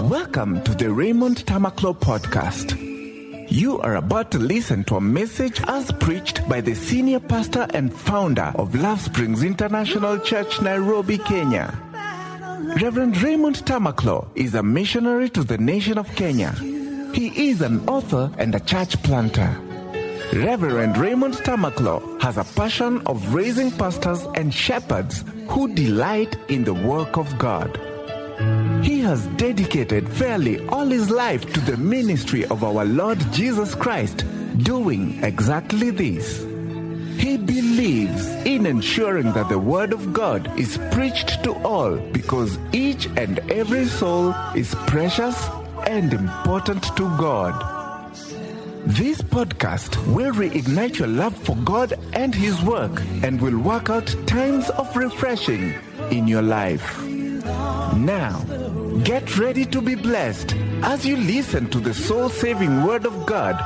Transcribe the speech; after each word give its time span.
Uh-huh. 0.00 0.08
Welcome 0.08 0.62
to 0.62 0.74
the 0.74 0.90
Raymond 0.90 1.44
Tamakloe 1.44 1.98
podcast. 1.98 2.72
You 3.50 3.78
are 3.80 3.96
about 3.96 4.30
to 4.30 4.38
listen 4.38 4.82
to 4.84 4.96
a 4.96 5.00
message 5.00 5.60
as 5.66 5.92
preached 5.92 6.48
by 6.48 6.62
the 6.62 6.74
senior 6.74 7.20
pastor 7.20 7.66
and 7.74 7.92
founder 7.92 8.50
of 8.54 8.74
Love 8.74 8.98
Springs 8.98 9.42
International 9.42 10.18
Church, 10.18 10.62
Nairobi, 10.62 11.18
Kenya. 11.18 11.78
Reverend 12.80 13.20
Raymond 13.20 13.56
Tamakloe 13.66 14.26
is 14.36 14.54
a 14.54 14.62
missionary 14.62 15.28
to 15.28 15.44
the 15.44 15.58
nation 15.58 15.98
of 15.98 16.08
Kenya. 16.16 16.52
He 17.12 17.50
is 17.50 17.60
an 17.60 17.86
author 17.86 18.32
and 18.38 18.54
a 18.54 18.60
church 18.60 19.02
planter. 19.02 19.54
Reverend 20.32 20.96
Raymond 20.96 21.34
Tamakloe 21.34 22.22
has 22.22 22.38
a 22.38 22.44
passion 22.58 23.02
of 23.04 23.34
raising 23.34 23.70
pastors 23.70 24.26
and 24.34 24.54
shepherds 24.54 25.24
who 25.48 25.74
delight 25.74 26.38
in 26.48 26.64
the 26.64 26.74
work 26.74 27.18
of 27.18 27.36
God. 27.36 27.89
He 28.82 29.00
has 29.00 29.26
dedicated 29.36 30.08
fairly 30.08 30.66
all 30.68 30.86
his 30.86 31.10
life 31.10 31.52
to 31.52 31.60
the 31.60 31.76
ministry 31.76 32.44
of 32.46 32.64
our 32.64 32.84
Lord 32.84 33.18
Jesus 33.32 33.74
Christ, 33.74 34.24
doing 34.58 35.22
exactly 35.22 35.90
this. 35.90 36.40
He 37.18 37.36
believes 37.36 38.26
in 38.46 38.64
ensuring 38.64 39.32
that 39.34 39.50
the 39.50 39.58
Word 39.58 39.92
of 39.92 40.12
God 40.14 40.58
is 40.58 40.78
preached 40.90 41.44
to 41.44 41.52
all 41.62 41.96
because 41.96 42.58
each 42.72 43.06
and 43.18 43.38
every 43.50 43.84
soul 43.84 44.34
is 44.56 44.74
precious 44.86 45.36
and 45.86 46.14
important 46.14 46.84
to 46.96 47.02
God. 47.18 47.54
This 48.86 49.20
podcast 49.20 49.96
will 50.14 50.32
reignite 50.32 50.98
your 50.98 51.08
love 51.08 51.36
for 51.36 51.54
God 51.56 51.92
and 52.14 52.34
His 52.34 52.62
work 52.62 53.02
and 53.22 53.38
will 53.42 53.58
work 53.58 53.90
out 53.90 54.06
times 54.26 54.70
of 54.70 54.96
refreshing 54.96 55.74
in 56.10 56.26
your 56.26 56.42
life. 56.42 57.09
Now, 57.44 58.44
get 59.04 59.38
ready 59.38 59.64
to 59.66 59.80
be 59.80 59.94
blessed 59.94 60.54
as 60.82 61.06
you 61.06 61.16
listen 61.16 61.68
to 61.70 61.80
the 61.80 61.94
soul 61.94 62.28
saving 62.28 62.84
Word 62.84 63.06
of 63.06 63.26
God, 63.26 63.56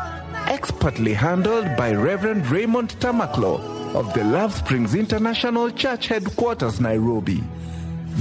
expertly 0.48 1.14
handled 1.14 1.76
by 1.76 1.92
Reverend 1.92 2.46
Raymond 2.50 2.90
Tamakloe 3.00 3.94
of 3.94 4.12
the 4.14 4.24
Love 4.24 4.52
Springs 4.52 4.94
International 4.94 5.70
Church 5.70 6.08
Headquarters, 6.08 6.80
Nairobi. 6.80 7.42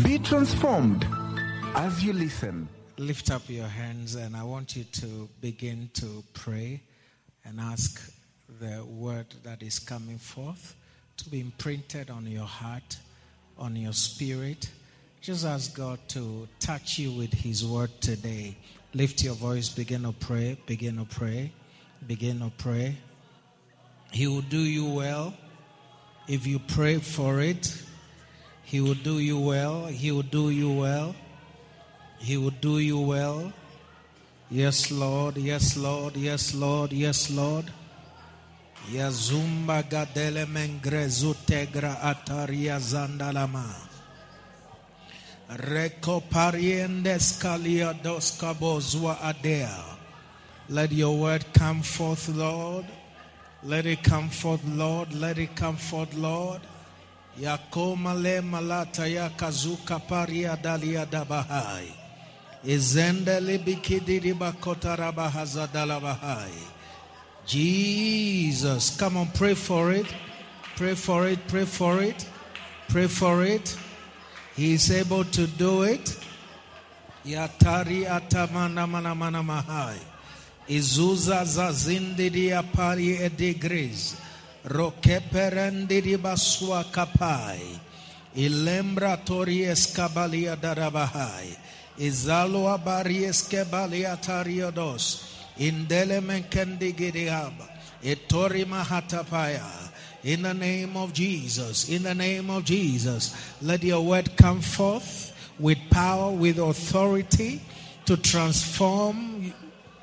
Be 0.04 0.20
transformed 0.20 1.06
as 1.76 2.04
you 2.04 2.14
listen. 2.14 2.68
Lift 2.98 3.32
up 3.32 3.50
your 3.50 3.68
hands, 3.68 4.16
and 4.16 4.36
I 4.36 4.44
want 4.44 4.76
you 4.76 4.84
to 4.84 5.30
begin 5.42 5.90
to 5.96 6.24
pray 6.34 6.82
and 7.46 7.60
ask 7.60 8.14
the 8.60 8.84
word 8.86 9.28
that 9.44 9.64
is 9.64 9.80
coming 9.80 10.18
forth 10.18 10.76
to 11.18 11.30
be 11.30 11.42
imprinted 11.42 12.10
on 12.10 12.28
your 12.28 12.46
heart, 12.46 12.98
on 13.58 13.76
your 13.76 13.94
spirit. 13.94 14.70
Just 15.24 15.46
ask 15.46 15.74
God 15.74 16.00
to 16.10 16.50
touch 16.60 17.00
you 17.00 17.10
with 17.14 17.34
His 17.34 17.66
word 17.66 17.92
today. 18.02 18.58
Lift 18.94 19.24
your 19.24 19.36
voice, 19.36 19.70
begin 19.70 20.04
to 20.04 20.12
pray, 20.12 20.58
begin 20.66 20.98
to 20.98 21.06
pray, 21.06 21.54
begin 22.06 22.42
to 22.42 22.52
pray. 22.58 22.98
He 24.12 24.28
will 24.28 24.42
do 24.42 24.60
you 24.60 24.84
well 24.84 25.34
if 26.28 26.46
you 26.46 26.60
pray 26.60 26.98
for 26.98 27.40
it. 27.40 27.74
He 28.64 28.82
will 28.82 28.96
do 28.96 29.20
you 29.20 29.40
well. 29.40 29.86
He 29.86 30.12
will 30.12 30.24
do 30.24 30.50
you 30.50 30.70
well. 30.70 31.16
He 32.20 32.36
will 32.36 32.58
do 32.60 32.80
you 32.80 33.00
well. 33.00 33.54
Yes, 34.52 34.92
Lord. 34.92 35.38
Yes, 35.38 35.78
Lord. 35.78 36.18
Yes, 36.18 36.54
Lord. 36.54 36.92
Yes, 36.92 37.32
Lord. 37.32 37.72
Yazumba 38.92 39.84
gadele 39.84 40.46
mengre 40.46 41.08
zutegra 41.08 42.02
ataria 42.02 42.78
zandalama. 42.78 43.83
Reko 45.50 46.22
pariendes 46.30 47.40
kalia 47.40 47.94
dos 48.02 48.38
kabozwa 48.38 49.18
adea. 49.20 49.84
Let 50.70 50.92
your 50.92 51.18
word 51.18 51.46
come 51.54 51.82
forth, 51.82 52.30
Lord. 52.30 52.86
Let 53.64 53.86
it 53.86 54.04
come 54.04 54.30
forth, 54.30 54.64
Lord. 54.66 55.14
Let 55.14 55.38
it 55.38 55.56
come 55.56 55.76
forth, 55.76 56.14
Lord. 56.16 56.62
Yakoma 57.40 58.14
le 58.22 58.42
malata 58.42 59.08
ya 59.08 59.30
kazuka 59.30 60.00
paria 60.08 60.58
dalia 60.62 61.06
dabahai. 61.06 61.92
Izendele 62.66 63.58
bikidiri 63.58 64.34
bakota 64.34 64.96
rabahazadalabahai. 64.96 66.52
Jesus, 67.46 68.96
come 68.98 69.18
on, 69.18 69.28
pray 69.28 69.54
for 69.54 69.92
it. 69.92 70.06
Pray 70.76 70.96
for 70.96 71.28
it, 71.28 71.40
pray 71.48 71.66
for 71.66 72.02
it, 72.02 72.26
pray 72.88 73.08
for 73.08 73.44
it. 73.44 73.78
He 74.56 74.74
is 74.74 74.92
able 74.92 75.24
to 75.26 75.48
do 75.48 75.84
it. 75.84 76.16
Yatari 77.26 78.06
atamana 78.06 78.88
mana 78.88 79.16
mana 79.16 79.42
mahai. 79.42 79.98
Izuza 80.70 81.44
zazindiri 81.44 82.52
apari 82.54 83.18
edigris. 83.20 84.16
Rokeperendiri 84.66 86.18
basua 86.18 86.86
kapai. 86.92 87.80
Ilembra 88.36 89.18
tori 89.26 89.66
escabalia 89.66 90.56
darabahai. 90.56 91.58
Izalo 92.00 92.70
abari 92.78 93.26
escabalia 93.26 94.18
tariodos. 94.22 95.30
Indele 95.58 96.22
menkendi 96.22 96.94
gidiaba. 96.94 97.68
Etori 98.04 98.66
mahatapaya. 98.66 99.83
In 100.24 100.42
the 100.42 100.54
name 100.54 100.96
of 100.96 101.12
Jesus, 101.12 101.90
in 101.90 102.04
the 102.04 102.16
name 102.16 102.50
of 102.50 102.64
Jesus, 102.64 103.36
let 103.62 103.84
your 103.84 104.02
word 104.02 104.38
come 104.38 104.62
forth 104.62 105.34
with 105.60 105.78
power, 105.90 106.32
with 106.32 106.60
authority 106.60 107.62
to 108.06 108.16
transform 108.16 109.54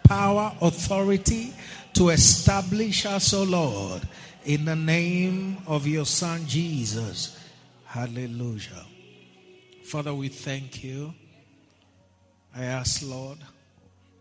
power, 0.05 0.53
authority 0.61 1.55
to 1.95 2.11
establish 2.11 3.07
us, 3.07 3.33
O 3.33 3.45
Lord, 3.45 4.03
in 4.45 4.65
the 4.65 4.77
name 4.77 5.59
of 5.67 5.87
your 5.87 6.05
Son 6.05 6.47
Jesus. 6.47 7.39
Hallelujah. 7.85 8.85
Father, 9.85 10.15
we 10.15 10.29
thank 10.29 10.85
you. 10.85 11.15
I 12.55 12.65
ask, 12.65 13.03
Lord, 13.05 13.39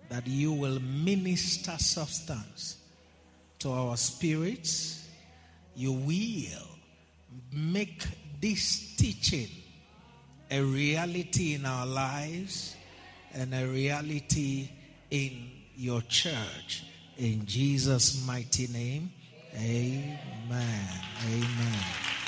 that 0.09 0.25
you 0.27 0.51
will 0.53 0.79
minister 0.79 1.77
substance 1.77 2.77
to 3.59 3.71
our 3.71 3.97
spirits. 3.97 4.98
You 5.79 5.93
will 5.93 6.67
make 7.53 8.05
this 8.41 8.97
teaching 8.97 9.47
a 10.51 10.61
reality 10.61 11.53
in 11.53 11.65
our 11.65 11.85
lives 11.85 12.75
and 13.33 13.55
a 13.55 13.65
reality 13.65 14.67
in 15.09 15.51
your 15.77 16.01
church. 16.01 16.83
In 17.17 17.45
Jesus' 17.45 18.27
mighty 18.27 18.67
name, 18.67 19.09
amen. 19.55 20.19
Amen. 21.29 22.18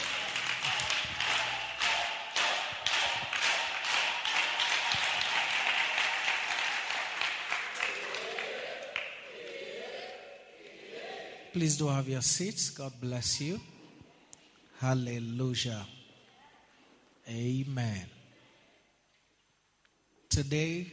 Please 11.54 11.76
do 11.76 11.90
have 11.90 12.08
your 12.08 12.22
seats. 12.22 12.70
God 12.70 12.94
bless 13.02 13.42
you. 13.42 13.60
Hallelujah. 14.80 15.86
Amen. 17.30 18.06
Today, 20.30 20.88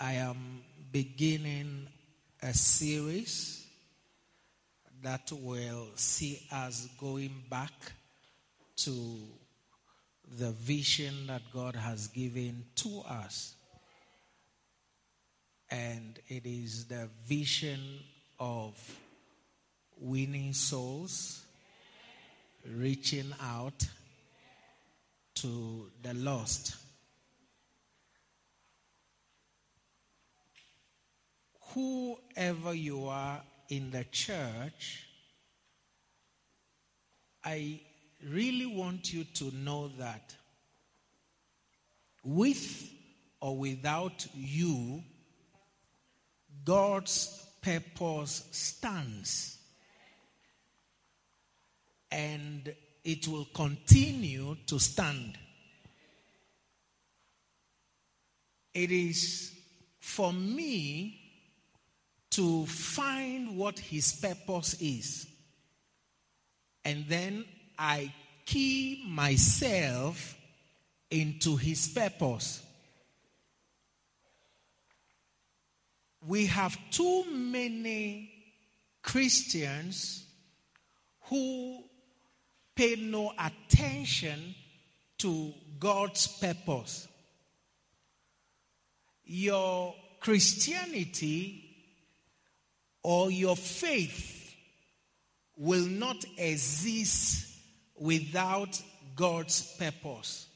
I 0.00 0.14
am 0.14 0.62
beginning 0.90 1.86
a 2.42 2.54
series 2.54 3.66
that 5.02 5.30
will 5.30 5.88
see 5.94 6.40
us 6.50 6.88
going 6.98 7.34
back 7.50 7.72
to 8.76 9.18
the 10.38 10.52
vision 10.52 11.26
that 11.26 11.42
God 11.52 11.76
has 11.76 12.06
given 12.06 12.64
to 12.76 13.02
us. 13.06 13.56
And 15.70 16.18
it 16.28 16.46
is 16.46 16.86
the 16.86 17.10
vision 17.26 17.80
of 18.40 18.74
winning 20.04 20.52
souls, 20.52 21.42
reaching 22.76 23.32
out 23.42 23.86
to 25.34 25.90
the 26.02 26.12
lost. 26.12 26.76
Whoever 31.72 32.74
you 32.74 33.06
are 33.06 33.40
in 33.70 33.90
the 33.90 34.04
church, 34.04 35.06
I 37.42 37.80
really 38.28 38.66
want 38.66 39.12
you 39.12 39.24
to 39.24 39.50
know 39.56 39.88
that 39.98 40.34
with 42.22 42.90
or 43.40 43.56
without 43.56 44.26
you, 44.34 45.02
God's 46.64 47.44
purpose 47.62 48.46
stands. 48.52 49.58
And 52.14 52.72
it 53.04 53.28
will 53.28 53.46
continue 53.52 54.56
to 54.66 54.78
stand. 54.78 55.36
it 58.74 58.90
is 58.90 59.52
for 60.00 60.32
me 60.32 61.20
to 62.30 62.66
find 62.66 63.56
what 63.56 63.78
his 63.78 64.12
purpose 64.12 64.74
is. 64.80 65.26
And 66.84 67.06
then 67.08 67.44
I 67.78 68.12
key 68.44 69.04
myself 69.06 70.36
into 71.10 71.56
his 71.56 71.86
purpose. 71.88 72.60
We 76.26 76.46
have 76.46 76.76
too 76.90 77.24
many 77.30 78.30
Christians 79.02 80.26
who 81.26 81.84
pay 82.74 82.96
no 82.96 83.32
attention 83.38 84.54
to 85.18 85.52
God's 85.78 86.26
purpose. 86.26 87.08
Your 89.24 89.94
Christianity 90.20 91.64
or 93.02 93.30
your 93.30 93.56
faith 93.56 94.54
will 95.56 95.86
not 95.86 96.24
exist 96.36 97.56
without 97.98 98.80
God's 99.14 99.76
purpose. 99.76 100.46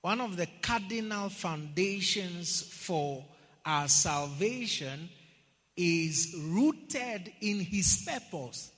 One 0.00 0.20
of 0.20 0.36
the 0.36 0.48
cardinal 0.62 1.28
foundations 1.28 2.62
for 2.62 3.24
our 3.64 3.88
salvation 3.88 5.10
is 5.76 6.34
rooted 6.38 7.32
in 7.40 7.60
His 7.60 8.04
purpose. 8.06 8.72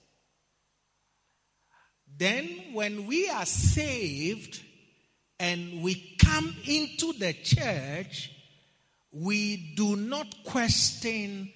Then, 2.21 2.75
when 2.75 3.07
we 3.07 3.31
are 3.31 3.47
saved 3.47 4.61
and 5.39 5.83
we 5.83 6.17
come 6.19 6.55
into 6.67 7.15
the 7.15 7.33
church, 7.33 8.31
we 9.11 9.73
do 9.75 9.97
not 9.97 10.27
question 10.45 11.51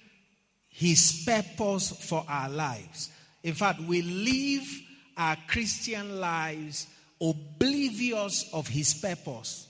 His 0.67 1.21
purpose 1.23 1.91
for 2.09 2.25
our 2.27 2.49
lives. 2.49 3.11
In 3.43 3.53
fact, 3.53 3.79
we 3.81 4.01
live 4.01 4.67
our 5.15 5.37
Christian 5.47 6.19
lives 6.19 6.87
oblivious 7.21 8.49
of 8.51 8.67
His 8.67 8.95
purpose. 8.95 9.67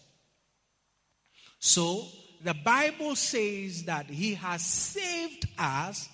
So, 1.60 2.08
the 2.42 2.54
Bible 2.54 3.18
says 3.18 3.84
that 3.84 4.06
He 4.06 4.36
has 4.36 4.66
saved 4.66 5.46
us 5.60 6.08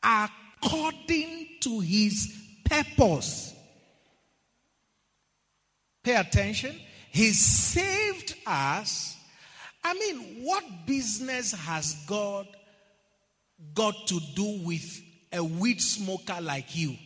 according 0.00 1.48
to 1.62 1.80
His 1.80 2.32
purpose. 2.64 3.56
Pay 6.02 6.16
attention. 6.16 6.78
He 7.10 7.32
saved 7.32 8.34
us. 8.46 9.16
I 9.82 9.94
mean, 9.94 10.44
what 10.44 10.64
business 10.86 11.52
has 11.52 11.94
God 12.06 12.46
got 13.74 14.06
to 14.08 14.20
do 14.34 14.60
with 14.64 15.02
a 15.32 15.42
weed 15.42 15.80
smoker 15.80 16.38
like 16.40 16.76
you? 16.76 16.96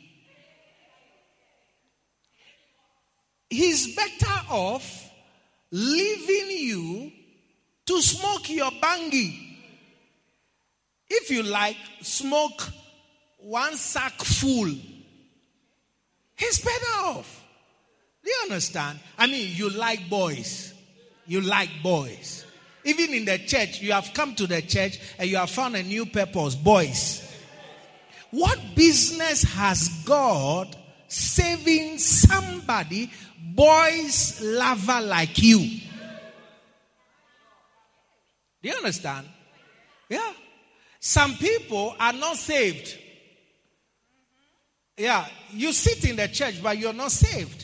He's 3.48 3.94
better 3.94 4.50
off 4.50 5.10
leaving 5.70 6.50
you 6.50 7.12
to 7.86 8.00
smoke 8.00 8.50
your 8.50 8.70
bangi. 8.72 9.56
If 11.08 11.30
you 11.30 11.42
like, 11.42 11.76
smoke 12.00 12.68
one 13.38 13.76
sack 13.76 14.12
full. 14.14 14.74
He's 16.36 16.58
better 16.60 16.96
off. 17.04 17.43
Do 18.24 18.30
you 18.30 18.38
understand? 18.44 18.98
I 19.18 19.26
mean, 19.26 19.54
you 19.54 19.68
like 19.70 20.08
boys. 20.08 20.72
You 21.26 21.42
like 21.42 21.68
boys. 21.82 22.44
Even 22.84 23.12
in 23.14 23.24
the 23.24 23.38
church, 23.38 23.80
you 23.80 23.92
have 23.92 24.12
come 24.14 24.34
to 24.36 24.46
the 24.46 24.62
church 24.62 24.98
and 25.18 25.28
you 25.28 25.36
have 25.36 25.50
found 25.50 25.76
a 25.76 25.82
new 25.82 26.06
purpose 26.06 26.54
boys. 26.54 27.20
What 28.30 28.58
business 28.74 29.42
has 29.42 29.88
God 30.04 30.74
saving 31.06 31.98
somebody, 31.98 33.10
boys 33.54 34.40
lover 34.42 35.00
like 35.02 35.40
you? 35.40 35.80
Do 38.62 38.68
you 38.70 38.74
understand? 38.74 39.28
Yeah. 40.08 40.32
Some 40.98 41.34
people 41.34 41.94
are 42.00 42.14
not 42.14 42.36
saved. 42.38 42.98
Yeah. 44.96 45.26
You 45.52 45.72
sit 45.72 46.08
in 46.08 46.16
the 46.16 46.28
church, 46.28 46.62
but 46.62 46.78
you're 46.78 46.94
not 46.94 47.12
saved. 47.12 47.63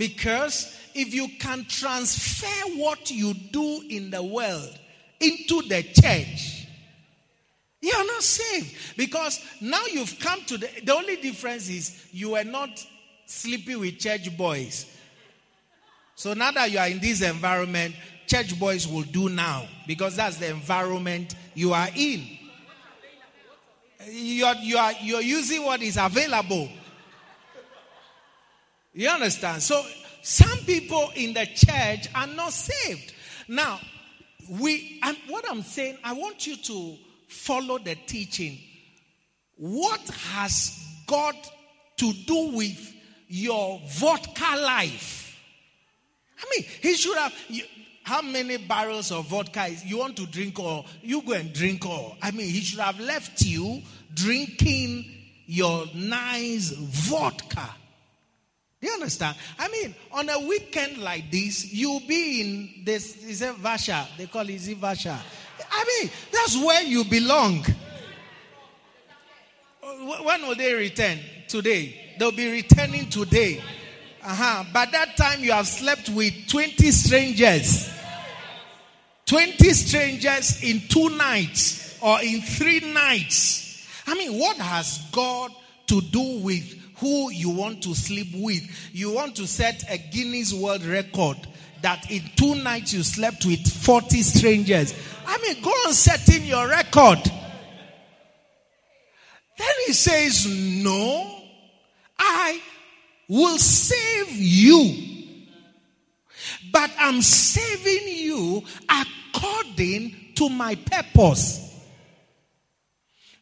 Because 0.00 0.74
if 0.94 1.12
you 1.12 1.28
can 1.38 1.66
transfer 1.66 2.70
what 2.76 3.10
you 3.10 3.34
do 3.34 3.84
in 3.90 4.10
the 4.10 4.22
world 4.22 4.78
into 5.20 5.60
the 5.68 5.82
church, 5.82 6.66
you're 7.82 8.06
not 8.06 8.22
saved. 8.22 8.96
Because 8.96 9.44
now 9.60 9.82
you've 9.92 10.18
come 10.18 10.40
to 10.46 10.56
the, 10.56 10.70
the 10.82 10.94
only 10.94 11.16
difference 11.16 11.68
is 11.68 12.06
you 12.12 12.34
are 12.34 12.44
not 12.44 12.70
sleeping 13.26 13.78
with 13.78 13.98
church 13.98 14.34
boys. 14.38 14.86
So 16.14 16.32
now 16.32 16.50
that 16.52 16.70
you 16.70 16.78
are 16.78 16.88
in 16.88 16.98
this 16.98 17.20
environment, 17.20 17.94
church 18.26 18.58
boys 18.58 18.88
will 18.88 19.02
do 19.02 19.28
now 19.28 19.66
because 19.86 20.16
that's 20.16 20.38
the 20.38 20.48
environment 20.48 21.34
you 21.54 21.74
are 21.74 21.88
in. 21.94 22.26
You're, 24.10 24.54
you 24.62 24.78
are, 24.78 24.92
you're 25.02 25.20
using 25.20 25.62
what 25.62 25.82
is 25.82 25.98
available. 25.98 26.70
You 28.92 29.08
understand? 29.08 29.62
So 29.62 29.84
some 30.22 30.58
people 30.60 31.10
in 31.14 31.32
the 31.34 31.46
church 31.46 32.08
are 32.14 32.26
not 32.26 32.52
saved. 32.52 33.14
Now, 33.48 33.80
we 34.48 35.00
and 35.02 35.16
what 35.28 35.44
I'm 35.48 35.62
saying, 35.62 35.98
I 36.02 36.12
want 36.12 36.46
you 36.46 36.56
to 36.56 36.96
follow 37.28 37.78
the 37.78 37.94
teaching. 38.06 38.58
What 39.56 40.00
has 40.32 40.84
God 41.06 41.34
to 41.98 42.12
do 42.12 42.52
with 42.54 42.94
your 43.28 43.80
vodka 43.86 44.56
life? 44.56 45.38
I 46.38 46.46
mean, 46.50 46.66
he 46.80 46.94
should 46.94 47.16
have. 47.16 47.34
You, 47.48 47.64
how 48.02 48.22
many 48.22 48.56
barrels 48.56 49.12
of 49.12 49.28
vodka 49.28 49.66
is, 49.66 49.84
you 49.84 49.98
want 49.98 50.16
to 50.16 50.26
drink 50.26 50.58
or 50.58 50.84
you 51.02 51.22
go 51.22 51.34
and 51.34 51.52
drink 51.52 51.86
all? 51.86 52.16
I 52.20 52.32
mean, 52.32 52.48
he 52.48 52.60
should 52.60 52.80
have 52.80 52.98
left 52.98 53.42
you 53.42 53.82
drinking 54.14 55.04
your 55.46 55.84
nice 55.94 56.70
vodka. 56.70 57.68
Do 58.80 58.88
you 58.88 58.94
understand? 58.94 59.36
I 59.58 59.68
mean, 59.68 59.94
on 60.10 60.28
a 60.30 60.40
weekend 60.40 60.98
like 60.98 61.30
this, 61.30 61.72
you'll 61.72 62.00
be 62.00 62.40
in 62.40 62.84
this, 62.84 63.22
is 63.24 63.42
it 63.42 63.54
Vasha? 63.56 64.06
They 64.16 64.26
call 64.26 64.48
it 64.48 64.60
Vasha. 64.80 65.18
I 65.70 65.84
mean, 65.84 66.10
that's 66.32 66.56
where 66.56 66.82
you 66.82 67.04
belong. 67.04 67.64
When 69.82 70.42
will 70.42 70.54
they 70.54 70.72
return? 70.72 71.18
Today. 71.46 72.14
They'll 72.18 72.32
be 72.32 72.50
returning 72.50 73.10
today. 73.10 73.62
Uh-huh. 74.22 74.64
By 74.72 74.86
that 74.86 75.16
time, 75.16 75.42
you 75.42 75.52
have 75.52 75.66
slept 75.66 76.08
with 76.10 76.48
20 76.48 76.90
strangers. 76.90 77.90
20 79.26 79.70
strangers 79.72 80.62
in 80.62 80.80
two 80.88 81.10
nights 81.10 81.98
or 82.00 82.20
in 82.22 82.40
three 82.40 82.80
nights. 82.80 83.86
I 84.06 84.14
mean, 84.14 84.38
what 84.38 84.56
has 84.56 85.06
God 85.12 85.52
to 85.86 86.00
do 86.00 86.38
with 86.38 86.79
who 87.00 87.30
you 87.30 87.50
want 87.50 87.82
to 87.82 87.94
sleep 87.94 88.28
with? 88.34 88.62
You 88.92 89.12
want 89.12 89.36
to 89.36 89.46
set 89.46 89.84
a 89.90 89.98
Guinness 89.98 90.52
World 90.52 90.84
Record 90.84 91.38
that 91.82 92.10
in 92.10 92.22
two 92.36 92.54
nights 92.56 92.92
you 92.92 93.02
slept 93.02 93.44
with 93.46 93.66
40 93.66 94.22
strangers. 94.22 94.94
I 95.26 95.38
mean, 95.38 95.62
go 95.62 95.70
on 95.70 95.92
setting 95.94 96.44
your 96.44 96.68
record. 96.68 97.18
Then 99.58 99.74
he 99.86 99.92
says, 99.92 100.46
No, 100.46 101.42
I 102.18 102.60
will 103.28 103.58
save 103.58 104.32
you. 104.32 105.06
But 106.72 106.90
I'm 106.98 107.22
saving 107.22 108.08
you 108.08 108.62
according 108.88 110.16
to 110.36 110.48
my 110.48 110.74
purpose. 110.74 111.66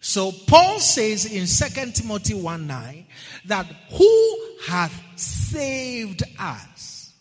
So 0.01 0.33
Paul 0.33 0.79
says 0.81 1.27
in 1.27 1.47
2 1.47 1.93
Timothy 1.93 2.35
1 2.35 2.67
9 2.67 3.07
that 3.49 3.67
who 3.91 4.39
hath 4.67 4.93
saved 5.17 6.23
us 6.39 7.13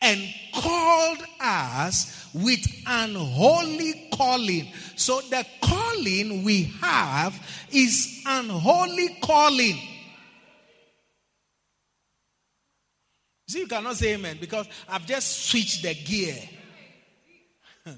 and 0.00 0.20
called 0.54 1.18
us 1.40 2.28
with 2.32 2.64
an 2.86 3.14
holy 3.14 4.08
calling. 4.12 4.68
So 4.94 5.20
the 5.22 5.44
calling 5.60 6.44
we 6.44 6.64
have 6.80 7.34
is 7.72 8.22
an 8.26 8.48
holy 8.48 9.16
calling. 9.22 9.78
See, 13.48 13.60
you 13.60 13.66
cannot 13.66 13.96
say 13.96 14.14
amen 14.14 14.38
because 14.40 14.66
I've 14.88 15.06
just 15.06 15.46
switched 15.48 15.82
the 15.82 15.94
gear. 15.94 16.36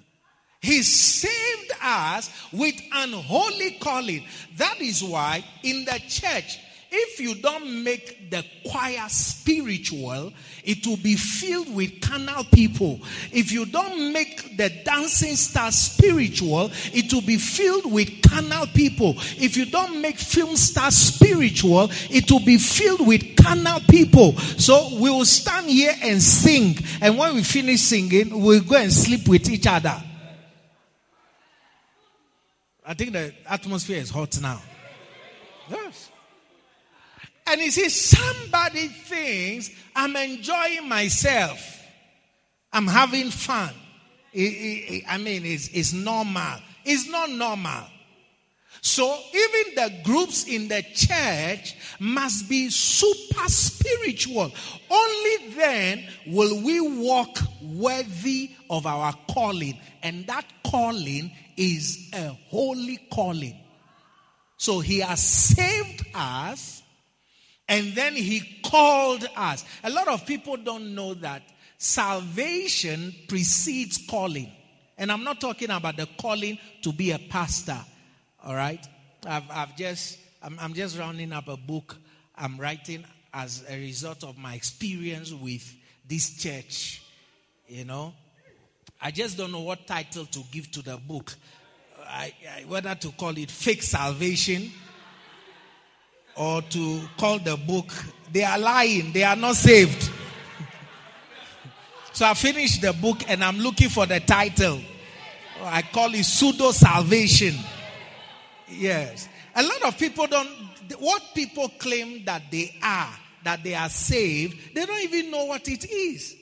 He 0.60 0.82
saved 0.82 1.72
us 1.80 2.30
with 2.52 2.75
an 2.92 3.12
holy 3.12 3.78
calling. 3.80 4.25
That 4.56 4.80
is 4.80 5.04
why 5.04 5.44
in 5.62 5.84
the 5.84 6.00
church, 6.08 6.58
if 6.90 7.21
you 7.21 7.35
don't 7.35 7.85
make 7.85 8.30
the 8.30 8.45
choir 8.66 9.07
spiritual, 9.09 10.33
it 10.64 10.87
will 10.87 10.97
be 10.97 11.16
filled 11.16 11.75
with 11.75 12.00
carnal 12.00 12.45
people. 12.45 13.00
If 13.30 13.52
you 13.52 13.66
don't 13.66 14.12
make 14.12 14.57
the 14.57 14.71
dancing 14.85 15.37
star 15.37 15.71
spiritual, 15.71 16.71
it 16.92 17.12
will 17.12 17.23
be 17.23 17.37
filled 17.37 17.92
with 17.92 18.23
carnal 18.23 18.66
people. 18.68 19.14
If 19.37 19.57
you 19.57 19.66
don't 19.66 20.00
make 20.00 20.16
film 20.16 20.57
star 20.57 20.90
spiritual, 20.90 21.90
it 22.11 22.30
will 22.30 22.45
be 22.45 22.57
filled 22.57 23.07
with 23.07 23.37
carnal 23.37 23.80
people. 23.90 24.37
So 24.38 24.88
we 24.95 25.11
will 25.11 25.26
stand 25.26 25.68
here 25.68 25.95
and 26.02 26.23
sing, 26.23 26.78
and 27.00 27.18
when 27.18 27.35
we 27.35 27.42
finish 27.42 27.80
singing, 27.83 28.42
we'll 28.42 28.62
go 28.62 28.76
and 28.76 28.92
sleep 28.92 29.28
with 29.28 29.49
each 29.50 29.66
other. 29.66 30.02
I 32.85 32.95
think 32.95 33.12
the 33.12 33.35
atmosphere 33.47 33.99
is 33.99 34.09
hot 34.09 34.40
now. 34.40 34.62
Yes. 35.71 36.07
And 37.50 37.62
you 37.62 37.70
see, 37.70 37.88
somebody 37.88 38.88
thinks 38.88 39.70
I'm 39.96 40.14
enjoying 40.16 40.88
myself. 40.88 41.82
I'm 42.72 42.86
having 42.86 43.30
fun. 43.30 43.72
I 44.34 45.18
mean, 45.18 45.46
it's, 45.46 45.68
it's 45.68 45.94
normal. 45.94 46.58
It's 46.84 47.08
not 47.08 47.30
normal. 47.30 47.84
So 48.82 49.18
even 49.34 49.74
the 49.74 50.02
groups 50.04 50.46
in 50.46 50.68
the 50.68 50.82
church 50.94 51.74
must 51.98 52.48
be 52.48 52.68
super 52.68 53.48
spiritual. 53.48 54.52
Only 54.90 55.50
then 55.54 56.04
will 56.26 56.62
we 56.62 56.80
walk 56.80 57.38
worthy 57.62 58.50
of 58.68 58.86
our 58.86 59.14
calling. 59.30 59.80
And 60.02 60.26
that 60.26 60.44
calling 60.64 61.32
is 61.56 62.10
a 62.12 62.28
holy 62.50 62.98
calling. 63.10 63.58
So 64.58 64.80
he 64.80 65.00
has 65.00 65.22
saved 65.22 66.06
us 66.14 66.77
and 67.68 67.94
then 67.94 68.14
he 68.14 68.60
called 68.64 69.28
us. 69.37 69.64
A 69.84 69.90
lot 69.90 70.08
of 70.08 70.26
people 70.26 70.56
don't 70.56 70.94
know 70.94 71.14
that 71.14 71.42
salvation 71.76 73.14
precedes 73.28 73.98
calling. 74.08 74.50
And 74.96 75.12
I'm 75.12 75.22
not 75.22 75.40
talking 75.40 75.70
about 75.70 75.96
the 75.96 76.08
calling 76.18 76.58
to 76.82 76.92
be 76.92 77.12
a 77.12 77.18
pastor. 77.18 77.78
All 78.44 78.54
right? 78.54 78.84
I've, 79.26 79.44
I've 79.50 79.76
just, 79.76 80.18
I'm, 80.42 80.58
I'm 80.60 80.75
just 80.75 80.98
rounding 80.98 81.32
up 81.32 81.48
a 81.48 81.56
book 81.56 81.96
I'm 82.40 82.56
writing 82.56 83.04
as 83.34 83.64
a 83.68 83.76
result 83.76 84.22
of 84.22 84.38
my 84.38 84.54
experience 84.54 85.32
with 85.32 85.75
this 86.06 86.37
church. 86.37 87.02
You 87.66 87.84
know, 87.84 88.14
I 89.02 89.10
just 89.10 89.37
don't 89.37 89.50
know 89.50 89.60
what 89.60 89.87
title 89.87 90.25
to 90.26 90.40
give 90.52 90.70
to 90.72 90.82
the 90.82 90.96
book. 90.96 91.34
I, 92.06 92.32
I, 92.56 92.60
whether 92.62 92.94
to 92.94 93.10
call 93.10 93.37
it 93.37 93.50
fake 93.50 93.82
salvation 93.82 94.70
or 96.38 96.62
to 96.62 97.00
call 97.18 97.38
the 97.40 97.57
book, 97.57 97.92
they 98.33 98.45
are 98.45 98.59
lying. 98.59 99.12
They 99.12 99.25
are 99.25 99.37
not 99.37 99.57
saved. 99.57 100.11
so 102.12 102.25
I 102.25 102.35
finished 102.35 102.80
the 102.80 102.92
book 102.92 103.28
and 103.28 103.42
I'm 103.42 103.59
looking 103.59 103.88
for 103.88 104.07
the 104.07 104.21
title. 104.21 104.80
Oh, 105.61 105.64
I 105.64 105.83
call 105.83 106.14
it 106.14 106.25
pseudo 106.25 106.71
salvation. 106.71 107.54
Yes. 108.68 109.28
A 109.57 109.62
lot 109.62 109.83
of 109.83 109.99
people 109.99 110.28
don't, 110.28 110.49
what 110.99 111.23
people 111.35 111.68
claim 111.78 112.25
that 112.25 112.42
they 112.50 112.76
are, 112.83 113.12
that 113.45 113.64
they 113.64 113.75
are 113.75 113.88
saved, 113.88 114.75
they 114.75 114.87
don't 114.87 115.02
even 115.02 115.33
know 115.33 115.47
what 115.47 115.66
it 115.68 115.90
is. 115.90 116.37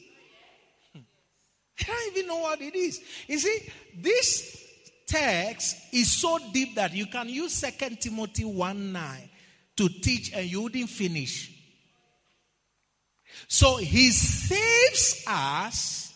They 0.94 1.84
don't 1.86 2.16
even 2.16 2.26
know 2.26 2.38
what 2.38 2.60
it 2.60 2.74
is. 2.74 3.00
You 3.26 3.38
see, 3.38 3.70
this 3.98 4.62
text 5.06 5.76
is 5.92 6.10
so 6.10 6.38
deep 6.52 6.74
that 6.74 6.92
you 6.92 7.06
can 7.06 7.28
use 7.28 7.52
Second 7.54 8.00
Timothy 8.00 8.44
1 8.44 8.92
9 8.92 9.30
to 9.76 9.88
teach 9.88 10.32
and 10.32 10.46
you 10.46 10.68
didn't 10.68 10.90
finish. 10.90 11.52
So 13.48 13.76
he 13.76 14.10
saves 14.10 15.24
us, 15.26 16.14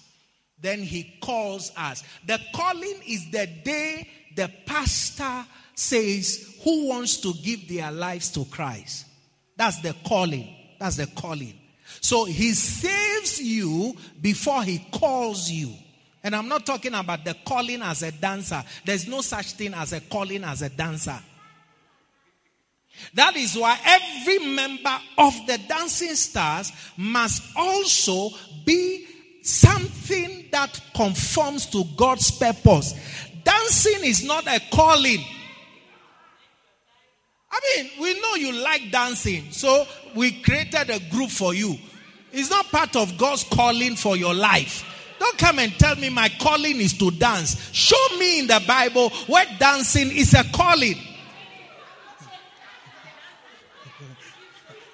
then 0.60 0.82
he 0.82 1.18
calls 1.22 1.70
us. 1.76 2.02
The 2.26 2.40
calling 2.54 3.00
is 3.06 3.30
the 3.30 3.46
day 3.46 4.08
the 4.36 4.50
pastor 4.66 5.46
says, 5.74 6.56
Who 6.64 6.88
wants 6.88 7.18
to 7.18 7.32
give 7.34 7.68
their 7.68 7.90
lives 7.90 8.30
to 8.32 8.44
Christ? 8.46 9.06
That's 9.56 9.80
the 9.80 9.94
calling. 10.06 10.48
That's 10.78 10.96
the 10.96 11.06
calling. 11.06 11.58
So 12.00 12.24
he 12.24 12.54
saves 12.54 13.40
you 13.40 13.96
before 14.20 14.62
he 14.62 14.78
calls 14.92 15.50
you. 15.50 15.72
And 16.22 16.36
I'm 16.36 16.48
not 16.48 16.66
talking 16.66 16.94
about 16.94 17.24
the 17.24 17.34
calling 17.46 17.82
as 17.82 18.02
a 18.02 18.12
dancer. 18.12 18.62
There's 18.84 19.08
no 19.08 19.22
such 19.22 19.52
thing 19.52 19.74
as 19.74 19.92
a 19.92 20.00
calling 20.00 20.44
as 20.44 20.62
a 20.62 20.68
dancer. 20.68 21.18
That 23.14 23.36
is 23.36 23.56
why 23.56 23.78
every 23.84 24.38
member 24.38 24.98
of 25.18 25.34
the 25.46 25.58
dancing 25.68 26.14
stars 26.14 26.72
must 26.96 27.42
also 27.56 28.30
be 28.64 29.06
something 29.42 30.46
that 30.52 30.80
conforms 30.94 31.66
to 31.66 31.84
God's 31.96 32.30
purpose. 32.30 32.94
Dancing 33.44 34.04
is 34.04 34.24
not 34.24 34.46
a 34.46 34.60
calling. 34.72 35.24
I 37.52 37.60
mean, 37.76 37.90
we 38.00 38.20
know 38.20 38.34
you 38.36 38.52
like 38.62 38.90
dancing, 38.90 39.50
so 39.50 39.86
we 40.14 40.40
created 40.42 40.90
a 40.90 41.00
group 41.10 41.30
for 41.30 41.52
you. 41.52 41.76
It's 42.32 42.50
not 42.50 42.66
part 42.66 42.94
of 42.94 43.18
God's 43.18 43.44
calling 43.44 43.96
for 43.96 44.16
your 44.16 44.34
life. 44.34 44.84
Don't 45.18 45.36
come 45.36 45.58
and 45.58 45.72
tell 45.78 45.96
me 45.96 46.08
my 46.08 46.30
calling 46.40 46.80
is 46.80 46.96
to 46.98 47.10
dance. 47.10 47.70
Show 47.72 48.16
me 48.18 48.40
in 48.40 48.46
the 48.46 48.62
Bible 48.66 49.10
where 49.26 49.44
dancing 49.58 50.10
is 50.10 50.32
a 50.32 50.44
calling. 50.44 50.96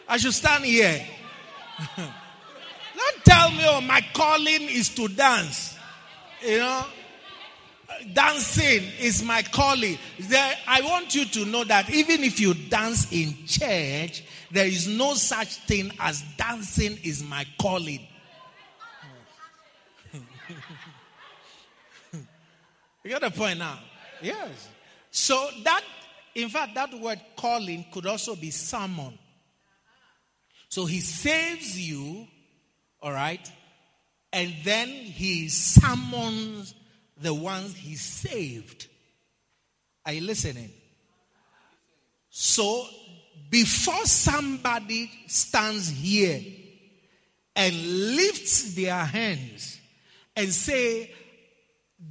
I 0.08 0.16
should 0.18 0.34
stand 0.34 0.64
here. 0.64 1.04
Don't 1.96 3.24
tell 3.24 3.50
me, 3.50 3.64
oh, 3.66 3.80
my 3.80 4.00
calling 4.14 4.62
is 4.62 4.88
to 4.90 5.08
dance. 5.08 5.76
You 6.42 6.58
know, 6.58 6.86
dancing 8.12 8.82
is 9.00 9.22
my 9.22 9.42
calling. 9.42 9.98
There, 10.18 10.54
I 10.66 10.80
want 10.82 11.14
you 11.14 11.24
to 11.26 11.44
know 11.44 11.64
that 11.64 11.90
even 11.90 12.24
if 12.24 12.40
you 12.40 12.54
dance 12.54 13.12
in 13.12 13.34
church, 13.46 14.24
there 14.50 14.66
is 14.66 14.86
no 14.86 15.14
such 15.14 15.56
thing 15.66 15.92
as 15.98 16.22
dancing 16.36 16.98
is 17.02 17.22
my 17.22 17.44
calling. 17.60 18.06
you 23.04 23.10
got 23.10 23.20
the 23.22 23.30
point 23.30 23.58
now? 23.58 23.78
Yes. 24.22 24.68
So 25.10 25.48
that, 25.64 25.82
in 26.34 26.48
fact, 26.48 26.74
that 26.74 26.94
word 26.98 27.20
calling 27.36 27.84
could 27.92 28.06
also 28.06 28.36
be 28.36 28.50
summon. 28.50 29.18
So 30.68 30.84
he 30.84 31.00
saves 31.00 31.78
you, 31.78 32.26
all 33.00 33.12
right, 33.12 33.50
and 34.32 34.52
then 34.64 34.88
he 34.88 35.48
summons 35.48 36.74
the 37.20 37.32
ones 37.32 37.74
he 37.74 37.96
saved. 37.96 38.88
Are 40.04 40.12
you 40.12 40.20
listening? 40.20 40.70
So 42.28 42.86
before 43.50 44.04
somebody 44.04 45.10
stands 45.26 45.88
here 45.88 46.40
and 47.54 47.74
lifts 48.16 48.74
their 48.74 49.04
hands 49.04 49.80
and 50.34 50.52
say, 50.52 51.10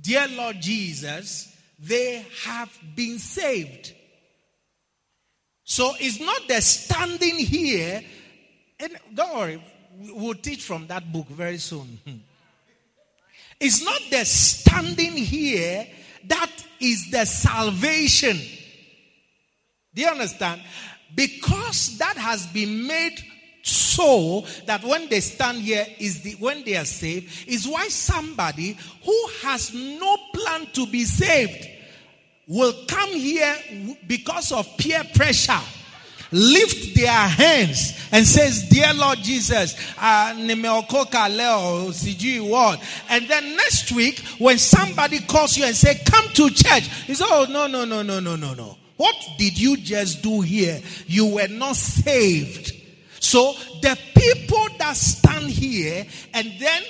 Dear 0.01 0.27
Lord 0.29 0.59
Jesus, 0.59 1.55
they 1.79 2.25
have 2.45 2.71
been 2.95 3.19
saved. 3.19 3.93
So 5.63 5.93
it's 5.99 6.19
not 6.19 6.47
the 6.47 6.61
standing 6.61 7.37
here 7.37 8.01
and 8.79 8.97
don't 9.13 9.35
worry, 9.35 9.61
we'll 10.13 10.35
teach 10.35 10.63
from 10.63 10.87
that 10.87 11.11
book 11.11 11.27
very 11.27 11.57
soon. 11.57 11.99
It's 13.57 13.81
not 13.81 14.01
the 14.11 14.25
standing 14.25 15.13
here 15.13 15.87
that 16.27 16.51
is 16.79 17.09
the 17.09 17.25
salvation. 17.25 18.37
Do 19.93 20.01
you 20.01 20.09
understand? 20.09 20.61
Because 21.15 21.97
that 21.99 22.17
has 22.17 22.47
been 22.47 22.85
made 22.85 23.17
so 23.61 24.45
that 24.65 24.83
when 24.83 25.07
they 25.09 25.21
stand 25.21 25.59
here 25.59 25.85
is 25.97 26.21
the 26.21 26.33
when 26.33 26.63
they 26.65 26.75
are 26.75 26.85
saved 26.85 27.47
is 27.47 27.67
why 27.67 27.87
somebody 27.87 28.77
who 29.03 29.27
has 29.41 29.73
no 29.73 30.17
plan 30.33 30.67
to 30.73 30.85
be 30.85 31.03
saved 31.05 31.67
will 32.47 32.73
come 32.87 33.09
here 33.09 33.55
because 34.05 34.51
of 34.51 34.67
peer 34.77 35.01
pressure 35.15 35.61
lift 36.31 36.95
their 36.95 37.11
hands 37.11 37.93
and 38.11 38.25
says, 38.25 38.67
Dear 38.69 38.93
Lord 38.93 39.19
Jesus, 39.19 39.75
uh, 39.97 40.33
and 40.37 40.49
then 43.29 43.55
next 43.55 43.91
week, 43.91 44.19
when 44.37 44.57
somebody 44.57 45.19
calls 45.19 45.57
you 45.57 45.65
and 45.65 45.75
say, 45.75 46.01
Come 46.05 46.27
to 46.29 46.49
church, 46.49 46.89
you 47.07 47.15
say, 47.15 47.25
Oh, 47.27 47.45
no, 47.49 47.67
no, 47.67 47.85
no, 47.85 48.01
no, 48.01 48.19
no, 48.19 48.35
no, 48.35 48.53
no. 48.53 48.77
What 48.97 49.15
did 49.37 49.59
you 49.59 49.77
just 49.77 50.23
do 50.23 50.41
here? 50.41 50.81
You 51.07 51.35
were 51.35 51.47
not 51.47 51.75
saved. 51.75 52.73
So 53.19 53.53
the 53.81 53.97
people 54.15 54.67
that 54.77 54.95
stand 54.95 55.49
here 55.49 56.05
and 56.33 56.51
then 56.59 56.83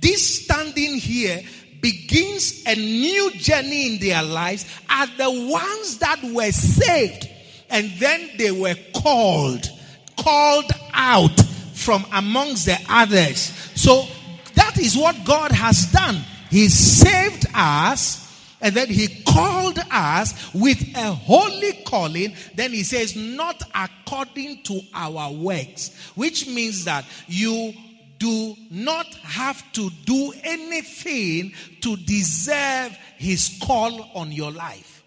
this 0.00 0.44
standing 0.44 0.94
here 0.94 1.42
begins 1.80 2.62
a 2.66 2.74
new 2.74 3.32
journey 3.32 3.94
in 3.94 4.00
their 4.00 4.22
lives 4.22 4.64
are 4.88 5.06
the 5.06 5.30
ones 5.50 5.98
that 5.98 6.22
were 6.22 6.52
saved 6.52 7.28
and 7.72 7.90
then 7.98 8.30
they 8.36 8.52
were 8.52 8.76
called, 8.94 9.68
called 10.16 10.70
out 10.92 11.40
from 11.72 12.04
amongst 12.12 12.66
the 12.66 12.78
others. 12.88 13.38
So 13.74 14.06
that 14.54 14.78
is 14.78 14.96
what 14.96 15.16
God 15.24 15.50
has 15.50 15.90
done. 15.90 16.20
He 16.50 16.68
saved 16.68 17.46
us 17.54 18.22
and 18.60 18.74
then 18.76 18.88
he 18.88 19.22
called 19.24 19.78
us 19.90 20.54
with 20.54 20.80
a 20.94 21.12
holy 21.12 21.72
calling. 21.84 22.34
Then 22.54 22.72
he 22.72 22.84
says, 22.84 23.16
not 23.16 23.60
according 23.74 24.62
to 24.64 24.80
our 24.94 25.32
works, 25.32 25.90
which 26.14 26.46
means 26.46 26.84
that 26.84 27.04
you 27.26 27.72
do 28.18 28.54
not 28.70 29.12
have 29.16 29.72
to 29.72 29.90
do 30.04 30.32
anything 30.44 31.52
to 31.80 31.96
deserve 31.96 32.96
his 33.16 33.58
call 33.60 34.10
on 34.14 34.30
your 34.30 34.52
life 34.52 35.02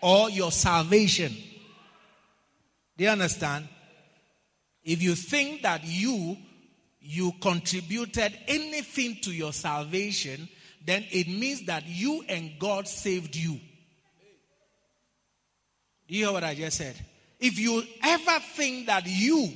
or 0.00 0.28
your 0.30 0.50
salvation. 0.50 1.32
Do 2.96 3.04
you 3.04 3.10
understand? 3.10 3.68
If 4.84 5.02
you 5.02 5.14
think 5.14 5.62
that 5.62 5.84
you 5.84 6.36
you 7.00 7.32
contributed 7.40 8.36
anything 8.48 9.18
to 9.22 9.30
your 9.30 9.52
salvation, 9.52 10.48
then 10.84 11.04
it 11.10 11.28
means 11.28 11.66
that 11.66 11.86
you 11.86 12.24
and 12.28 12.52
God 12.58 12.88
saved 12.88 13.36
you. 13.36 13.60
Do 16.08 16.14
you 16.14 16.24
hear 16.24 16.32
what 16.32 16.44
I 16.44 16.54
just 16.54 16.78
said? 16.78 16.96
If 17.38 17.58
you 17.58 17.82
ever 18.02 18.38
think 18.54 18.86
that 18.86 19.04
you 19.06 19.52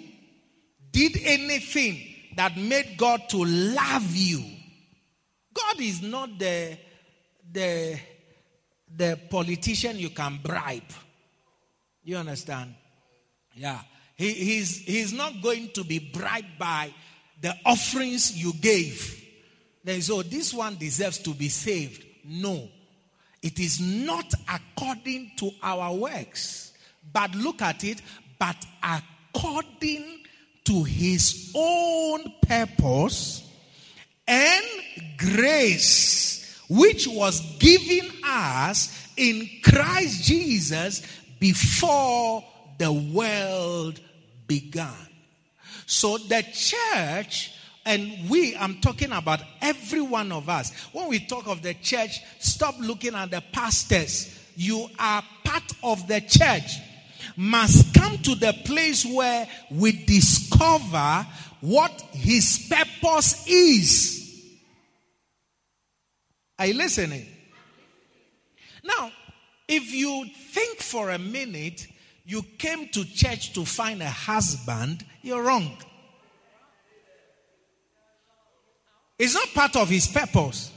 did 0.92 1.16
anything 1.24 1.98
that 2.36 2.56
made 2.56 2.96
God 2.96 3.28
to 3.30 3.44
love 3.44 4.14
you, 4.14 4.44
God 5.54 5.80
is 5.80 6.02
not 6.02 6.38
the 6.38 6.76
the 7.52 7.98
the 8.96 9.18
politician 9.30 9.98
you 9.98 10.10
can 10.10 10.38
bribe. 10.42 10.82
You 12.02 12.16
understand? 12.16 12.74
Yeah. 13.60 13.78
He, 14.16 14.32
he's, 14.32 14.78
he's 14.78 15.12
not 15.12 15.42
going 15.42 15.68
to 15.74 15.84
be 15.84 15.98
bribed 15.98 16.58
by 16.58 16.94
the 17.42 17.54
offerings 17.66 18.34
you 18.34 18.54
gave. 18.54 19.22
Then 19.84 20.00
so 20.00 20.20
oh, 20.20 20.22
this 20.22 20.54
one 20.54 20.76
deserves 20.76 21.18
to 21.18 21.34
be 21.34 21.50
saved. 21.50 22.02
No. 22.24 22.68
It 23.42 23.60
is 23.60 23.78
not 23.78 24.32
according 24.48 25.32
to 25.36 25.50
our 25.62 25.94
works. 25.94 26.72
But 27.12 27.34
look 27.34 27.60
at 27.60 27.84
it, 27.84 28.00
but 28.38 28.56
according 28.82 30.20
to 30.64 30.84
his 30.84 31.52
own 31.54 32.32
purpose 32.40 33.46
and 34.26 34.64
grace, 35.18 36.62
which 36.66 37.06
was 37.06 37.40
given 37.58 38.10
us 38.24 39.06
in 39.18 39.46
Christ 39.62 40.24
Jesus 40.24 41.02
before 41.38 42.44
the 42.80 42.90
world 42.90 44.00
began. 44.46 45.06
So 45.84 46.16
the 46.16 46.42
church, 46.50 47.52
and 47.84 48.10
we, 48.30 48.56
I'm 48.56 48.80
talking 48.80 49.12
about 49.12 49.40
every 49.60 50.00
one 50.00 50.32
of 50.32 50.48
us. 50.48 50.72
When 50.92 51.08
we 51.08 51.18
talk 51.18 51.46
of 51.46 51.60
the 51.60 51.74
church, 51.74 52.20
stop 52.38 52.76
looking 52.80 53.14
at 53.14 53.30
the 53.30 53.42
pastors. 53.52 54.34
You 54.56 54.88
are 54.98 55.22
part 55.44 55.70
of 55.82 56.08
the 56.08 56.22
church. 56.22 56.78
Must 57.36 57.92
come 57.92 58.16
to 58.16 58.34
the 58.34 58.54
place 58.64 59.04
where 59.04 59.46
we 59.70 59.92
discover 59.92 61.26
what 61.60 61.92
his 62.12 62.66
purpose 62.70 63.46
is. 63.46 64.56
Are 66.58 66.64
you 66.64 66.74
listening? 66.74 67.26
Now, 68.82 69.12
if 69.68 69.92
you 69.92 70.24
think 70.52 70.78
for 70.78 71.10
a 71.10 71.18
minute, 71.18 71.86
you 72.24 72.42
came 72.58 72.88
to 72.88 73.04
church 73.04 73.52
to 73.54 73.64
find 73.64 74.02
a 74.02 74.08
husband, 74.08 75.04
you're 75.22 75.42
wrong. 75.42 75.76
It's 79.18 79.34
not 79.34 79.48
part 79.54 79.76
of 79.76 79.88
his 79.88 80.06
purpose. 80.06 80.72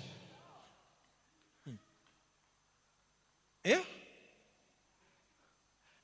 Hmm. 1.65 1.75
Yeah? 3.63 3.81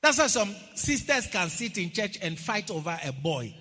That's 0.00 0.18
why 0.18 0.26
some 0.28 0.54
sisters 0.74 1.26
can 1.26 1.48
sit 1.50 1.76
in 1.76 1.90
church 1.90 2.18
and 2.22 2.38
fight 2.38 2.70
over 2.70 2.98
a 3.04 3.12
boy. 3.12 3.54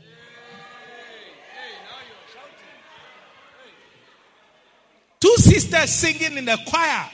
Two 5.19 5.35
sisters 5.35 5.89
singing 5.89 6.37
in 6.37 6.45
the 6.45 6.57
choir, 6.65 7.09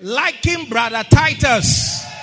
liking 0.00 0.68
Brother 0.68 1.04
Titus 1.08 2.13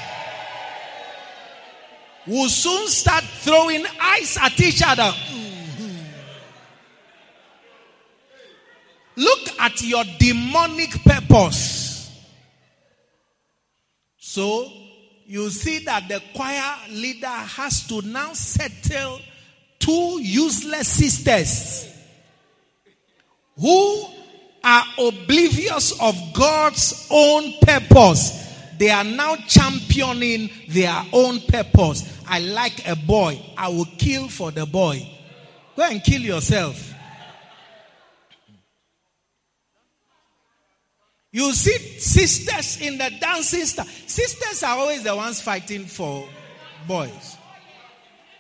will 2.28 2.50
soon 2.50 2.88
start 2.88 3.24
throwing 3.24 3.86
ice 4.00 4.38
at 4.38 4.60
each 4.60 4.82
other. 4.86 5.12
Look 9.16 9.60
at 9.60 9.82
your 9.82 10.04
demonic 10.20 10.92
purpose. 11.04 12.10
So 14.18 14.72
you 15.26 15.50
see 15.50 15.80
that 15.86 16.08
the 16.08 16.22
choir 16.36 16.76
leader 16.90 17.28
has 17.28 17.88
to 17.88 18.02
now 18.02 18.34
settle 18.34 19.20
two 19.80 20.20
useless 20.22 20.88
sisters 20.88 21.88
who 23.60 24.06
are 24.64 24.84
oblivious 25.00 26.00
of 26.00 26.16
God's 26.34 27.08
own 27.10 27.54
purpose 27.62 28.51
they 28.82 28.90
are 28.90 29.04
now 29.04 29.36
championing 29.36 30.50
their 30.68 31.06
own 31.14 31.40
purpose. 31.42 32.20
I 32.28 32.40
like 32.40 32.88
a 32.88 32.96
boy. 32.96 33.40
I 33.56 33.68
will 33.68 33.86
kill 34.00 34.28
for 34.28 34.50
the 34.50 34.66
boy. 34.66 35.08
Go 35.76 35.84
and 35.84 36.04
kill 36.04 36.20
yourself. 36.20 36.92
You 41.32 41.54
see 41.54 41.78
sisters 42.00 42.82
in 42.82 42.98
the 42.98 43.12
dancing 43.22 43.66
star. 43.66 43.86
Sisters 44.08 44.64
are 44.64 44.76
always 44.80 45.04
the 45.04 45.16
ones 45.16 45.40
fighting 45.40 45.86
for 45.86 46.28
boys. 46.88 47.38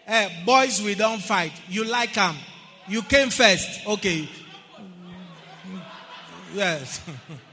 Hey, 0.08 0.26
eh, 0.26 0.44
boys, 0.44 0.82
we 0.82 0.96
don't 0.96 1.22
fight. 1.22 1.52
You 1.70 1.84
like 1.84 2.16
them. 2.16 2.36
You 2.88 3.04
came 3.04 3.30
first. 3.30 3.86
Okay. 3.86 4.28
Yes. 6.56 7.00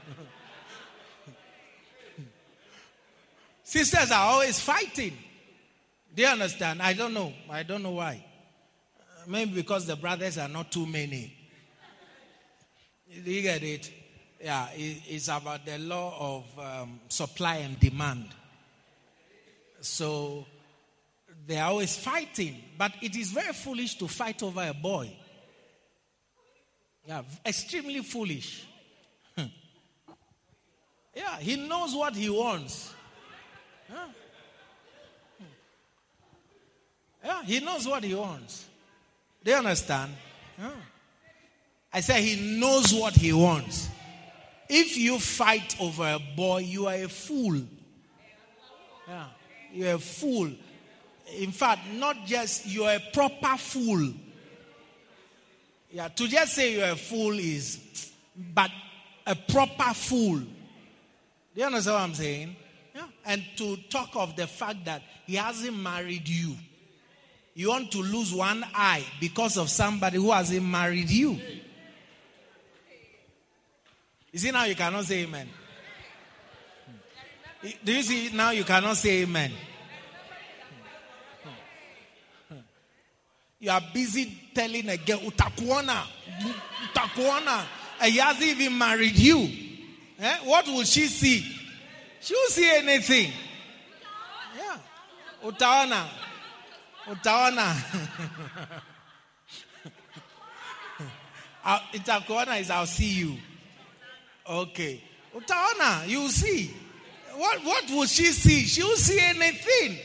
Sisters 3.69 4.09
are 4.09 4.31
always 4.31 4.59
fighting. 4.59 5.15
Do 6.15 6.23
you 6.23 6.27
understand? 6.27 6.81
I 6.81 6.93
don't 6.93 7.13
know. 7.13 7.31
I 7.51 7.61
don't 7.61 7.83
know 7.83 7.91
why. 7.91 8.25
Maybe 9.27 9.51
because 9.51 9.85
the 9.85 9.95
brothers 9.95 10.39
are 10.39 10.47
not 10.47 10.71
too 10.71 10.87
many. 10.87 11.37
Do 13.23 13.31
you 13.31 13.43
get 13.43 13.61
it? 13.61 13.91
Yeah, 14.43 14.69
it's 14.73 15.27
about 15.27 15.67
the 15.67 15.77
law 15.77 16.15
of 16.19 16.59
um, 16.59 16.99
supply 17.09 17.57
and 17.57 17.79
demand. 17.79 18.29
So 19.81 20.47
they 21.45 21.59
are 21.59 21.69
always 21.69 21.95
fighting, 21.95 22.55
but 22.75 22.93
it 23.03 23.15
is 23.15 23.29
very 23.29 23.53
foolish 23.53 23.99
to 23.99 24.07
fight 24.07 24.41
over 24.41 24.67
a 24.67 24.73
boy. 24.73 25.15
Yeah, 27.07 27.21
extremely 27.45 28.01
foolish. 28.01 28.65
yeah, 29.37 29.51
he 31.39 31.67
knows 31.67 31.93
what 31.93 32.15
he 32.15 32.31
wants. 32.31 32.95
Yeah. 33.89 34.07
he 37.43 37.59
knows 37.59 37.87
what 37.87 38.03
he 38.03 38.13
wants. 38.13 38.65
Do 39.43 39.51
you 39.51 39.57
understand? 39.57 40.13
Yeah. 40.57 40.71
I 41.91 42.01
say 42.01 42.21
he 42.21 42.59
knows 42.59 42.93
what 42.93 43.13
he 43.13 43.33
wants. 43.33 43.89
If 44.69 44.97
you 44.97 45.17
fight 45.17 45.75
over 45.79 46.03
a 46.03 46.19
boy, 46.35 46.59
you 46.59 46.87
are 46.87 46.95
a 46.95 47.09
fool. 47.09 47.59
Yeah, 49.07 49.25
you're 49.73 49.95
a 49.95 49.99
fool. 49.99 50.51
In 51.35 51.51
fact, 51.51 51.81
not 51.93 52.27
just 52.27 52.67
you're 52.67 52.91
a 52.91 53.01
proper 53.11 53.57
fool. 53.57 54.13
Yeah, 55.91 56.07
to 56.09 56.27
just 56.27 56.53
say 56.53 56.73
you're 56.73 56.89
a 56.89 56.95
fool 56.95 57.39
is, 57.39 58.11
but 58.53 58.69
a 59.25 59.35
proper 59.35 59.91
fool. 59.95 60.37
Do 60.37 60.47
you 61.55 61.65
understand 61.65 61.95
what 61.95 62.03
I'm 62.03 62.13
saying? 62.13 62.55
And 63.25 63.43
to 63.57 63.77
talk 63.89 64.09
of 64.15 64.35
the 64.35 64.47
fact 64.47 64.85
that 64.85 65.01
he 65.25 65.35
hasn't 65.35 65.77
married 65.77 66.27
you. 66.27 66.55
You 67.53 67.69
want 67.69 67.91
to 67.91 67.99
lose 68.01 68.33
one 68.33 68.65
eye 68.73 69.03
because 69.19 69.57
of 69.57 69.69
somebody 69.69 70.17
who 70.17 70.31
hasn't 70.31 70.63
married 70.63 71.09
you. 71.09 71.39
You 74.31 74.39
see 74.39 74.51
now 74.51 74.65
you 74.65 74.75
cannot 74.75 75.05
say 75.05 75.23
amen. 75.23 75.49
Do 77.83 77.93
you 77.93 78.01
see 78.01 78.29
now 78.33 78.51
you 78.51 78.63
cannot 78.63 78.95
say 78.95 79.23
amen? 79.23 79.51
You 83.59 83.71
are 83.71 83.81
busy 83.93 84.51
telling 84.53 84.87
a 84.87 84.95
girl, 84.95 85.19
Utakuana, 85.19 86.03
Utakuana, 86.93 87.65
and 87.99 88.11
he 88.13 88.19
hasn't 88.19 88.45
even 88.45 88.77
married 88.77 89.17
you. 89.17 89.49
Eh? 90.17 90.37
What 90.45 90.65
will 90.67 90.85
she 90.85 91.07
see? 91.07 91.58
She 92.21 92.33
will 92.33 92.47
see 92.49 92.69
anything. 92.69 93.31
Yeah. 94.57 94.77
Utaona. 95.43 96.05
Utaona. 97.05 97.75
I'll- 101.63 101.81
ah, 101.81 101.89
Itakuona 101.93 102.59
is 102.59 102.69
I'll 102.69 102.85
see 102.85 103.09
you. 103.19 103.37
Okay. 104.47 105.01
Utaona, 105.35 106.07
you 106.07 106.27
see. 106.29 106.73
What 107.35 107.63
what 107.63 107.89
will 107.89 108.05
she 108.05 108.25
see? 108.25 108.61
She 108.65 108.83
will 108.83 108.97
see 108.97 109.19
anything. 109.19 109.97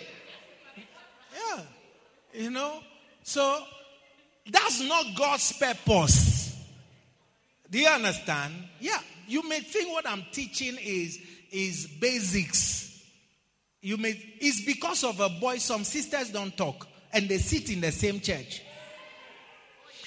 Yeah. 0.77 1.63
You 2.33 2.51
know? 2.51 2.81
So 3.23 3.59
that's 4.51 4.81
not 4.83 5.07
God's 5.17 5.53
purpose. 5.53 6.55
Do 7.71 7.79
you 7.79 7.89
understand? 7.89 8.55
Yeah. 8.79 8.99
You 9.27 9.49
may 9.49 9.61
think 9.61 9.91
what 9.91 10.07
I'm 10.09 10.23
teaching 10.33 10.77
is 10.81 11.19
is 11.55 11.87
basics. 11.87 13.01
You 13.81 13.97
may 13.97 14.21
it's 14.41 14.65
because 14.65 15.05
of 15.05 15.21
a 15.21 15.29
boy 15.29 15.59
some 15.59 15.85
sisters 15.85 16.31
don't 16.31 16.57
talk 16.57 16.87
and 17.13 17.29
they 17.29 17.39
sit 17.39 17.71
in 17.71 17.81
the 17.81 17.93
same 17.93 18.21
church. 18.21 18.63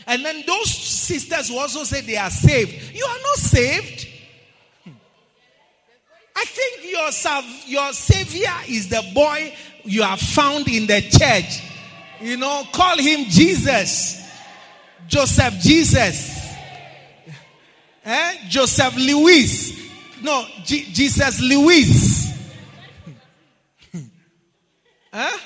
And 0.06 0.24
then 0.24 0.44
those 0.46 0.70
sisters 0.70 1.50
who 1.50 1.58
also 1.58 1.84
say 1.84 2.02
they 2.02 2.18
are 2.18 2.30
saved. 2.30 2.96
You 2.96 3.06
are 3.06 3.22
not 3.22 3.38
saved. 3.38 4.08
I 6.36 6.46
think 6.46 6.92
your, 6.92 7.80
your 7.80 7.94
savior 7.94 8.54
is 8.68 8.90
the 8.90 9.04
boy 9.14 9.56
you 9.84 10.04
have 10.04 10.20
found 10.20 10.68
in 10.68 10.86
the 10.86 11.02
church. 11.02 11.64
You 12.22 12.38
know, 12.38 12.64
call 12.72 12.98
him 12.98 13.26
Jesus. 13.26 14.24
Joseph 15.08 15.56
Jesus. 15.60 16.56
Eh? 18.06 18.34
Joseph 18.50 18.96
Lewis. 18.98 19.87
No, 20.22 20.46
J- 20.64 20.86
Jesus 20.92 21.42
Lewis. 21.42 22.32
huh? 25.14 25.38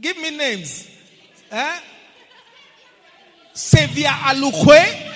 Give 0.00 0.16
me 0.18 0.36
names. 0.36 0.88
Huh? 1.50 1.80
Savior 3.52 4.08
Alukwe. 4.08 5.10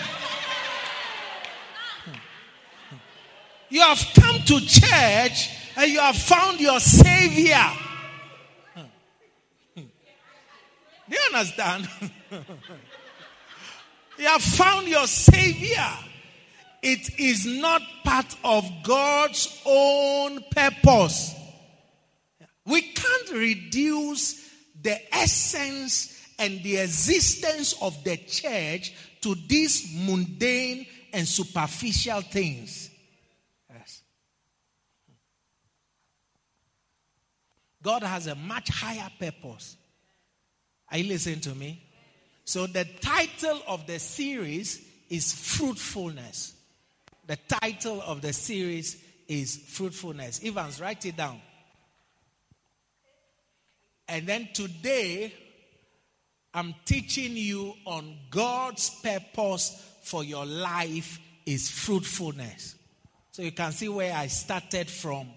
You 3.68 3.80
have 3.80 4.00
come 4.14 4.38
to 4.42 4.60
church 4.60 5.50
and 5.76 5.90
you 5.90 5.98
have 5.98 6.16
found 6.16 6.60
your 6.60 6.78
Savior. 6.80 7.64
Do 9.74 9.82
you 11.14 11.20
understand? 11.34 11.88
you 14.18 14.26
have 14.26 14.42
found 14.42 14.88
your 14.88 15.06
Savior. 15.06 15.86
It 16.88 17.18
is 17.18 17.44
not 17.44 17.82
part 18.04 18.36
of 18.44 18.64
God's 18.84 19.60
own 19.66 20.40
purpose. 20.52 21.34
We 22.64 22.80
can't 22.80 23.32
reduce 23.32 24.48
the 24.80 24.96
essence 25.12 26.16
and 26.38 26.62
the 26.62 26.76
existence 26.76 27.74
of 27.82 28.04
the 28.04 28.16
church 28.18 28.92
to 29.22 29.34
these 29.48 29.92
mundane 29.96 30.86
and 31.12 31.26
superficial 31.26 32.20
things. 32.20 32.88
Yes. 33.68 34.02
God 37.82 38.04
has 38.04 38.28
a 38.28 38.36
much 38.36 38.68
higher 38.68 39.10
purpose. 39.18 39.76
Are 40.92 40.98
you 40.98 41.08
listening 41.08 41.40
to 41.40 41.54
me? 41.56 41.82
So, 42.44 42.68
the 42.68 42.84
title 43.00 43.60
of 43.66 43.88
the 43.88 43.98
series 43.98 44.86
is 45.10 45.32
Fruitfulness. 45.32 46.55
The 47.26 47.36
title 47.60 48.02
of 48.02 48.22
the 48.22 48.32
series 48.32 49.02
is 49.26 49.56
Fruitfulness. 49.56 50.40
Evans, 50.44 50.80
write 50.80 51.04
it 51.06 51.16
down. 51.16 51.40
And 54.08 54.26
then 54.26 54.48
today, 54.54 55.34
I'm 56.54 56.74
teaching 56.84 57.36
you 57.36 57.74
on 57.84 58.16
God's 58.30 58.90
purpose 59.02 59.84
for 60.02 60.22
your 60.22 60.46
life 60.46 61.18
is 61.44 61.68
fruitfulness. 61.68 62.76
So 63.32 63.42
you 63.42 63.52
can 63.52 63.72
see 63.72 63.88
where 63.88 64.14
I 64.14 64.28
started 64.28 64.88
from. 64.88 65.28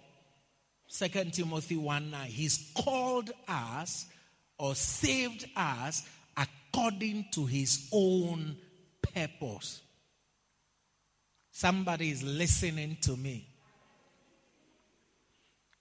2 0.96 1.08
Timothy 1.32 1.76
1 1.76 2.12
9. 2.12 2.28
He's 2.28 2.72
called 2.76 3.32
us 3.48 4.06
or 4.58 4.76
saved 4.76 5.48
us 5.56 6.08
according 6.38 7.26
to 7.34 7.46
his 7.46 7.90
own 7.92 8.56
purpose. 9.02 9.82
Somebody 11.60 12.12
is 12.12 12.24
listening 12.24 12.96
to 13.02 13.18
me. 13.18 13.46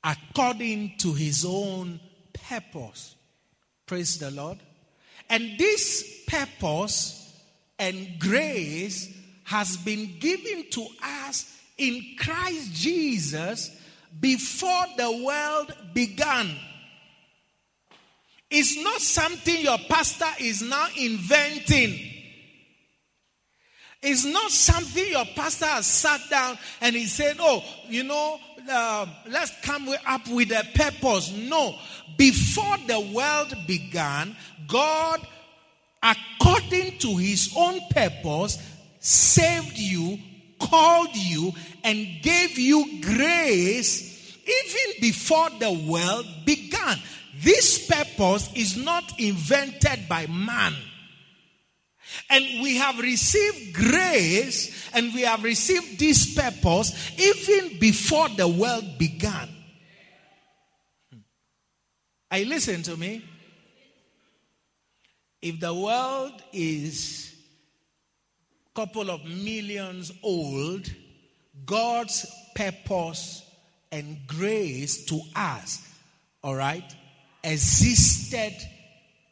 According 0.03 0.95
to 0.99 1.15
his 1.15 1.45
own 1.49 2.01
purpose. 2.33 3.15
Praise 3.87 4.19
the 4.19 4.33
Lord. 4.33 4.59
And 5.31 5.57
this 5.57 6.25
purpose 6.27 7.33
and 7.79 8.19
grace 8.19 9.17
has 9.45 9.77
been 9.77 10.19
given 10.19 10.69
to 10.71 10.85
us 11.01 11.57
in 11.77 12.05
Christ 12.19 12.75
Jesus 12.75 13.71
before 14.19 14.87
the 14.97 15.23
world 15.25 15.73
began. 15.95 16.57
It's 18.51 18.83
not 18.83 19.01
something 19.01 19.61
your 19.61 19.79
pastor 19.89 20.43
is 20.43 20.61
now 20.61 20.89
inventing. 20.99 22.18
It's 24.01 24.25
not 24.25 24.51
something 24.51 25.05
your 25.09 25.25
pastor 25.35 25.67
has 25.67 25.87
sat 25.87 26.21
down 26.31 26.57
and 26.81 26.95
he 26.95 27.07
said, 27.07 27.37
Oh, 27.41 27.65
you 27.89 28.05
know, 28.05 28.39
uh, 28.71 29.07
let's 29.29 29.53
come 29.63 29.89
up 30.07 30.29
with 30.29 30.51
a 30.53 30.65
purpose. 30.75 31.33
No. 31.33 31.75
Before 32.17 32.77
the 32.87 33.01
world 33.01 33.55
began, 33.67 34.37
God, 34.67 35.27
according 36.03 36.99
to 36.99 37.17
his 37.17 37.53
own 37.57 37.81
purpose, 37.91 38.59
saved 39.01 39.77
you, 39.77 40.19
called 40.61 41.15
you, 41.17 41.53
and 41.83 42.07
gave 42.23 42.59
you 42.59 43.01
grace 43.03 44.37
even 44.45 45.01
before 45.01 45.51
the 45.59 45.73
world 45.73 46.27
began. 46.45 46.99
This 47.41 47.87
purpose 47.87 48.51
is 48.55 48.77
not 48.77 49.19
invented 49.19 50.09
by 50.09 50.27
man. 50.27 50.75
And 52.31 52.45
we 52.63 52.77
have 52.77 52.99
received 52.99 53.75
grace 53.75 54.91
and 54.93 55.15
we 55.15 55.23
have 55.23 55.43
received 55.43 55.99
this 55.99 56.35
purpose 56.35 56.93
even 57.19 57.79
before 57.79 58.29
the 58.29 58.47
world 58.47 58.99
began. 58.99 59.49
Hmm. 61.11 61.19
Are 62.31 62.39
you 62.39 62.47
listening 62.47 62.83
to 62.83 62.97
me? 62.97 63.25
If 65.41 65.61
the 65.61 65.73
world 65.73 66.43
is 66.53 67.35
a 68.73 68.81
couple 68.81 69.11
of 69.11 69.25
millions 69.25 70.13
old, 70.23 70.91
God's 71.65 72.27
purpose 72.55 73.43
and 73.91 74.19
grace 74.27 75.07
to 75.07 75.21
us, 75.35 75.81
all 76.43 76.57
right, 76.57 76.85
existed 77.43 78.55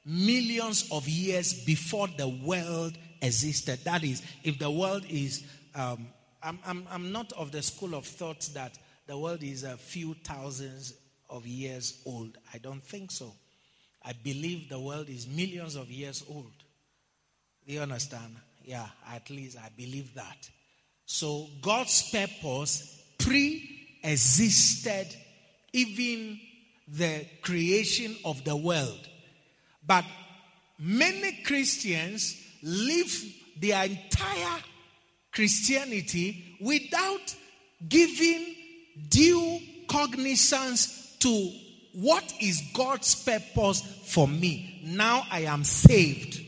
millions 0.06 0.88
of 0.92 1.08
years 1.08 1.64
before 1.64 2.08
the 2.16 2.28
world 2.28 2.96
existed. 3.20 3.80
That 3.84 4.04
is, 4.04 4.22
if 4.44 4.58
the 4.58 4.70
world 4.70 5.04
is, 5.08 5.44
um, 5.74 6.06
I'm, 6.42 6.58
I'm, 6.64 6.86
I'm 6.90 7.12
not 7.12 7.32
of 7.32 7.50
the 7.50 7.60
school 7.60 7.94
of 7.94 8.06
thought 8.06 8.48
that 8.54 8.78
the 9.06 9.18
world 9.18 9.42
is 9.42 9.64
a 9.64 9.76
few 9.76 10.14
thousands 10.14 10.94
of 11.28 11.46
years 11.46 12.00
old. 12.06 12.38
I 12.54 12.58
don't 12.58 12.82
think 12.82 13.10
so. 13.10 13.32
I 14.04 14.12
believe 14.12 14.68
the 14.68 14.78
world 14.78 15.08
is 15.08 15.26
millions 15.26 15.74
of 15.74 15.90
years 15.90 16.24
old. 16.28 16.52
Do 17.66 17.74
you 17.74 17.80
understand? 17.80 18.36
Yeah, 18.64 18.86
at 19.12 19.28
least 19.28 19.58
I 19.58 19.68
believe 19.76 20.14
that. 20.14 20.48
So 21.04 21.48
God's 21.60 22.08
purpose 22.10 23.02
pre 23.18 23.98
existed 24.02 25.08
even 25.72 26.38
the 26.88 27.26
creation 27.42 28.16
of 28.24 28.44
the 28.44 28.54
world. 28.56 29.08
But 29.86 30.04
many 30.78 31.40
Christians 31.44 32.36
live 32.62 33.24
their 33.60 33.84
entire 33.84 34.60
Christianity 35.32 36.56
without 36.60 37.34
giving 37.88 38.54
due 39.08 39.60
cognizance 39.88 41.16
to 41.18 41.52
what 41.92 42.34
is 42.40 42.62
God's 42.74 43.14
purpose 43.14 43.80
for 44.06 44.28
me. 44.28 44.80
Now 44.84 45.24
I 45.30 45.40
am 45.40 45.64
saved. 45.64 46.40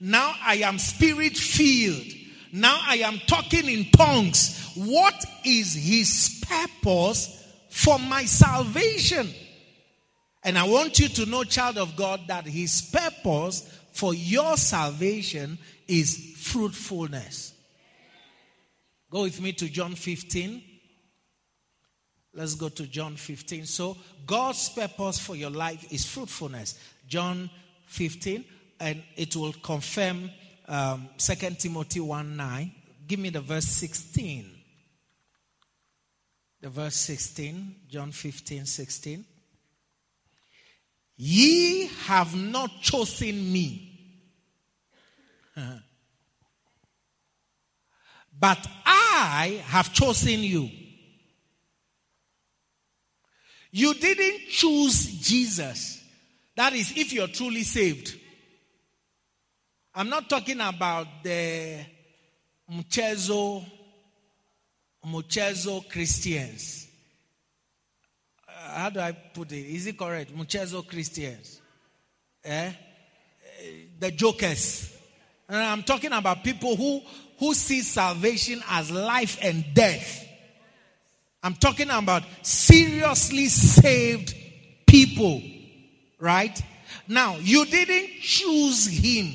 Now 0.00 0.34
I 0.42 0.56
am 0.56 0.78
spirit 0.78 1.36
filled. 1.36 2.12
Now 2.52 2.80
I 2.86 2.96
am 2.96 3.18
talking 3.26 3.68
in 3.68 3.86
tongues. 3.90 4.72
What 4.74 5.24
is 5.44 5.74
his 5.74 6.44
purpose 6.46 7.44
for 7.70 7.98
my 7.98 8.24
salvation? 8.24 9.28
And 10.44 10.58
I 10.58 10.64
want 10.64 10.98
you 10.98 11.08
to 11.08 11.26
know, 11.26 11.44
child 11.44 11.78
of 11.78 11.94
God, 11.94 12.20
that 12.26 12.46
his 12.46 12.82
purpose 12.82 13.68
for 13.92 14.12
your 14.14 14.56
salvation 14.56 15.58
is 15.86 16.34
fruitfulness. 16.36 17.54
Go 19.10 19.22
with 19.22 19.40
me 19.40 19.52
to 19.52 19.68
John 19.68 19.94
15. 19.94 20.62
Let's 22.34 22.54
go 22.54 22.70
to 22.70 22.86
John 22.86 23.16
15. 23.16 23.66
So, 23.66 23.96
God's 24.26 24.70
purpose 24.70 25.18
for 25.18 25.36
your 25.36 25.50
life 25.50 25.92
is 25.92 26.06
fruitfulness. 26.06 26.78
John 27.06 27.50
15, 27.86 28.44
and 28.80 29.02
it 29.16 29.36
will 29.36 29.52
confirm 29.52 30.30
um, 30.66 31.08
2 31.18 31.34
Timothy 31.58 32.00
1 32.00 32.36
9. 32.36 32.72
Give 33.06 33.20
me 33.20 33.28
the 33.28 33.42
verse 33.42 33.66
16. 33.66 34.50
The 36.62 36.70
verse 36.70 36.94
16, 36.94 37.74
John 37.90 38.12
15, 38.12 38.64
16. 38.64 39.24
Ye 41.24 41.86
have 42.06 42.34
not 42.34 42.80
chosen 42.80 43.52
me. 43.52 43.96
but 48.40 48.66
I 48.84 49.62
have 49.66 49.92
chosen 49.92 50.40
you. 50.40 50.68
You 53.70 53.94
didn't 53.94 54.48
choose 54.48 55.20
Jesus. 55.20 56.02
That 56.56 56.72
is, 56.72 56.92
if 56.96 57.12
you're 57.12 57.28
truly 57.28 57.62
saved. 57.62 58.18
I'm 59.94 60.08
not 60.08 60.28
talking 60.28 60.60
about 60.60 61.06
the 61.22 61.86
Mchezo, 62.68 63.64
Mchezo 65.06 65.88
Christians. 65.88 66.81
How 68.72 68.90
do 68.90 69.00
I 69.00 69.12
put 69.12 69.52
it? 69.52 69.66
Is 69.66 69.86
it 69.86 69.98
correct? 69.98 70.34
Mchezo 70.36 70.86
Christians. 70.86 71.60
Eh? 72.44 72.72
The 73.98 74.10
jokers. 74.10 74.96
And 75.48 75.58
I'm 75.58 75.82
talking 75.82 76.12
about 76.12 76.42
people 76.42 76.76
who, 76.76 77.02
who 77.38 77.54
see 77.54 77.82
salvation 77.82 78.62
as 78.68 78.90
life 78.90 79.38
and 79.42 79.64
death. 79.74 80.26
I'm 81.42 81.54
talking 81.54 81.90
about 81.90 82.22
seriously 82.42 83.46
saved 83.46 84.34
people. 84.86 85.42
Right? 86.18 86.60
Now, 87.08 87.36
you 87.36 87.64
didn't 87.66 88.20
choose 88.20 88.86
him. 88.86 89.26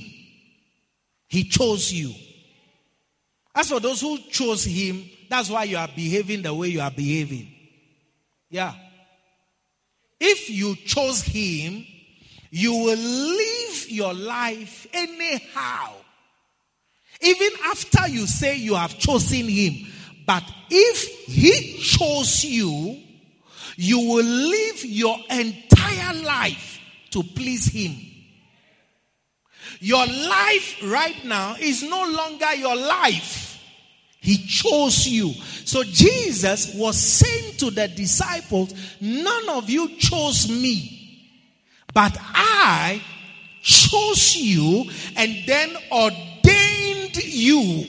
He 1.28 1.44
chose 1.44 1.92
you. 1.92 2.14
As 3.54 3.70
for 3.70 3.80
those 3.80 4.02
who 4.02 4.18
chose 4.30 4.64
him, 4.64 5.04
that's 5.30 5.50
why 5.50 5.66
you 5.66 5.78
are 5.78 5.90
behaving 5.94 6.44
the 6.44 6.54
way 6.54 6.70
you 6.70 6.80
are 6.80 6.92
behaving. 6.92 7.52
Yeah. 8.50 8.74
If 10.20 10.50
you 10.50 10.76
chose 10.76 11.22
him, 11.22 11.86
you 12.50 12.74
will 12.74 12.98
live 12.98 13.90
your 13.90 14.14
life 14.14 14.88
anyhow. 14.94 15.94
Even 17.22 17.50
after 17.66 18.08
you 18.08 18.26
say 18.28 18.58
you 18.58 18.76
have 18.76 18.98
chosen 18.98 19.48
him. 19.48 19.88
But 20.26 20.44
if 20.70 21.26
he 21.26 21.78
chose 21.80 22.44
you, 22.44 23.00
you 23.76 24.00
will 24.00 24.26
live 24.26 24.84
your 24.84 25.18
entire 25.30 26.14
life 26.24 26.80
to 27.12 27.24
please 27.24 27.68
him. 27.68 27.96
Your 29.80 30.06
life 30.06 30.78
right 30.84 31.24
now 31.26 31.56
is 31.60 31.84
no 31.84 32.04
longer 32.04 32.54
your 32.56 32.76
life. 32.76 33.47
He 34.28 34.40
chose 34.46 35.08
you. 35.08 35.32
So 35.64 35.86
Jesus 35.86 36.74
was 36.76 36.98
saying 36.98 37.56
to 37.60 37.72
the 37.72 37.88
disciples, 37.88 38.74
None 39.00 39.48
of 39.48 39.70
you 39.70 39.96
chose 39.96 40.50
me, 40.50 41.32
but 41.94 42.12
I 42.20 43.02
chose 43.62 44.36
you 44.36 44.92
and 45.16 45.34
then 45.48 45.78
ordained 45.90 47.24
you. 47.24 47.86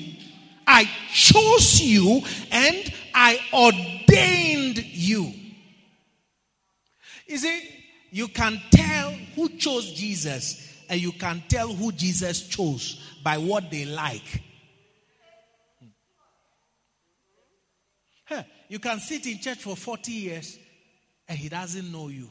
I 0.64 0.88
chose 1.12 1.81
you 1.81 2.22
and 2.53 2.94
I 3.12 3.40
ordained 3.53 4.79
you. 4.79 5.33
You 7.27 7.38
see, 7.38 7.62
you 8.12 8.29
can 8.29 8.62
tell 8.70 9.11
who 9.35 9.48
chose 9.57 9.92
Jesus 9.92 10.85
and 10.88 11.01
you 11.01 11.11
can 11.11 11.42
tell 11.48 11.66
who 11.66 11.90
Jesus 11.90 12.46
chose 12.46 13.05
by 13.24 13.38
what 13.38 13.72
they 13.72 13.87
like. 13.87 14.44
You 18.69 18.79
can 18.79 19.01
sit 19.01 19.27
in 19.27 19.38
church 19.38 19.59
for 19.59 19.77
40 19.77 20.12
years 20.12 20.59
and 21.29 21.38
he 21.38 21.49
doesn't 21.49 21.91
know 21.91 22.09
you. 22.09 22.29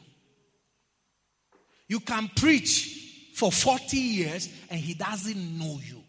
You 1.88 2.00
can 2.00 2.30
preach 2.36 3.32
for 3.34 3.50
40 3.50 3.96
years 3.96 4.48
and 4.70 4.80
he 4.80 4.94
doesn't 4.94 5.58
know 5.58 5.80
you. 5.84 6.02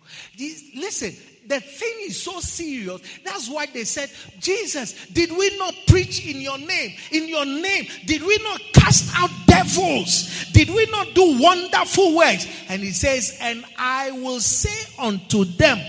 Listen, 0.76 1.16
the 1.48 1.60
thing 1.60 1.94
is 2.02 2.22
so 2.22 2.40
serious. 2.40 3.02
That's 3.24 3.50
why 3.50 3.68
they 3.68 3.84
said, 3.84 4.10
Jesus, 4.40 5.08
did 5.08 5.32
we 5.32 5.58
not 5.58 5.74
preach 5.88 6.26
in 6.26 6.42
your 6.42 6.58
name? 6.58 6.92
In 7.12 7.28
your 7.28 7.46
name, 7.46 7.88
did 8.06 8.24
we 8.24 8.38
not 8.44 8.62
cast 8.74 9.12
out 9.16 9.30
devils? 9.48 10.46
Did 10.52 10.70
we 10.70 10.86
not 10.88 11.14
do 11.14 11.40
wonderful 11.40 12.16
works? 12.16 12.48
And 12.68 12.82
he 12.82 12.92
says, 12.92 13.38
And 13.40 13.64
I 13.78 14.12
will 14.12 14.40
say 14.40 14.92
unto 15.00 15.46
them, 15.46 15.80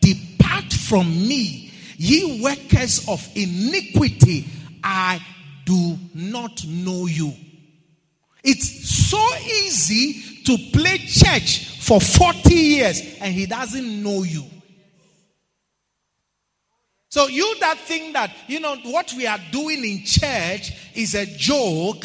Depart 0.00 0.72
from 0.72 1.06
me, 1.06 1.65
ye 1.98 2.40
workers 2.42 3.08
of 3.08 3.26
iniquity. 3.34 4.46
I 4.82 5.20
do 5.64 5.98
not 6.14 6.64
know 6.66 7.06
you. 7.06 7.32
It's 8.44 9.08
so 9.08 9.22
easy 9.38 10.42
to 10.44 10.56
play 10.72 10.98
church 10.98 11.80
for 11.80 12.00
40 12.00 12.54
years 12.54 13.02
and 13.20 13.34
he 13.34 13.46
doesn't 13.46 14.02
know 14.02 14.22
you. 14.22 14.44
So 17.08 17.28
you 17.28 17.56
that 17.60 17.78
think 17.78 18.12
that, 18.12 18.30
you 18.46 18.60
know, 18.60 18.76
what 18.84 19.12
we 19.16 19.26
are 19.26 19.38
doing 19.50 19.84
in 19.84 20.04
church 20.04 20.72
is 20.94 21.14
a 21.14 21.24
joke, 21.24 22.04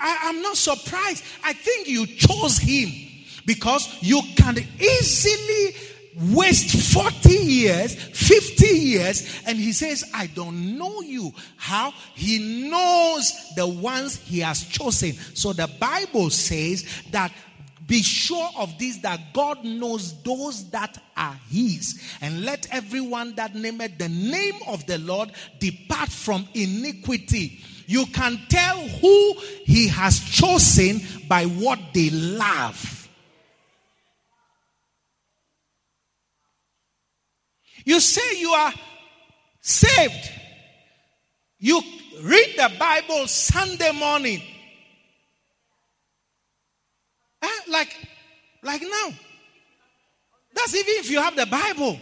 I, 0.00 0.18
am 0.24 0.42
not 0.42 0.56
surprised. 0.56 1.24
I 1.44 1.52
think 1.52 1.88
you 1.88 2.06
chose 2.06 2.58
him 2.58 2.90
because 3.46 4.02
you 4.02 4.20
can 4.36 4.58
easily 4.80 5.74
waste 6.20 6.94
40 6.94 7.32
years, 7.32 7.94
50 7.94 8.66
years, 8.66 9.42
and 9.46 9.58
he 9.58 9.72
says, 9.72 10.04
I 10.14 10.26
don't 10.28 10.78
know 10.78 11.00
you. 11.00 11.32
How? 11.56 11.92
He 12.14 12.68
knows 12.68 13.32
the 13.56 13.66
ones 13.66 14.16
he 14.16 14.40
has 14.40 14.64
chosen. 14.64 15.12
So 15.34 15.52
the 15.52 15.70
Bible 15.80 16.30
says 16.30 16.84
that 17.10 17.32
be 17.86 18.02
sure 18.02 18.48
of 18.56 18.78
this 18.78 18.98
that 18.98 19.20
God 19.32 19.64
knows 19.64 20.22
those 20.22 20.70
that 20.70 20.98
are 21.16 21.38
his. 21.50 22.00
And 22.20 22.44
let 22.44 22.66
everyone 22.70 23.34
that 23.34 23.54
nameth 23.54 23.98
the 23.98 24.08
name 24.08 24.54
of 24.66 24.86
the 24.86 24.98
Lord 24.98 25.32
depart 25.58 26.08
from 26.08 26.48
iniquity. 26.54 27.60
You 27.86 28.06
can 28.06 28.40
tell 28.48 28.78
who 28.78 29.34
he 29.64 29.88
has 29.88 30.20
chosen 30.20 31.00
by 31.28 31.44
what 31.44 31.78
they 31.92 32.10
love. 32.10 33.01
You 37.84 38.00
say 38.00 38.38
you 38.38 38.50
are 38.50 38.72
saved. 39.60 40.30
You 41.58 41.80
read 42.22 42.54
the 42.56 42.70
Bible 42.78 43.26
Sunday 43.26 43.92
morning. 43.92 44.42
Eh? 47.42 47.48
Like, 47.68 47.96
like 48.62 48.82
now. 48.82 49.14
That's 50.54 50.74
even 50.74 50.94
if 50.96 51.10
you 51.10 51.20
have 51.20 51.34
the 51.34 51.46
Bible. 51.46 51.98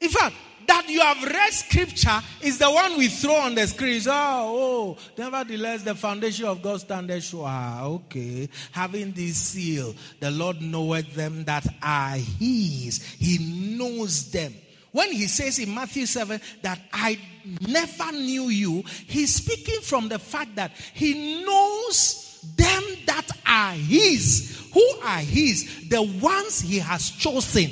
In 0.00 0.08
fact, 0.08 0.34
that 0.70 0.88
you 0.88 1.00
have 1.00 1.20
read 1.24 1.52
scripture 1.52 2.20
is 2.42 2.58
the 2.58 2.70
one 2.70 2.96
we 2.96 3.08
throw 3.08 3.34
on 3.34 3.56
the 3.56 3.66
screen. 3.66 4.00
Oh, 4.06 4.96
oh, 4.96 4.96
nevertheless, 5.18 5.82
the 5.82 5.96
foundation 5.96 6.44
of 6.44 6.62
God 6.62 6.80
standeth 6.80 7.24
sure. 7.24 7.44
Ah, 7.44 7.86
okay. 7.86 8.48
Having 8.70 9.12
this 9.12 9.36
seal, 9.36 9.96
the 10.20 10.30
Lord 10.30 10.62
knoweth 10.62 11.12
them 11.16 11.42
that 11.44 11.66
are 11.82 12.14
his. 12.14 13.02
He 13.18 13.76
knows 13.76 14.30
them. 14.30 14.54
When 14.92 15.10
he 15.10 15.26
says 15.26 15.58
in 15.58 15.74
Matthew 15.74 16.06
7 16.06 16.40
that 16.62 16.80
I 16.92 17.18
never 17.66 18.12
knew 18.12 18.44
you, 18.44 18.84
he's 19.06 19.34
speaking 19.34 19.80
from 19.80 20.08
the 20.08 20.20
fact 20.20 20.54
that 20.54 20.70
he 20.94 21.44
knows 21.44 22.44
them 22.56 22.82
that 23.06 23.26
are 23.44 23.72
his. 23.72 24.68
Who 24.72 24.88
are 25.02 25.18
his? 25.18 25.88
The 25.88 26.02
ones 26.22 26.60
he 26.60 26.78
has 26.78 27.10
chosen. 27.10 27.70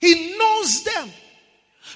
He 0.00 0.36
knows 0.36 0.84
them. 0.84 1.10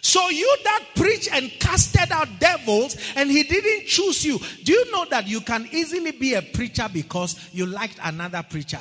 So 0.02 0.28
you 0.28 0.56
that 0.64 0.84
preach 0.94 1.28
and 1.30 1.50
casted 1.58 2.10
out 2.10 2.28
devils 2.38 2.96
and 3.16 3.30
he 3.30 3.42
didn't 3.42 3.86
choose 3.86 4.24
you. 4.24 4.38
Do 4.64 4.72
you 4.72 4.90
know 4.92 5.04
that 5.10 5.28
you 5.28 5.40
can 5.40 5.68
easily 5.72 6.12
be 6.12 6.34
a 6.34 6.42
preacher 6.42 6.88
because 6.90 7.50
you 7.52 7.66
liked 7.66 7.98
another 8.02 8.42
preacher? 8.48 8.80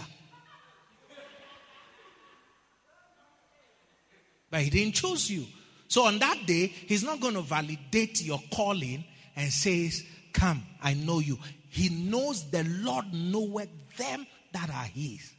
But 4.49 4.61
he 4.61 4.69
didn't 4.69 4.95
choose 4.95 5.29
you. 5.29 5.45
So 5.87 6.05
on 6.05 6.19
that 6.19 6.45
day, 6.45 6.67
he's 6.67 7.03
not 7.03 7.19
going 7.19 7.33
to 7.33 7.41
validate 7.41 8.21
your 8.21 8.41
calling 8.51 9.03
and 9.35 9.51
says, 9.51 10.03
Come, 10.33 10.63
I 10.81 10.93
know 10.93 11.19
you. 11.19 11.37
He 11.69 11.89
knows 11.89 12.49
the 12.49 12.63
Lord 12.63 13.05
knoweth 13.13 13.69
them 13.97 14.25
that 14.53 14.69
are 14.69 14.85
his. 14.85 15.31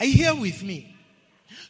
Are 0.00 0.06
you 0.06 0.12
here 0.14 0.34
with 0.34 0.62
me? 0.62 0.93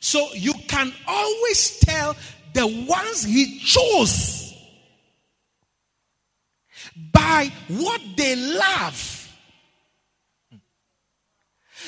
So 0.01 0.33
you 0.35 0.55
can 0.69 0.93
always 1.07 1.79
tell 1.81 2.17
the 2.53 2.67
ones 2.89 3.25
he 3.25 3.59
chose 3.59 4.55
by 7.13 7.53
what 7.69 8.01
they 8.17 8.37
love. 8.37 9.11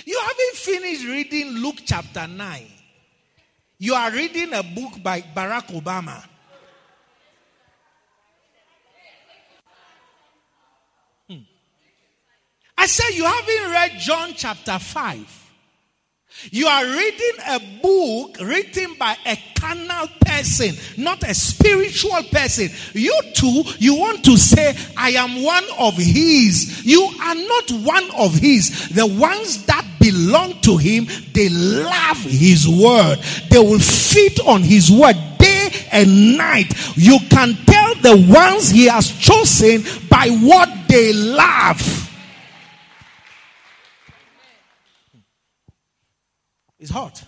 You 0.05 0.21
haven't 0.21 0.57
finished 0.57 1.05
reading 1.05 1.49
Luke 1.59 1.79
chapter 1.85 2.27
9. 2.27 2.67
You 3.79 3.95
are 3.95 4.11
reading 4.11 4.53
a 4.53 4.63
book 4.63 5.03
by 5.03 5.21
Barack 5.21 5.69
Obama. 5.69 6.23
Hmm. 11.29 11.39
I 12.77 12.87
said 12.87 13.11
you 13.15 13.25
haven't 13.25 13.71
read 13.71 13.99
John 14.01 14.33
chapter 14.35 14.79
5. 14.79 15.46
You 16.51 16.67
are 16.67 16.85
reading 16.85 17.33
a 17.49 17.61
book 17.83 18.37
written 18.41 18.95
by 18.99 19.17
a 19.27 19.39
carnal 19.59 20.09
person, 20.21 20.75
not 20.97 21.23
a 21.23 21.35
spiritual 21.35 22.23
person. 22.31 22.69
You 22.93 23.19
too, 23.35 23.65
you 23.79 23.97
want 23.97 24.25
to 24.27 24.37
say, 24.37 24.77
I 24.97 25.11
am 25.11 25.43
one 25.43 25.65
of 25.79 25.97
his. 25.97 26.85
You 26.85 27.03
are 27.21 27.35
not 27.35 27.71
one 27.71 28.11
of 28.17 28.35
his. 28.35 28.89
The 28.91 29.07
ones 29.07 29.65
that 29.67 29.85
belong 29.99 30.61
to 30.63 30.77
him, 30.77 31.09
they 31.33 31.49
love 31.49 32.19
his 32.19 32.69
word. 32.69 33.19
They 33.51 33.59
will 33.59 33.81
feed 33.81 34.39
on 34.41 34.63
his 34.63 34.91
word 34.91 35.17
day 35.39 35.71
and 35.91 36.37
night. 36.37 36.73
You 36.97 37.19
can 37.29 37.55
tell 37.67 37.95
the 37.97 38.27
ones 38.29 38.71
he 38.71 38.87
has 38.87 39.11
chosen 39.11 39.85
by 40.09 40.29
what 40.29 40.69
they 40.89 41.13
love. 41.13 42.07
It's 46.79 46.91
hot. 46.91 47.25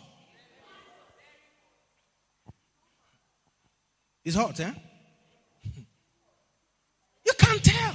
It's 4.24 4.36
hot, 4.36 4.60
eh? 4.60 4.72
You 7.26 7.32
can't 7.38 7.62
tell 7.62 7.94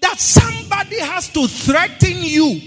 that 0.00 0.18
somebody 0.18 0.98
has 1.00 1.28
to 1.32 1.46
threaten 1.46 2.16
you 2.22 2.60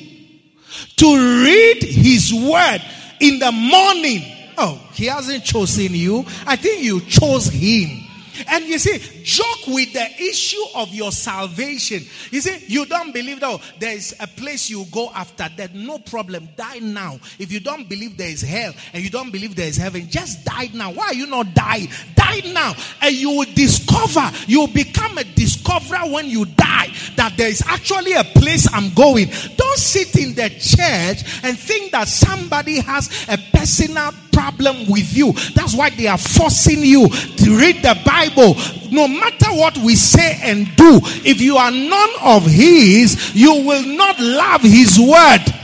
to 0.98 1.44
read 1.44 1.84
his 1.84 2.34
word 2.34 2.82
in 3.20 3.40
the 3.40 3.52
morning. 3.52 4.24
Oh, 4.58 4.82
he 4.94 5.06
hasn't 5.06 5.44
chosen 5.44 5.94
you. 5.94 6.26
I 6.46 6.56
think 6.56 6.84
you 6.84 7.02
chose 7.02 7.48
him. 7.48 8.01
And 8.48 8.66
you 8.66 8.80
see, 8.80 9.24
joke 9.24 9.68
with 9.68 9.94
the 9.94 10.08
issue 10.22 10.64
of 10.76 10.90
your 10.94 11.12
salvation. 11.12 12.04
You 12.32 12.42
see, 12.42 12.64
you 12.68 12.86
don't 12.86 13.14
believe 13.14 13.40
that 13.40 13.50
oh, 13.50 13.62
there 13.80 13.96
is 13.96 14.16
a 14.20 14.28
place 14.28 14.70
you 14.70 14.86
go 14.92 15.10
after 15.14 15.50
that. 15.58 15.74
No 15.74 16.00
problem. 16.00 16.50
Die 16.56 16.80
now. 16.80 17.20
If 17.40 17.52
you 17.52 17.60
don't 17.60 17.88
believe 17.88 18.18
there 18.18 18.30
is 18.30 18.42
hell 18.42 18.74
and 18.94 19.04
you 19.04 19.10
don't 19.10 19.32
believe 19.32 19.56
there 19.56 19.68
is 19.68 19.78
heaven, 19.78 20.10
just 20.10 20.46
die 20.46 20.70
now. 20.74 20.92
Why 20.92 21.08
are 21.08 21.14
you 21.14 21.28
not 21.28 21.54
dying? 21.54 21.90
Die 22.16 22.52
now. 22.54 22.74
And 23.02 23.16
you 23.16 23.32
will 23.32 23.54
discover, 23.54 24.32
you 24.48 24.62
will 24.62 24.74
become 24.74 25.18
a 25.18 25.24
discoverer 25.24 26.12
when 26.12 26.28
you 26.28 26.46
die 26.46 26.90
that 27.16 27.34
there 27.38 27.50
is 27.50 27.64
actually 27.68 28.14
a 28.14 28.24
place 28.24 28.68
I'm 28.74 28.94
going. 28.94 29.28
Don't 29.56 29.78
sit 29.78 30.16
in 30.18 30.34
the 30.34 30.50
church 30.50 31.44
and 31.44 31.58
think 31.58 31.92
that 31.92 32.08
somebody 32.08 32.80
has 32.80 33.28
a 33.28 33.38
personal 33.54 34.12
problem 34.32 34.88
with 34.90 35.16
you. 35.16 35.34
That's 35.54 35.76
why 35.76 35.90
they 35.90 36.08
are 36.08 36.18
forcing 36.18 36.84
you 36.84 37.08
to 37.10 37.58
read 37.58 37.78
the 37.84 38.00
Bible. 38.06 38.56
No 38.92 39.08
matter 39.08 39.52
what 39.52 39.78
we 39.78 39.96
say 39.96 40.40
and 40.42 40.68
do, 40.76 41.00
if 41.24 41.42
you 41.42 41.58
are 41.58 41.72
none 41.72 42.10
of 42.22 42.46
His, 42.46 43.34
you 43.36 43.54
will 43.66 43.86
not 43.86 44.20
love 44.20 44.62
His 44.62 45.00
word. 45.00 45.61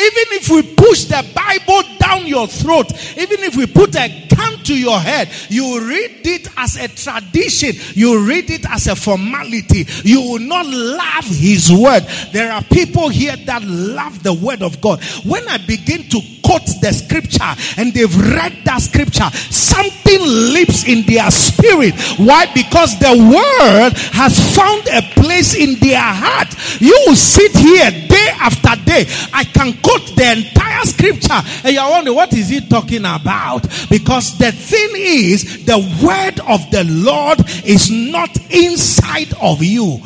Even 0.00 0.32
if 0.32 0.48
we 0.48 0.62
push 0.74 1.04
the 1.04 1.22
Bible 1.34 1.82
down 1.98 2.26
your 2.26 2.46
throat, 2.46 2.90
even 3.18 3.40
if 3.40 3.54
we 3.54 3.66
put 3.66 3.94
a 3.96 4.26
gun 4.34 4.58
to 4.64 4.78
your 4.78 4.98
head, 4.98 5.28
you 5.50 5.86
read 5.86 6.26
it 6.26 6.48
as 6.56 6.76
a 6.76 6.88
tradition, 6.88 7.72
you 7.94 8.26
read 8.26 8.48
it 8.50 8.64
as 8.70 8.86
a 8.86 8.96
formality. 8.96 9.86
You 10.04 10.22
will 10.22 10.38
not 10.38 10.66
love 10.66 11.26
His 11.26 11.70
word. 11.70 12.04
There 12.32 12.50
are 12.50 12.62
people 12.64 13.10
here 13.10 13.36
that 13.36 13.62
love 13.62 14.22
the 14.22 14.32
word 14.32 14.62
of 14.62 14.80
God. 14.80 15.02
When 15.24 15.46
I 15.48 15.58
begin 15.58 16.08
to 16.08 16.20
quote 16.50 16.66
the 16.80 16.92
scripture 16.92 17.54
and 17.78 17.94
they've 17.94 18.16
read 18.34 18.52
that 18.64 18.82
scripture, 18.82 19.30
something 19.54 20.20
leaps 20.50 20.82
in 20.82 21.06
their 21.06 21.30
spirit. 21.30 21.94
Why? 22.18 22.50
Because 22.52 22.98
the 22.98 23.14
word 23.14 23.92
has 24.10 24.34
found 24.56 24.88
a 24.88 25.02
place 25.14 25.54
in 25.54 25.78
their 25.78 26.02
heart. 26.02 26.50
You 26.80 26.96
will 27.06 27.14
sit 27.14 27.54
here 27.54 27.90
day 28.08 28.28
after 28.40 28.74
day. 28.84 29.06
I 29.32 29.44
can 29.44 29.74
quote 29.80 30.16
the 30.16 30.42
entire 30.42 30.84
scripture 30.86 31.40
and 31.62 31.72
you're 31.72 31.88
wondering 31.88 32.16
what 32.16 32.32
is 32.34 32.48
he 32.48 32.66
talking 32.66 33.04
about? 33.04 33.62
Because 33.88 34.36
the 34.38 34.50
thing 34.50 34.90
is, 34.94 35.64
the 35.66 35.78
word 36.02 36.40
of 36.48 36.68
the 36.72 36.82
Lord 36.84 37.38
is 37.64 37.90
not 37.90 38.36
inside 38.50 39.32
of 39.40 39.62
you. 39.62 40.00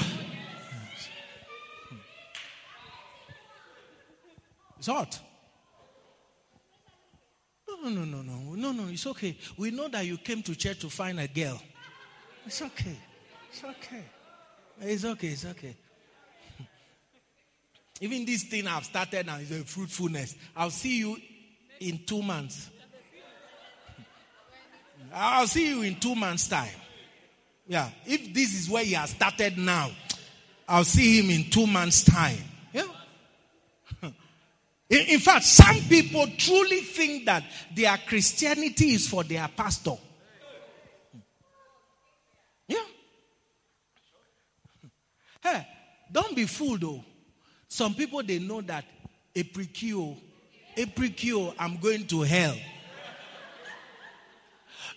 It's 4.76 4.88
hot. 4.88 5.23
No, 7.84 7.90
no, 7.90 8.04
no, 8.06 8.22
no, 8.22 8.54
no, 8.54 8.72
no, 8.72 8.88
it's 8.88 9.06
okay. 9.08 9.36
We 9.58 9.70
know 9.70 9.88
that 9.88 10.06
you 10.06 10.16
came 10.16 10.42
to 10.44 10.56
church 10.56 10.78
to 10.78 10.88
find 10.88 11.20
a 11.20 11.28
girl. 11.28 11.60
It's 12.46 12.62
okay. 12.62 12.96
It's 13.50 13.62
okay. 13.62 14.04
It's 14.80 15.04
okay. 15.04 15.28
It's 15.28 15.44
okay. 15.44 15.76
Even 18.00 18.24
this 18.24 18.44
thing 18.44 18.66
I've 18.66 18.86
started 18.86 19.26
now 19.26 19.36
is 19.36 19.50
a 19.50 19.64
fruitfulness. 19.64 20.34
I'll 20.56 20.70
see 20.70 20.98
you 21.00 21.18
in 21.78 22.00
two 22.06 22.22
months. 22.22 22.70
I'll 25.14 25.46
see 25.46 25.68
you 25.68 25.82
in 25.82 25.96
two 25.96 26.14
months' 26.14 26.48
time. 26.48 26.68
Yeah. 27.68 27.90
If 28.06 28.32
this 28.32 28.54
is 28.58 28.70
where 28.70 28.84
he 28.84 28.94
has 28.94 29.10
started 29.10 29.58
now, 29.58 29.90
I'll 30.66 30.84
see 30.84 31.18
him 31.18 31.28
in 31.28 31.50
two 31.50 31.66
months' 31.66 32.02
time. 32.02 32.38
In, 34.90 35.18
fact, 35.18 35.44
some 35.44 35.80
people 35.88 36.26
truly 36.36 36.80
think 36.80 37.24
that 37.24 37.42
their 37.74 37.96
Christianity 38.06 38.94
is 38.94 39.08
for 39.08 39.24
their 39.24 39.48
pastor. 39.48 39.96
Yeah. 42.68 42.84
Hey, 45.42 45.66
don't 46.12 46.36
be 46.36 46.44
fooled 46.44 46.82
though. 46.82 47.04
Some 47.68 47.94
people 47.94 48.22
they 48.22 48.38
know 48.38 48.60
that 48.60 48.84
a 49.34 49.42
precure, 49.42 50.16
a 50.76 50.86
precure, 50.86 51.54
I'm 51.58 51.78
going 51.78 52.06
to 52.08 52.20
hell. 52.22 52.56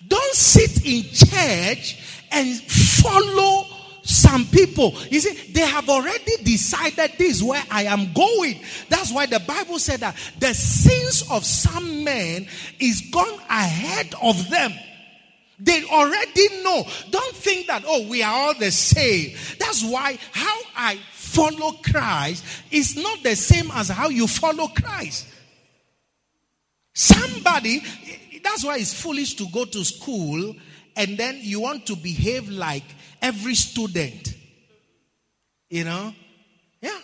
Don't 0.06 0.36
sit 0.36 0.86
in 0.86 1.04
church 1.04 2.23
and 2.32 2.56
follow 2.62 3.65
some 4.08 4.46
people, 4.46 4.96
you 5.12 5.20
see, 5.20 5.52
they 5.52 5.67
have 5.67 5.89
already 5.89 6.38
decided 6.41 7.12
this 7.17 7.38
is 7.38 7.43
where 7.43 7.62
I 7.70 7.84
am 7.84 8.13
going. 8.13 8.58
That's 8.88 9.12
why 9.12 9.26
the 9.26 9.41
Bible 9.41 9.80
said 9.80 10.00
that 10.00 10.15
the 10.39 10.54
sins 10.54 11.26
of 11.30 11.46
some 11.46 12.06
men 12.06 12.48
is 12.80 13.02
gone 13.12 13.38
ahead 13.50 14.15
of 14.24 14.50
them. 14.50 14.72
They 15.60 15.84
already 15.84 16.63
know. 16.63 16.86
Don't 17.10 17.36
think 17.36 17.67
that, 17.67 17.84
oh, 17.86 18.08
we 18.08 18.24
are 18.24 18.32
all 18.32 18.54
the 18.58 18.72
same. 18.72 19.36
That's 19.60 19.84
why 19.84 20.17
how 20.32 20.58
I 20.78 21.00
follow 21.12 21.74
Christ 21.74 22.46
is 22.72 22.96
not 22.96 23.24
the 23.24 23.36
same 23.36 23.70
as 23.74 23.89
how 23.89 24.08
you 24.08 24.26
follow 24.26 24.70
Christ. 24.70 25.28
Somebody, 26.93 27.84
that's 28.41 28.63
why 28.63 28.78
it's 28.78 28.93
foolish 28.93 29.34
to 29.36 29.48
go 29.52 29.65
to 29.65 29.84
school 29.84 30.56
and 30.96 31.17
then 31.17 31.39
you 31.41 31.60
want 31.60 31.86
to 31.88 31.96
behave 31.96 32.50
like 32.50 32.84
every 33.21 33.56
student. 33.56 34.34
You 35.69 35.84
know? 35.84 36.13
Yeah. 36.82 36.97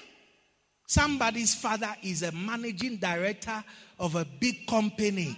Somebody's 0.87 1.55
father 1.55 1.93
is 2.03 2.23
a 2.23 2.31
managing 2.31 2.97
director 2.97 3.63
of 3.99 4.15
a 4.15 4.25
big 4.25 4.67
company. 4.67 5.37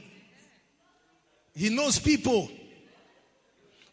He 1.56 1.70
knows 1.70 2.00
people. 2.00 2.50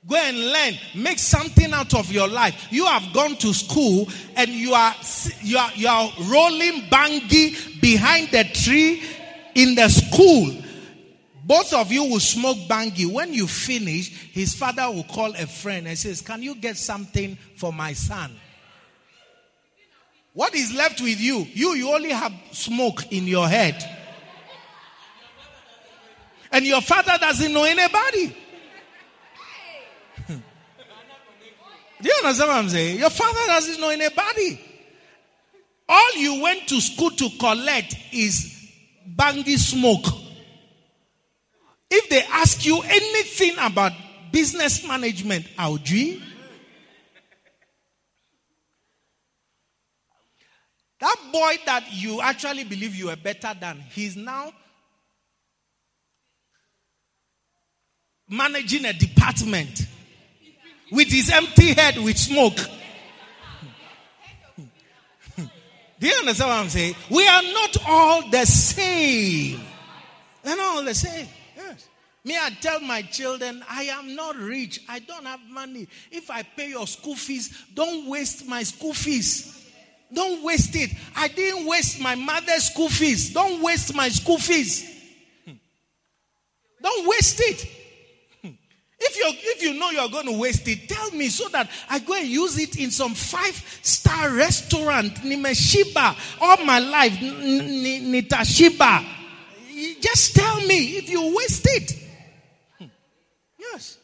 Go 0.06 0.16
and 0.16 0.36
learn. 0.36 0.74
Make 0.96 1.20
something 1.20 1.72
out 1.72 1.94
of 1.94 2.10
your 2.10 2.26
life. 2.26 2.66
You 2.70 2.87
have 2.87 3.12
gone 3.12 3.37
to 3.37 3.54
school 3.54 4.08
and 4.35 4.50
you 4.50 4.74
are 4.74 4.94
you 5.42 5.58
are 5.58 5.70
you 5.74 5.87
are 5.87 6.10
rolling 6.22 6.83
bangi 6.90 7.80
behind 7.80 8.28
the 8.33 8.42
tree 8.52 9.02
in 9.54 9.76
the 9.76 9.88
school. 9.88 10.62
Both 11.44 11.72
of 11.72 11.90
you 11.90 12.04
will 12.04 12.20
smoke 12.20 12.56
bangi. 12.68 13.12
When 13.12 13.34
you 13.34 13.46
finish, 13.46 14.08
his 14.32 14.54
father 14.54 14.90
will 14.90 15.04
call 15.04 15.34
a 15.34 15.46
friend 15.46 15.88
and 15.88 15.98
says, 15.98 16.20
Can 16.20 16.42
you 16.42 16.54
get 16.54 16.76
something 16.76 17.36
for 17.56 17.72
my 17.72 17.92
son? 17.92 18.32
What 20.34 20.54
is 20.54 20.72
left 20.72 21.00
with 21.00 21.20
you? 21.20 21.46
You, 21.52 21.74
you 21.74 21.92
only 21.92 22.10
have 22.10 22.32
smoke 22.52 23.12
in 23.12 23.26
your 23.26 23.48
head. 23.48 23.82
And 26.50 26.64
your 26.66 26.80
father 26.80 27.14
doesn't 27.18 27.52
know 27.52 27.64
anybody. 27.64 28.36
Do 32.02 32.08
you 32.08 32.14
understand 32.24 32.48
what 32.48 32.56
I'm 32.56 32.68
saying? 32.68 32.98
Your 32.98 33.10
father 33.10 33.46
doesn't 33.46 33.80
know 33.80 33.90
anybody. 33.90 34.60
all 35.88 36.16
you 36.16 36.42
went 36.42 36.66
to 36.68 36.80
school 36.80 37.10
to 37.10 37.28
collect 37.38 37.96
is 38.12 38.70
bangy 39.16 39.56
smoke. 39.56 40.06
If 41.94 42.08
they 42.08 42.22
ask 42.22 42.64
you 42.64 42.80
anything 42.80 43.54
about 43.60 43.92
business 44.32 44.88
management, 44.88 45.46
Audrey, 45.58 46.22
that 51.00 51.16
boy 51.30 51.56
that 51.66 51.84
you 51.92 52.22
actually 52.22 52.64
believe 52.64 52.96
you 52.96 53.10
are 53.10 53.16
better 53.16 53.52
than, 53.60 53.78
he's 53.90 54.16
now 54.16 54.52
managing 58.26 58.86
a 58.86 58.94
department 58.94 59.86
with 60.90 61.08
his 61.08 61.30
empty 61.30 61.74
head 61.74 61.98
with 61.98 62.16
smoke. 62.16 62.56
Do 65.36 66.08
you 66.08 66.14
understand 66.20 66.48
what 66.48 66.58
I'm 66.58 66.68
saying? 66.70 66.94
We 67.10 67.28
are 67.28 67.42
not 67.42 67.76
all 67.86 68.30
the 68.30 68.46
same. 68.46 69.60
We're 70.42 70.56
not 70.56 70.76
all 70.76 70.84
the 70.84 70.94
same. 70.94 71.28
Me, 72.25 72.37
I 72.37 72.50
tell 72.60 72.79
my 72.81 73.02
children, 73.02 73.64
I 73.68 73.85
am 73.85 74.14
not 74.14 74.37
rich. 74.37 74.81
I 74.88 75.00
don't 75.00 75.27
have 75.27 75.40
money. 75.50 75.88
If 76.10 76.31
I 76.31 76.42
pay 76.42 76.68
your 76.68 76.87
school 76.87 77.16
fees, 77.16 77.64
don't 77.75 78.08
waste 78.08 78.46
my 78.46 78.62
school 78.62 78.94
fees. 78.94 79.58
Don't 80.12 80.44
waste 80.44 80.77
it. 80.77 80.90
I 81.16 81.29
didn't 81.29 81.66
waste 81.66 81.98
my 82.00 82.14
mother's 82.14 82.64
school 82.64 82.88
fees. 82.88 83.33
Don't 83.33 83.60
waste 83.62 83.94
my 83.94 84.08
school 84.08 84.38
fees. 84.38 84.88
Don't 86.81 87.08
waste 87.08 87.40
it. 87.40 87.66
If 89.04 89.16
you 89.16 89.25
if 89.27 89.62
you 89.62 89.75
know 89.75 89.90
you're 89.90 90.08
going 90.08 90.27
to 90.27 90.38
waste 90.38 90.68
it, 90.68 90.88
tell 90.88 91.10
me 91.10 91.29
so 91.29 91.48
that 91.48 91.68
I 91.90 91.98
go 91.98 92.14
and 92.14 92.29
use 92.29 92.56
it 92.56 92.77
in 92.77 92.92
some 92.92 93.14
five 93.14 93.81
star 93.83 94.31
restaurant, 94.31 95.14
Nimeshiba, 95.16 96.16
all 96.40 96.64
my 96.64 96.79
life, 96.79 97.12
Nitashiba. 97.14 99.04
Just 100.00 100.37
tell 100.37 100.60
me 100.60 100.98
if 100.98 101.10
you 101.10 101.35
waste 101.35 101.66
it. 101.66 102.02
Hmm. 103.73 103.77
Yes. 103.77 103.98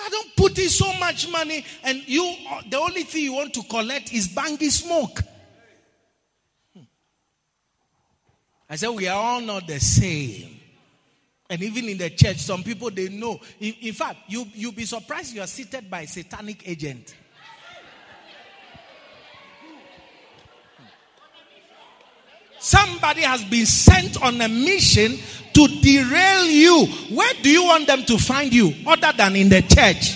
I 0.00 0.08
don't 0.10 0.36
put 0.36 0.58
in 0.58 0.68
so 0.68 0.92
much 0.94 1.28
money, 1.28 1.64
and 1.82 2.06
you 2.06 2.36
the 2.70 2.78
only 2.78 3.02
thing 3.02 3.24
you 3.24 3.32
want 3.32 3.52
to 3.54 3.62
collect 3.64 4.12
is 4.12 4.28
bangy 4.28 4.70
smoke. 4.70 5.20
Hmm. 6.74 6.82
I 8.70 8.76
said 8.76 8.90
we 8.90 9.08
are 9.08 9.18
all 9.18 9.40
not 9.40 9.66
the 9.66 9.80
same. 9.80 10.60
And 11.50 11.62
even 11.62 11.86
in 11.86 11.96
the 11.96 12.10
church, 12.10 12.36
some 12.36 12.62
people 12.62 12.90
they 12.90 13.08
know. 13.08 13.40
In, 13.58 13.74
in 13.80 13.94
fact, 13.94 14.18
you 14.28 14.46
you'll 14.54 14.72
be 14.72 14.84
surprised 14.84 15.34
you 15.34 15.40
are 15.40 15.46
seated 15.46 15.90
by 15.90 16.02
a 16.02 16.06
satanic 16.06 16.68
agent. 16.68 17.14
Somebody 22.60 23.22
has 23.22 23.44
been 23.44 23.66
sent 23.66 24.20
on 24.20 24.40
a 24.40 24.48
mission 24.48 25.16
to 25.58 25.66
derail 25.80 26.46
you. 26.46 26.86
Where 27.10 27.34
do 27.42 27.50
you 27.50 27.64
want 27.64 27.88
them 27.88 28.04
to 28.04 28.16
find 28.16 28.54
you 28.54 28.72
other 28.86 29.12
than 29.16 29.34
in 29.34 29.48
the 29.48 29.62
church? 29.62 30.14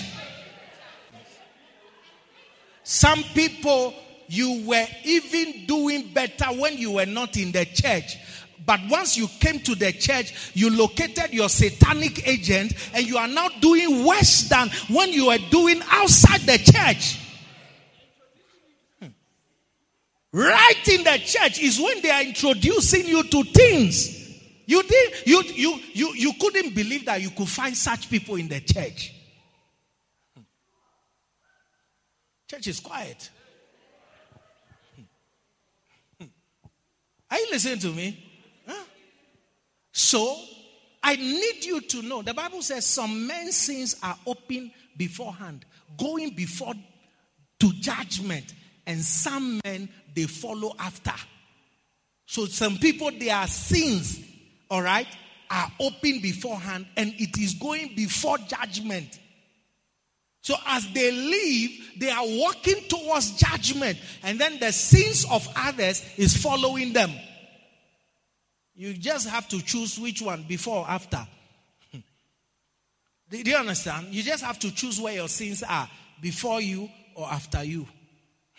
Some 2.83 3.23
people, 3.33 3.93
you 4.27 4.63
were 4.65 4.87
even 5.03 5.65
doing 5.65 6.13
better 6.13 6.45
when 6.45 6.77
you 6.77 6.91
were 6.91 7.05
not 7.05 7.35
in 7.35 7.51
the 7.51 7.65
church. 7.65 8.17
But 8.65 8.79
once 8.89 9.17
you 9.17 9.27
came 9.41 9.59
to 9.59 9.75
the 9.75 9.91
church, 9.91 10.51
you 10.53 10.69
located 10.69 11.33
your 11.33 11.49
satanic 11.49 12.25
agent 12.25 12.73
and 12.93 13.05
you 13.05 13.17
are 13.17 13.27
now 13.27 13.49
doing 13.59 14.05
worse 14.05 14.47
than 14.47 14.69
when 14.89 15.11
you 15.11 15.27
were 15.27 15.39
doing 15.49 15.81
outside 15.91 16.39
the 16.41 16.57
church. 16.57 17.19
Hmm. 19.01 19.07
Right 20.31 20.87
in 20.87 21.03
the 21.03 21.19
church 21.25 21.59
is 21.59 21.81
when 21.81 22.01
they 22.01 22.11
are 22.11 22.23
introducing 22.23 23.05
you 23.07 23.23
to 23.23 23.43
things. 23.43 24.22
You 24.65 24.83
did 24.83 25.13
you 25.25 25.43
you 25.53 25.79
you 25.93 26.13
you 26.15 26.33
couldn't 26.39 26.73
believe 26.73 27.05
that 27.05 27.21
you 27.21 27.29
could 27.29 27.49
find 27.49 27.75
such 27.75 28.09
people 28.09 28.35
in 28.35 28.47
the 28.47 28.61
church. 28.61 29.13
Church 32.49 32.67
is 32.67 32.79
quiet. 32.79 33.29
Are 37.31 37.39
you 37.39 37.47
listening 37.51 37.79
to 37.79 37.87
me? 37.87 38.29
So, 39.91 40.35
I 41.03 41.15
need 41.15 41.65
you 41.65 41.81
to 41.81 42.01
know 42.01 42.21
the 42.21 42.33
Bible 42.33 42.61
says 42.61 42.85
some 42.85 43.27
men's 43.27 43.55
sins 43.55 43.95
are 44.01 44.17
open 44.25 44.71
beforehand, 44.95 45.65
going 45.97 46.31
before 46.31 46.73
to 47.59 47.73
judgment, 47.73 48.53
and 48.85 49.01
some 49.01 49.59
men 49.63 49.89
they 50.15 50.23
follow 50.23 50.75
after. 50.79 51.13
So, 52.25 52.45
some 52.45 52.77
people, 52.77 53.11
their 53.11 53.45
sins, 53.47 54.19
all 54.73 54.81
right, 54.81 55.05
are 55.51 55.71
open 55.79 56.19
beforehand, 56.19 56.87
and 56.97 57.13
it 57.19 57.37
is 57.37 57.53
going 57.53 57.93
before 57.95 58.39
judgment. 58.39 59.19
So, 60.41 60.55
as 60.65 60.91
they 60.93 61.11
leave, 61.11 61.91
they 61.99 62.09
are 62.09 62.25
walking 62.25 62.83
towards 62.89 63.33
judgment, 63.33 63.99
and 64.23 64.39
then 64.39 64.59
the 64.59 64.71
sins 64.71 65.27
of 65.29 65.47
others 65.55 66.03
is 66.17 66.35
following 66.35 66.91
them. 66.91 67.11
You 68.73 68.95
just 68.95 69.29
have 69.29 69.47
to 69.49 69.63
choose 69.63 69.99
which 69.99 70.23
one 70.23 70.43
before 70.47 70.77
or 70.77 70.89
after. 70.89 71.23
Do 73.29 73.37
you 73.37 73.55
understand? 73.55 74.07
You 74.07 74.23
just 74.23 74.43
have 74.43 74.57
to 74.57 74.73
choose 74.73 74.99
where 74.99 75.13
your 75.13 75.27
sins 75.27 75.61
are 75.61 75.87
before 76.19 76.61
you 76.61 76.89
or 77.13 77.27
after 77.27 77.63
you. 77.63 77.85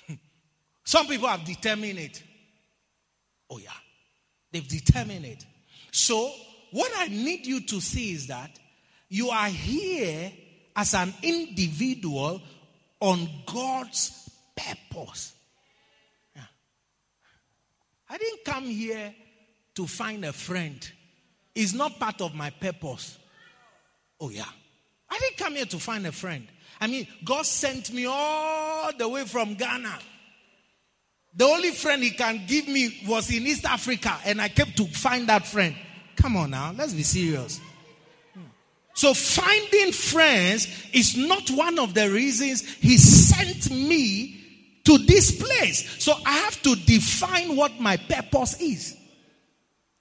Some 0.85 1.09
people 1.09 1.27
have 1.27 1.45
determined 1.45 1.99
it. 1.99 2.23
Oh, 3.51 3.59
yeah. 3.59 3.71
They've 4.53 4.69
determined 4.69 5.25
it. 5.25 5.45
So, 5.95 6.29
what 6.73 6.91
I 6.97 7.07
need 7.07 7.47
you 7.47 7.61
to 7.61 7.81
see 7.81 8.15
is 8.15 8.27
that 8.27 8.51
you 9.09 9.31
are 9.31 9.47
here 9.47 10.33
as 10.75 10.93
an 10.93 11.15
individual 11.23 12.43
on 12.99 13.29
God's 13.47 14.29
purpose. 14.57 15.37
Yeah. 16.35 16.43
I 18.11 18.19
didn't 18.19 18.45
come 18.45 18.65
here 18.65 19.15
to 19.77 19.87
find 19.87 20.25
a 20.25 20.33
friend 20.33 20.91
It's 21.55 21.75
not 21.75 22.01
part 22.01 22.21
of 22.23 22.35
my 22.35 22.51
purpose. 22.51 23.17
Oh, 24.21 24.31
yeah. 24.31 24.43
I 25.09 25.17
didn't 25.21 25.37
come 25.37 25.55
here 25.55 25.67
to 25.67 25.79
find 25.79 26.05
a 26.09 26.13
friend. 26.13 26.49
I 26.81 26.89
mean, 26.89 27.07
God 27.25 27.47
sent 27.47 27.93
me 27.93 28.07
all 28.07 28.91
the 28.99 29.09
way 29.09 29.23
from 29.27 29.55
Ghana. 29.55 29.97
The 31.37 31.45
only 31.45 31.71
friend 31.71 32.03
He 32.03 32.11
can 32.11 32.45
give 32.47 32.69
me 32.69 33.03
was 33.07 33.31
in 33.31 33.47
East 33.47 33.65
Africa, 33.65 34.17
and 34.25 34.41
I 34.41 34.49
kept 34.49 34.77
to 34.77 34.87
find 34.87 35.29
that 35.29 35.47
friend. 35.47 35.75
Come 36.17 36.37
on 36.37 36.51
now, 36.51 36.73
let's 36.77 36.95
be 36.95 37.03
serious. 37.03 37.61
So, 38.95 39.13
finding 39.13 39.91
friends 39.91 40.69
is 40.93 41.17
not 41.17 41.51
one 41.51 41.81
of 41.81 41.95
the 41.95 42.09
reasons 42.11 42.63
He 42.77 42.97
sent 42.97 43.71
me 43.71 44.41
to 44.85 44.99
this 44.99 45.43
place. 45.43 46.03
So, 46.03 46.15
I 46.25 46.33
have 46.33 46.63
to 46.63 46.77
define 46.77 47.57
what 47.57 47.81
my 47.81 47.97
purpose 47.97 48.61
is. 48.61 48.97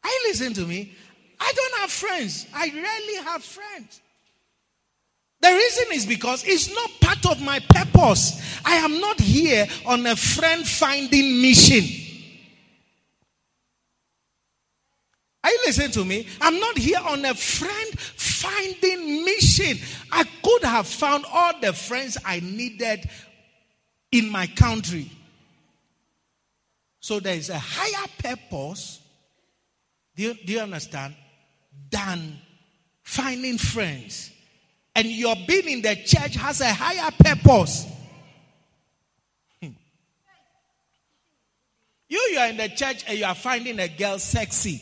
Are 0.03 0.09
you 0.09 0.19
listening 0.27 0.53
to 0.53 0.67
me? 0.67 0.93
I 1.39 1.51
don't 1.55 1.81
have 1.81 1.91
friends. 1.91 2.45
I 2.53 2.69
rarely 2.69 3.25
have 3.25 3.43
friends. 3.43 4.01
The 5.43 5.49
reason 5.49 5.85
is 5.91 6.05
because 6.05 6.43
it's 6.45 6.73
not 6.73 6.89
part 7.01 7.25
of 7.25 7.41
my 7.41 7.59
purpose. 7.59 8.41
I 8.65 8.77
am 8.77 8.99
not 8.99 9.19
here 9.19 9.67
on 9.85 10.05
a 10.07 10.15
friend 10.15 10.65
finding 10.67 11.41
mission. 11.41 11.83
Are 15.43 15.51
you 15.51 15.59
listening 15.65 15.91
to 15.91 16.05
me? 16.05 16.27
I'm 16.39 16.59
not 16.59 16.77
here 16.77 16.99
on 17.05 17.25
a 17.25 17.33
friend 17.35 17.99
finding 17.99 19.25
mission. 19.25 19.77
I 20.11 20.23
could 20.41 20.63
have 20.63 20.87
found 20.87 21.25
all 21.31 21.59
the 21.59 21.73
friends 21.73 22.17
I 22.25 22.39
needed 22.39 23.07
in 24.11 24.29
my 24.29 24.47
country. 24.47 25.11
So 27.01 27.19
there 27.19 27.35
is 27.35 27.49
a 27.49 27.59
higher 27.59 28.07
purpose 28.17 29.01
do 30.15 30.23
you, 30.23 30.33
do 30.33 30.53
you 30.53 30.59
understand? 30.59 31.15
Than 31.89 32.39
finding 33.01 33.57
friends. 33.57 34.31
And 34.95 35.07
your 35.07 35.35
being 35.47 35.69
in 35.69 35.81
the 35.81 35.95
church 35.95 36.35
has 36.35 36.61
a 36.61 36.71
higher 36.71 37.09
purpose. 37.11 37.87
Hmm. 39.61 39.69
You, 42.07 42.19
you 42.31 42.37
are 42.39 42.47
in 42.49 42.57
the 42.57 42.69
church 42.69 43.03
and 43.07 43.17
you 43.17 43.25
are 43.25 43.33
finding 43.33 43.79
a 43.79 43.87
girl 43.87 44.19
sexy. 44.19 44.81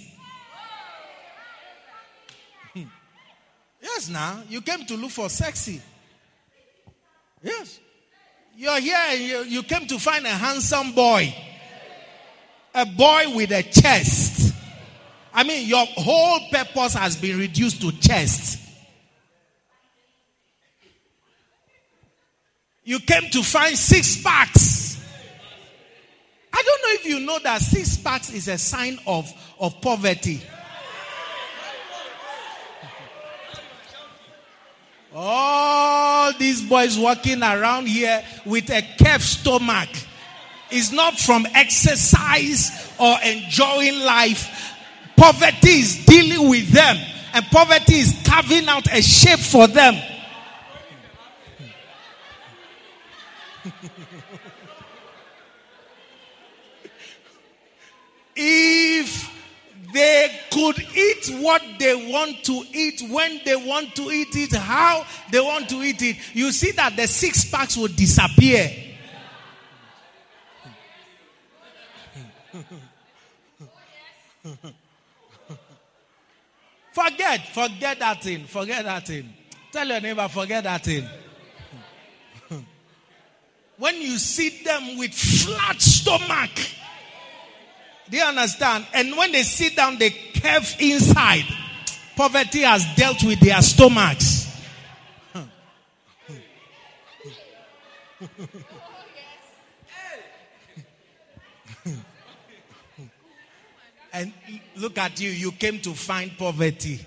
Hmm. 2.74 2.84
Yes, 3.82 4.10
now 4.10 4.44
you 4.50 4.62
came 4.62 4.86
to 4.86 4.96
look 4.96 5.12
for 5.12 5.30
sexy. 5.30 5.82
Yes. 7.42 7.80
You're 8.56 8.80
here 8.80 8.98
and 8.98 9.22
you, 9.22 9.44
you 9.44 9.64
came 9.64 9.88
to 9.88 9.98
find 9.98 10.26
a 10.26 10.30
handsome 10.30 10.92
boy. 10.92 11.34
A 12.76 12.86
boy 12.86 13.34
with 13.36 13.52
a 13.52 13.64
chest. 13.64 14.54
I 15.34 15.44
mean, 15.44 15.68
your 15.68 15.86
whole 15.86 16.40
purpose 16.52 16.94
has 16.96 17.16
been 17.16 17.40
reduced 17.40 17.82
to 17.82 17.92
chest. 17.94 18.61
You 22.84 23.00
came 23.00 23.30
to 23.32 23.44
find 23.44 23.78
six 23.78 24.22
packs. 24.22 25.00
I 26.54 26.64
don't 26.64 26.82
know 26.82 26.94
if 27.00 27.06
you 27.06 27.20
know 27.26 27.40
that 27.40 27.62
six 27.62 27.98
packs 27.98 28.34
is 28.34 28.48
a 28.48 28.58
sign 28.58 29.00
of, 29.06 29.32
of 29.60 29.80
poverty. 29.82 30.42
All 35.14 36.32
these 36.40 36.62
boys 36.62 36.98
walking 36.98 37.44
around 37.44 37.88
here 37.88 38.24
with 38.46 38.70
a 38.70 38.82
curved 39.04 39.24
stomach 39.24 39.90
is 40.72 40.92
not 40.92 41.20
from 41.20 41.46
exercise 41.54 42.72
or 42.98 43.18
enjoying 43.24 44.00
life. 44.00 44.74
Poverty 45.18 45.70
is 45.70 46.06
dealing 46.06 46.50
with 46.50 46.70
them, 46.70 46.98
and 47.34 47.46
poverty 47.48 47.96
is 47.96 48.16
carving 48.26 48.68
out 48.68 48.88
a 48.92 49.02
shape 49.02 49.40
for 49.40 49.68
them. 49.68 49.96
if 58.36 59.32
they 59.94 60.40
could 60.52 60.80
eat 60.96 61.30
what 61.42 61.62
they 61.80 62.12
want 62.12 62.44
to 62.44 62.64
eat 62.74 63.02
when 63.10 63.40
they 63.44 63.56
want 63.56 63.96
to 63.96 64.12
eat 64.12 64.36
it, 64.36 64.54
how 64.54 65.04
they 65.32 65.40
want 65.40 65.68
to 65.70 65.82
eat 65.82 66.00
it, 66.02 66.18
you 66.34 66.52
see 66.52 66.72
that 66.72 66.96
the 66.96 67.08
six 67.08 67.50
packs 67.50 67.78
will 67.78 67.88
disappear. 67.88 68.70
forget, 76.94 77.48
forget 77.54 78.00
that 78.00 78.24
thing, 78.24 78.46
forget 78.46 78.86
that 78.86 79.06
thing. 79.08 79.34
Tell 79.72 79.88
your 79.88 80.02
neighbor, 80.02 80.28
forget 80.28 80.64
that 80.64 80.84
thing. 80.84 81.08
When 83.82 84.00
you 84.00 84.18
see 84.20 84.64
them 84.64 84.96
with 85.00 85.12
flat 85.12 85.82
stomach, 85.82 86.52
do 88.08 88.16
you 88.16 88.24
understand? 88.24 88.86
And 88.94 89.18
when 89.18 89.32
they 89.32 89.42
sit 89.42 89.76
down, 89.76 89.98
they 89.98 90.12
curve 90.12 90.76
inside. 90.80 91.46
Poverty 92.16 92.62
has 92.62 92.86
dealt 92.96 93.24
with 93.24 93.40
their 93.40 93.60
stomachs. 93.64 94.56
and 104.14 104.32
look 104.76 105.00
at 105.00 105.20
you, 105.20 105.32
you 105.32 105.52
came 105.54 105.80
to 105.80 105.96
find 105.96 106.38
poverty. 106.38 107.04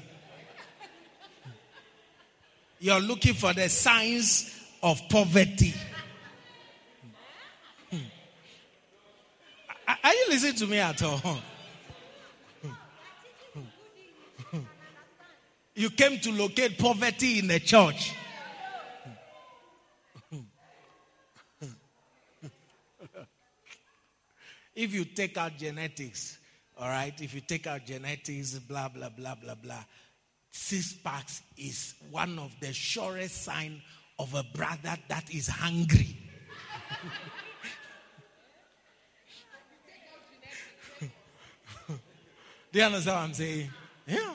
You're 2.81 2.99
looking 2.99 3.35
for 3.35 3.53
the 3.53 3.68
signs 3.68 4.53
of 4.83 5.01
poverty. 5.09 5.72
Are 9.87 10.14
you 10.14 10.26
listening 10.30 10.55
to 10.55 10.66
me 10.66 10.78
at 10.78 11.03
all? 11.03 11.39
You 15.76 15.91
came 15.91 16.20
to 16.20 16.30
locate 16.30 16.78
poverty 16.78 17.41
in 17.41 17.49
the 17.49 17.59
church. 17.59 18.14
if 24.74 24.95
you 24.95 25.05
take 25.05 25.37
out 25.37 25.57
genetics, 25.57 26.39
all 26.78 26.89
right, 26.89 27.20
if 27.20 27.35
you 27.35 27.41
take 27.41 27.66
out 27.66 27.85
genetics, 27.85 28.53
blah, 28.61 28.89
blah, 28.89 29.09
blah, 29.09 29.35
blah, 29.35 29.57
blah, 29.57 29.82
six 30.51 30.93
packs 30.93 31.43
is 31.57 31.95
one 32.11 32.39
of 32.39 32.55
the 32.61 32.72
surest 32.72 33.43
sign 33.43 33.82
of 34.20 34.32
a 34.35 34.45
brother 34.55 34.97
that 35.09 35.24
is 35.35 35.49
hungry. 35.49 36.16
Do 42.75 42.81
you 42.81 42.87
understand 42.87 43.16
what 43.16 43.22
I'm 43.22 43.35
saying? 43.35 43.70
Yeah. 44.05 44.35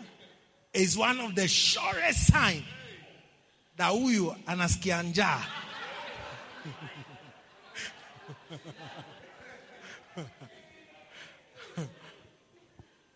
It's 0.73 0.95
one 0.95 1.19
of 1.19 1.35
the 1.35 1.45
surest 1.45 2.27
signs 2.27 2.63
that 3.75 3.91
huyu 3.91 4.33
anasikia 4.47 5.03
njaa. 5.03 5.41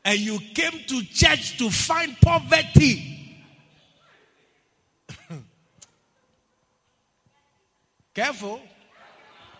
and 0.04 0.20
you 0.20 0.40
came 0.54 0.84
to 0.88 1.02
church 1.06 1.58
to 1.58 1.70
find 1.70 2.20
poverty. 2.20 3.38
Careful. 8.14 8.60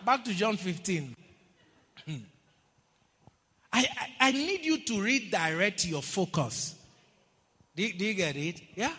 Back 0.04 0.24
to 0.26 0.34
John 0.34 0.58
15. 0.58 1.16
I, 3.74 3.88
I, 3.98 4.28
I, 4.28 4.32
need 4.32 4.64
you 4.64 4.78
to 4.78 5.00
redirect 5.00 5.84
your 5.84 6.00
focus. 6.00 6.76
Do, 7.74 7.92
do 7.92 8.04
you 8.04 8.14
get 8.14 8.36
it? 8.36 8.60
Yeah? 8.76 8.92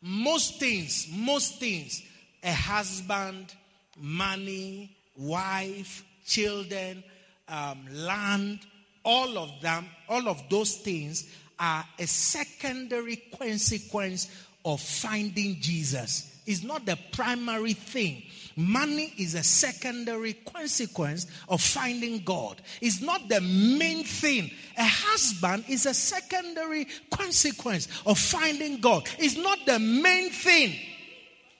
Most 0.00 0.58
things, 0.58 1.08
most 1.12 1.60
things, 1.60 2.02
a 2.42 2.52
husband, 2.52 3.54
money, 4.00 4.96
wife, 5.16 6.04
children, 6.26 7.04
um, 7.48 7.86
land, 7.92 8.60
all 9.04 9.36
of 9.36 9.60
them, 9.60 9.86
all 10.08 10.26
of 10.26 10.42
those 10.48 10.76
things 10.76 11.28
are 11.58 11.84
a 11.98 12.06
secondary 12.06 13.16
consequence 13.38 14.30
of 14.64 14.80
finding 14.80 15.60
Jesus. 15.60 16.40
It's 16.46 16.62
not 16.62 16.86
the 16.86 16.98
primary 17.12 17.74
thing. 17.74 18.22
Money 18.56 19.12
is 19.18 19.34
a 19.34 19.42
secondary 19.42 20.34
consequence 20.34 21.26
of 21.48 21.60
finding 21.60 22.18
God. 22.20 22.60
It's 22.80 23.00
not 23.00 23.28
the 23.28 23.40
main 23.40 24.04
thing. 24.04 24.50
A 24.78 24.84
husband 24.84 25.64
is 25.68 25.86
a 25.86 25.94
secondary 25.94 26.86
consequence 27.10 27.88
of 28.06 28.18
finding 28.18 28.80
God. 28.80 29.08
It's 29.18 29.36
not 29.36 29.58
the 29.66 29.78
main 29.78 30.30
thing. 30.30 30.74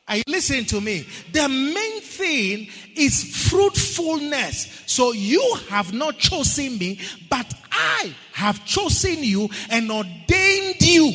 Are 0.07 0.17
you 0.17 0.23
listening 0.27 0.67
to 0.67 0.81
me? 0.81 1.07
The 1.33 1.49
main 1.49 2.01
thing 2.03 2.69
is 2.95 3.49
fruitfulness. 3.49 4.83
So 4.87 5.13
you 5.13 5.57
have 5.71 5.93
not 5.95 6.19
chosen 6.19 6.79
me, 6.79 7.01
but 7.31 7.53
I 7.73 8.15
have 8.33 8.65
chosen 8.67 9.25
you 9.25 9.49
and 9.71 9.91
ordained 9.91 10.83
you 10.83 11.11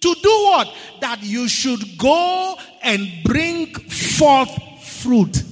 to 0.00 0.14
do 0.20 0.30
what? 0.44 0.74
That 1.00 1.22
you 1.22 1.48
should 1.48 1.96
go 1.96 2.58
and 2.82 3.08
bring 3.24 3.72
forth 3.74 4.50
fruit. 5.02 5.42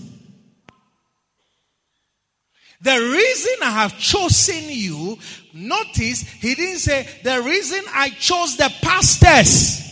The 2.82 2.96
reason 2.96 3.56
I 3.62 3.70
have 3.70 3.98
chosen 3.98 4.64
you, 4.68 5.18
notice 5.52 6.22
he 6.22 6.54
didn't 6.54 6.78
say, 6.78 7.06
the 7.22 7.42
reason 7.42 7.80
I 7.88 8.08
chose 8.10 8.56
the 8.56 8.72
pastors. 8.80 9.86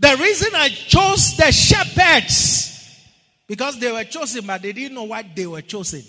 The 0.00 0.16
reason 0.20 0.50
I 0.54 0.68
chose 0.68 1.36
the 1.36 1.52
shepherds. 1.52 2.72
Because 3.46 3.78
they 3.78 3.92
were 3.92 4.04
chosen, 4.04 4.46
but 4.46 4.62
they 4.62 4.72
didn't 4.72 4.94
know 4.94 5.04
why 5.04 5.22
they 5.22 5.46
were 5.46 5.62
chosen. 5.62 6.02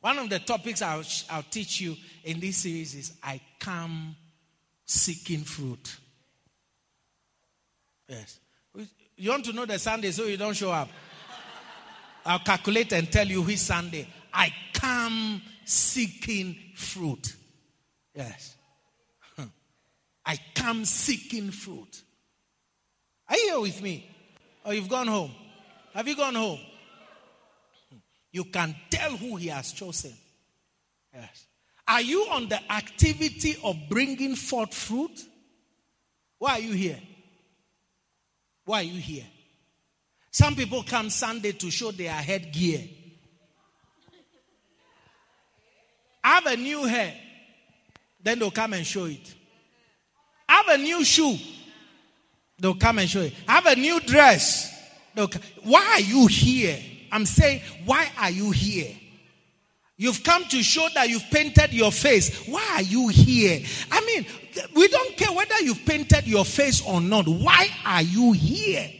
One 0.00 0.18
of 0.18 0.28
the 0.28 0.40
topics 0.40 0.82
I'll, 0.82 1.02
I'll 1.30 1.44
teach 1.44 1.80
you 1.80 1.96
in 2.24 2.40
this 2.40 2.58
series 2.58 2.94
is 2.94 3.12
I 3.22 3.40
come 3.58 4.14
seeking 4.84 5.44
fruit. 5.44 5.96
Yes. 8.08 8.40
You 9.16 9.30
want 9.30 9.44
to 9.46 9.52
know 9.52 9.66
the 9.66 9.78
Sunday 9.78 10.10
so 10.10 10.24
you 10.24 10.36
don't 10.36 10.54
show 10.54 10.70
up? 10.70 10.88
I'll 12.26 12.40
calculate 12.40 12.92
and 12.92 13.10
tell 13.10 13.26
you 13.26 13.42
which 13.42 13.58
Sunday. 13.58 14.08
I 14.32 14.52
come 14.72 15.42
seeking 15.64 16.56
fruit. 16.74 17.34
Yes. 18.14 18.56
I 20.26 20.38
come 20.54 20.84
seeking 20.84 21.50
fruit. 21.50 22.02
Are 23.28 23.36
you 23.36 23.48
here 23.50 23.60
with 23.60 23.82
me? 23.82 24.10
Or 24.64 24.74
you've 24.74 24.88
gone 24.88 25.06
home? 25.06 25.32
Have 25.92 26.08
you 26.08 26.16
gone 26.16 26.34
home? 26.34 26.60
You 28.32 28.44
can 28.44 28.74
tell 28.90 29.16
who 29.16 29.36
he 29.36 29.48
has 29.48 29.72
chosen. 29.72 30.12
Yes. 31.14 31.46
Are 31.86 32.00
you 32.00 32.22
on 32.30 32.48
the 32.48 32.60
activity 32.72 33.56
of 33.62 33.76
bringing 33.88 34.34
forth 34.34 34.74
fruit? 34.74 35.20
Why 36.38 36.52
are 36.52 36.60
you 36.60 36.72
here? 36.72 36.98
Why 38.64 38.80
are 38.80 38.82
you 38.82 39.00
here? 39.00 39.24
Some 40.30 40.56
people 40.56 40.82
come 40.82 41.10
Sunday 41.10 41.52
to 41.52 41.70
show 41.70 41.90
their 41.90 42.12
headgear. 42.12 42.80
I 46.22 46.34
have 46.36 46.46
a 46.46 46.56
new 46.56 46.84
hair. 46.84 47.14
Then 48.22 48.38
they'll 48.38 48.50
come 48.50 48.72
and 48.72 48.86
show 48.86 49.04
it. 49.04 49.34
I 50.48 50.62
have 50.62 50.80
a 50.80 50.82
new 50.82 51.04
shoe. 51.04 51.36
They'll 52.58 52.74
come 52.74 52.98
and 52.98 53.08
show 53.08 53.20
it. 53.20 53.34
I 53.46 53.52
have 53.60 53.66
a 53.66 53.76
new 53.76 54.00
dress. 54.00 54.72
They'll 55.14 55.28
come. 55.28 55.42
Why 55.62 55.84
are 55.94 56.00
you 56.00 56.26
here? 56.26 56.78
I'm 57.12 57.26
saying, 57.26 57.60
why 57.84 58.10
are 58.18 58.30
you 58.30 58.50
here? 58.50 58.96
You've 59.96 60.24
come 60.24 60.44
to 60.46 60.62
show 60.62 60.88
that 60.94 61.08
you've 61.08 61.30
painted 61.30 61.72
your 61.72 61.92
face. 61.92 62.46
Why 62.48 62.66
are 62.74 62.82
you 62.82 63.08
here? 63.08 63.64
I 63.92 64.04
mean, 64.04 64.26
we 64.74 64.88
don't 64.88 65.16
care 65.16 65.32
whether 65.32 65.60
you've 65.60 65.84
painted 65.86 66.26
your 66.26 66.44
face 66.44 66.84
or 66.84 67.00
not. 67.00 67.28
Why 67.28 67.68
are 67.84 68.02
you 68.02 68.32
here? 68.32 68.90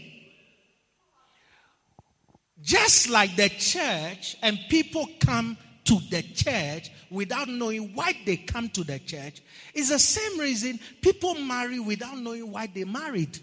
Just 2.63 3.11
like 3.11 3.35
the 3.37 3.49
church, 3.49 4.37
and 4.41 4.59
people 4.71 5.09
come 5.19 5.59
to 5.85 5.99
the 6.11 6.23
church 6.23 6.91
without 7.11 7.49
knowing 7.49 7.93
why 7.95 8.17
they 8.25 8.37
come 8.37 8.69
to 8.71 8.85
the 8.85 8.99
church, 9.01 9.43
is 9.75 9.89
the 9.91 9.99
same 9.99 10.39
reason 10.39 10.79
people 11.03 11.35
marry 11.35 11.81
without 11.81 12.17
knowing 12.17 12.51
why 12.51 12.67
they 12.67 12.85
married. 12.85 13.39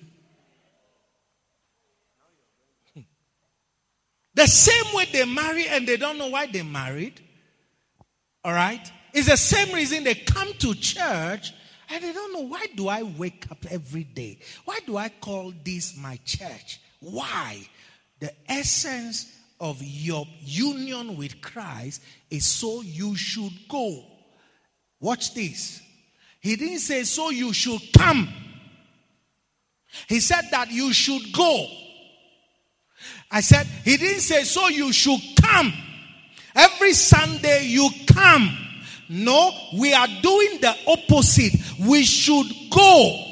The 4.33 4.47
same 4.47 4.95
way 4.95 5.05
they 5.11 5.25
marry 5.25 5.67
and 5.67 5.85
they 5.85 5.97
don't 5.97 6.17
know 6.17 6.29
why 6.29 6.45
they 6.45 6.63
married. 6.63 7.19
All 8.43 8.53
right? 8.53 8.91
It's 9.13 9.27
the 9.27 9.37
same 9.37 9.73
reason 9.73 10.03
they 10.03 10.15
come 10.15 10.53
to 10.59 10.73
church 10.73 11.53
and 11.89 12.03
they 12.03 12.13
don't 12.13 12.33
know 12.33 12.47
why 12.47 12.65
do 12.75 12.87
I 12.87 13.03
wake 13.03 13.45
up 13.51 13.65
every 13.69 14.03
day? 14.03 14.39
Why 14.65 14.79
do 14.85 14.97
I 14.97 15.09
call 15.09 15.53
this 15.63 15.97
my 15.97 16.17
church? 16.25 16.79
Why? 16.99 17.67
The 18.19 18.33
essence 18.47 19.31
of 19.59 19.81
your 19.81 20.25
union 20.41 21.17
with 21.17 21.41
Christ 21.41 22.01
is 22.29 22.45
so 22.45 22.81
you 22.81 23.15
should 23.15 23.53
go. 23.67 24.03
Watch 24.99 25.33
this. 25.33 25.81
He 26.39 26.55
didn't 26.55 26.79
say 26.79 27.03
so 27.03 27.29
you 27.29 27.53
should 27.53 27.81
come. 27.95 28.29
He 30.07 30.19
said 30.19 30.43
that 30.51 30.71
you 30.71 30.93
should 30.93 31.33
go. 31.33 31.67
I 33.29 33.41
said, 33.41 33.67
he 33.83 33.97
didn't 33.97 34.21
say 34.21 34.43
so 34.43 34.67
you 34.67 34.93
should 34.93 35.19
come. 35.41 35.73
Every 36.55 36.93
Sunday 36.93 37.65
you 37.65 37.89
come. 38.07 38.57
No, 39.09 39.51
we 39.73 39.93
are 39.93 40.07
doing 40.21 40.59
the 40.61 40.73
opposite. 40.87 41.53
We 41.79 42.03
should 42.03 42.47
go. 42.69 43.27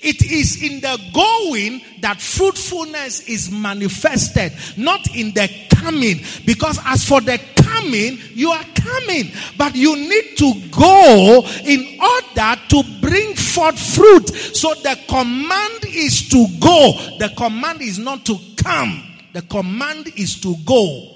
It 0.00 0.24
is 0.24 0.62
in 0.62 0.80
the 0.80 0.98
going 1.12 1.82
that 2.00 2.20
fruitfulness 2.20 3.28
is 3.28 3.50
manifested, 3.50 4.52
not 4.76 5.14
in 5.14 5.32
the 5.34 5.50
coming. 5.70 6.20
Because 6.46 6.78
as 6.86 7.06
for 7.06 7.20
the 7.20 7.38
coming, 7.56 8.18
you 8.32 8.50
are 8.50 8.64
coming, 8.74 9.30
but 9.58 9.74
you 9.74 9.94
need 9.96 10.36
to 10.38 10.54
go 10.70 11.46
in 11.64 11.98
order 12.00 12.60
to 12.68 12.82
bring 13.00 13.34
forth 13.34 13.78
fruit. 13.78 14.28
So 14.28 14.72
the 14.74 14.98
command 15.08 15.84
is 15.86 16.28
to 16.30 16.46
go, 16.60 17.16
the 17.18 17.30
command 17.36 17.82
is 17.82 17.98
not 17.98 18.24
to 18.26 18.38
come, 18.56 19.02
the 19.32 19.42
command 19.42 20.08
is 20.16 20.40
to 20.40 20.54
go. 20.64 21.13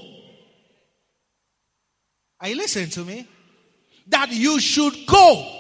Are 2.41 2.49
you 2.49 2.57
listening 2.57 2.91
to 2.91 3.05
me? 3.05 3.26
That 4.07 4.32
you 4.32 4.61
should 4.61 4.95
go. 5.07 5.55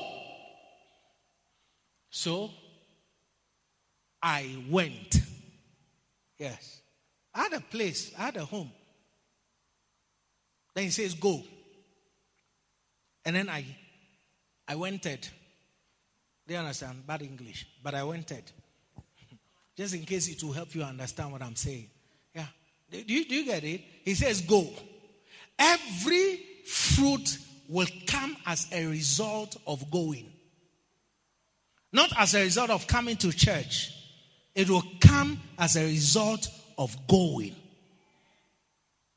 So 2.10 2.50
I 4.22 4.56
went. 4.70 5.20
Yes. 6.38 6.80
I 7.34 7.44
had 7.44 7.52
a 7.52 7.60
place, 7.60 8.12
I 8.18 8.22
had 8.22 8.36
a 8.36 8.44
home. 8.44 8.70
Then 10.74 10.84
he 10.84 10.90
says, 10.90 11.14
Go. 11.14 11.42
And 13.24 13.36
then 13.36 13.48
I 13.48 13.64
I 14.66 14.74
wented. 14.74 15.28
Do 16.46 16.54
you 16.54 16.60
understand 16.60 17.06
bad 17.06 17.22
English, 17.22 17.66
but 17.82 17.94
I 17.94 18.02
wented. 18.02 18.42
Just 19.76 19.94
in 19.94 20.04
case 20.04 20.28
it 20.28 20.42
will 20.42 20.52
help 20.52 20.74
you 20.74 20.82
understand 20.82 21.32
what 21.32 21.42
I'm 21.42 21.56
saying. 21.56 21.88
Yeah. 22.34 22.46
Do 22.90 22.98
you, 23.06 23.24
do 23.24 23.34
you 23.34 23.44
get 23.44 23.64
it? 23.64 23.82
He 24.04 24.14
says, 24.14 24.40
Go. 24.40 24.66
Every 25.58 26.40
fruit 26.68 27.38
will 27.68 27.86
come 28.06 28.36
as 28.46 28.66
a 28.72 28.86
result 28.86 29.56
of 29.66 29.90
going. 29.90 30.30
Not 31.92 32.12
as 32.18 32.34
a 32.34 32.42
result 32.42 32.70
of 32.70 32.86
coming 32.86 33.16
to 33.16 33.32
church. 33.32 33.92
It 34.54 34.68
will 34.68 34.84
come 35.00 35.40
as 35.58 35.76
a 35.76 35.84
result 35.84 36.48
of 36.76 36.94
going. 37.06 37.56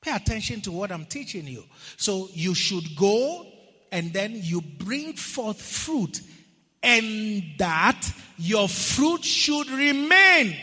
Pay 0.01 0.11
attention 0.15 0.61
to 0.61 0.71
what 0.71 0.91
I'm 0.91 1.05
teaching 1.05 1.45
you. 1.45 1.63
So 1.97 2.29
you 2.33 2.55
should 2.55 2.95
go 2.95 3.45
and 3.91 4.13
then 4.13 4.31
you 4.35 4.61
bring 4.61 5.13
forth 5.13 5.61
fruit, 5.61 6.21
and 6.81 7.43
that 7.57 8.01
your 8.37 8.69
fruit 8.69 9.25
should 9.25 9.69
remain. 9.69 10.55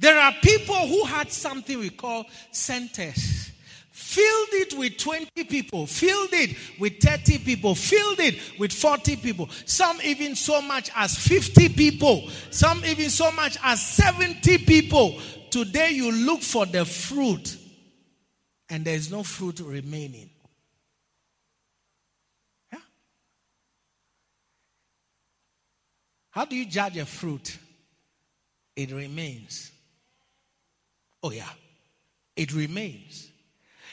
There 0.00 0.18
are 0.18 0.32
people 0.42 0.88
who 0.88 1.04
had 1.04 1.30
something 1.30 1.78
we 1.78 1.90
call 1.90 2.24
centers. 2.50 3.52
Filled 3.90 4.48
it 4.52 4.78
with 4.78 4.96
20 4.96 5.44
people, 5.44 5.86
filled 5.86 6.32
it 6.32 6.56
with 6.80 6.98
30 7.00 7.38
people, 7.38 7.74
filled 7.74 8.18
it 8.18 8.58
with 8.58 8.72
40 8.72 9.16
people, 9.16 9.48
some 9.66 10.00
even 10.02 10.34
so 10.34 10.62
much 10.62 10.90
as 10.96 11.16
50 11.16 11.68
people, 11.68 12.28
some 12.50 12.82
even 12.86 13.10
so 13.10 13.30
much 13.32 13.58
as 13.62 13.86
70 13.86 14.58
people. 14.64 15.20
Today 15.50 15.90
you 15.90 16.10
look 16.10 16.40
for 16.40 16.64
the 16.64 16.86
fruit 16.86 17.58
and 18.70 18.84
there's 18.84 19.10
no 19.10 19.22
fruit 19.22 19.60
remaining. 19.60 20.30
Yeah? 22.72 22.78
How 26.30 26.46
do 26.46 26.56
you 26.56 26.64
judge 26.64 26.96
a 26.96 27.04
fruit? 27.04 27.58
It 28.74 28.92
remains. 28.92 29.69
Oh, 31.22 31.30
yeah. 31.30 31.48
It 32.36 32.52
remains. 32.54 33.30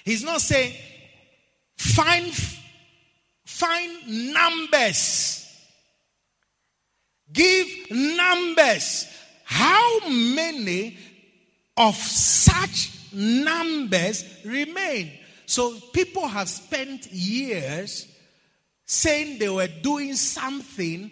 He's 0.06 0.24
not 0.24 0.42
saying 0.42 0.74
find 1.76 2.32
find 3.46 4.34
numbers. 4.34 5.44
Give 7.32 7.68
numbers. 7.92 9.08
How 9.44 10.08
many 10.08 10.98
of 11.76 11.96
such 11.96 12.92
numbers 13.14 14.24
remain? 14.46 15.12
So 15.46 15.78
people 15.94 16.28
have 16.28 16.48
spent 16.48 17.12
years 17.12 18.08
saying 18.86 19.40
they 19.40 19.50
were 19.50 19.68
doing 19.68 20.16
something, 20.16 21.12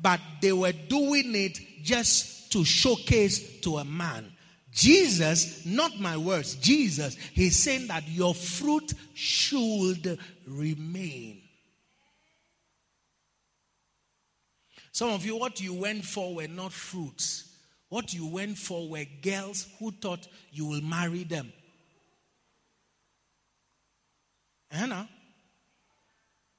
but 0.00 0.20
they 0.40 0.52
were 0.52 0.72
doing 0.72 1.34
it 1.34 1.58
just 1.82 2.52
to 2.52 2.64
showcase 2.64 3.60
to 3.60 3.78
a 3.78 3.84
man. 3.84 4.32
Jesus, 4.72 5.66
not 5.66 5.98
my 5.98 6.16
words, 6.16 6.54
Jesus, 6.56 7.16
he's 7.32 7.56
saying 7.56 7.88
that 7.88 8.08
your 8.08 8.34
fruit 8.34 8.92
should 9.14 10.18
remain. 10.46 11.42
Some 14.92 15.10
of 15.10 15.24
you, 15.24 15.36
what 15.36 15.60
you 15.60 15.74
went 15.74 16.04
for 16.04 16.34
were 16.34 16.48
not 16.48 16.72
fruits. 16.72 17.50
What 17.88 18.14
you 18.14 18.26
went 18.26 18.58
for 18.58 18.88
were 18.88 19.04
girls 19.22 19.66
who 19.78 19.90
thought 19.90 20.28
you 20.52 20.66
will 20.66 20.82
marry 20.82 21.24
them. 21.24 21.52
Eh, 24.70 24.82
Anna, 24.82 25.08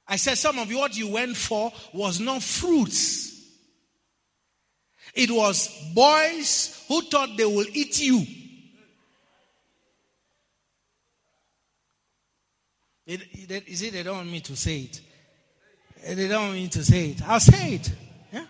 I 0.07 0.17
said, 0.17 0.37
some 0.37 0.59
of 0.59 0.69
you, 0.69 0.77
what 0.77 0.97
you 0.97 1.07
went 1.07 1.37
for 1.37 1.71
was 1.93 2.19
not 2.19 2.43
fruits. 2.43 3.40
It 5.13 5.29
was 5.29 5.67
boys 5.93 6.83
who 6.87 7.01
thought 7.01 7.35
they 7.35 7.45
will 7.45 7.65
eat 7.73 8.01
you. 8.01 8.25
Is 13.05 13.81
it 13.81 13.93
they 13.93 14.03
don't 14.03 14.17
want 14.17 14.31
me 14.31 14.39
to 14.41 14.55
say 14.55 14.79
it? 14.81 15.01
Eh, 16.03 16.13
they 16.13 16.27
don't 16.27 16.43
want 16.43 16.53
me 16.55 16.67
to 16.69 16.83
say 16.83 17.09
it. 17.09 17.21
I'll 17.27 17.39
say 17.39 17.75
it. 17.75 17.91
Yeah? 18.31 18.45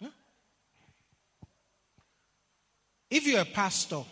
yeah? 0.00 0.08
If 3.10 3.26
you're 3.26 3.42
a 3.42 3.44
pastor 3.44 4.02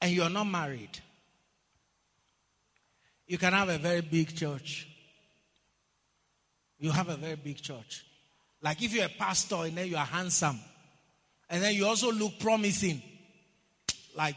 and 0.00 0.10
you're 0.10 0.30
not 0.30 0.44
married, 0.44 0.98
you 3.26 3.36
can 3.36 3.52
have 3.52 3.68
a 3.68 3.78
very 3.78 4.00
big 4.00 4.34
church. 4.34 4.88
You 6.78 6.90
have 6.90 7.08
a 7.08 7.16
very 7.16 7.36
big 7.36 7.60
church. 7.60 8.04
Like 8.64 8.82
if 8.82 8.94
you're 8.94 9.04
a 9.04 9.10
pastor 9.10 9.56
and 9.56 9.76
then 9.76 9.88
you 9.88 9.96
are 9.96 10.06
handsome, 10.06 10.58
and 11.50 11.62
then 11.62 11.74
you 11.74 11.86
also 11.86 12.10
look 12.10 12.38
promising, 12.40 13.02
like 14.16 14.36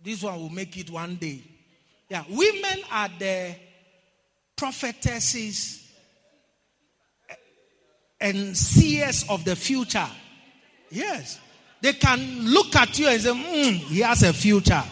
this 0.00 0.22
one 0.22 0.38
will 0.40 0.50
make 0.50 0.78
it 0.78 0.88
one 0.88 1.16
day. 1.16 1.42
Yeah, 2.08 2.22
women 2.30 2.78
are 2.92 3.08
the 3.18 3.56
prophetesses 4.54 5.90
and 8.20 8.56
seers 8.56 9.24
of 9.28 9.44
the 9.44 9.56
future. 9.56 10.06
Yes. 10.90 11.40
They 11.80 11.94
can 11.94 12.46
look 12.46 12.76
at 12.76 12.96
you 12.98 13.08
and 13.08 13.20
say, 13.20 13.30
mm, 13.30 13.74
he 13.74 14.00
has 14.00 14.22
a 14.22 14.32
future. 14.32 14.84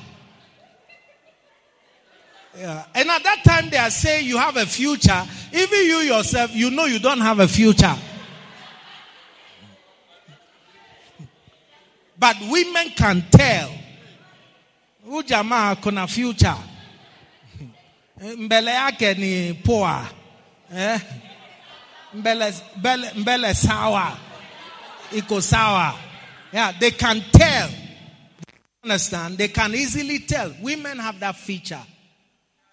Yeah. 2.59 2.85
And 2.93 3.09
at 3.09 3.23
that 3.23 3.45
time, 3.45 3.71
they 3.71 3.79
are 3.79 3.89
saying 3.89 4.27
you 4.27 4.37
have 4.37 4.57
a 4.57 4.67
future. 4.67 5.23
Even 5.53 5.79
you 5.85 5.99
yourself, 5.99 6.55
you 6.55 6.71
know 6.71 6.87
you 6.87 6.99
don't 6.99 7.21
have 7.21 7.39
a 7.39 7.49
future. 7.49 7.95
But 12.23 12.37
women 12.49 12.91
can 12.91 13.25
tell. 13.33 13.69
Ujamaa 15.09 15.75
kuna 15.83 16.07
future. 16.07 16.55
Mbele 18.37 18.71
yake 18.71 19.15
ni 19.15 19.55
poa. 19.55 20.09
Eh? 20.77 21.01
Mbele, 22.15 22.55
mbele, 22.77 23.11
mbele 23.17 23.55
sawa. 23.55 24.19
iko 25.13 25.41
sawa. 25.43 25.99
Yeah, 26.53 26.73
they 26.79 26.93
can 26.93 27.25
tell. 27.33 27.71
Understand? 28.85 29.37
They 29.39 29.49
can 29.49 29.75
easily 29.75 30.21
tell. 30.21 30.55
Women 30.63 30.99
have 30.99 31.19
that 31.19 31.35
feature. 31.35 31.83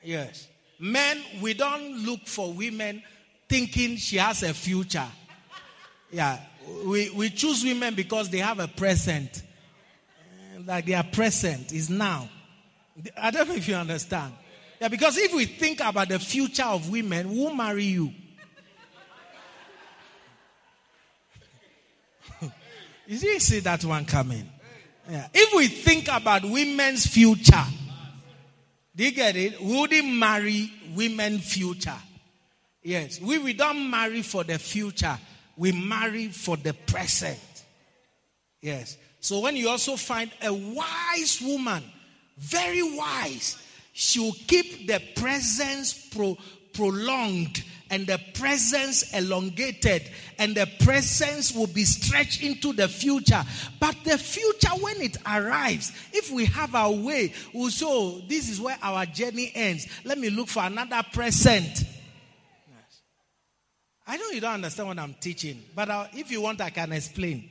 Yes. 0.03 0.47
Men, 0.79 1.23
we 1.41 1.55
don't 1.55 2.05
look 2.05 2.27
for 2.27 2.53
women 2.53 3.01
thinking 3.49 3.97
she 3.97 4.17
has 4.17 4.43
a 4.43 4.53
future. 4.53 5.07
Yeah. 6.11 6.37
We, 6.85 7.09
we 7.11 7.29
choose 7.29 7.63
women 7.63 7.95
because 7.95 8.29
they 8.29 8.39
have 8.39 8.59
a 8.59 8.67
present. 8.67 9.43
Like 10.65 10.85
their 10.85 11.03
present 11.03 11.71
is 11.71 11.89
now. 11.89 12.29
I 13.17 13.31
don't 13.31 13.47
know 13.47 13.55
if 13.55 13.67
you 13.67 13.75
understand. 13.75 14.33
Yeah, 14.79 14.87
because 14.87 15.17
if 15.17 15.33
we 15.33 15.45
think 15.45 15.81
about 15.81 16.09
the 16.09 16.19
future 16.19 16.63
of 16.63 16.89
women, 16.89 17.27
who 17.27 17.45
will 17.45 17.53
marry 17.53 17.83
you? 17.85 18.13
you 23.07 23.17
see, 23.17 23.39
see 23.39 23.59
that 23.59 23.83
one 23.83 24.05
coming. 24.05 24.49
Yeah. 25.09 25.27
If 25.33 25.53
we 25.55 25.67
think 25.67 26.07
about 26.07 26.43
women's 26.43 27.07
future, 27.07 27.65
do 28.95 29.03
you 29.03 29.11
get 29.11 29.35
it? 29.35 29.59
We 29.61 29.79
wouldn't 29.79 30.13
marry 30.13 30.71
women 30.93 31.39
future. 31.39 31.97
Yes. 32.83 33.19
We, 33.19 33.37
we 33.37 33.53
don't 33.53 33.89
marry 33.89 34.21
for 34.21 34.43
the 34.43 34.59
future. 34.59 35.17
We 35.59 35.73
marry 35.73 36.29
for 36.29 36.55
the 36.55 36.73
present. 36.73 37.37
Yes. 38.61 38.95
So 39.19 39.41
when 39.41 39.57
you 39.57 39.67
also 39.67 39.97
find 39.97 40.31
a 40.41 40.53
wise 40.53 41.41
woman, 41.45 41.83
very 42.37 42.81
wise, 42.81 43.57
she 43.91 44.21
will 44.21 44.35
keep 44.47 44.87
the 44.87 45.01
presence 45.17 46.07
pro, 46.15 46.37
prolonged 46.71 47.61
and 47.89 48.07
the 48.07 48.21
presence 48.35 49.13
elongated 49.13 50.03
and 50.37 50.55
the 50.55 50.65
presence 50.79 51.53
will 51.53 51.67
be 51.67 51.83
stretched 51.83 52.41
into 52.41 52.71
the 52.71 52.87
future. 52.87 53.43
But 53.81 53.97
the 54.05 54.17
future, 54.17 54.69
when 54.79 55.01
it 55.01 55.17
arrives, 55.25 55.91
if 56.13 56.31
we 56.31 56.45
have 56.45 56.73
our 56.73 56.93
way, 56.93 57.33
we'll 57.53 57.69
say, 57.69 57.85
oh, 57.85 58.21
this 58.29 58.47
is 58.47 58.61
where 58.61 58.77
our 58.81 59.05
journey 59.05 59.51
ends. 59.53 59.87
Let 60.05 60.19
me 60.19 60.29
look 60.29 60.47
for 60.47 60.63
another 60.63 61.03
present. 61.11 61.83
I 64.09 64.17
know 64.17 64.29
you 64.31 64.41
don't 64.41 64.53
understand 64.53 64.87
what 64.87 64.97
I'm 64.97 65.13
teaching, 65.13 65.63
but 65.75 65.87
uh, 65.87 66.07
if 66.13 66.31
you 66.31 66.41
want, 66.41 66.59
I 66.61 66.71
can 66.71 66.91
explain. 66.93 67.47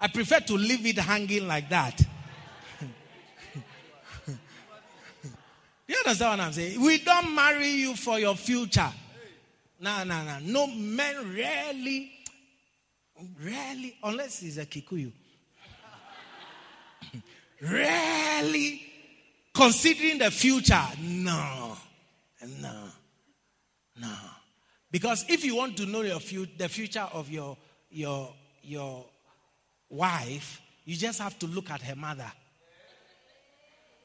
I 0.00 0.08
prefer 0.08 0.40
to 0.40 0.54
leave 0.54 0.86
it 0.86 0.96
hanging 0.96 1.46
like 1.46 1.68
that. 1.68 2.00
you 5.86 5.96
understand 5.98 6.30
what 6.30 6.40
I'm 6.40 6.52
saying? 6.54 6.80
We 6.80 6.96
don't 6.96 7.34
marry 7.34 7.68
you 7.68 7.94
for 7.94 8.18
your 8.18 8.34
future. 8.36 8.90
No, 9.80 10.02
no, 10.04 10.24
no. 10.24 10.38
No 10.40 10.66
men 10.68 11.34
rarely, 11.36 12.12
rarely, 13.42 13.98
unless 14.02 14.38
he's 14.40 14.56
a 14.56 14.64
Kikuyu, 14.64 15.12
rarely 17.60 18.82
considering 19.52 20.16
the 20.16 20.30
future. 20.30 20.86
No, 21.02 21.76
no, 22.62 22.84
no. 24.00 24.16
Because 24.94 25.24
if 25.28 25.44
you 25.44 25.56
want 25.56 25.76
to 25.78 25.86
know 25.86 26.02
your 26.02 26.20
fu- 26.20 26.46
the 26.56 26.68
future 26.68 27.08
of 27.12 27.28
your 27.28 27.56
your 27.90 28.32
your 28.62 29.04
wife, 29.90 30.62
you 30.84 30.94
just 30.94 31.18
have 31.18 31.36
to 31.40 31.48
look 31.48 31.68
at 31.68 31.82
her 31.82 31.96
mother 31.96 32.30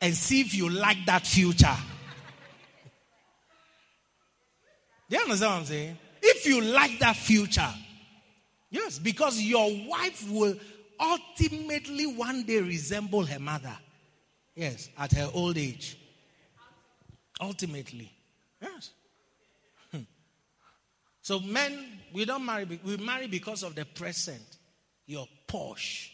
and 0.02 0.16
see 0.16 0.42
if 0.42 0.56
you 0.56 0.68
like 0.68 0.98
that 1.06 1.28
future. 1.28 1.78
Do 5.08 5.16
you 5.16 5.22
understand 5.22 5.52
what 5.52 5.60
I'm 5.60 5.66
saying? 5.66 5.98
If 6.24 6.48
you 6.48 6.60
like 6.60 6.98
that 6.98 7.18
future, 7.18 7.72
yes, 8.72 8.98
because 8.98 9.40
your 9.40 9.70
wife 9.86 10.28
will 10.28 10.56
ultimately 11.00 12.08
one 12.08 12.42
day 12.46 12.62
resemble 12.62 13.24
her 13.28 13.40
mother. 13.40 13.78
Yes, 14.56 14.90
at 14.98 15.12
her 15.12 15.30
old 15.36 15.56
age. 15.56 16.00
Ultimately. 17.40 18.12
Yes. 18.60 18.90
So 21.30 21.40
men, 21.40 21.78
we 22.12 22.26
don't 22.26 22.44
marry, 22.44 22.66
we 22.84 22.98
marry 22.98 23.28
because 23.28 23.62
of 23.62 23.76
the 23.76 23.86
present. 23.86 24.42
You're 25.06 25.28
posh. 25.46 26.12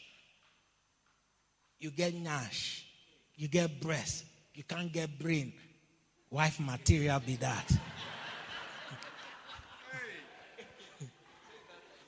You 1.79 1.91
get 1.91 2.13
nash. 2.15 2.85
You 3.37 3.47
get 3.47 3.79
breast. 3.79 4.25
You 4.53 4.65
can't 4.65 4.91
get 4.91 5.17
brain. 5.17 5.53
Wife 6.29 6.59
material 6.59 7.21
be 7.21 7.37
that. 7.37 7.71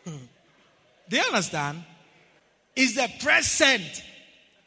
Do 0.05 1.16
you 1.16 1.22
understand? 1.22 1.86
Is 2.76 2.95
the 2.95 3.10
present. 3.22 4.03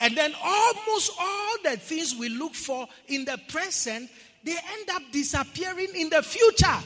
And 0.01 0.17
then 0.17 0.33
almost 0.43 1.13
all 1.21 1.57
the 1.63 1.77
things 1.77 2.17
we 2.17 2.31
look 2.31 2.55
for 2.55 2.89
in 3.07 3.27
the 3.27 3.39
present, 3.49 4.09
they 4.43 4.53
end 4.53 4.89
up 4.95 5.03
disappearing 5.13 5.89
in 5.95 6.09
the 6.09 6.23
future. 6.23 6.79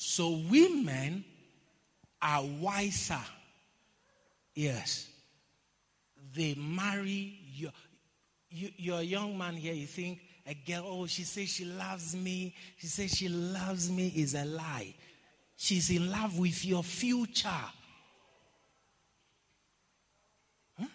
So 0.00 0.30
women 0.48 1.24
are 2.22 2.44
wiser. 2.60 3.18
Yes. 4.54 5.08
They 6.34 6.54
marry 6.54 7.40
you. 7.52 7.70
you 8.48 8.70
you're 8.76 9.00
a 9.00 9.02
young 9.02 9.36
man 9.36 9.54
here, 9.54 9.74
you 9.74 9.88
think 9.88 10.20
a 10.46 10.54
girl, 10.54 10.84
oh, 10.86 11.06
she 11.06 11.24
says 11.24 11.48
she 11.48 11.64
loves 11.64 12.14
me. 12.14 12.54
She 12.76 12.86
says 12.86 13.12
she 13.12 13.28
loves 13.28 13.90
me 13.90 14.12
is 14.14 14.34
a 14.34 14.44
lie. 14.44 14.94
She's 15.56 15.90
in 15.90 16.08
love 16.10 16.38
with 16.38 16.64
your 16.64 16.84
future. 16.84 17.48
Huh? 20.78 20.86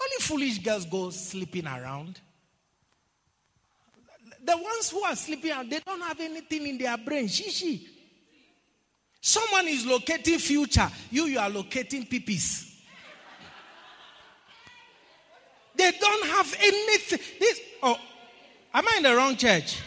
Only 0.00 0.16
foolish 0.20 0.58
girls 0.58 0.84
go 0.84 1.08
sleeping 1.08 1.66
around. 1.66 2.20
The 4.44 4.56
ones 4.56 4.90
who 4.90 5.02
are 5.04 5.14
sleeping 5.14 5.52
out, 5.52 5.70
they 5.70 5.80
don't 5.80 6.00
have 6.00 6.18
anything 6.18 6.66
in 6.66 6.78
their 6.78 6.96
brain. 6.98 7.26
Shishi. 7.26 7.86
Someone 9.20 9.68
is 9.68 9.86
locating 9.86 10.38
future. 10.38 10.88
You, 11.10 11.26
you 11.26 11.38
are 11.38 11.48
locating 11.48 12.04
pipis. 12.04 12.68
They 15.76 15.92
don't 15.92 16.26
have 16.26 16.54
anything. 16.60 17.20
This, 17.38 17.60
oh, 17.82 17.96
am 18.74 18.88
I 18.88 18.94
in 18.96 19.02
the 19.04 19.14
wrong 19.14 19.36
church? 19.36 19.78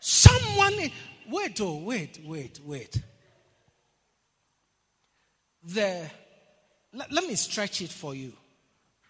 Someone, 0.00 0.90
wait, 1.28 1.60
oh, 1.60 1.76
wait, 1.84 2.18
wait, 2.24 2.60
wait. 2.64 3.02
The, 5.64 6.10
let, 6.92 7.12
let 7.12 7.24
me 7.24 7.34
stretch 7.34 7.82
it 7.82 7.90
for 7.90 8.14
you 8.14 8.32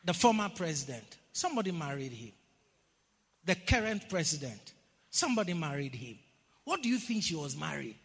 the 0.05 0.15
former 0.15 0.49
president, 0.49 1.05
somebody 1.33 1.71
married 1.71 2.13
him. 2.13 2.33
The 3.45 3.55
current 3.55 4.09
president, 4.09 4.73
somebody 5.11 5.55
married 5.55 5.95
him. 5.95 6.19
What 6.65 6.83
do 6.83 6.89
you 6.89 6.99
think 6.99 7.25
she 7.25 7.35
was 7.35 7.57
married? 7.57 7.97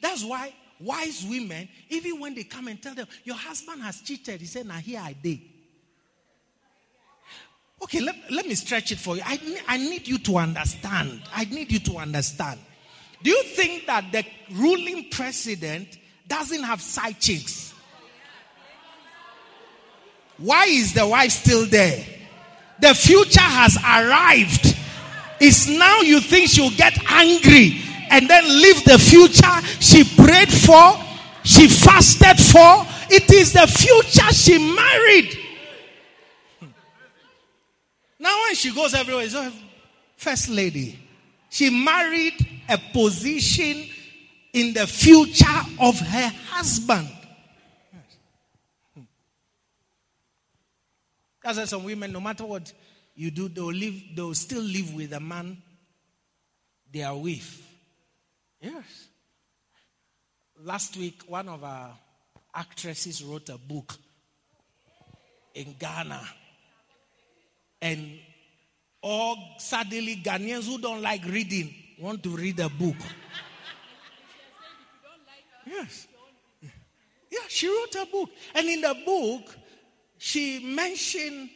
That's 0.00 0.24
why 0.24 0.54
wise 0.80 1.24
women, 1.28 1.68
even 1.88 2.20
when 2.20 2.34
they 2.34 2.44
come 2.44 2.68
and 2.68 2.80
tell 2.80 2.94
them, 2.94 3.06
Your 3.24 3.36
husband 3.36 3.82
has 3.82 4.00
cheated, 4.00 4.40
he 4.40 4.46
said, 4.46 4.66
Now 4.66 4.74
here 4.74 5.00
I 5.02 5.12
did. 5.12 5.40
Okay, 7.82 8.00
let, 8.00 8.16
let 8.30 8.46
me 8.46 8.54
stretch 8.54 8.92
it 8.92 8.98
for 8.98 9.16
you. 9.16 9.22
I, 9.24 9.60
I 9.68 9.76
need 9.76 10.08
you 10.08 10.18
to 10.18 10.38
understand. 10.38 11.20
I 11.34 11.44
need 11.44 11.70
you 11.70 11.80
to 11.80 11.96
understand. 11.96 12.58
Do 13.22 13.30
you 13.30 13.42
think 13.42 13.86
that 13.86 14.10
the 14.10 14.24
ruling 14.52 15.08
president 15.10 15.98
doesn't 16.26 16.62
have 16.62 16.80
side 16.80 17.20
chicks? 17.20 17.73
Why 20.38 20.66
is 20.66 20.92
the 20.92 21.06
wife 21.06 21.30
still 21.30 21.66
there? 21.66 22.04
The 22.80 22.94
future 22.94 23.40
has 23.40 23.76
arrived. 23.76 24.76
It's 25.40 25.68
now 25.68 26.00
you 26.00 26.20
think 26.20 26.50
she'll 26.50 26.70
get 26.70 26.98
angry 27.10 27.80
and 28.10 28.28
then 28.28 28.44
leave 28.44 28.84
the 28.84 28.98
future 28.98 29.60
she 29.80 30.04
prayed 30.04 30.52
for, 30.52 30.98
she 31.44 31.68
fasted 31.68 32.38
for. 32.38 32.86
It 33.10 33.30
is 33.32 33.52
the 33.52 33.66
future 33.66 34.32
she 34.32 34.58
married. 34.58 35.38
Now, 38.18 38.40
when 38.44 38.54
she 38.54 38.74
goes 38.74 38.94
everywhere, 38.94 39.26
a 39.26 39.52
first 40.16 40.48
lady. 40.48 40.98
She 41.50 41.70
married 41.70 42.34
a 42.68 42.78
position 42.92 43.86
in 44.52 44.72
the 44.72 44.86
future 44.86 45.60
of 45.78 45.98
her 46.00 46.32
husband. 46.48 47.13
That's 51.44 51.58
why 51.58 51.64
some 51.66 51.84
women, 51.84 52.10
no 52.10 52.20
matter 52.20 52.46
what 52.46 52.72
you 53.14 53.30
do, 53.30 53.48
they'll 53.48 53.66
live, 53.66 54.02
they'll 54.16 54.34
still 54.34 54.62
live 54.62 54.94
with 54.94 55.10
the 55.10 55.20
man 55.20 55.58
they 56.90 57.02
are 57.02 57.16
with. 57.16 57.62
Yes. 58.62 59.08
Last 60.58 60.96
week, 60.96 61.22
one 61.26 61.50
of 61.50 61.62
our 61.62 61.90
actresses 62.54 63.22
wrote 63.22 63.50
a 63.50 63.58
book 63.58 63.94
in 65.54 65.74
Ghana. 65.78 66.22
And 67.82 68.18
all 69.02 69.36
suddenly 69.58 70.16
Ghanaians 70.16 70.66
who 70.66 70.78
don't 70.78 71.02
like 71.02 71.26
reading 71.26 71.74
want 72.00 72.22
to 72.22 72.30
read 72.30 72.58
a 72.60 72.70
book. 72.70 72.96
Yes. 75.66 76.06
Yeah, 76.62 77.40
she 77.48 77.68
wrote 77.68 77.94
a 77.96 78.06
book. 78.06 78.30
And 78.54 78.66
in 78.66 78.80
the 78.80 78.96
book, 79.04 79.54
she 80.24 80.58
mentioned 80.64 81.50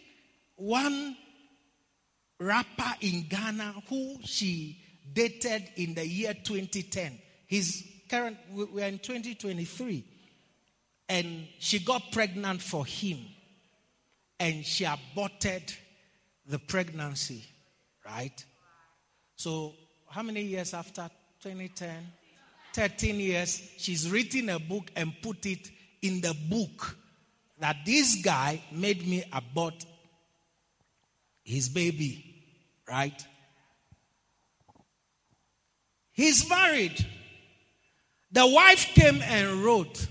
one 0.56 1.16
rapper 2.38 2.92
in 3.00 3.24
Ghana 3.26 3.76
who 3.88 4.18
she 4.24 4.78
dated 5.10 5.70
in 5.76 5.94
the 5.94 6.06
year 6.06 6.34
2010. 6.34 7.18
His 7.46 7.82
current, 8.10 8.36
we're 8.52 8.84
in 8.84 8.98
2023. 8.98 10.04
And 11.08 11.46
she 11.58 11.78
got 11.78 12.12
pregnant 12.12 12.60
for 12.60 12.84
him. 12.84 13.20
And 14.38 14.66
she 14.66 14.84
aborted 14.84 15.72
the 16.46 16.58
pregnancy, 16.58 17.44
right? 18.04 18.44
So, 19.34 19.72
how 20.10 20.22
many 20.22 20.42
years 20.42 20.74
after 20.74 21.08
2010? 21.42 22.06
13 22.74 23.16
years, 23.18 23.62
she's 23.78 24.10
written 24.10 24.50
a 24.50 24.58
book 24.58 24.90
and 24.94 25.14
put 25.22 25.46
it 25.46 25.70
in 26.02 26.20
the 26.20 26.36
book 26.50 26.98
that 27.60 27.76
this 27.84 28.20
guy 28.22 28.62
made 28.72 29.06
me 29.06 29.24
abort 29.32 29.84
his 31.44 31.68
baby, 31.68 32.24
right? 32.88 33.26
He's 36.12 36.48
married. 36.48 37.06
The 38.30 38.46
wife 38.46 38.92
came 38.94 39.22
and 39.22 39.64
wrote, 39.64 40.06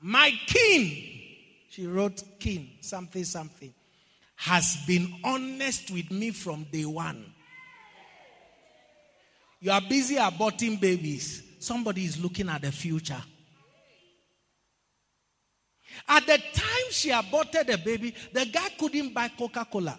My 0.00 0.32
king, 0.46 1.20
she 1.68 1.86
wrote 1.86 2.22
king, 2.38 2.70
something, 2.80 3.24
something, 3.24 3.72
has 4.36 4.76
been 4.86 5.14
honest 5.22 5.90
with 5.90 6.10
me 6.10 6.30
from 6.30 6.64
day 6.72 6.86
one. 6.86 7.24
You 9.60 9.70
are 9.70 9.82
busy 9.82 10.16
aborting 10.16 10.80
babies. 10.80 11.42
Somebody 11.58 12.06
is 12.06 12.20
looking 12.20 12.48
at 12.48 12.62
the 12.62 12.72
future. 12.72 13.22
At 16.08 16.26
the 16.26 16.38
time 16.38 16.90
she 16.90 17.10
aborted 17.10 17.66
the 17.66 17.78
baby, 17.78 18.14
the 18.32 18.46
guy 18.46 18.68
couldn't 18.78 19.12
buy 19.14 19.28
Coca 19.28 19.66
Cola. 19.70 19.98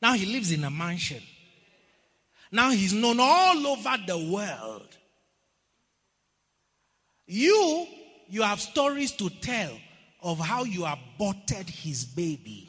Now 0.00 0.14
he 0.14 0.26
lives 0.26 0.52
in 0.52 0.64
a 0.64 0.70
mansion. 0.70 1.22
Now 2.52 2.70
he's 2.70 2.92
known 2.92 3.18
all 3.20 3.66
over 3.66 3.96
the 4.06 4.18
world. 4.18 4.96
You, 7.26 7.86
you 8.28 8.42
have 8.42 8.60
stories 8.60 9.12
to 9.12 9.28
tell 9.28 9.72
of 10.22 10.38
how 10.38 10.64
you 10.64 10.84
aborted 10.84 11.68
his 11.68 12.04
baby. 12.04 12.68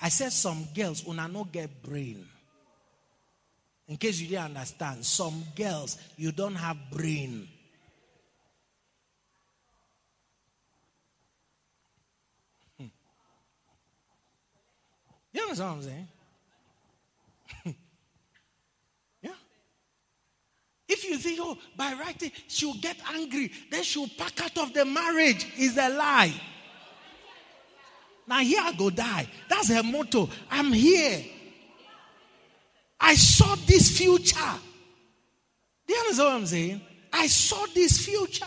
I 0.00 0.08
said 0.08 0.32
some 0.32 0.66
girls 0.74 1.06
una 1.06 1.28
no 1.28 1.44
get 1.44 1.82
brain. 1.82 2.26
In 3.88 3.96
case 3.96 4.20
you 4.20 4.28
didn't 4.28 4.56
understand, 4.56 5.04
some 5.04 5.44
girls 5.56 5.98
you 6.16 6.30
don't 6.30 6.54
have 6.54 6.76
brain. 6.90 7.48
You 15.48 15.52
understand 15.52 15.70
what 15.70 15.76
I'm 15.76 15.82
saying? 17.64 17.76
yeah. 19.22 19.30
If 20.86 21.04
you 21.08 21.16
think, 21.16 21.38
oh, 21.40 21.56
by 21.74 21.94
writing, 21.94 22.32
she'll 22.48 22.74
get 22.74 22.98
angry, 23.14 23.50
then 23.70 23.82
she'll 23.82 24.10
pack 24.18 24.42
out 24.42 24.58
of 24.58 24.74
the 24.74 24.84
marriage, 24.84 25.46
is 25.56 25.78
a 25.78 25.88
lie. 25.88 26.34
Now, 28.26 28.40
here 28.40 28.60
I 28.62 28.74
go 28.74 28.90
die. 28.90 29.26
That's 29.48 29.70
her 29.72 29.82
motto. 29.82 30.28
I'm 30.50 30.70
here. 30.70 31.24
I 33.00 33.14
saw 33.14 33.54
this 33.66 33.96
future. 33.96 34.54
Do 35.86 35.94
you 35.94 36.00
understand 36.00 36.28
what 36.28 36.36
I'm 36.36 36.46
saying? 36.46 36.80
I 37.10 37.26
saw 37.26 37.64
this 37.74 38.04
future. 38.04 38.44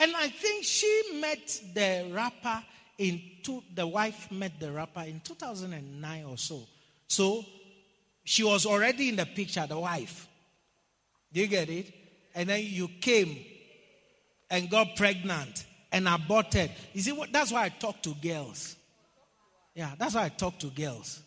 And 0.00 0.16
I 0.16 0.28
think 0.28 0.64
she 0.64 1.18
met 1.20 1.60
the 1.74 2.10
rapper 2.10 2.64
in 3.02 3.20
two, 3.42 3.62
the 3.74 3.86
wife 3.86 4.30
met 4.30 4.60
the 4.60 4.70
rapper 4.70 5.00
in 5.00 5.20
2009 5.20 6.24
or 6.24 6.38
so. 6.38 6.60
So 7.08 7.44
she 8.22 8.44
was 8.44 8.64
already 8.64 9.08
in 9.08 9.16
the 9.16 9.26
picture, 9.26 9.66
the 9.66 9.78
wife. 9.78 10.28
Do 11.32 11.40
you 11.40 11.48
get 11.48 11.68
it? 11.68 11.92
And 12.34 12.48
then 12.48 12.62
you 12.64 12.88
came 13.00 13.44
and 14.48 14.70
got 14.70 14.94
pregnant 14.94 15.66
and 15.90 16.06
aborted. 16.06 16.70
You 16.92 17.02
see 17.02 17.12
what 17.12 17.32
that's 17.32 17.50
why 17.50 17.64
I 17.64 17.68
talk 17.70 18.00
to 18.02 18.14
girls. 18.22 18.76
Yeah, 19.74 19.90
that's 19.98 20.14
why 20.14 20.26
I 20.26 20.28
talk 20.28 20.58
to 20.60 20.68
girls. 20.68 21.20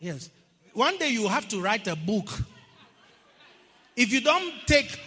Yes. 0.00 0.28
One 0.72 0.98
day 0.98 1.10
you 1.10 1.28
have 1.28 1.46
to 1.48 1.60
write 1.60 1.86
a 1.86 1.94
book. 1.94 2.28
If 3.96 4.12
you 4.12 4.20
don't 4.22 4.52
take 4.66 4.98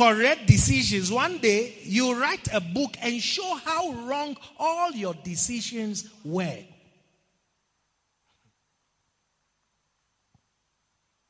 correct 0.00 0.46
decisions, 0.46 1.12
one 1.12 1.36
day 1.38 1.74
you 1.82 2.18
write 2.18 2.48
a 2.54 2.60
book 2.60 2.96
and 3.02 3.20
show 3.20 3.54
how 3.56 3.92
wrong 3.92 4.34
all 4.58 4.90
your 4.92 5.12
decisions 5.22 6.08
were. 6.24 6.64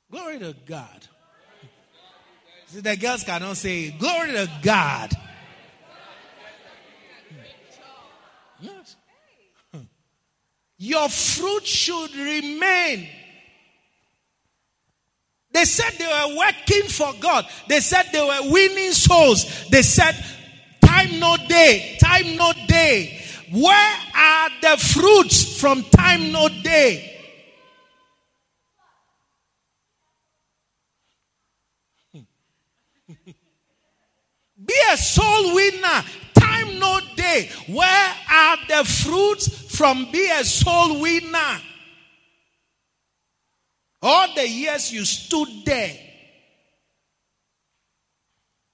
Glory 0.09 0.39
to 0.39 0.55
God. 0.67 1.07
See, 2.67 2.81
the 2.81 2.97
girls 2.97 3.25
cannot 3.25 3.57
say, 3.57 3.91
Glory 3.91 4.33
to 4.33 4.49
God. 4.63 5.13
Hmm. 7.29 7.37
Yes. 8.61 8.97
Hmm. 9.75 9.81
Your 10.79 11.09
fruit 11.09 11.67
should 11.67 12.15
remain. 12.15 13.09
They 15.53 15.65
said 15.65 15.91
they 15.99 16.07
were 16.07 16.37
working 16.37 16.89
for 16.89 17.13
God. 17.21 17.47
They 17.69 17.81
said 17.81 18.07
they 18.13 18.21
were 18.21 18.53
winning 18.53 18.93
souls. 18.93 19.69
They 19.69 19.83
said, 19.83 20.15
time 20.81 21.19
no 21.19 21.37
day, 21.49 21.97
time 22.01 22.37
no 22.37 22.53
day. 22.67 23.21
Where 23.53 23.97
are 24.15 24.51
the 24.63 24.77
fruits 24.77 25.61
from 25.61 25.83
time 25.85 26.31
no 26.31 26.49
day? 26.49 27.07
Hmm. 32.13 32.21
Be 34.65 34.75
a 34.93 34.97
soul 34.97 35.55
winner. 35.57 36.05
Time 36.35 36.79
no 36.79 37.01
day. 37.17 37.51
Where 37.67 38.15
are 38.31 38.57
the 38.69 38.85
fruits 38.85 39.77
from 39.77 40.11
be 40.13 40.31
a 40.31 40.45
soul 40.45 41.01
winner? 41.01 41.61
All 44.03 44.35
the 44.35 44.49
years 44.49 44.93
you 44.93 45.05
stood 45.05 45.49
there. 45.65 45.97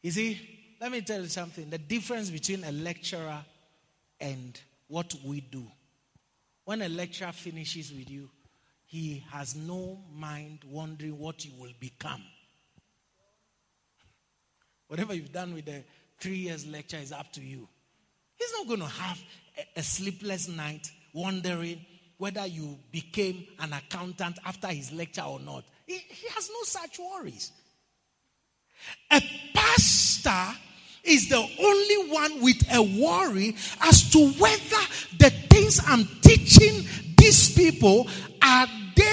You 0.02 0.10
see, 0.12 0.40
let 0.80 0.92
me 0.92 1.00
tell 1.00 1.20
you 1.20 1.28
something. 1.28 1.68
The 1.68 1.78
difference 1.78 2.30
between 2.30 2.62
a 2.62 2.70
lecturer 2.70 3.44
and 4.20 4.58
what 4.88 5.14
we 5.24 5.40
do. 5.40 5.66
When 6.64 6.82
a 6.82 6.88
lecturer 6.88 7.32
finishes 7.32 7.92
with 7.92 8.10
you, 8.10 8.30
he 8.84 9.24
has 9.32 9.56
no 9.56 9.98
mind 10.14 10.60
wondering 10.68 11.18
what 11.18 11.44
you 11.44 11.52
will 11.58 11.72
become. 11.80 12.22
Whatever 14.86 15.14
you've 15.14 15.32
done 15.32 15.54
with 15.54 15.64
the 15.64 15.82
three 16.20 16.36
years 16.36 16.66
lecture 16.66 16.98
is 16.98 17.10
up 17.10 17.32
to 17.32 17.40
you. 17.40 17.68
He's 18.36 18.52
not 18.52 18.68
going 18.68 18.80
to 18.80 18.86
have 18.86 19.20
a, 19.58 19.80
a 19.80 19.82
sleepless 19.82 20.48
night 20.48 20.90
wondering 21.12 21.84
whether 22.18 22.46
you 22.46 22.78
became 22.90 23.46
an 23.58 23.72
accountant 23.72 24.38
after 24.44 24.68
his 24.68 24.92
lecture 24.92 25.22
or 25.22 25.40
not. 25.40 25.64
He, 25.86 25.98
he 25.98 26.28
has 26.28 26.48
no 26.48 26.62
such 26.62 26.98
worries. 26.98 27.52
A 29.10 29.20
pastor 29.54 30.58
is 31.04 31.28
the 31.28 31.36
only 31.36 32.12
one 32.12 32.42
with 32.42 32.62
a 32.72 32.82
worry 32.82 33.54
as 33.82 34.10
to 34.10 34.28
whether 34.32 34.82
the 35.18 35.30
things 35.50 35.80
I'm 35.86 36.04
teaching 36.22 36.86
these 37.16 37.54
people 37.54 38.08
are 38.42 38.66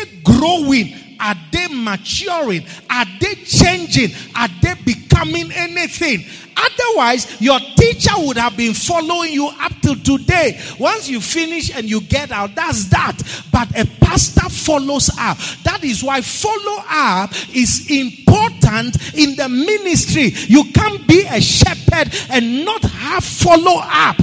they 0.05 0.21
growing? 0.23 0.93
Are 1.19 1.35
they 1.51 1.67
maturing? 1.67 2.65
Are 2.89 3.05
they 3.19 3.35
changing? 3.35 4.09
Are 4.35 4.49
they 4.61 4.73
becoming 4.83 5.51
anything? 5.53 6.25
Otherwise, 6.55 7.41
your 7.41 7.59
teacher 7.77 8.11
would 8.17 8.37
have 8.37 8.55
been 8.55 8.73
following 8.73 9.31
you 9.31 9.47
up 9.47 9.71
till 9.81 9.95
today. 9.95 10.59
Once 10.79 11.09
you 11.09 11.19
finish 11.19 11.75
and 11.75 11.89
you 11.89 12.01
get 12.01 12.31
out, 12.31 12.53
that's 12.55 12.85
that. 12.89 13.17
But 13.51 13.69
a 13.77 13.85
pastor 13.99 14.49
follows 14.49 15.09
up. 15.17 15.37
That 15.63 15.83
is 15.83 16.03
why 16.03 16.21
follow 16.21 16.83
up 16.87 17.31
is 17.53 17.89
important 17.89 19.15
in 19.15 19.35
the 19.35 19.49
ministry. 19.49 20.33
You 20.47 20.65
can't 20.73 21.07
be 21.07 21.25
a 21.29 21.41
shepherd 21.41 22.13
and 22.29 22.65
not 22.65 22.83
have 22.83 23.23
follow 23.23 23.79
up. 23.81 24.17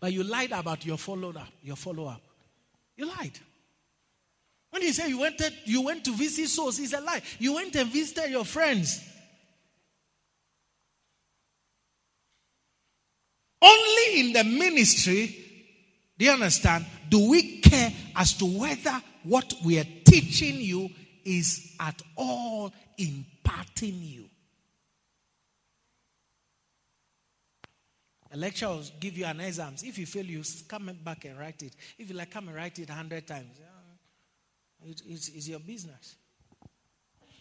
But 0.00 0.12
you 0.14 0.22
lied 0.22 0.52
about 0.52 0.84
your 0.86 0.96
follow 0.96 1.30
up. 1.30 1.48
Your 1.62 1.76
follow 1.76 2.06
up. 2.06 2.22
You 2.96 3.06
lied. 3.06 3.38
When 4.70 4.82
you 4.82 4.92
say 4.92 5.08
you 5.08 5.18
went 5.18 5.36
to, 5.38 5.52
you 5.64 5.82
went 5.82 6.04
to 6.04 6.12
visit 6.12 6.48
souls, 6.48 6.78
it's 6.78 6.92
a 6.92 7.00
lie. 7.00 7.20
You 7.38 7.54
went 7.54 7.76
and 7.76 7.90
visited 7.90 8.30
your 8.30 8.44
friends. 8.44 9.04
Only 13.60 14.20
in 14.20 14.32
the 14.32 14.44
ministry, 14.44 15.36
do 16.16 16.24
you 16.24 16.30
understand? 16.30 16.86
Do 17.08 17.28
we 17.28 17.60
care 17.60 17.92
as 18.16 18.32
to 18.34 18.46
whether 18.46 19.02
what 19.24 19.52
we 19.64 19.78
are 19.78 19.86
teaching 20.04 20.60
you 20.60 20.88
is 21.24 21.74
at 21.78 22.00
all 22.16 22.72
imparting 22.96 24.00
you? 24.00 24.29
A 28.32 28.36
lecture 28.36 28.68
will 28.68 28.84
give 29.00 29.18
you 29.18 29.24
an 29.24 29.40
exam. 29.40 29.74
If 29.82 29.98
you 29.98 30.06
fail, 30.06 30.24
you 30.24 30.42
come 30.68 30.90
back 31.02 31.24
and 31.24 31.38
write 31.38 31.62
it. 31.62 31.74
If 31.98 32.10
you 32.10 32.16
like, 32.16 32.30
come 32.30 32.48
and 32.48 32.56
write 32.56 32.78
it 32.78 32.88
a 32.88 32.92
hundred 32.92 33.26
times. 33.26 33.58
It, 34.86 35.02
it's, 35.06 35.28
it's 35.28 35.48
your 35.48 35.58
business. 35.58 36.14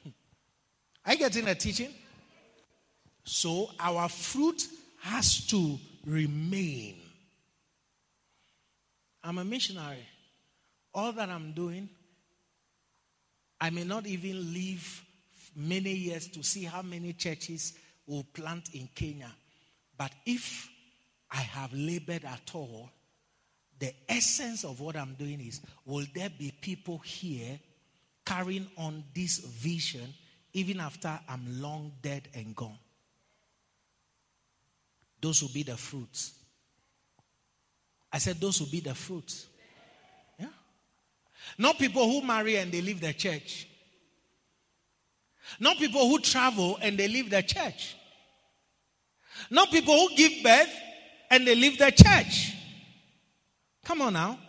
Are 1.06 1.14
you 1.14 1.20
getting 1.20 1.48
a 1.48 1.56
teaching? 1.56 1.94
So 3.24 3.70
our 3.80 4.10
fruit 4.10 4.68
has 5.02 5.46
to 5.48 5.78
remain. 6.06 6.96
I'm 9.24 9.38
a 9.38 9.46
missionary. 9.46 10.08
All 10.94 11.12
that 11.12 11.30
I'm 11.30 11.52
doing, 11.52 11.88
I 13.62 13.70
may 13.70 13.84
not 13.84 14.08
even 14.08 14.54
live 14.54 15.06
many 15.56 15.92
years 15.92 16.28
to 16.30 16.42
see 16.42 16.64
how 16.64 16.82
many 16.82 17.14
churches 17.14 17.74
will 18.08 18.24
plant 18.34 18.74
in 18.74 18.90
Kenya. 18.96 19.32
But 19.96 20.12
if 20.26 20.68
I 21.32 21.42
have 21.42 21.72
labored 21.74 22.26
at 22.26 22.52
all, 22.54 22.90
the 23.80 23.94
essence 24.08 24.64
of 24.64 24.80
what 24.82 24.96
I'm 24.96 25.14
doing 25.14 25.40
is 25.40 25.62
will 25.86 26.06
there 26.14 26.30
be 26.30 26.52
people 26.60 26.98
here 27.00 27.60
carrying 28.26 28.68
on 28.78 29.04
this 29.14 29.38
vision 29.40 30.14
even 30.54 30.80
after 30.80 31.20
I'm 31.30 31.62
long 31.62 31.94
dead 32.02 32.28
and 32.34 32.56
gone? 32.56 32.78
Those 35.22 35.42
will 35.42 35.50
be 35.50 35.64
the 35.64 35.78
fruits. 35.78 36.34
I 38.12 38.18
said, 38.18 38.40
those 38.40 38.60
will 38.60 38.70
be 38.70 38.80
the 38.80 38.96
fruits. 38.96 39.48
Yeah. 40.40 40.48
Not 41.58 41.78
people 41.78 42.10
who 42.10 42.26
marry 42.26 42.56
and 42.56 42.72
they 42.72 42.82
leave 42.82 43.02
the 43.02 43.14
church. 43.14 43.68
Not 45.60 45.78
people 45.78 46.08
who 46.08 46.20
travel 46.20 46.80
and 46.82 46.98
they 46.98 47.08
leave 47.08 47.30
the 47.30 47.44
church. 47.44 47.96
Not 49.50 49.72
people 49.72 49.94
who 49.94 50.16
give 50.16 50.44
birth 50.44 50.74
and 51.30 51.48
they 51.48 51.56
leave 51.56 51.78
the 51.78 51.92
church. 51.92 52.54
Come 53.86 54.02
on 54.02 54.14
now. 54.14 54.40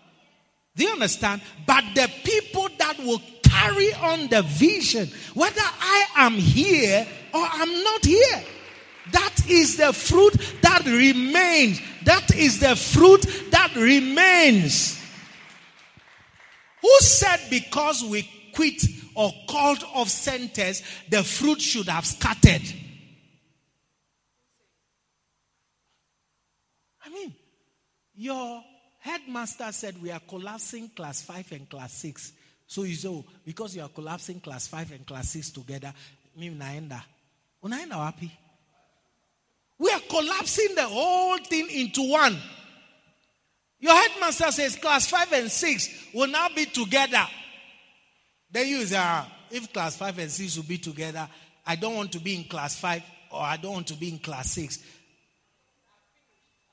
Do 0.76 0.84
you 0.84 0.92
understand? 0.92 1.42
But 1.66 1.84
the 1.94 2.10
people 2.24 2.68
that 2.78 2.98
will 2.98 3.20
carry 3.42 3.92
on 3.94 4.28
the 4.28 4.42
vision, 4.42 5.08
whether 5.34 5.60
I 5.60 6.06
am 6.16 6.34
here 6.34 7.06
or 7.34 7.46
I'm 7.50 7.82
not 7.82 8.04
here. 8.04 8.44
That 9.12 9.48
is 9.48 9.76
the 9.76 9.92
fruit 9.92 10.34
that 10.62 10.84
remains. 10.84 11.80
That 12.04 12.34
is 12.34 12.60
the 12.60 12.76
fruit 12.76 13.22
that 13.50 13.74
remains. 13.74 14.98
Who 16.82 16.96
said 17.00 17.40
because 17.50 18.04
we 18.04 18.28
quit 18.54 18.82
or 19.14 19.32
called 19.48 19.84
off 19.94 20.08
centers, 20.08 20.82
the 21.08 21.24
fruit 21.24 21.60
should 21.60 21.88
have 21.88 22.06
scattered? 22.06 22.62
I 27.04 27.10
mean, 27.10 27.34
your 28.20 28.62
headmaster 28.98 29.72
said 29.72 30.00
we 30.02 30.10
are 30.10 30.20
collapsing 30.20 30.90
class 30.90 31.22
5 31.22 31.52
and 31.52 31.70
class 31.70 31.94
6. 31.94 32.32
So 32.66 32.82
you 32.82 32.94
say, 32.94 33.08
oh, 33.08 33.24
because 33.46 33.74
you 33.74 33.80
are 33.82 33.88
collapsing 33.88 34.40
class 34.40 34.68
5 34.68 34.92
and 34.92 35.06
class 35.06 35.30
6 35.30 35.50
together, 35.52 35.92
mimi 36.36 36.54
naenda. 36.54 37.02
Unaenda 37.64 37.96
wapi? 37.96 38.30
We 39.78 39.90
are 39.90 40.00
collapsing 40.00 40.74
the 40.74 40.82
whole 40.82 41.38
thing 41.38 41.70
into 41.70 42.10
one. 42.10 42.36
Your 43.78 43.94
headmaster 43.94 44.50
says 44.52 44.76
class 44.76 45.08
5 45.08 45.32
and 45.32 45.50
6 45.50 45.88
will 46.12 46.28
now 46.28 46.48
be 46.54 46.66
together. 46.66 47.26
Then 48.50 48.68
you 48.68 48.84
say, 48.84 48.98
ah, 48.98 49.26
if 49.50 49.72
class 49.72 49.96
5 49.96 50.18
and 50.18 50.30
6 50.30 50.56
will 50.58 50.64
be 50.64 50.76
together, 50.76 51.26
I 51.66 51.76
don't 51.76 51.96
want 51.96 52.12
to 52.12 52.20
be 52.20 52.36
in 52.36 52.44
class 52.44 52.78
5 52.78 53.02
or 53.30 53.40
I 53.40 53.56
don't 53.56 53.72
want 53.72 53.86
to 53.86 53.94
be 53.94 54.10
in 54.10 54.18
class 54.18 54.50
6. 54.50 54.78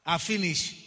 I 0.06 0.18
finish. 0.18 0.87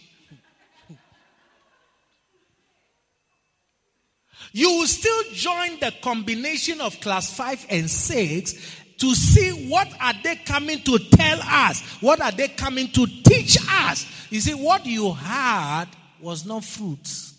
You 4.53 4.71
will 4.71 4.87
still 4.87 5.23
join 5.33 5.79
the 5.81 5.93
combination 6.03 6.81
of 6.81 7.01
class 7.01 7.33
5 7.35 7.67
and 7.71 7.91
6 7.91 8.55
to 8.99 9.15
see 9.15 9.69
what 9.69 9.89
are 10.01 10.15
they 10.23 10.37
coming 10.37 10.81
to 10.83 10.99
tell 10.99 11.41
us 11.43 11.81
what 12.01 12.21
are 12.21 12.33
they 12.33 12.49
coming 12.49 12.89
to 12.89 13.07
teach 13.25 13.57
us. 13.69 14.07
You 14.31 14.41
see 14.41 14.55
what 14.55 14.87
you 14.87 15.13
had 15.13 15.87
was 16.21 16.45
not 16.45 16.65
fruits 16.65 17.31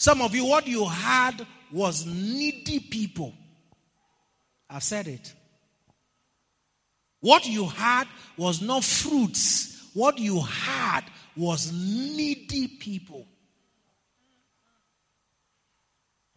some 0.00 0.22
of 0.22 0.34
you 0.34 0.46
what 0.46 0.66
you 0.66 0.86
had 0.86 1.46
was 1.70 2.06
needy 2.06 2.80
people. 2.80 3.34
I've 4.70 4.82
said 4.82 5.06
it. 5.06 5.34
What 7.20 7.46
you 7.46 7.66
had 7.66 8.08
was 8.38 8.62
not 8.62 8.82
fruits. 8.82 9.90
What 9.92 10.18
you 10.18 10.40
had 10.40 11.02
was 11.36 11.70
needy 11.70 12.66
people 12.66 13.26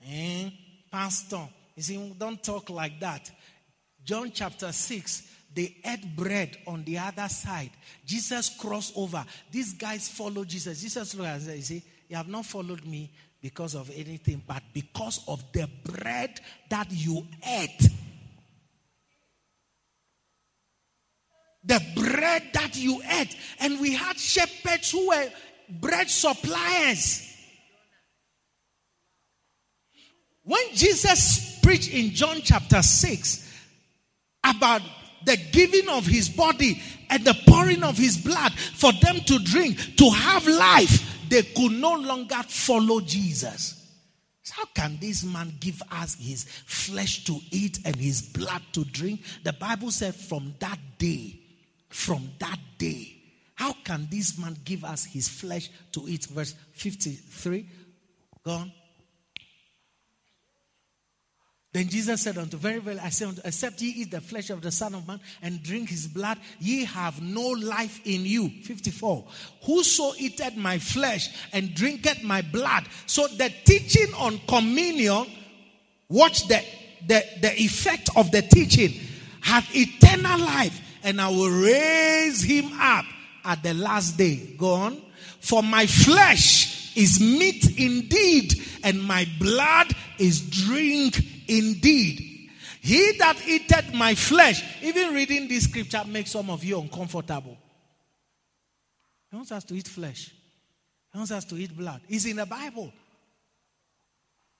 eh? 0.08 0.50
pastor 0.92 1.48
you 1.76 1.84
see, 1.84 2.16
don't 2.18 2.42
talk 2.44 2.70
like 2.70 3.00
that. 3.00 3.32
John 4.04 4.32
chapter 4.34 4.72
6, 4.72 5.24
they 5.56 5.76
ate 5.84 6.16
bread 6.16 6.58
on 6.68 6.84
the 6.84 6.98
other 7.00 7.28
side. 7.30 7.72
Jesus 8.06 8.50
crossed 8.50 8.94
over. 8.96 9.24
These 9.52 9.74
guys 9.74 10.10
follow 10.10 10.44
Jesus. 10.46 10.82
Jesus 10.82 11.16
looked 11.16 11.30
and 11.30 11.42
said, 11.42 11.58
You 11.58 11.64
see, 11.64 11.84
you 12.10 12.16
have 12.16 12.28
not 12.28 12.46
followed 12.46 12.86
me 12.86 13.12
because 13.42 13.76
of 13.76 13.90
anything, 13.90 14.42
but 14.46 14.62
because 14.74 15.24
of 15.28 15.44
the 15.52 15.70
bread 15.84 16.40
that 16.70 16.88
you 16.92 17.26
ate. 17.48 17.90
The 21.66 21.82
bread 21.96 22.44
that 22.54 22.76
you 22.76 23.02
ate. 23.20 23.36
And 23.60 23.80
we 23.80 23.94
had 23.94 24.18
shepherds 24.18 24.92
who 24.92 25.08
were 25.08 25.30
bread 25.70 26.10
suppliers. 26.10 27.33
When 30.44 30.64
Jesus 30.74 31.60
preached 31.62 31.94
in 31.94 32.12
John 32.12 32.42
chapter 32.44 32.82
6 32.82 33.50
about 34.44 34.82
the 35.26 35.38
giving 35.52 35.88
of 35.90 36.06
his 36.06 36.28
body 36.28 36.82
and 37.10 37.24
the 37.24 37.36
pouring 37.48 37.84
of 37.84 37.98
his 37.98 38.18
blood 38.18 38.52
for 38.54 38.92
them 38.92 39.22
to 39.22 39.40
drink, 39.40 39.96
to 39.98 40.10
have 40.10 40.46
life, 40.46 41.30
they 41.30 41.44
could 41.44 41.72
no 41.72 41.94
longer 41.94 42.42
follow 42.48 43.00
Jesus. 43.00 43.80
So 44.44 44.56
how 44.58 44.66
can 44.74 44.98
this 45.00 45.24
man 45.24 45.54
give 45.62 45.82
us 45.90 46.16
his 46.16 46.44
flesh 46.44 47.24
to 47.24 47.40
eat 47.52 47.80
and 47.86 47.96
his 47.96 48.22
blood 48.22 48.62
to 48.74 48.84
drink? 48.84 49.22
The 49.46 49.54
Bible 49.54 49.92
said, 49.92 50.14
from 50.14 50.54
that 50.60 50.80
day, 50.98 51.40
from 51.88 52.30
that 52.40 52.60
day, 52.78 53.16
how 53.56 53.74
can 53.86 54.10
this 54.12 54.38
man 54.38 54.58
give 54.66 54.84
us 54.84 55.06
his 55.06 55.30
flesh 55.30 55.70
to 55.94 56.04
eat? 56.10 56.26
Verse 56.26 56.56
53. 56.74 57.66
Go 58.44 58.52
on. 58.52 58.72
Then 61.74 61.90
Jesus 61.90 62.22
said 62.22 62.38
unto, 62.38 62.56
Very 62.56 62.78
well, 62.78 63.00
I 63.02 63.10
say 63.10 63.26
unto, 63.26 63.42
except 63.44 63.82
ye 63.82 63.90
eat 63.90 64.12
the 64.12 64.22
flesh 64.22 64.52
of 64.52 64.62
the 64.62 64.72
Son 64.72 64.94
of 64.94 65.08
Man 65.08 65.20
and 65.42 65.62
drink 65.64 65.90
his 65.90 66.08
blood, 66.08 66.38
ye 66.60 66.86
have 66.86 67.20
no 67.20 67.48
life 67.50 68.00
in 68.06 68.26
you. 68.26 68.50
54. 68.50 69.26
Whoso 69.64 70.14
eateth 70.20 70.56
my 70.56 70.78
flesh 70.78 71.30
and 71.52 71.74
drinketh 71.74 72.24
my 72.24 72.44
blood. 72.44 72.86
So 73.08 73.28
the 73.28 73.52
teaching 73.66 74.14
on 74.20 74.40
communion, 74.48 75.26
watch 76.10 76.48
the, 76.48 76.64
the, 77.08 77.24
the 77.42 77.60
effect 77.60 78.12
of 78.16 78.30
the 78.30 78.44
teaching, 78.44 78.94
have 79.42 79.68
eternal 79.74 80.40
life, 80.42 80.80
and 81.04 81.20
I 81.20 81.30
will 81.30 81.50
raise 81.50 82.44
him 82.44 82.72
up 82.80 83.06
at 83.44 83.64
the 83.64 83.74
last 83.74 84.16
day. 84.16 84.54
Go 84.58 84.74
on. 84.74 85.02
For 85.40 85.64
my 85.64 85.88
flesh 85.88 86.96
is 86.96 87.20
meat 87.20 87.80
indeed, 87.80 88.54
and 88.84 89.04
my 89.04 89.28
blood 89.40 89.88
is 90.20 90.40
drink 90.40 91.33
indeed. 91.48 92.50
He 92.82 93.14
that 93.18 93.48
eateth 93.48 93.94
my 93.94 94.14
flesh, 94.14 94.64
even 94.82 95.14
reading 95.14 95.48
this 95.48 95.64
scripture 95.64 96.04
makes 96.06 96.32
some 96.32 96.50
of 96.50 96.64
you 96.64 96.80
uncomfortable. 96.80 97.58
He 99.30 99.36
wants 99.36 99.52
us 99.52 99.64
to 99.66 99.74
eat 99.74 99.88
flesh. 99.88 100.32
He 101.12 101.18
wants 101.18 101.32
us 101.32 101.46
to 101.46 101.56
eat 101.56 101.76
blood. 101.76 102.02
It's 102.10 102.26
in 102.26 102.36
the 102.36 102.46
Bible. 102.46 102.92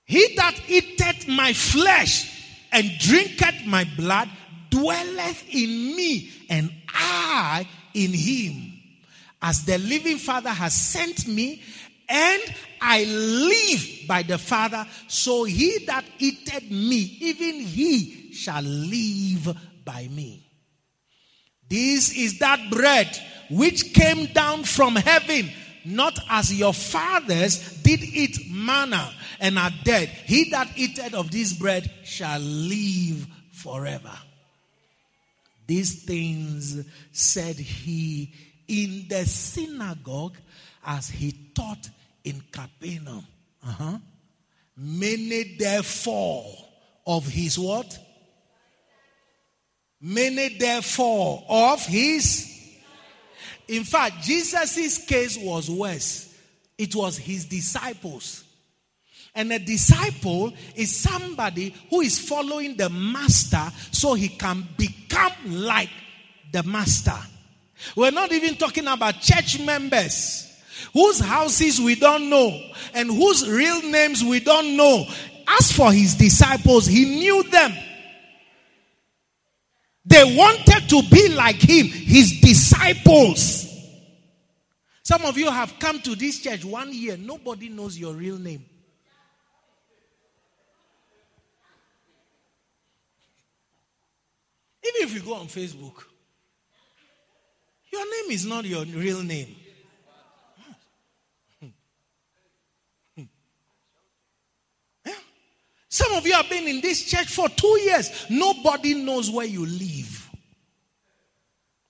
He 0.04 0.34
that 0.36 0.58
eateth 0.68 1.28
my 1.28 1.52
flesh 1.52 2.30
and 2.72 2.90
drinketh 2.98 3.66
my 3.66 3.84
blood 3.96 4.28
dwelleth 4.70 5.44
in 5.48 5.94
me, 5.96 6.30
and 6.48 6.72
I 6.88 7.68
in 7.94 8.12
him. 8.12 8.72
As 9.40 9.64
the 9.64 9.78
living 9.78 10.16
Father 10.16 10.50
has 10.50 10.74
sent 10.74 11.28
me, 11.28 11.62
and 12.08 12.42
I 12.80 13.04
live 13.04 14.06
by 14.06 14.22
the 14.22 14.38
Father, 14.38 14.86
so 15.08 15.44
he 15.44 15.78
that 15.86 16.04
eateth 16.18 16.70
me, 16.70 17.16
even 17.20 17.60
he 17.60 18.32
shall 18.32 18.62
live 18.62 19.56
by 19.84 20.08
me. 20.08 20.44
This 21.68 22.16
is 22.16 22.38
that 22.40 22.70
bread 22.70 23.16
which 23.50 23.94
came 23.94 24.26
down 24.26 24.64
from 24.64 24.96
heaven, 24.96 25.50
not 25.84 26.18
as 26.28 26.52
your 26.52 26.74
fathers 26.74 27.80
did 27.82 28.02
eat 28.02 28.38
manna 28.50 29.12
and 29.40 29.58
are 29.58 29.72
dead. 29.82 30.08
He 30.08 30.50
that 30.50 30.68
eateth 30.76 31.14
of 31.14 31.30
this 31.30 31.52
bread 31.52 31.90
shall 32.04 32.40
live 32.40 33.26
forever. 33.52 34.12
These 35.66 36.04
things 36.04 36.84
said 37.12 37.56
he 37.56 38.32
in 38.68 39.06
the 39.08 39.24
synagogue 39.24 40.36
as 40.84 41.08
he 41.08 41.32
taught 41.54 41.88
in 42.24 42.42
Capernaum. 42.50 43.26
Uh-huh. 43.62 43.98
Many 44.76 45.56
therefore 45.58 46.46
of 47.06 47.26
his 47.26 47.58
what? 47.58 47.98
Many 50.00 50.58
therefore 50.58 51.44
of 51.48 51.84
his. 51.86 52.50
In 53.68 53.84
fact, 53.84 54.22
Jesus' 54.22 54.98
case 55.06 55.38
was 55.38 55.70
worse. 55.70 56.34
It 56.76 56.94
was 56.94 57.16
his 57.16 57.44
disciples. 57.44 58.44
And 59.34 59.52
a 59.52 59.58
disciple 59.58 60.52
is 60.74 60.94
somebody 60.94 61.74
who 61.90 62.00
is 62.00 62.18
following 62.18 62.76
the 62.76 62.88
master 62.88 63.70
so 63.90 64.14
he 64.14 64.28
can 64.28 64.68
become 64.76 65.32
like 65.46 65.90
the 66.52 66.62
master. 66.62 67.18
We're 67.96 68.10
not 68.10 68.32
even 68.32 68.54
talking 68.56 68.86
about 68.86 69.20
church 69.20 69.60
members 69.60 70.53
whose 70.92 71.20
houses 71.20 71.80
we 71.80 71.94
don't 71.94 72.28
know 72.28 72.60
and 72.94 73.08
whose 73.10 73.48
real 73.48 73.82
names 73.82 74.22
we 74.22 74.40
don't 74.40 74.76
know. 74.76 75.06
As 75.46 75.72
for 75.72 75.92
his 75.92 76.14
disciples, 76.14 76.86
he 76.86 77.04
knew 77.04 77.42
them. 77.44 77.72
They 80.06 80.36
wanted 80.36 80.88
to 80.90 81.02
be 81.10 81.28
like 81.30 81.56
him, 81.56 81.86
his 81.86 82.40
disciples. 82.40 83.64
Some 85.02 85.24
of 85.24 85.36
you 85.36 85.50
have 85.50 85.78
come 85.78 86.00
to 86.00 86.14
this 86.14 86.40
church 86.40 86.64
one 86.64 86.92
year, 86.92 87.16
nobody 87.16 87.68
knows 87.68 87.98
your 87.98 88.14
real 88.14 88.38
name. 88.38 88.64
Even 94.86 95.08
if 95.08 95.14
you 95.14 95.20
go 95.20 95.34
on 95.34 95.46
Facebook, 95.46 96.04
your 97.90 98.04
name 98.04 98.32
is 98.32 98.44
not 98.44 98.64
your 98.64 98.84
real 98.84 99.22
name. 99.22 99.56
Some 105.94 106.12
of 106.14 106.26
you 106.26 106.32
have 106.32 106.50
been 106.50 106.66
in 106.66 106.80
this 106.80 107.04
church 107.04 107.28
for 107.28 107.48
two 107.48 107.78
years. 107.78 108.26
Nobody 108.28 108.94
knows 108.94 109.30
where 109.30 109.46
you 109.46 109.64
live. 109.64 110.28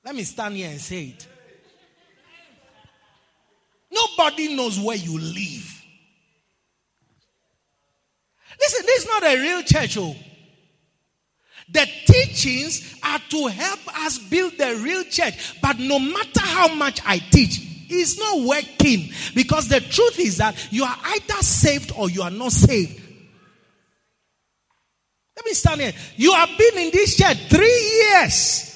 Let 0.04 0.14
me 0.14 0.24
stand 0.24 0.56
here 0.56 0.68
and 0.68 0.78
say 0.78 1.04
it. 1.04 1.26
Nobody 3.90 4.54
knows 4.54 4.78
where 4.78 4.98
you 4.98 5.18
live. 5.18 5.84
Listen, 8.60 8.84
this 8.84 9.04
is 9.04 9.08
not 9.08 9.22
a 9.24 9.38
real 9.38 9.62
church. 9.62 9.96
Oh. 9.96 10.14
The 11.70 11.88
teachings 12.04 12.96
are 13.02 13.20
to 13.30 13.46
help 13.46 14.04
us 14.04 14.18
build 14.18 14.58
the 14.58 14.82
real 14.84 15.04
church. 15.04 15.58
But 15.62 15.78
no 15.78 15.98
matter 15.98 16.40
how 16.40 16.74
much 16.74 17.00
I 17.06 17.20
teach, 17.20 17.58
it's 17.88 18.18
not 18.18 18.46
working. 18.46 19.14
Because 19.34 19.68
the 19.68 19.80
truth 19.80 20.20
is 20.20 20.36
that 20.36 20.70
you 20.70 20.84
are 20.84 20.96
either 21.06 21.40
saved 21.40 21.90
or 21.96 22.10
you 22.10 22.20
are 22.20 22.30
not 22.30 22.52
saved. 22.52 23.00
Let 25.36 25.46
me 25.46 25.52
stand 25.52 25.80
here. 25.80 25.92
You 26.16 26.32
have 26.32 26.50
been 26.56 26.78
in 26.78 26.90
this 26.92 27.16
church 27.16 27.48
three 27.48 28.02
years. 28.02 28.70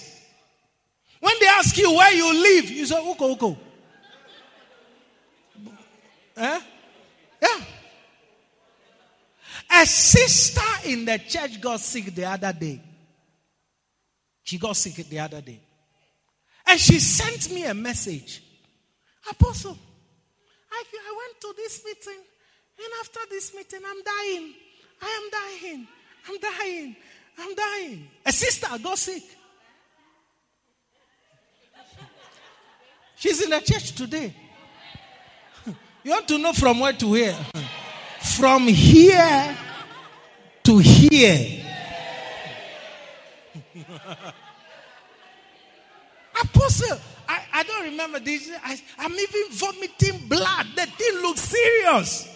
When 1.20 1.34
they 1.40 1.46
ask 1.46 1.76
you 1.76 1.92
where 1.94 2.12
you 2.12 2.32
live, 2.32 2.70
you 2.70 2.86
say, 2.86 2.96
Uko, 2.96 3.36
Uko. 3.36 3.56
Eh? 6.36 6.60
Yeah. 7.42 7.64
A 9.70 9.86
sister 9.86 10.88
in 10.88 11.04
the 11.04 11.18
church 11.18 11.60
got 11.60 11.80
sick 11.80 12.14
the 12.14 12.24
other 12.24 12.52
day. 12.52 12.80
She 14.42 14.58
got 14.58 14.76
sick 14.76 14.94
the 15.08 15.18
other 15.18 15.40
day. 15.40 15.60
And 16.66 16.78
she 16.78 17.00
sent 17.00 17.52
me 17.52 17.64
a 17.64 17.74
message. 17.74 18.42
Apostle, 19.30 19.76
I, 20.70 20.84
I 20.92 21.16
went 21.16 21.40
to 21.40 21.54
this 21.56 21.84
meeting, 21.84 22.22
and 22.78 22.92
after 23.00 23.20
this 23.30 23.54
meeting, 23.54 23.80
I'm 23.86 24.02
dying. 24.02 24.54
I 25.02 25.08
am 25.08 25.30
dying. 25.30 25.88
I'm 26.26 26.38
dying. 26.38 26.96
I'm 27.38 27.54
dying. 27.54 28.08
A 28.24 28.32
sister 28.32 28.66
got 28.82 28.98
sick. 28.98 29.22
She's 33.16 33.42
in 33.42 33.50
the 33.50 33.60
church 33.60 33.92
today. 33.92 34.34
You 36.04 36.12
want 36.12 36.28
to 36.28 36.38
know 36.38 36.52
from 36.52 36.78
where 36.80 36.92
to 36.92 37.08
where? 37.08 37.36
From 38.20 38.68
here 38.68 39.56
to 40.62 40.78
here. 40.78 41.64
Apostle, 46.40 46.98
I, 47.28 47.42
I 47.52 47.62
don't 47.64 47.84
remember 47.84 48.20
this. 48.20 48.50
I, 48.62 48.80
I'm 48.98 49.12
even 49.12 49.50
vomiting 49.50 50.28
blood. 50.28 50.66
The 50.76 50.86
thing 50.86 51.20
looks 51.20 51.40
serious. 51.40 52.28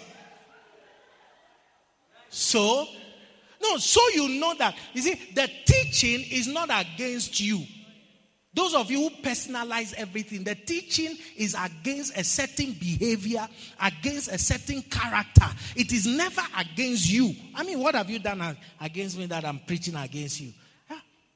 So, 2.28 2.88
no, 3.62 3.76
so 3.78 4.00
you 4.14 4.40
know 4.40 4.54
that. 4.58 4.74
You 4.92 5.02
see, 5.02 5.14
the 5.34 5.48
teaching 5.64 6.24
is 6.30 6.48
not 6.48 6.68
against 6.70 7.40
you. 7.40 7.64
Those 8.54 8.74
of 8.74 8.90
you 8.90 9.08
who 9.08 9.10
personalize 9.22 9.94
everything, 9.94 10.44
the 10.44 10.54
teaching 10.54 11.16
is 11.36 11.56
against 11.58 12.16
a 12.18 12.22
certain 12.22 12.72
behavior, 12.72 13.48
against 13.80 14.30
a 14.30 14.36
certain 14.36 14.82
character. 14.82 15.46
It 15.74 15.90
is 15.90 16.06
never 16.06 16.42
against 16.58 17.10
you. 17.10 17.34
I 17.54 17.62
mean, 17.62 17.78
what 17.78 17.94
have 17.94 18.10
you 18.10 18.18
done 18.18 18.56
against 18.78 19.16
me 19.16 19.24
that 19.26 19.46
I'm 19.46 19.60
preaching 19.60 19.96
against 19.96 20.40
you? 20.40 20.52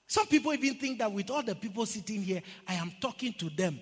Some 0.06 0.26
people 0.26 0.52
even 0.52 0.74
think 0.74 0.98
that 0.98 1.10
with 1.10 1.30
all 1.30 1.42
the 1.42 1.54
people 1.54 1.86
sitting 1.86 2.22
here, 2.22 2.42
I 2.68 2.74
am 2.74 2.92
talking 3.00 3.32
to 3.34 3.50
them. 3.50 3.80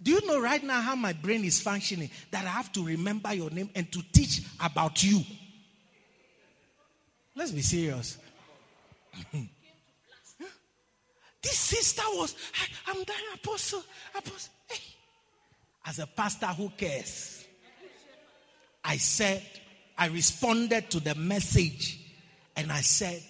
Do 0.00 0.12
you 0.12 0.26
know 0.26 0.40
right 0.40 0.62
now 0.62 0.80
how 0.80 0.96
my 0.96 1.12
brain 1.12 1.44
is 1.44 1.60
functioning? 1.60 2.10
That 2.30 2.44
I 2.44 2.50
have 2.50 2.72
to 2.72 2.84
remember 2.84 3.32
your 3.34 3.50
name 3.50 3.70
and 3.74 3.90
to 3.92 4.02
teach 4.12 4.42
about 4.60 5.02
you. 5.02 5.20
Let's 7.34 7.50
be 7.50 7.62
serious. 7.62 8.18
this 11.42 11.58
sister 11.58 12.02
was, 12.12 12.34
I, 12.86 12.90
am 12.90 13.04
dying, 13.04 13.20
apostle, 13.34 13.82
apostle. 14.14 14.52
Hey. 14.68 14.80
As 15.86 15.98
a 15.98 16.06
pastor 16.06 16.46
who 16.46 16.70
cares, 16.70 17.44
I 18.84 18.96
said, 18.98 19.42
I 19.96 20.08
responded 20.08 20.90
to 20.90 21.00
the 21.00 21.14
message 21.14 21.98
and 22.56 22.70
I 22.70 22.80
said, 22.80 23.22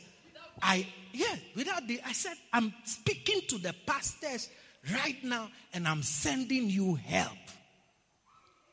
I, 0.60 0.86
yeah, 1.12 1.36
without 1.54 1.86
the, 1.86 2.00
I 2.04 2.12
said, 2.12 2.34
I'm 2.52 2.74
speaking 2.84 3.42
to 3.48 3.58
the 3.58 3.74
pastors 3.86 4.48
right 4.92 5.22
now 5.22 5.48
and 5.72 5.86
I'm 5.86 6.02
sending 6.02 6.68
you 6.68 6.94
help. 6.94 7.36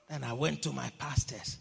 And 0.10 0.26
I 0.26 0.34
went 0.34 0.64
to 0.64 0.72
my 0.72 0.91
pastors 0.98 1.58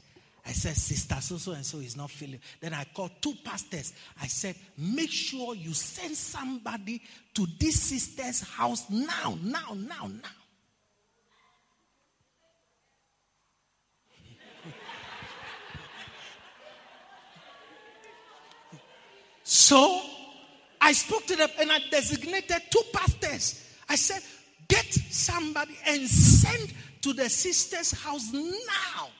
I 0.48 0.52
said, 0.52 0.76
Sister 0.76 1.16
so 1.20 1.36
so 1.36 1.52
and 1.52 1.66
so 1.66 1.76
is 1.78 1.94
not 1.94 2.10
feeling. 2.10 2.40
Then 2.58 2.72
I 2.72 2.84
called 2.94 3.10
two 3.20 3.34
pastors. 3.44 3.92
I 4.20 4.26
said, 4.28 4.56
Make 4.78 5.10
sure 5.10 5.54
you 5.54 5.74
send 5.74 6.16
somebody 6.16 7.02
to 7.34 7.46
this 7.60 7.78
sister's 7.82 8.40
house 8.40 8.88
now, 8.88 9.36
now, 9.42 9.74
now, 9.74 10.06
now. 10.06 10.30
so 19.42 20.00
I 20.80 20.92
spoke 20.92 21.26
to 21.26 21.36
them 21.36 21.50
and 21.60 21.70
I 21.70 21.80
designated 21.90 22.62
two 22.70 22.84
pastors. 22.94 23.66
I 23.86 23.96
said, 23.96 24.22
Get 24.66 24.86
somebody 24.94 25.76
and 25.86 26.08
send 26.08 26.72
to 27.02 27.12
the 27.12 27.28
sister's 27.28 27.90
house 27.90 28.32
now. 28.32 29.10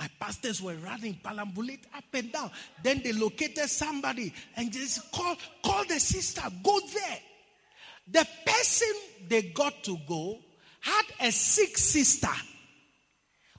My 0.00 0.08
pastors 0.18 0.62
were 0.62 0.76
running, 0.76 1.20
palambulate 1.22 1.84
up 1.94 2.04
and 2.14 2.32
down. 2.32 2.50
Then 2.82 3.02
they 3.04 3.12
located 3.12 3.68
somebody 3.68 4.32
and 4.56 4.72
just 4.72 5.12
call, 5.12 5.36
call 5.62 5.84
the 5.84 6.00
sister, 6.00 6.40
go 6.62 6.80
there. 6.94 7.18
The 8.10 8.26
person 8.46 8.88
they 9.28 9.42
got 9.42 9.84
to 9.84 9.98
go 10.08 10.38
had 10.80 11.02
a 11.20 11.30
sick 11.30 11.76
sister 11.76 12.30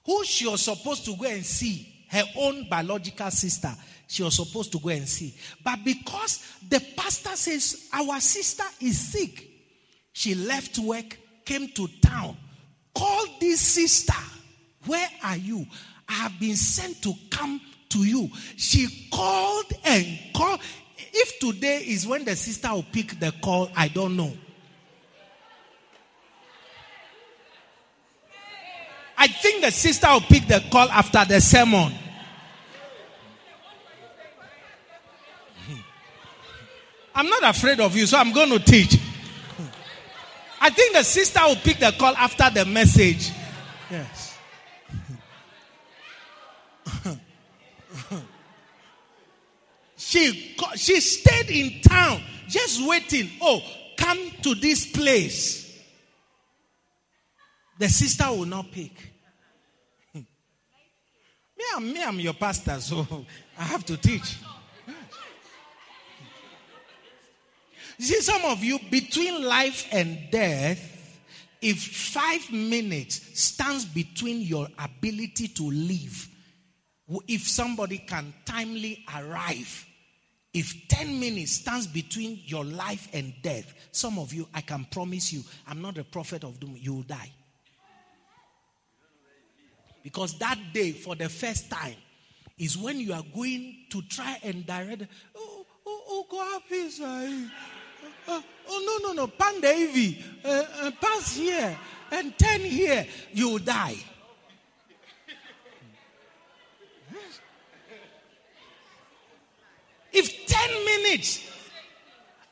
who 0.03 0.23
she 0.25 0.47
was 0.47 0.63
supposed 0.63 1.05
to 1.05 1.15
go 1.15 1.27
and 1.27 1.45
see, 1.45 2.05
her 2.09 2.23
own 2.35 2.67
biological 2.67 3.29
sister. 3.29 3.71
She 4.07 4.23
was 4.23 4.35
supposed 4.35 4.71
to 4.71 4.79
go 4.79 4.89
and 4.89 5.07
see. 5.07 5.35
But 5.63 5.85
because 5.85 6.43
the 6.67 6.83
pastor 6.97 7.35
says, 7.35 7.87
Our 7.93 8.19
sister 8.19 8.63
is 8.79 8.99
sick, 8.99 9.47
she 10.11 10.33
left 10.33 10.79
work, 10.79 11.19
came 11.45 11.67
to 11.67 11.87
town, 12.01 12.35
called 12.95 13.29
this 13.39 13.61
sister. 13.61 14.13
Where 14.87 15.07
are 15.23 15.37
you? 15.37 15.67
I 16.11 16.15
have 16.15 16.37
been 16.41 16.57
sent 16.57 17.01
to 17.03 17.13
come 17.29 17.61
to 17.87 17.99
you. 17.99 18.29
She 18.57 19.07
called 19.09 19.71
and 19.85 20.19
called. 20.35 20.59
If 20.97 21.39
today 21.39 21.77
is 21.87 22.05
when 22.05 22.25
the 22.25 22.35
sister 22.35 22.69
will 22.73 22.83
pick 22.83 23.17
the 23.17 23.33
call, 23.41 23.71
I 23.77 23.87
don't 23.87 24.17
know. 24.17 24.33
I 29.17 29.27
think 29.27 29.63
the 29.63 29.71
sister 29.71 30.07
will 30.11 30.19
pick 30.19 30.47
the 30.49 30.61
call 30.69 30.89
after 30.89 31.23
the 31.23 31.39
sermon. 31.39 31.93
Hmm. 35.65 35.79
I'm 37.15 37.27
not 37.29 37.55
afraid 37.55 37.79
of 37.79 37.95
you, 37.95 38.05
so 38.05 38.17
I'm 38.17 38.33
going 38.33 38.49
to 38.49 38.59
teach. 38.59 38.99
I 40.59 40.71
think 40.71 40.93
the 40.93 41.03
sister 41.03 41.39
will 41.45 41.55
pick 41.55 41.79
the 41.79 41.93
call 41.97 42.13
after 42.17 42.49
the 42.49 42.65
message. 42.65 43.31
Yes. 43.89 44.20
She, 50.11 50.57
she 50.75 50.99
stayed 50.99 51.49
in 51.49 51.81
town 51.81 52.21
just 52.49 52.85
waiting. 52.85 53.29
Oh, 53.41 53.61
come 53.95 54.19
to 54.41 54.55
this 54.55 54.85
place. 54.91 55.81
The 57.79 57.87
sister 57.87 58.25
will 58.29 58.45
not 58.45 58.69
pick. 58.71 58.91
me, 60.13 60.23
I'm, 61.73 61.93
me, 61.93 62.03
I'm 62.03 62.19
your 62.19 62.33
pastor, 62.33 62.81
so 62.81 63.25
I 63.57 63.63
have 63.63 63.85
to 63.85 63.95
teach. 63.95 64.37
You 67.97 68.05
see, 68.05 68.21
some 68.21 68.43
of 68.45 68.61
you, 68.65 68.79
between 68.89 69.45
life 69.45 69.87
and 69.93 70.29
death, 70.29 71.19
if 71.61 71.81
five 71.81 72.51
minutes 72.51 73.39
stands 73.39 73.85
between 73.85 74.41
your 74.41 74.67
ability 74.77 75.47
to 75.49 75.63
live, 75.71 76.27
if 77.29 77.47
somebody 77.47 77.99
can 77.99 78.33
timely 78.43 79.05
arrive, 79.15 79.85
if 80.53 80.87
10 80.89 81.19
minutes 81.19 81.53
stands 81.53 81.87
between 81.87 82.41
your 82.45 82.65
life 82.65 83.07
and 83.13 83.33
death, 83.41 83.73
some 83.91 84.19
of 84.19 84.33
you, 84.33 84.47
I 84.53 84.61
can 84.61 84.85
promise 84.91 85.31
you, 85.31 85.43
I'm 85.65 85.81
not 85.81 85.97
a 85.97 86.03
prophet 86.03 86.43
of 86.43 86.59
doom, 86.59 86.77
you 86.77 86.95
will 86.95 87.03
die. 87.03 87.31
Because 90.03 90.37
that 90.39 90.57
day, 90.73 90.91
for 90.91 91.15
the 91.15 91.29
first 91.29 91.69
time, 91.69 91.95
is 92.57 92.77
when 92.77 92.99
you 92.99 93.13
are 93.13 93.23
going 93.33 93.85
to 93.89 94.01
try 94.03 94.39
and 94.43 94.65
direct. 94.65 95.03
Oh, 95.35 95.65
oh, 95.85 96.03
oh, 96.07 96.25
God, 96.29 96.61
please. 96.67 96.99
Uh, 96.99 97.47
uh, 98.27 98.41
oh, 98.69 98.99
no, 99.01 99.07
no, 99.07 99.13
no. 99.13 99.27
Pan 99.27 99.61
Davy. 99.61 100.23
Uh, 100.43 100.63
uh, 100.81 100.91
pass 100.99 101.35
here. 101.35 101.77
And 102.11 102.37
10 102.37 102.61
here. 102.61 103.07
You 103.31 103.49
will 103.49 103.59
die. 103.59 103.97
If 110.13 110.45
10 110.67 110.85
minutes 110.85 111.51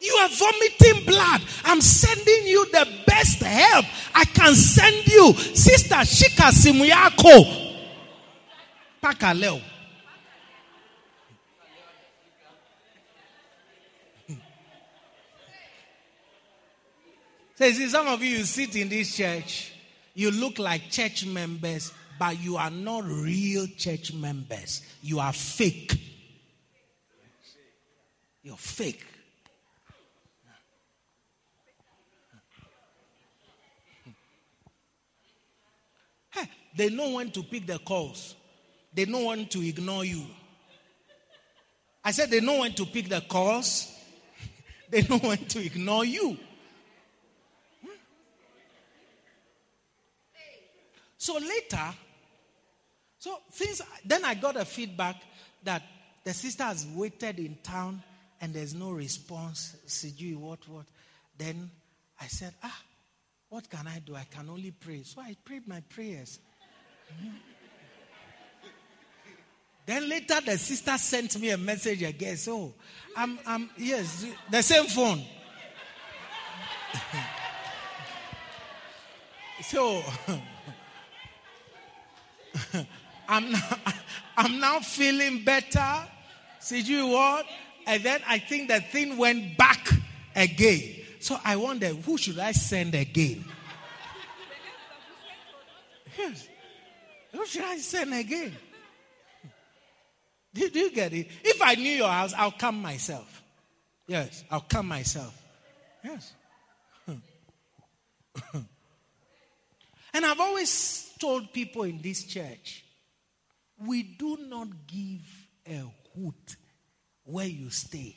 you 0.01 0.13
are 0.13 0.29
vomiting 0.29 1.05
blood. 1.05 1.41
I'm 1.65 1.81
sending 1.81 2.47
you 2.47 2.65
the 2.71 2.87
best 3.05 3.41
help 3.41 3.85
I 4.15 4.23
can 4.25 4.55
send 4.55 5.05
you. 5.07 5.33
Sister 5.33 5.95
Shika 5.95 6.51
Simuyako. 6.51 7.75
Pakaleo. 9.03 9.61
See, 17.55 17.89
some 17.89 18.07
of 18.07 18.23
you, 18.23 18.37
you 18.37 18.43
sit 18.45 18.73
in 18.77 18.87
this 18.87 19.17
church, 19.17 19.73
you 20.13 20.31
look 20.31 20.59
like 20.59 20.89
church 20.89 21.25
members, 21.25 21.91
but 22.17 22.41
you 22.41 22.55
are 22.55 22.69
not 22.71 23.03
real 23.03 23.67
church 23.75 24.13
members. 24.13 24.81
You 25.01 25.19
are 25.19 25.33
fake. 25.33 26.08
You're 28.49 28.57
fake. 28.57 29.05
Hey, 36.31 36.49
they 36.75 36.89
know 36.89 37.11
when 37.11 37.29
to 37.29 37.43
pick 37.43 37.67
the 37.67 37.77
calls. 37.77 38.33
They 38.91 39.05
know 39.05 39.25
when 39.25 39.45
to 39.49 39.61
ignore 39.63 40.03
you. 40.03 40.25
I 42.03 42.09
said 42.09 42.31
they 42.31 42.39
know 42.39 42.61
when 42.61 42.73
to 42.73 42.87
pick 42.87 43.07
the 43.07 43.21
calls. 43.21 43.95
they 44.89 45.03
know 45.03 45.19
when 45.19 45.45
to 45.45 45.63
ignore 45.63 46.05
you. 46.05 46.35
So 51.19 51.35
later, 51.35 51.93
so 53.19 53.37
things 53.51 53.79
then 54.03 54.25
I 54.25 54.33
got 54.33 54.57
a 54.57 54.65
feedback 54.65 55.17
that 55.63 55.83
the 56.23 56.33
sister 56.33 56.63
has 56.63 56.87
waited 56.95 57.37
in 57.37 57.55
town 57.61 58.01
and 58.41 58.53
there's 58.53 58.73
no 58.73 58.91
response. 58.91 59.75
Siju, 59.87 60.37
what, 60.37 60.67
what? 60.67 60.85
Then 61.37 61.69
I 62.19 62.27
said, 62.27 62.53
ah, 62.63 62.81
what 63.49 63.69
can 63.69 63.87
I 63.87 63.99
do? 63.99 64.15
I 64.15 64.25
can 64.29 64.49
only 64.49 64.71
pray. 64.71 65.03
So 65.03 65.21
I 65.21 65.35
prayed 65.43 65.67
my 65.67 65.81
prayers. 65.81 66.39
Then 69.89 70.07
later 70.07 70.39
the 70.45 70.55
sister 70.55 70.95
sent 70.99 71.39
me 71.39 71.49
a 71.49 71.57
message 71.57 72.03
again. 72.03 72.37
So 72.37 72.75
I'm, 73.17 73.39
I'm 73.43 73.71
yes, 73.75 74.23
the 74.47 74.61
same 74.61 74.85
phone. 74.85 75.23
so 79.63 80.03
I'm 83.27 83.51
now, 83.51 83.77
I'm 84.37 84.59
now 84.59 84.79
feeling 84.81 85.43
better. 85.43 86.07
See 86.59 86.81
you 86.81 87.07
what? 87.07 87.47
And 87.87 88.03
then 88.03 88.21
I 88.27 88.39
think 88.39 88.69
the 88.69 88.81
thing 88.81 89.17
went 89.17 89.57
back 89.57 89.89
again. 90.35 90.95
So 91.19 91.37
I 91.43 91.55
wonder, 91.55 91.87
who 91.87 92.17
should 92.17 92.39
I 92.39 92.51
send 92.51 92.95
again? 92.95 93.43
Yes. 96.17 96.47
Who 97.31 97.45
should 97.45 97.63
I 97.63 97.77
send 97.77 98.13
again? 98.13 98.55
Do 100.53 100.79
you 100.79 100.91
get 100.91 101.13
it? 101.13 101.27
If 101.43 101.61
I 101.61 101.75
knew 101.75 101.91
your 101.91 102.09
house, 102.09 102.33
I'll 102.35 102.51
come 102.51 102.81
myself. 102.81 103.43
Yes, 104.07 104.43
I'll 104.49 104.61
come 104.61 104.87
myself. 104.87 105.39
Yes. 106.03 106.33
and 108.53 110.25
I've 110.25 110.39
always 110.39 111.13
told 111.19 111.53
people 111.53 111.83
in 111.83 112.01
this 112.01 112.23
church 112.23 112.83
we 113.85 114.03
do 114.03 114.37
not 114.49 114.67
give 114.87 115.21
a 115.67 115.83
hoot 116.15 116.55
where 117.29 117.47
you 117.47 117.69
stay. 117.69 118.15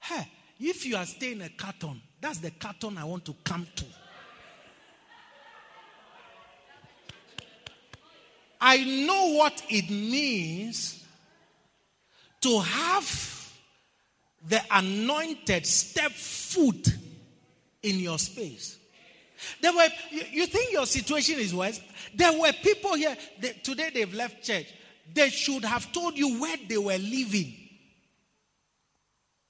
Hey, 0.00 0.28
if 0.58 0.86
you 0.86 0.96
are 0.96 1.06
staying 1.06 1.40
in 1.40 1.42
a 1.42 1.48
carton, 1.50 2.00
that's 2.20 2.38
the 2.38 2.50
carton 2.50 2.96
I 2.96 3.04
want 3.04 3.24
to 3.26 3.34
come 3.44 3.66
to. 3.76 3.84
I 8.60 8.78
know 9.06 9.34
what 9.34 9.62
it 9.68 9.90
means 9.90 11.04
to 12.40 12.60
have 12.60 13.52
the 14.48 14.60
anointed 14.70 15.66
step 15.66 16.12
foot 16.12 16.88
in 17.82 17.98
your 17.98 18.18
space. 18.18 18.78
There 19.60 19.72
were, 19.72 19.88
you, 20.10 20.46
think 20.46 20.72
your 20.72 20.86
situation 20.86 21.38
is 21.38 21.54
worse? 21.54 21.80
There 22.14 22.32
were 22.32 22.52
people 22.62 22.94
here, 22.94 23.16
they, 23.38 23.52
today 23.62 23.90
they've 23.92 24.14
left 24.14 24.42
church. 24.42 24.72
They 25.12 25.30
should 25.30 25.64
have 25.64 25.92
told 25.92 26.16
you 26.16 26.40
where 26.40 26.56
they 26.68 26.76
were 26.76 26.98
living. 26.98 27.54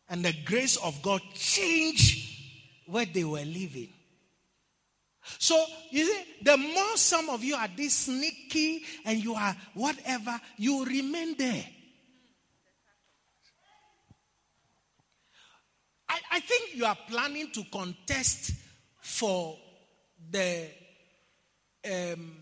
And 0.08 0.24
the 0.24 0.34
grace 0.44 0.76
of 0.76 1.02
God 1.02 1.20
changed 1.34 2.26
where 2.86 3.06
they 3.06 3.24
were 3.24 3.44
living. 3.44 3.88
So, 5.38 5.64
you 5.90 6.06
see, 6.06 6.24
the 6.42 6.56
more 6.56 6.96
some 6.96 7.30
of 7.30 7.42
you 7.42 7.56
are 7.56 7.68
this 7.76 7.94
sneaky 7.94 8.84
and 9.04 9.22
you 9.22 9.34
are 9.34 9.56
whatever, 9.74 10.40
you 10.56 10.84
remain 10.84 11.36
there. 11.36 11.64
I, 16.08 16.18
I 16.32 16.40
think 16.40 16.76
you 16.76 16.84
are 16.84 16.96
planning 17.08 17.50
to 17.52 17.64
contest 17.72 18.52
for 19.00 19.56
the 20.30 20.68
um, 21.84 22.36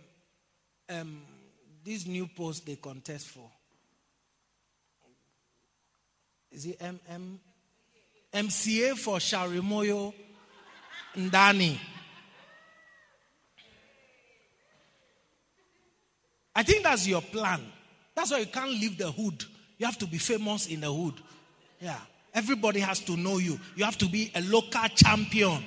um, 0.90 1.22
this 1.84 2.06
new 2.06 2.26
post 2.26 2.66
they 2.66 2.76
contest 2.76 3.28
for. 3.28 3.50
Is 6.50 6.66
it 6.66 6.76
M 6.80 7.00
M 7.08 7.40
MCA 8.32 8.96
for 8.96 9.18
Sharimoyo 9.18 10.12
Ndani? 11.16 11.78
I 16.56 16.62
think 16.62 16.84
that's 16.84 17.06
your 17.06 17.20
plan. 17.20 17.60
That's 18.14 18.30
why 18.30 18.38
you 18.38 18.46
can't 18.46 18.70
leave 18.70 18.96
the 18.96 19.10
hood. 19.10 19.44
You 19.76 19.86
have 19.86 19.98
to 19.98 20.06
be 20.06 20.18
famous 20.18 20.68
in 20.68 20.80
the 20.80 20.92
hood. 20.92 21.14
Yeah. 21.80 21.98
Everybody 22.32 22.80
has 22.80 23.00
to 23.00 23.16
know 23.16 23.38
you. 23.38 23.58
You 23.76 23.84
have 23.84 23.98
to 23.98 24.08
be 24.08 24.30
a 24.34 24.40
local 24.42 24.88
champion. 24.94 25.64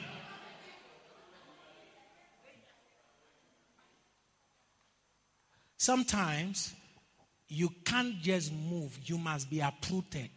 Sometimes 5.77 6.73
you 7.47 7.69
can't 7.85 8.19
just 8.21 8.51
move, 8.51 8.97
you 9.03 9.17
must 9.17 9.49
be 9.49 9.59
uprooted. 9.59 10.29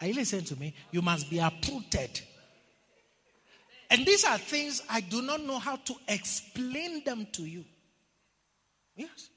Are 0.00 0.06
you 0.06 0.14
listening 0.14 0.44
to 0.44 0.56
me? 0.56 0.74
You 0.90 1.02
must 1.02 1.30
be 1.30 1.38
uprooted. 1.38 2.20
And 3.90 4.04
these 4.04 4.24
are 4.24 4.38
things 4.38 4.82
I 4.90 5.00
do 5.00 5.22
not 5.22 5.42
know 5.42 5.58
how 5.58 5.76
to 5.76 5.94
explain 6.08 7.04
them 7.04 7.26
to 7.32 7.42
you. 7.42 7.64
Yes. 8.96 9.30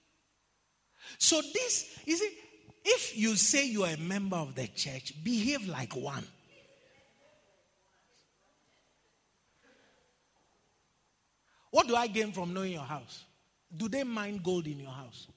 So, 1.17 1.41
this, 1.53 1.99
you 2.05 2.17
see, 2.17 2.37
if 2.83 3.17
you 3.17 3.35
say 3.35 3.65
you 3.65 3.83
are 3.83 3.93
a 3.93 3.97
member 3.97 4.35
of 4.35 4.55
the 4.55 4.67
church, 4.67 5.13
behave 5.23 5.67
like 5.67 5.95
one. 5.95 6.25
What 11.71 11.87
do 11.87 11.95
I 11.95 12.07
gain 12.07 12.31
from 12.31 12.53
knowing 12.53 12.73
your 12.73 12.81
house? 12.81 13.23
Do 13.75 13.89
they 13.89 14.03
mine 14.03 14.39
gold 14.43 14.67
in 14.67 14.79
your 14.79 14.91
house? 14.91 15.27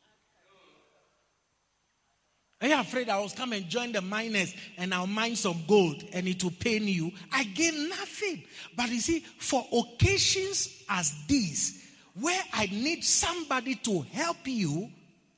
Are 2.61 2.69
you 2.69 2.78
afraid 2.78 3.09
I 3.09 3.19
was 3.19 3.32
come 3.32 3.55
and 3.55 3.66
join 3.70 3.93
the 3.93 4.02
miners 4.02 4.55
and 4.77 4.93
I'll 4.93 5.07
mine 5.07 5.35
some 5.35 5.65
gold 5.66 6.05
and 6.12 6.28
it 6.28 6.44
will 6.44 6.51
pain 6.51 6.86
you? 6.86 7.11
I 7.32 7.44
gain 7.44 7.89
nothing. 7.89 8.44
But 8.77 8.90
you 8.90 9.01
see, 9.01 9.20
for 9.39 9.66
occasions 9.73 10.85
as 10.89 11.15
these, 11.27 11.89
where 12.20 12.43
I 12.52 12.66
need 12.66 13.02
somebody 13.02 13.77
to 13.77 14.02
help 14.12 14.36
you, 14.44 14.90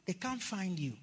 they 0.04 0.14
can't 0.14 0.42
find 0.42 0.76
you. 0.76 0.94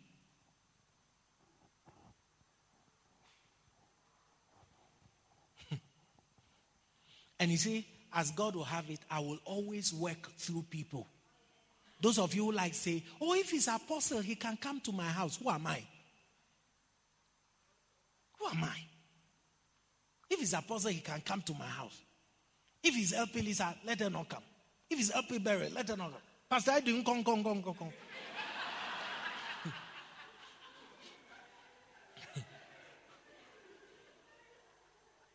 and 7.40 7.50
you 7.50 7.56
see, 7.58 7.88
as 8.14 8.32
God 8.32 8.58
will 8.58 8.66
have 8.66 8.90
it, 8.90 9.00
I 9.10 9.22
will 9.22 9.40
always 9.46 9.94
work 9.94 10.30
through 10.38 10.64
people. 10.70 11.08
Those 12.02 12.20
of 12.20 12.34
you 12.34 12.46
who 12.46 12.52
like 12.52 12.74
say, 12.74 13.04
Oh, 13.20 13.34
if 13.34 13.52
he's 13.52 13.68
apostle, 13.68 14.20
he 14.20 14.36
can 14.36 14.58
come 14.58 14.80
to 14.82 14.92
my 14.92 15.08
house. 15.08 15.38
Who 15.38 15.50
am 15.50 15.68
I? 15.68 15.84
Who 18.40 18.48
am 18.48 18.64
I? 18.64 18.78
If 20.30 20.40
he's 20.40 20.54
apostle, 20.54 20.92
he 20.92 21.00
can 21.00 21.22
come 21.22 21.42
to 21.42 21.54
my 21.54 21.66
house. 21.66 22.00
If 22.82 22.96
he's 22.96 23.14
LP 23.14 23.42
Lisa, 23.42 23.76
let 23.86 24.00
her 24.00 24.10
not 24.10 24.30
come. 24.30 24.44
If 24.90 24.98
he's 24.98 25.12
LP 25.12 25.40
Barry, 25.40 25.70
let 25.70 25.90
her 25.90 25.98
not 25.98 26.12
come. 26.12 26.22
Pastor, 26.50 26.72
I 26.72 26.80
do 26.80 27.04
come, 27.04 27.24
come, 27.24 27.44
come, 27.44 27.62
come, 27.62 27.74
come. 27.74 27.92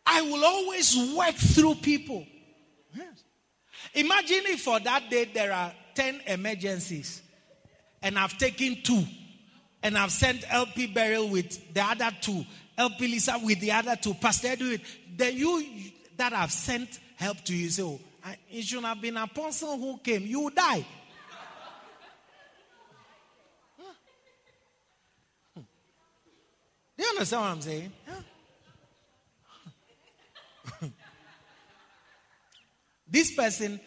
I 0.07 0.23
will 0.23 0.45
always 0.45 0.97
work 1.17 1.35
through 1.35 1.77
people. 1.77 2.25
Yes. 2.95 3.25
Imagine 3.95 4.43
if 4.47 4.61
for 4.61 4.79
that 4.81 5.11
day 5.11 5.25
there 5.25 5.53
are 5.53 5.73
10 5.95 6.21
emergencies 6.27 7.23
and 8.03 8.19
I've 8.19 8.37
taken 8.39 8.83
two 8.83 9.05
and 9.83 9.99
I've 9.99 10.13
sent 10.13 10.45
LP 10.53 10.87
Beryl 10.89 11.29
with 11.29 11.75
the 11.75 11.83
other 11.83 12.11
two, 12.21 12.45
LP 12.77 13.09
Lisa 13.09 13.39
with 13.43 13.61
the 13.61 13.73
other 13.73 13.97
two, 13.97 14.15
Pastor 14.15 14.49
Edwin. 14.49 14.81
Then 15.17 15.37
you 15.37 15.65
that 16.17 16.33
have 16.33 16.53
sent 16.53 17.01
help 17.17 17.43
to 17.45 17.55
you 17.55 17.69
say, 17.71 17.83
oh, 17.83 18.01
it 18.51 18.63
should 18.63 18.85
have 18.85 19.01
been 19.01 19.17
a 19.17 19.27
person 19.27 19.79
who 19.79 19.99
came. 19.99 20.27
You 20.27 20.51
die. 20.51 20.87
Do 26.97 27.03
you 27.03 27.11
understand 27.11 27.43
what 27.43 27.51
I'm 27.51 27.61
saying? 27.61 27.93
this 33.11 33.35
person, 33.35 33.81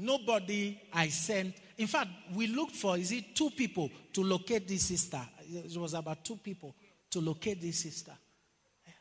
nobody 0.00 0.80
I 0.92 1.08
sent. 1.08 1.54
In 1.78 1.86
fact, 1.86 2.08
we 2.34 2.46
looked 2.46 2.76
for, 2.76 2.96
is 2.96 3.12
it 3.12 3.34
two 3.34 3.50
people 3.50 3.90
to 4.12 4.22
locate 4.22 4.66
this 4.66 4.84
sister? 4.84 5.20
It 5.52 5.76
was 5.78 5.94
about 5.94 6.24
two 6.24 6.36
people 6.36 6.74
to 7.10 7.20
locate 7.20 7.60
this 7.60 7.80
sister. 7.80 8.12
Yes. 8.86 8.94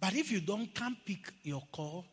But 0.00 0.14
if 0.14 0.30
you 0.30 0.40
don't 0.40 0.74
come 0.74 0.96
pick 1.04 1.32
your 1.42 1.62
call, 1.72 2.04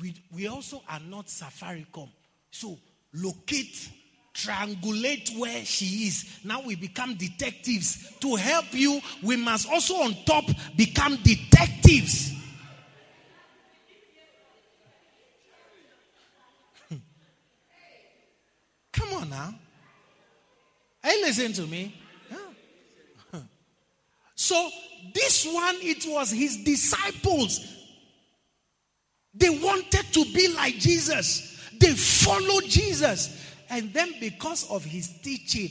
we, 0.00 0.14
we 0.32 0.48
also 0.48 0.82
are 0.88 1.00
not 1.00 1.26
Safaricom. 1.26 2.08
So 2.50 2.78
locate, 3.12 3.90
triangulate 4.34 5.38
where 5.38 5.64
she 5.64 6.06
is. 6.06 6.40
Now 6.44 6.62
we 6.62 6.74
become 6.74 7.14
detectives. 7.14 8.12
To 8.20 8.34
help 8.34 8.72
you, 8.72 9.00
we 9.22 9.36
must 9.36 9.70
also 9.70 9.94
on 9.96 10.16
top 10.24 10.44
become 10.76 11.16
detectives. 11.22 12.32
Come 19.04 19.22
on 19.22 19.30
now. 19.30 19.54
Hey, 21.02 21.20
listen 21.20 21.52
to 21.54 21.66
me. 21.66 21.94
So, 24.34 24.68
this 25.14 25.46
one, 25.46 25.76
it 25.80 26.04
was 26.08 26.30
his 26.30 26.64
disciples. 26.64 27.60
They 29.32 29.48
wanted 29.48 30.12
to 30.12 30.24
be 30.32 30.48
like 30.54 30.74
Jesus, 30.74 31.70
they 31.78 31.92
followed 31.92 32.64
Jesus. 32.64 33.40
And 33.70 33.92
then, 33.92 34.14
because 34.20 34.70
of 34.70 34.84
his 34.84 35.08
teaching, 35.20 35.70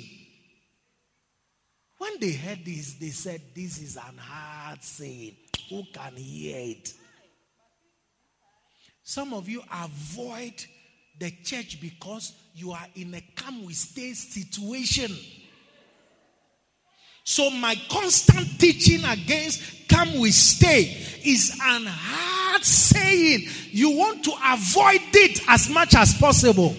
when 1.98 2.20
they 2.20 2.34
heard 2.34 2.66
this, 2.66 2.94
they 2.96 3.10
said, 3.10 3.42
This 3.56 3.82
is 3.82 3.96
an 3.98 4.18
hard 4.18 4.84
saying. 4.84 5.36
Who 5.70 5.84
can 5.94 6.16
hear 6.16 6.58
it? 6.58 6.94
Some 9.04 9.34
of 9.34 9.48
you 9.48 9.62
avoid 9.72 10.66
the 11.20 11.32
church 11.44 11.80
because 11.80 12.34
you 12.56 12.72
are 12.72 12.88
in 12.96 13.14
a 13.14 13.22
come 13.36 13.66
we 13.66 13.74
stay 13.74 14.14
situation. 14.14 15.12
So 17.24 17.50
my 17.50 17.76
constant 17.90 18.60
teaching 18.60 19.04
against 19.06 19.88
come 19.88 20.20
we 20.20 20.32
stay 20.32 20.98
is 21.24 21.58
an 21.64 21.86
hard 21.86 22.64
saying. 22.64 23.48
You 23.72 23.92
want 23.98 24.24
to 24.26 24.32
avoid 24.32 25.02
it 25.14 25.42
as 25.48 25.70
much 25.70 25.96
as 25.96 26.14
possible. 26.16 26.76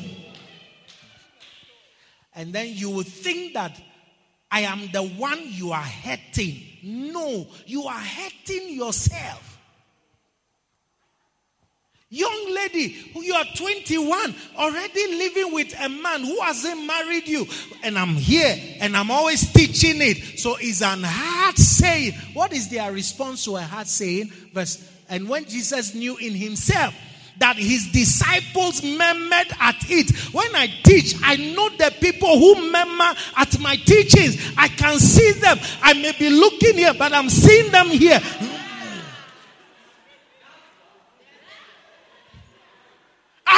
And 2.35 2.53
then 2.53 2.69
you 2.73 2.91
will 2.91 3.05
think 3.05 3.55
that 3.55 3.81
I 4.51 4.61
am 4.63 4.89
the 4.93 5.03
one 5.03 5.41
you 5.45 5.73
are 5.73 5.83
hurting. 5.83 6.61
No, 6.83 7.47
you 7.67 7.85
are 7.85 7.99
hurting 7.99 8.75
yourself. 8.75 9.54
Young 12.11 12.55
lady, 12.55 12.97
you 13.17 13.35
are 13.35 13.45
21, 13.57 14.35
already 14.57 15.17
living 15.17 15.53
with 15.53 15.75
a 15.81 15.89
man 15.89 16.23
who 16.23 16.41
hasn't 16.41 16.87
married 16.87 17.27
you. 17.27 17.47
And 17.83 17.99
I'm 17.99 18.15
here 18.15 18.57
and 18.81 18.97
I'm 18.97 19.11
always 19.11 19.53
teaching 19.53 20.01
it. 20.01 20.39
So 20.39 20.57
it's 20.61 20.83
an 20.83 21.03
hard 21.03 21.57
saying. 21.57 22.13
What 22.35 22.53
is 22.53 22.69
their 22.69 22.93
response 22.93 23.45
to 23.47 23.57
a 23.57 23.63
hard 23.63 23.89
saying? 23.89 24.29
Verse, 24.53 24.89
and 25.09 25.29
when 25.29 25.45
Jesus 25.47 25.95
knew 25.95 26.17
in 26.19 26.35
himself 26.35 26.95
that 27.39 27.57
his 27.57 27.91
disciples 27.91 28.83
murmured 28.83 29.49
at 29.61 29.77
it. 29.91 30.17
When 30.33 30.55
I 30.55 30.69
teach, 30.85 31.15
I 31.23 31.37
know 31.37 31.69
the 31.71 31.93
people 32.01 32.39
who 32.39 32.71
murmur 32.71 33.15
at 33.37 33.59
my 33.59 33.77
teachings. 33.77 34.53
I 34.57 34.69
can 34.69 34.99
see 34.99 35.33
them. 35.33 35.59
I 35.83 35.95
may 35.95 36.13
be 36.13 36.31
looking 36.31 36.75
here, 36.75 36.95
but 36.95 37.13
I'm 37.13 37.29
seeing 37.29 37.73
them 37.73 37.89
here. 37.89 38.21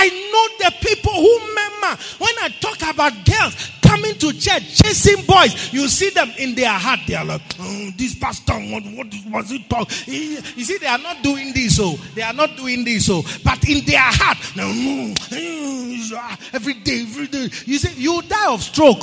I 0.07 0.31
know 0.31 0.69
the 0.69 0.87
people 0.87 1.12
who 1.12 1.39
remember 1.49 2.03
when 2.19 2.35
I 2.43 2.49
talk 2.61 2.95
about 2.95 3.12
girls 3.24 3.70
coming 3.83 4.15
to 4.19 4.33
church, 4.33 4.83
chasing 4.83 5.24
boys, 5.24 5.73
you 5.73 5.89
see 5.89 6.11
them 6.11 6.31
in 6.39 6.55
their 6.55 6.73
heart. 6.73 7.01
They 7.07 7.15
are 7.15 7.24
like, 7.24 7.43
oh, 7.59 7.91
this 7.97 8.15
pastor, 8.15 8.55
what, 8.55 8.85
what 8.85 9.07
was 9.31 9.53
it 9.53 9.69
talk? 9.69 9.91
You 10.07 10.41
see, 10.65 10.78
they 10.78 10.87
are 10.87 10.99
not 10.99 11.23
doing 11.23 11.53
this, 11.53 11.77
so 11.77 11.93
they 12.15 12.23
are 12.23 12.33
not 12.33 12.57
doing 12.57 12.85
this, 12.85 13.07
so 13.07 13.23
but 13.45 13.69
in 13.69 13.85
their 13.85 14.01
heart, 14.01 14.39
no, 14.57 14.66
eh, 15.33 16.11
uh, 16.15 16.37
every 16.53 16.74
day, 16.74 17.03
every 17.03 17.27
day, 17.27 17.49
you 17.65 17.78
see, 17.78 18.01
you 18.01 18.23
die 18.23 18.53
of 18.53 18.62
stroke. 18.62 19.03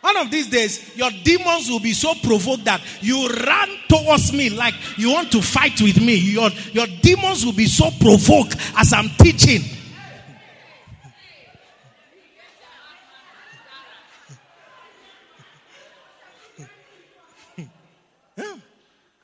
One 0.00 0.16
of 0.16 0.30
these 0.30 0.48
days, 0.48 0.96
your 0.96 1.10
demons 1.24 1.68
will 1.68 1.80
be 1.80 1.92
so 1.92 2.14
provoked 2.14 2.64
that 2.64 2.80
you 3.00 3.28
run 3.28 3.68
towards 3.88 4.32
me 4.32 4.48
like 4.48 4.74
you 4.96 5.10
want 5.10 5.32
to 5.32 5.42
fight 5.42 5.80
with 5.80 6.00
me. 6.00 6.14
Your, 6.14 6.50
your 6.72 6.86
demons 7.02 7.44
will 7.44 7.52
be 7.52 7.66
so 7.66 7.90
provoked 8.00 8.56
as 8.76 8.92
I'm 8.92 9.08
teaching. 9.10 9.62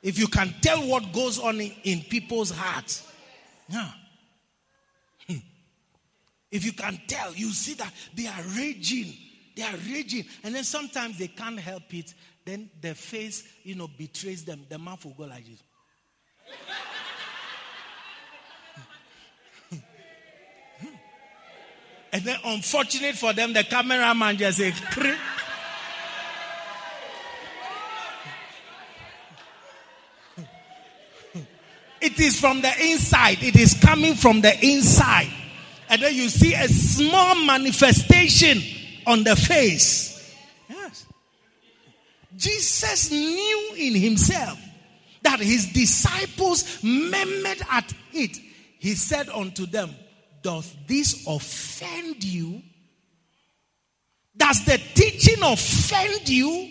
If 0.02 0.18
you 0.18 0.26
can 0.26 0.54
tell 0.60 0.86
what 0.86 1.14
goes 1.14 1.38
on 1.38 1.58
in, 1.62 1.72
in 1.84 2.00
people's 2.02 2.50
hearts. 2.50 3.10
Yeah. 3.68 3.90
If 6.50 6.64
you 6.64 6.72
can 6.72 7.00
tell, 7.06 7.32
you 7.32 7.50
see 7.52 7.72
that 7.74 7.90
they 8.14 8.26
are 8.26 8.42
raging 8.54 9.14
they 9.54 9.62
are 9.62 9.76
raging. 9.88 10.24
And 10.42 10.54
then 10.54 10.64
sometimes 10.64 11.18
they 11.18 11.28
can't 11.28 11.58
help 11.58 11.94
it. 11.94 12.12
Then 12.44 12.70
their 12.80 12.94
face, 12.94 13.44
you 13.62 13.74
know, 13.74 13.88
betrays 13.88 14.44
them. 14.44 14.66
The 14.68 14.78
mouth 14.78 15.04
will 15.04 15.12
go 15.12 15.24
like 15.24 15.44
this. 15.46 15.62
and 22.12 22.22
then, 22.22 22.38
unfortunate 22.44 23.14
for 23.14 23.32
them, 23.32 23.52
the 23.52 23.64
cameraman 23.64 24.36
just 24.36 24.58
said, 24.58 24.74
It 32.00 32.20
is 32.20 32.38
from 32.38 32.60
the 32.60 32.70
inside. 32.90 33.42
It 33.42 33.56
is 33.56 33.72
coming 33.80 34.14
from 34.14 34.42
the 34.42 34.52
inside. 34.62 35.32
And 35.88 36.02
then 36.02 36.14
you 36.14 36.28
see 36.28 36.52
a 36.52 36.68
small 36.68 37.34
manifestation 37.46 38.60
on 39.06 39.24
the 39.24 39.36
face. 39.36 40.34
Yes. 40.68 41.06
Jesus 42.36 43.10
knew 43.10 43.74
in 43.76 43.94
himself 43.94 44.58
that 45.22 45.40
his 45.40 45.72
disciples 45.72 46.82
murmured 46.82 47.62
at 47.70 47.92
it. 48.12 48.38
He 48.78 48.94
said 48.94 49.28
unto 49.28 49.66
them, 49.66 49.94
Does 50.42 50.74
this 50.86 51.24
offend 51.26 52.22
you? 52.22 52.62
Does 54.36 54.64
the 54.64 54.78
teaching 54.94 55.42
offend 55.42 56.28
you? 56.28 56.70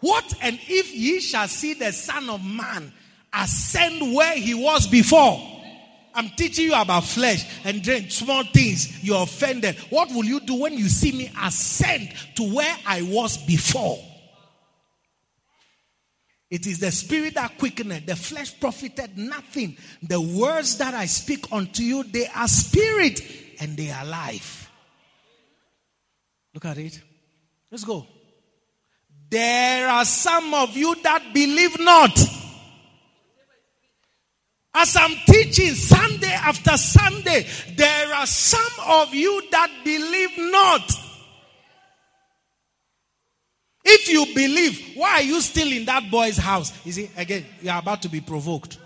What 0.00 0.34
and 0.42 0.58
if 0.68 0.94
ye 0.94 1.20
shall 1.20 1.48
see 1.48 1.74
the 1.74 1.92
Son 1.92 2.30
of 2.30 2.44
Man 2.44 2.92
ascend 3.32 4.14
where 4.14 4.36
he 4.36 4.54
was 4.54 4.86
before? 4.86 5.55
I'm 6.16 6.30
teaching 6.30 6.64
you 6.64 6.74
about 6.74 7.04
flesh 7.04 7.44
and 7.64 7.82
drink 7.82 8.10
small 8.10 8.42
things. 8.42 9.04
You're 9.04 9.22
offended. 9.22 9.76
What 9.90 10.08
will 10.10 10.24
you 10.24 10.40
do 10.40 10.54
when 10.54 10.72
you 10.72 10.88
see 10.88 11.12
me 11.12 11.30
ascend 11.42 12.12
to 12.36 12.54
where 12.54 12.76
I 12.86 13.02
was 13.02 13.36
before? 13.36 13.98
It 16.48 16.66
is 16.66 16.78
the 16.78 16.92
spirit 16.92 17.34
that 17.34 17.58
quickeneth, 17.58 18.06
the 18.06 18.16
flesh 18.16 18.58
profited 18.58 19.18
nothing. 19.18 19.76
The 20.02 20.20
words 20.20 20.78
that 20.78 20.94
I 20.94 21.06
speak 21.06 21.52
unto 21.52 21.82
you, 21.82 22.04
they 22.04 22.28
are 22.28 22.48
spirit 22.48 23.20
and 23.60 23.76
they 23.76 23.90
are 23.90 24.04
life. 24.04 24.70
Look 26.54 26.64
at 26.64 26.78
it. 26.78 27.00
Let's 27.70 27.84
go. 27.84 28.06
There 29.28 29.88
are 29.88 30.04
some 30.04 30.54
of 30.54 30.76
you 30.76 30.94
that 31.02 31.34
believe 31.34 31.78
not. 31.80 32.16
As 34.78 34.94
I'm 34.94 35.16
teaching 35.24 35.74
Sunday 35.74 36.32
after 36.32 36.76
Sunday, 36.76 37.46
there 37.76 38.14
are 38.14 38.26
some 38.26 38.60
of 38.86 39.14
you 39.14 39.42
that 39.50 39.70
believe 39.82 40.36
not. 40.52 40.92
If 43.82 44.10
you 44.10 44.26
believe, 44.34 44.92
why 44.94 45.12
are 45.12 45.22
you 45.22 45.40
still 45.40 45.72
in 45.72 45.86
that 45.86 46.10
boy's 46.10 46.36
house? 46.36 46.74
You 46.84 46.92
see, 46.92 47.10
again, 47.16 47.46
you 47.62 47.70
are 47.70 47.78
about 47.78 48.02
to 48.02 48.10
be 48.10 48.20
provoked. 48.20 48.76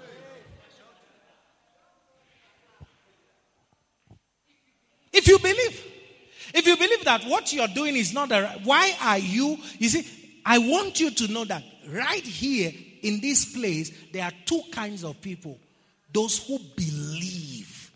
If 5.12 5.26
you 5.26 5.40
believe, 5.40 5.84
if 6.54 6.68
you 6.68 6.76
believe 6.76 7.04
that 7.04 7.24
what 7.24 7.52
you're 7.52 7.66
doing 7.66 7.96
is 7.96 8.14
not 8.14 8.30
right, 8.30 8.60
why 8.62 8.94
are 9.02 9.18
you, 9.18 9.58
you 9.80 9.88
see, 9.88 10.06
I 10.46 10.58
want 10.58 11.00
you 11.00 11.10
to 11.10 11.32
know 11.32 11.44
that 11.46 11.64
right 11.88 12.22
here 12.22 12.72
in 13.02 13.20
this 13.20 13.52
place, 13.52 13.90
there 14.12 14.24
are 14.24 14.32
two 14.44 14.62
kinds 14.70 15.02
of 15.02 15.20
people 15.20 15.58
those 16.12 16.46
who 16.46 16.58
believe 16.76 17.90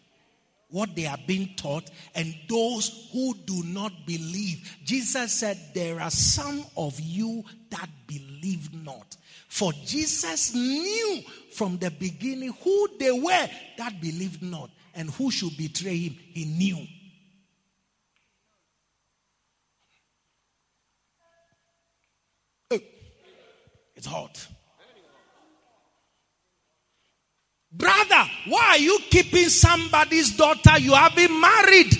what 0.75 0.97
they 0.97 1.07
are 1.07 1.19
being 1.25 1.55
taught, 1.55 1.89
and 2.17 2.35
those 2.49 3.09
who 3.13 3.33
do 3.47 3.63
not 3.63 3.93
believe. 4.07 4.77
Jesus 4.83 5.33
said, 5.33 5.57
There 5.73 6.01
are 6.01 6.11
some 6.11 6.65
of 6.77 6.99
you 6.99 7.45
that 7.71 7.89
believe 8.09 8.75
not. 8.85 9.17
For 9.47 9.73
Jesus 9.85 10.53
knew 10.53 11.23
from 11.53 11.79
the 11.79 11.93
beginning 11.93 12.53
who 12.65 12.89
they 12.99 13.13
were 13.13 13.49
that 13.79 14.01
believed 14.01 14.43
not 14.43 14.69
and 14.97 15.11
who 15.11 15.31
should 15.31 15.57
betray 15.57 15.97
him. 15.97 16.17
He 16.19 16.45
knew. 16.45 16.87
It's 23.95 24.07
hot. 24.07 24.45
Brother, 27.77 28.31
why 28.47 28.65
are 28.71 28.79
you 28.79 28.99
keeping 29.11 29.49
somebody's 29.49 30.37
daughter? 30.37 30.79
You 30.79 30.95
have 30.95 31.15
been 31.17 31.41
married. 31.41 31.99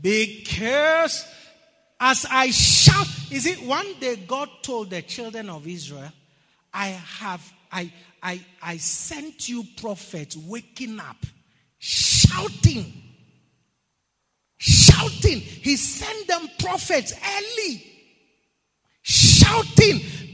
Because 0.00 1.26
as 2.00 2.26
I 2.30 2.50
shout, 2.50 3.06
is 3.30 3.46
it 3.46 3.62
one 3.62 3.94
day 4.00 4.16
God 4.16 4.48
told 4.62 4.90
the 4.90 5.02
children 5.02 5.48
of 5.48 5.66
Israel, 5.66 6.12
I 6.72 6.88
have, 6.88 7.52
I, 7.70 7.92
I, 8.22 8.40
I 8.62 8.76
sent 8.78 9.48
you 9.48 9.64
prophets 9.76 10.36
waking 10.36 10.98
up, 10.98 11.24
shouting 11.78 13.04
shouting. 14.64 15.40
He 15.40 15.76
sent 15.76 16.26
them 16.26 16.48
prophets 16.58 17.12
early. 17.12 17.84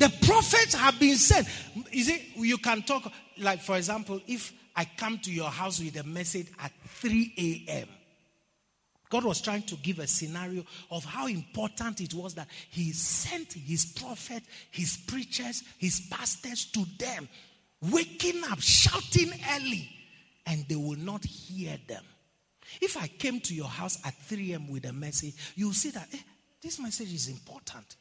The 0.00 0.10
prophets 0.22 0.74
have 0.74 0.98
been 0.98 1.16
sent. 1.16 1.46
You 1.92 2.04
see, 2.04 2.32
you 2.34 2.56
can 2.56 2.80
talk, 2.80 3.12
like, 3.36 3.60
for 3.60 3.76
example, 3.76 4.18
if 4.26 4.50
I 4.74 4.86
come 4.96 5.18
to 5.18 5.30
your 5.30 5.50
house 5.50 5.78
with 5.78 5.94
a 5.96 6.04
message 6.04 6.46
at 6.58 6.72
3 6.86 7.66
a.m., 7.68 7.86
God 9.10 9.24
was 9.24 9.42
trying 9.42 9.62
to 9.64 9.74
give 9.76 9.98
a 9.98 10.06
scenario 10.06 10.64
of 10.90 11.04
how 11.04 11.26
important 11.26 12.00
it 12.00 12.14
was 12.14 12.32
that 12.34 12.48
He 12.70 12.92
sent 12.92 13.52
His 13.52 13.84
prophet, 13.84 14.42
His 14.70 14.96
preachers, 14.96 15.64
His 15.76 16.00
pastors 16.10 16.64
to 16.72 16.86
them, 16.98 17.28
waking 17.82 18.42
up, 18.50 18.60
shouting 18.60 19.32
early, 19.54 19.86
and 20.46 20.64
they 20.66 20.76
will 20.76 20.96
not 20.96 21.22
hear 21.26 21.76
them. 21.86 22.04
If 22.80 22.96
I 22.96 23.06
came 23.06 23.40
to 23.40 23.54
your 23.54 23.68
house 23.68 23.98
at 24.02 24.14
3 24.14 24.52
a.m. 24.52 24.68
with 24.70 24.86
a 24.86 24.94
message, 24.94 25.34
you'll 25.56 25.74
see 25.74 25.90
that 25.90 26.08
eh, 26.14 26.18
this 26.62 26.80
message 26.80 27.12
is 27.12 27.28
important. 27.28 27.96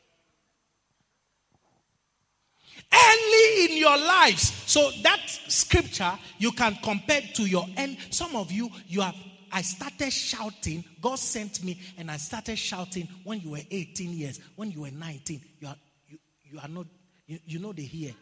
Early 2.94 3.66
in 3.66 3.78
your 3.78 3.98
lives. 3.98 4.52
So 4.66 4.90
that 5.04 5.20
scripture 5.48 6.12
you 6.38 6.52
can 6.52 6.78
compare 6.84 7.22
to 7.36 7.44
your 7.44 7.66
end. 7.78 7.98
Some 8.10 8.36
of 8.36 8.52
you, 8.52 8.70
you 8.88 9.02
have 9.02 9.16
I 9.52 9.62
started 9.62 10.12
shouting. 10.12 10.84
God 11.02 11.18
sent 11.18 11.64
me, 11.64 11.80
and 11.98 12.12
I 12.12 12.18
started 12.18 12.58
shouting 12.58 13.08
when 13.24 13.42
you 13.42 13.52
were 13.52 13.62
18 13.72 14.12
years. 14.12 14.40
When 14.56 14.72
you 14.72 14.82
were 14.82 14.92
19, 14.92 15.42
you 15.60 15.68
are 15.68 15.76
you, 16.08 16.18
you 16.44 16.60
are 16.60 16.68
not 16.68 16.86
you, 17.26 17.40
you 17.46 17.60
know 17.60 17.74
the 17.74 17.84
here. 17.84 18.14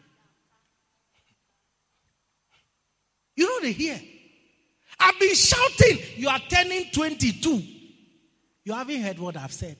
You 3.36 3.46
know 3.46 3.60
the 3.66 3.72
here. 3.72 4.00
I've 4.98 5.18
been 5.18 5.34
shouting. 5.34 5.98
You 6.16 6.28
are 6.28 6.40
turning 6.48 6.90
22. 6.92 7.62
You 8.64 8.72
haven't 8.72 9.00
heard 9.00 9.18
what 9.18 9.36
I've 9.36 9.52
said. 9.52 9.76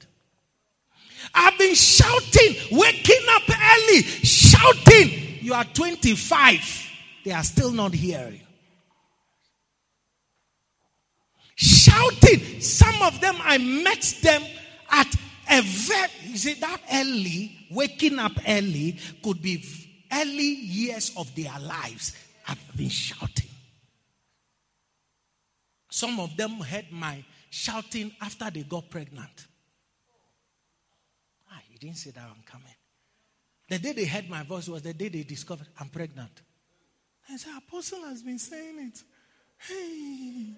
I've 1.35 1.59
been 1.59 1.75
shouting, 1.75 2.57
waking 2.73 3.27
up 3.31 3.43
early, 3.49 4.03
shouting. 4.03 5.39
You 5.41 5.55
are 5.55 5.65
25. 5.65 6.91
They 7.25 7.33
are 7.33 7.45
still 7.45 7.71
not 7.71 7.95
hearing. 7.95 8.41
Shouting. 11.57 12.61
Some 12.61 13.03
of 13.03 13.21
them, 13.21 13.37
I 13.41 13.59
met 13.59 14.03
them 14.23 14.43
at 14.91 15.15
a 15.51 15.63
very, 15.63 16.09
you 16.25 16.55
that 16.57 16.81
early, 16.93 17.67
waking 17.71 18.19
up 18.19 18.33
early 18.47 18.97
could 19.23 19.43
be 19.43 19.65
early 20.13 20.55
years 20.55 21.13
of 21.17 21.35
their 21.35 21.59
lives. 21.61 22.17
I've 22.47 22.77
been 22.77 22.89
shouting. 22.89 23.49
Some 25.91 26.21
of 26.21 26.37
them 26.37 26.61
heard 26.61 26.87
my 26.93 27.25
shouting 27.51 28.13
after 28.21 28.51
they 28.51 28.63
got 28.63 28.89
pregnant. 28.89 29.48
You 31.81 31.89
didn't 31.89 31.99
say 31.99 32.11
that 32.11 32.25
I'm 32.25 32.43
coming. 32.45 32.75
The 33.69 33.79
day 33.79 33.93
they 33.93 34.05
heard 34.07 34.29
my 34.29 34.43
voice 34.43 34.69
was 34.69 34.83
the 34.83 34.95
day 34.95 35.09
they 35.09 35.23
discovered 35.23 35.69
I'm 35.79 35.89
pregnant. 35.89 36.43
I 37.31 37.37
said, 37.37 37.53
Apostle 37.59 38.03
has 38.05 38.23
been 38.23 38.39
saying 38.39 38.79
it. 38.81 39.03
Hey, 39.59 40.53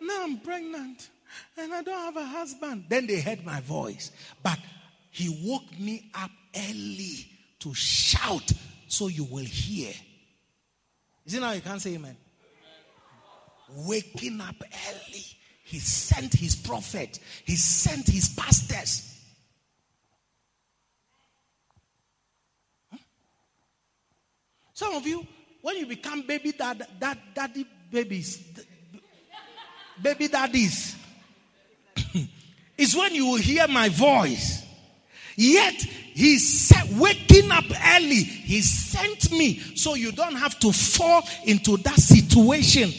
now 0.00 0.22
I'm 0.24 0.38
pregnant 0.40 1.08
and 1.56 1.72
I 1.72 1.82
don't 1.82 1.98
have 1.98 2.16
a 2.16 2.26
husband. 2.26 2.84
Then 2.88 3.06
they 3.06 3.20
heard 3.20 3.44
my 3.44 3.60
voice. 3.60 4.12
But 4.42 4.58
he 5.10 5.44
woke 5.48 5.78
me 5.78 6.10
up 6.14 6.30
early 6.54 7.26
to 7.60 7.74
shout 7.74 8.52
so 8.86 9.08
you 9.08 9.24
will 9.24 9.44
hear. 9.44 9.92
Is 11.24 11.34
it 11.34 11.40
now 11.40 11.52
you 11.52 11.62
can't 11.62 11.80
say 11.80 11.94
amen? 11.94 12.16
waking 13.76 14.40
up 14.40 14.56
early. 14.88 15.24
He 15.64 15.78
sent 15.78 16.34
his 16.34 16.56
prophet, 16.56 17.20
he 17.44 17.56
sent 17.56 18.08
his 18.08 18.28
pastors. 18.30 19.09
Some 24.80 24.94
of 24.94 25.06
you, 25.06 25.26
when 25.60 25.76
you 25.76 25.84
become 25.84 26.22
baby 26.22 26.52
dad, 26.52 26.86
dad 26.98 27.18
daddy 27.34 27.66
babies, 27.90 28.42
baby 30.00 30.26
daddies, 30.26 30.96
is 32.78 32.96
when 32.96 33.14
you 33.14 33.26
will 33.26 33.36
hear 33.36 33.68
my 33.68 33.90
voice. 33.90 34.64
Yet 35.36 35.74
he 35.74 36.38
said, 36.38 36.98
waking 36.98 37.52
up 37.52 37.66
early, 37.94 38.22
he 38.22 38.62
sent 38.62 39.30
me 39.32 39.58
so 39.76 39.96
you 39.96 40.12
don't 40.12 40.36
have 40.36 40.58
to 40.60 40.72
fall 40.72 41.28
into 41.44 41.76
that 41.76 41.96
situation. 42.00 42.90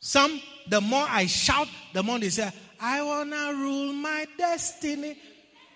Some, 0.00 0.40
the 0.66 0.80
more 0.80 1.06
I 1.06 1.26
shout, 1.26 1.68
the 1.92 2.02
more 2.02 2.18
they 2.18 2.30
say, 2.30 2.50
I 2.80 3.02
want 3.02 3.32
to 3.32 3.52
rule 3.54 3.92
my 3.92 4.26
destiny. 4.38 5.14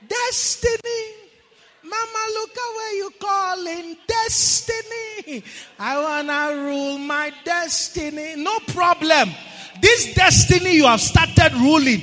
Destiny. 0.09 1.23
Mama, 1.85 2.27
look 2.35 2.51
at 2.51 2.75
where 2.77 2.97
you 2.97 3.11
calling 3.19 3.97
destiny. 4.07 5.45
I 5.79 5.99
want 6.01 6.29
to 6.29 6.63
rule 6.63 6.99
my 6.99 7.33
destiny. 7.45 8.35
No 8.37 8.59
problem. 8.69 9.31
This 9.81 10.15
destiny 10.15 10.77
you 10.77 10.85
have 10.85 11.01
started 11.01 11.53
ruling 11.55 12.01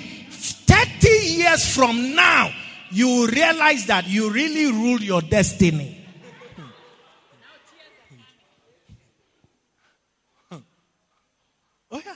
30 0.70 1.10
years 1.10 1.74
from 1.76 2.14
now, 2.14 2.52
you 2.92 3.28
realize 3.28 3.86
that 3.88 4.08
you 4.08 4.30
really 4.32 4.72
rule 4.72 5.00
your 5.00 5.22
destiny. 5.22 6.06
Hmm. 10.50 10.58
Oh, 11.92 12.02
yeah. 12.06 12.16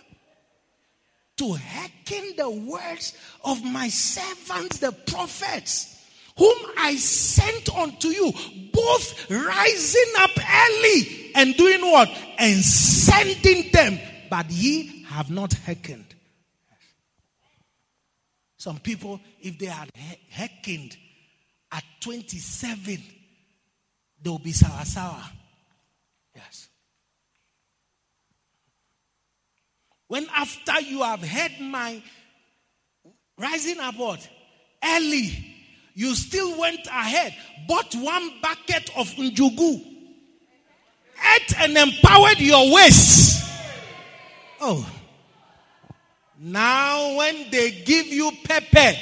To 1.37 1.53
hearken 1.53 2.35
the 2.37 2.49
words 2.49 3.17
of 3.43 3.63
my 3.63 3.87
servants, 3.89 4.79
the 4.79 4.91
prophets, 4.91 5.92
whom 6.37 6.57
I 6.77 6.95
sent 6.95 7.75
unto 7.75 8.07
you, 8.09 8.31
both 8.71 9.31
rising 9.31 10.13
up 10.19 10.31
early 10.37 11.31
and 11.35 11.55
doing 11.55 11.81
what? 11.81 12.09
And 12.39 12.63
sending 12.63 13.71
them, 13.71 13.99
but 14.29 14.49
ye 14.49 15.03
have 15.05 15.29
not 15.29 15.53
hearkened. 15.53 16.13
Some 18.57 18.79
people, 18.79 19.19
if 19.41 19.59
they 19.59 19.65
had 19.65 19.89
hearkened 20.31 20.95
at 21.71 21.83
27, 21.99 23.03
they'll 24.21 24.39
be 24.39 24.53
sour 24.53 24.85
sour. 24.85 25.21
Yes. 26.33 26.69
When 30.07 30.27
after 30.33 30.79
you 30.81 31.01
have 31.03 31.21
heard 31.21 31.59
my 31.59 32.01
rising 33.37 33.79
up 33.79 33.95
what? 33.97 34.27
Early, 34.83 35.53
you 35.95 36.15
still 36.15 36.59
went 36.59 36.85
ahead, 36.87 37.35
bought 37.67 37.93
one 37.95 38.31
bucket 38.41 38.89
of 38.97 39.07
njugu, 39.11 39.81
ate 41.35 41.59
and 41.59 41.77
empowered 41.77 42.39
your 42.39 42.73
waist. 42.73 43.43
Oh. 44.59 44.89
Now, 46.39 47.15
when 47.17 47.49
they 47.51 47.71
give 47.71 48.07
you 48.07 48.31
pepper, 48.43 48.93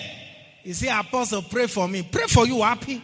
you 0.63 0.73
say, 0.73 0.89
Apostle, 0.89 1.41
pray 1.43 1.67
for 1.67 1.87
me. 1.87 2.03
Pray 2.03 2.25
for 2.27 2.45
you, 2.45 2.61
happy. 2.61 3.01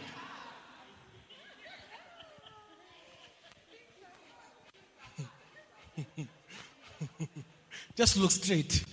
Just 7.96 8.16
look 8.16 8.30
straight. 8.30 8.84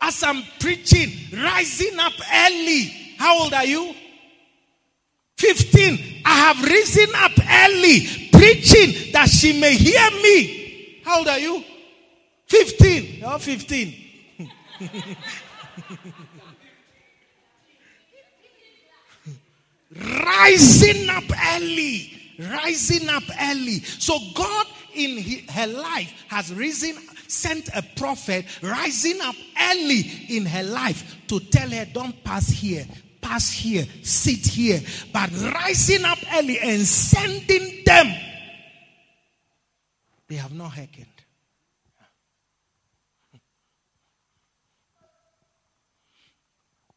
As 0.00 0.22
I'm 0.22 0.42
preaching, 0.58 1.10
rising 1.32 1.98
up 1.98 2.14
early. 2.32 2.84
How 3.18 3.42
old 3.42 3.52
are 3.52 3.66
you? 3.66 3.94
15. 5.36 6.22
I 6.24 6.34
have 6.52 6.62
risen 6.62 7.08
up 7.14 7.32
early, 7.38 8.06
preaching 8.32 9.12
that 9.12 9.28
she 9.28 9.58
may 9.58 9.74
hear 9.74 10.10
me. 10.22 11.00
How 11.04 11.18
old 11.18 11.28
are 11.28 11.38
you? 11.38 11.64
15. 12.46 13.20
You're 13.20 13.38
15. 13.38 13.94
rising 19.96 21.08
up 21.10 21.24
early. 21.54 22.16
Rising 22.38 23.08
up 23.08 23.22
early. 23.40 23.80
So 23.80 24.18
God 24.34 24.66
in 24.94 25.44
her 25.48 25.66
life 25.66 26.12
has 26.28 26.52
risen, 26.52 26.96
sent 27.30 27.68
a 27.74 27.82
prophet 27.96 28.44
rising 28.62 29.20
up 29.22 29.34
early 29.70 30.26
in 30.28 30.46
her 30.46 30.62
life 30.62 31.16
to 31.28 31.40
tell 31.40 31.70
her, 31.70 31.86
don't 31.92 32.22
pass 32.24 32.48
here, 32.48 32.86
pass 33.20 33.50
here, 33.52 33.86
sit 34.02 34.46
here. 34.46 34.80
But 35.12 35.30
rising 35.32 36.04
up 36.04 36.18
early 36.34 36.58
and 36.58 36.82
sending 36.82 37.84
them, 37.84 38.14
they 40.28 40.36
have 40.36 40.52
not 40.52 40.72
hearkened. 40.72 41.06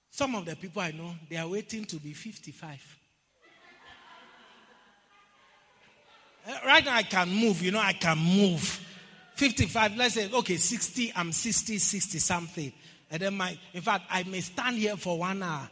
Some 0.10 0.36
of 0.36 0.46
the 0.46 0.56
people 0.56 0.80
I 0.80 0.92
know, 0.92 1.16
they 1.28 1.38
are 1.38 1.48
waiting 1.48 1.86
to 1.86 1.96
be 1.96 2.14
55. 2.14 3.00
Uh, 6.46 6.52
right 6.66 6.86
now, 6.86 6.96
I 6.96 7.04
can 7.04 7.30
move. 7.30 7.64
You 7.64 7.72
know, 7.72 7.80
I 7.80 7.94
can 7.94 8.18
move. 8.20 8.80
55, 9.36 9.98
let's 9.98 10.14
say, 10.14 10.32
okay, 10.32 10.58
60, 10.58 11.14
I'm 11.16 11.32
60, 11.32 11.78
60 11.78 12.20
something. 12.20 12.74
And 13.10 13.22
then 13.22 13.36
my, 13.36 13.58
in 13.74 13.82
fact, 13.82 14.06
I 14.10 14.24
may 14.24 14.42
stand 14.42 14.78
here 14.78 14.98
for 14.98 15.20
one 15.20 15.42
hour. 15.44 15.70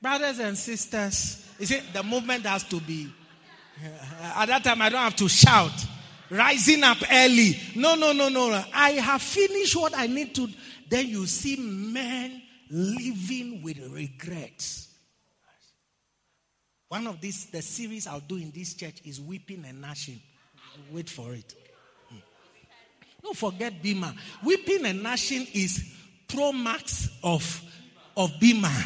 Brothers 0.00 0.38
and 0.38 0.56
sisters, 0.56 1.44
you 1.58 1.66
see, 1.66 1.80
the 1.92 2.02
movement 2.02 2.44
has 2.46 2.64
to 2.64 2.80
be, 2.80 3.12
at 4.22 4.46
that 4.46 4.64
time, 4.64 4.82
I 4.82 4.88
don't 4.88 5.00
have 5.00 5.16
to 5.16 5.28
shout. 5.28 5.72
Rising 6.28 6.82
up 6.82 6.98
early. 7.10 7.58
No, 7.76 7.94
no, 7.94 8.12
no, 8.12 8.28
no. 8.28 8.64
I 8.74 8.90
have 8.92 9.22
finished 9.22 9.76
what 9.76 9.96
I 9.96 10.06
need 10.06 10.34
to. 10.34 10.48
Then 10.88 11.06
you 11.06 11.26
see 11.26 11.56
men 11.56 12.42
living 12.70 13.62
with 13.62 13.78
regrets. 13.92 14.88
One 16.88 17.06
of 17.06 17.20
these, 17.20 17.46
the 17.46 17.62
series 17.62 18.06
I'll 18.06 18.20
do 18.20 18.36
in 18.36 18.50
this 18.52 18.74
church 18.74 19.00
is 19.04 19.20
weeping 19.20 19.64
and 19.66 19.80
gnashing. 19.80 20.20
Wait 20.92 21.10
for 21.10 21.32
it. 21.34 21.54
Don't 23.26 23.36
forget 23.36 23.82
Bima. 23.82 24.14
Weeping 24.44 24.86
and 24.86 25.02
gnashing 25.02 25.48
is 25.52 25.84
pro 26.28 26.52
max 26.52 27.08
of, 27.24 27.60
of 28.16 28.30
Bima. 28.34 28.70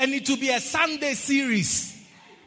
and 0.00 0.12
it 0.12 0.28
will 0.28 0.36
be 0.36 0.48
a 0.48 0.58
Sunday 0.58 1.14
series. 1.14 1.96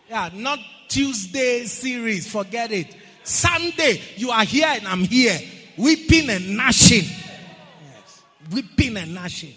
Yeah, 0.09 0.29
not 0.33 0.59
Tuesday 0.89 1.63
series. 1.63 2.29
Forget 2.29 2.73
it. 2.73 2.93
Sunday, 3.23 4.01
you 4.17 4.31
are 4.31 4.43
here 4.43 4.67
and 4.67 4.85
I'm 4.85 5.05
here. 5.05 5.39
Weeping 5.77 6.29
and 6.29 6.57
gnashing. 6.57 7.05
Yes. 7.05 8.23
Weeping 8.51 8.97
and 8.97 9.15
gnashing. 9.15 9.53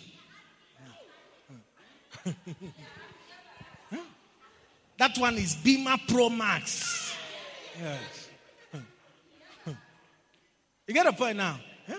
That 4.99 5.17
one 5.19 5.37
is 5.37 5.55
Bima 5.57 5.99
Pro 6.09 6.29
Max. 6.29 7.15
Yes. 7.81 8.29
You 10.89 10.95
get 10.95 11.07
a 11.07 11.13
point 11.13 11.37
now? 11.37 11.61
Yeah. 11.87 11.97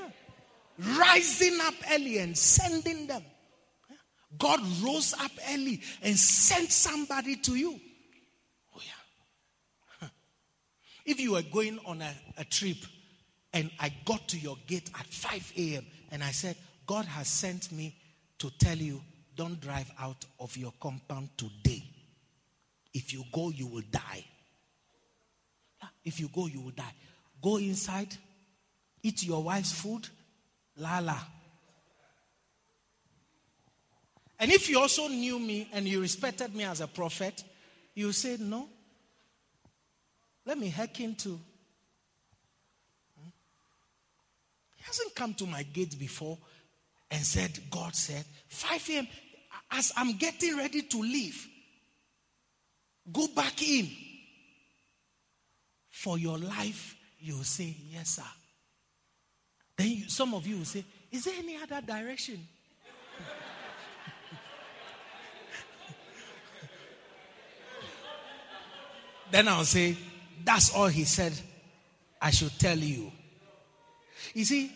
Rising 0.98 1.60
up 1.62 1.76
early 1.94 2.18
and 2.18 2.36
sending 2.36 3.06
them. 3.06 3.24
God 4.38 4.60
rose 4.82 5.14
up 5.14 5.32
early 5.52 5.82
and 6.02 6.18
sent 6.18 6.72
somebody 6.72 7.36
to 7.38 7.56
you. 7.56 7.80
Oh, 8.76 10.10
if 11.06 11.20
you 11.20 11.34
were 11.34 11.44
going 11.44 11.80
on 11.86 12.02
a, 12.02 12.14
a 12.38 12.46
trip 12.46 12.78
and 13.54 13.70
I 13.80 13.94
got 14.06 14.28
to 14.30 14.40
your 14.40 14.58
gate 14.68 14.90
at 15.00 15.06
5 15.06 15.54
a.m. 15.58 15.86
and 16.12 16.24
I 16.24 16.32
said, 16.32 16.56
God 16.88 17.06
has 17.06 17.28
sent 17.28 17.72
me 17.72 17.96
to 18.40 18.50
tell 18.58 18.78
you, 18.78 19.02
don't 19.36 19.60
drive 19.62 19.92
out 20.00 20.26
of 20.40 20.58
your 20.58 20.74
compound 20.80 21.30
today. 21.38 21.84
If 22.94 23.14
you 23.14 23.24
go, 23.32 23.50
you 23.50 23.68
will 23.68 23.84
die. 23.92 24.26
If 26.04 26.20
you 26.20 26.28
go, 26.28 26.48
you 26.48 26.62
will 26.62 26.72
die. 26.72 26.94
Go 27.42 27.58
inside, 27.58 28.16
eat 29.04 29.24
your 29.24 29.44
wife's 29.44 29.72
food, 29.72 30.08
lala. 30.78 31.20
And 34.40 34.52
if 34.52 34.70
you 34.70 34.80
also 34.80 35.08
knew 35.08 35.38
me 35.38 35.68
and 35.74 35.88
you 35.88 36.02
respected 36.02 36.56
me 36.56 36.64
as 36.64 36.80
a 36.80 36.88
prophet, 36.88 37.44
you 37.94 38.12
say, 38.14 38.38
No, 38.40 38.68
let 40.46 40.58
me 40.58 40.70
hearken 40.70 41.06
into. 41.06 41.30
Hmm? 41.30 43.30
He 44.78 44.84
hasn't 44.84 45.14
come 45.14 45.34
to 45.36 45.46
my 45.46 45.64
gate 45.64 46.00
before 46.00 46.38
and 47.12 47.22
said, 47.22 47.60
God 47.70 47.96
said, 47.96 48.24
5 48.48 48.90
a.m. 48.92 49.08
As 49.72 49.92
I'm 49.98 50.18
getting 50.18 50.58
ready 50.58 50.84
to 50.84 51.02
leave, 51.02 51.48
go 53.12 53.28
back 53.28 53.62
in. 53.62 53.90
For 55.90 56.18
your 56.18 56.38
life, 56.38 56.96
you'll 57.20 57.44
say, 57.44 57.76
Yes, 57.92 58.12
sir. 58.12 58.24
Then 59.76 59.90
you, 59.90 60.08
some 60.10 60.34
of 60.34 60.48
you 60.48 60.60
will 60.60 60.66
say, 60.66 60.86
Is 61.12 61.26
there 61.26 61.34
any 61.38 61.58
other 61.58 61.82
direction? 61.82 62.40
then 69.32 69.50
I'll 69.50 69.66
say, 69.66 69.98
That's 70.46 70.74
all 70.74 70.88
he 70.88 71.04
said 71.04 71.34
I 72.22 72.32
should 72.32 72.58
tell 72.60 72.78
you. 72.78 73.12
You 74.34 74.46
see, 74.46 74.72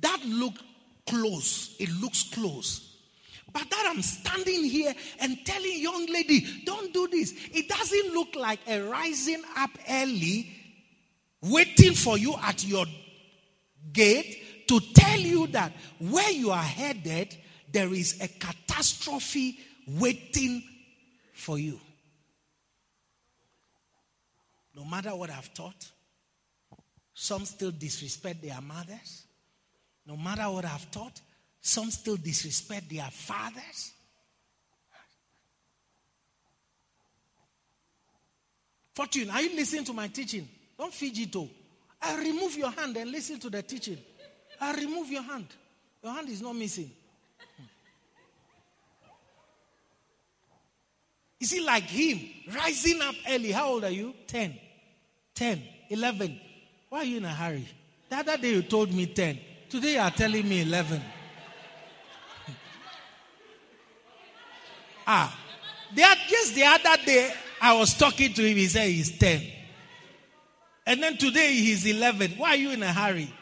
that 0.00 0.24
looked 0.24 0.62
close. 1.06 1.76
It 1.78 1.90
looks 2.00 2.22
close. 2.24 2.89
But 3.52 3.68
that 3.70 3.86
I'm 3.88 4.02
standing 4.02 4.64
here 4.64 4.94
and 5.20 5.44
telling 5.44 5.78
young 5.78 6.06
lady, 6.06 6.62
don't 6.64 6.92
do 6.92 7.08
this. 7.08 7.34
It 7.52 7.68
doesn't 7.68 8.14
look 8.14 8.36
like 8.36 8.60
a 8.68 8.80
rising 8.80 9.42
up 9.56 9.70
early, 9.88 10.50
waiting 11.42 11.94
for 11.94 12.18
you 12.18 12.34
at 12.42 12.64
your 12.64 12.86
gate 13.92 14.66
to 14.68 14.80
tell 14.94 15.18
you 15.18 15.46
that 15.48 15.72
where 15.98 16.30
you 16.30 16.50
are 16.50 16.62
headed, 16.62 17.36
there 17.72 17.92
is 17.92 18.20
a 18.20 18.28
catastrophe 18.28 19.58
waiting 19.86 20.62
for 21.32 21.58
you. 21.58 21.80
No 24.76 24.84
matter 24.84 25.14
what 25.16 25.30
I've 25.30 25.52
taught, 25.52 25.90
some 27.12 27.44
still 27.44 27.70
disrespect 27.72 28.42
their 28.42 28.60
mothers. 28.60 29.24
No 30.06 30.16
matter 30.16 30.48
what 30.50 30.64
I've 30.64 30.90
taught, 30.90 31.20
some 31.60 31.90
still 31.90 32.16
disrespect 32.16 32.88
their 32.88 33.08
fathers. 33.10 33.92
Fortune, 38.94 39.30
are 39.30 39.42
you 39.42 39.56
listening 39.56 39.84
to 39.84 39.92
my 39.92 40.08
teaching? 40.08 40.48
Don't 40.78 40.92
fidget. 40.92 41.34
Oh. 41.36 41.48
I 42.02 42.18
remove 42.18 42.56
your 42.56 42.70
hand 42.70 42.96
and 42.96 43.10
listen 43.10 43.38
to 43.40 43.50
the 43.50 43.62
teaching. 43.62 43.98
I 44.60 44.74
remove 44.74 45.10
your 45.10 45.22
hand. 45.22 45.46
Your 46.02 46.12
hand 46.12 46.28
is 46.28 46.42
not 46.42 46.54
missing. 46.56 46.90
Is 51.40 51.54
it 51.54 51.62
like 51.62 51.84
him, 51.84 52.20
rising 52.54 53.00
up 53.00 53.14
early. 53.30 53.50
How 53.52 53.68
old 53.68 53.84
are 53.84 53.90
you? 53.90 54.12
10, 54.26 54.58
10, 55.34 55.62
11. 55.88 56.38
Why 56.90 56.98
are 56.98 57.04
you 57.04 57.16
in 57.16 57.24
a 57.24 57.30
hurry? 57.30 57.66
The 58.10 58.16
other 58.16 58.36
day 58.36 58.50
you 58.52 58.62
told 58.62 58.92
me 58.92 59.06
10. 59.06 59.38
Today 59.70 59.94
you 59.94 60.00
are 60.00 60.10
telling 60.10 60.46
me 60.46 60.60
11. 60.60 61.00
Ah, 65.10 65.36
the, 65.92 66.06
just 66.28 66.54
the 66.54 66.64
other 66.64 67.02
day 67.04 67.32
I 67.60 67.76
was 67.76 67.94
talking 67.94 68.32
to 68.32 68.42
him. 68.42 68.56
He 68.56 68.66
said 68.66 68.88
he's 68.88 69.18
10. 69.18 69.42
And 70.86 71.02
then 71.02 71.16
today 71.16 71.52
he's 71.52 71.84
11. 71.84 72.32
Why 72.36 72.50
are 72.50 72.56
you 72.56 72.70
in 72.70 72.82
a 72.82 72.92
hurry? 72.92 73.32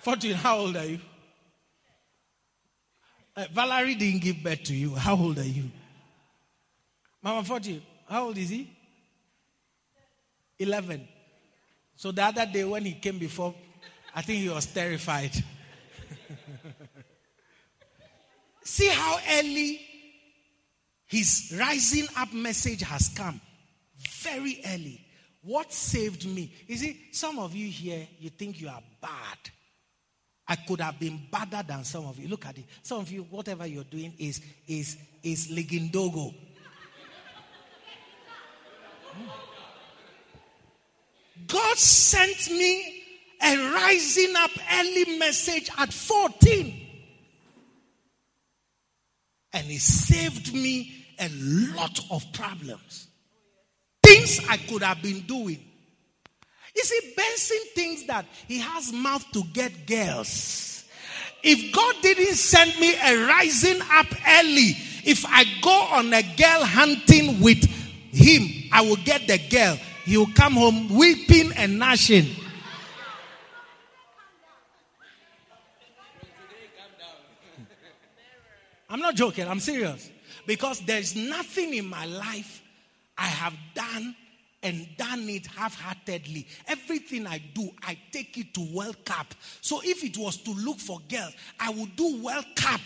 14, 0.00 0.34
how 0.34 0.58
old 0.58 0.76
are 0.76 0.84
you? 0.84 1.00
Uh, 3.36 3.46
Valerie 3.52 3.94
didn't 3.96 4.22
give 4.22 4.42
birth 4.42 4.62
to 4.64 4.74
you. 4.74 4.94
How 4.94 5.16
old 5.16 5.38
are 5.38 5.44
you? 5.44 5.64
Mama 7.22 7.42
40, 7.44 7.84
how 8.08 8.26
old 8.26 8.38
is 8.38 8.48
he? 8.48 8.70
11. 10.58 11.06
So 11.96 12.12
the 12.12 12.24
other 12.24 12.46
day 12.46 12.64
when 12.64 12.84
he 12.84 12.92
came 12.94 13.18
before, 13.18 13.54
I 14.14 14.22
think 14.22 14.40
he 14.40 14.48
was 14.48 14.66
terrified. 14.66 15.32
See 18.64 18.88
how 18.88 19.18
early 19.30 19.87
his 21.08 21.54
rising 21.58 22.06
up 22.16 22.32
message 22.32 22.82
has 22.82 23.08
come. 23.08 23.40
Very 24.22 24.60
early. 24.66 25.00
What 25.42 25.72
saved 25.72 26.26
me? 26.26 26.52
You 26.66 26.76
see, 26.76 27.00
some 27.12 27.38
of 27.38 27.54
you 27.54 27.68
here, 27.68 28.06
you 28.20 28.28
think 28.28 28.60
you 28.60 28.68
are 28.68 28.82
bad. 29.00 29.38
I 30.46 30.56
could 30.56 30.80
have 30.80 30.98
been 30.98 31.20
badder 31.30 31.62
than 31.66 31.84
some 31.84 32.06
of 32.06 32.18
you. 32.18 32.28
Look 32.28 32.46
at 32.46 32.58
it. 32.58 32.64
Some 32.82 33.00
of 33.00 33.10
you, 33.10 33.22
whatever 33.24 33.66
you're 33.66 33.84
doing 33.84 34.14
is 34.18 34.40
is 34.66 34.96
is 35.22 35.48
ligindogo. 35.48 36.34
Hmm. 39.12 39.24
God 41.46 41.76
sent 41.78 42.50
me 42.50 43.02
a 43.42 43.72
rising 43.72 44.34
up 44.36 44.50
early 44.74 45.18
message 45.18 45.70
at 45.78 45.92
14. 45.92 46.86
And 49.52 49.66
He 49.66 49.78
saved 49.78 50.52
me 50.52 50.97
a 51.18 51.28
lot 51.74 52.00
of 52.10 52.24
problems. 52.32 53.08
Things 54.02 54.40
I 54.48 54.56
could 54.56 54.82
have 54.82 55.02
been 55.02 55.20
doing. 55.20 55.62
You 56.74 56.84
see, 56.84 57.14
Benson 57.16 57.58
thinks 57.74 58.04
that 58.04 58.24
he 58.46 58.58
has 58.58 58.92
mouth 58.92 59.24
to 59.32 59.42
get 59.52 59.86
girls. 59.86 60.84
If 61.42 61.74
God 61.74 61.96
didn't 62.02 62.34
send 62.34 62.78
me 62.80 62.94
a 62.94 63.26
rising 63.26 63.80
up 63.90 64.06
early, 64.26 64.76
if 65.04 65.24
I 65.26 65.44
go 65.62 65.70
on 65.70 66.12
a 66.12 66.22
girl 66.22 66.64
hunting 66.64 67.40
with 67.40 67.64
him, 67.64 68.70
I 68.72 68.82
will 68.82 68.96
get 68.96 69.26
the 69.26 69.38
girl. 69.38 69.76
He 70.04 70.16
will 70.16 70.32
come 70.34 70.54
home 70.54 70.94
weeping 70.94 71.52
and 71.56 71.78
gnashing. 71.78 72.26
I'm 78.90 79.00
not 79.00 79.14
joking, 79.14 79.46
I'm 79.46 79.60
serious. 79.60 80.10
Because 80.48 80.80
there's 80.80 81.14
nothing 81.14 81.74
in 81.74 81.84
my 81.84 82.06
life 82.06 82.62
I 83.18 83.26
have 83.26 83.52
done 83.74 84.16
and 84.62 84.88
done 84.96 85.28
it 85.28 85.46
half 85.46 85.78
heartedly. 85.78 86.46
Everything 86.66 87.26
I 87.26 87.42
do, 87.52 87.68
I 87.82 87.98
take 88.10 88.38
it 88.38 88.54
to 88.54 88.74
World 88.74 89.04
Cup. 89.04 89.34
So 89.60 89.82
if 89.84 90.02
it 90.02 90.16
was 90.16 90.38
to 90.38 90.50
look 90.52 90.78
for 90.78 91.00
girls, 91.06 91.34
I 91.60 91.68
would 91.68 91.94
do 91.94 92.22
World 92.22 92.46
Cup. 92.56 92.80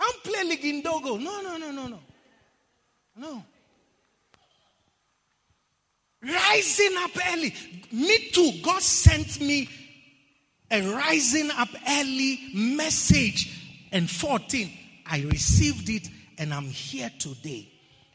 I'm 0.00 0.20
playing 0.24 0.50
Ligindogo. 0.50 1.22
No, 1.22 1.40
no, 1.40 1.56
no, 1.56 1.70
no, 1.70 1.86
no. 1.86 2.00
No. 3.16 3.44
Rising 6.20 6.96
up 6.98 7.12
early. 7.32 7.54
Me 7.92 8.30
too. 8.32 8.54
God 8.60 8.82
sent 8.82 9.40
me 9.40 9.68
a 10.68 10.82
rising 10.82 11.48
up 11.52 11.68
early 11.88 12.40
message. 12.54 13.60
And 13.94 14.10
14, 14.10 14.72
I 15.06 15.20
received 15.22 15.88
it 15.88 16.08
and 16.36 16.52
I'm 16.52 16.64
here 16.64 17.12
today. 17.16 17.70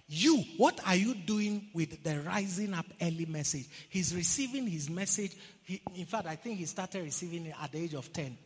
You, 0.10 0.44
what 0.58 0.78
are 0.86 0.96
you 0.96 1.16
doing 1.16 1.70
with 1.74 2.04
the 2.04 2.20
rising 2.20 2.74
up 2.74 2.86
early 3.02 3.26
message? 3.26 3.66
He's 3.88 4.14
receiving 4.14 4.68
his 4.68 4.90
message. 4.90 5.32
He, 5.64 5.82
in 5.96 6.06
fact, 6.06 6.28
I 6.28 6.36
think 6.36 6.58
he 6.58 6.66
started 6.66 7.04
receiving 7.04 7.46
it 7.46 7.56
at 7.64 7.72
the 7.72 7.78
age 7.78 7.94
of 7.94 8.12
10. 8.12 8.38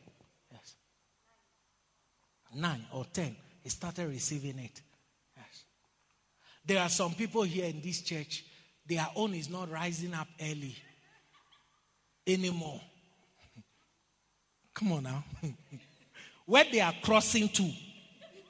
Yes. 0.52 0.76
Nine 2.54 2.86
or 2.94 3.06
10. 3.12 3.36
He 3.64 3.70
started 3.70 4.10
receiving 4.10 4.60
it. 4.60 4.82
Yes. 5.36 5.64
There 6.64 6.82
are 6.84 6.90
some 6.90 7.16
people 7.16 7.42
here 7.42 7.66
in 7.66 7.82
this 7.82 8.02
church, 8.02 8.46
their 8.86 9.08
own 9.16 9.34
is 9.34 9.50
not 9.50 9.72
rising 9.72 10.14
up 10.14 10.28
early 10.40 10.76
anymore. 12.28 12.82
Come 14.76 14.92
on 14.92 15.04
now. 15.04 15.24
Where 16.46 16.66
they 16.72 16.82
are 16.82 16.94
crossing 17.02 17.50
to 17.50 17.72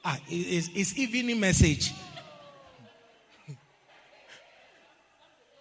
ah, 0.04 0.18
evening 0.28 1.40
message. 1.40 1.92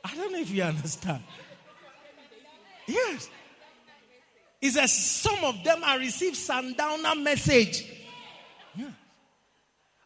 I 0.03 0.15
don't 0.15 0.31
know 0.31 0.39
if 0.39 0.49
you 0.49 0.64
understand. 0.64 1.23
Yes. 2.88 3.30
He 4.60 4.69
says 4.69 4.93
some 4.93 5.43
of 5.43 5.64
them 5.64 5.84
are 5.84 5.99
received 5.99 6.38
sundowner 6.38 7.15
message. 7.15 7.85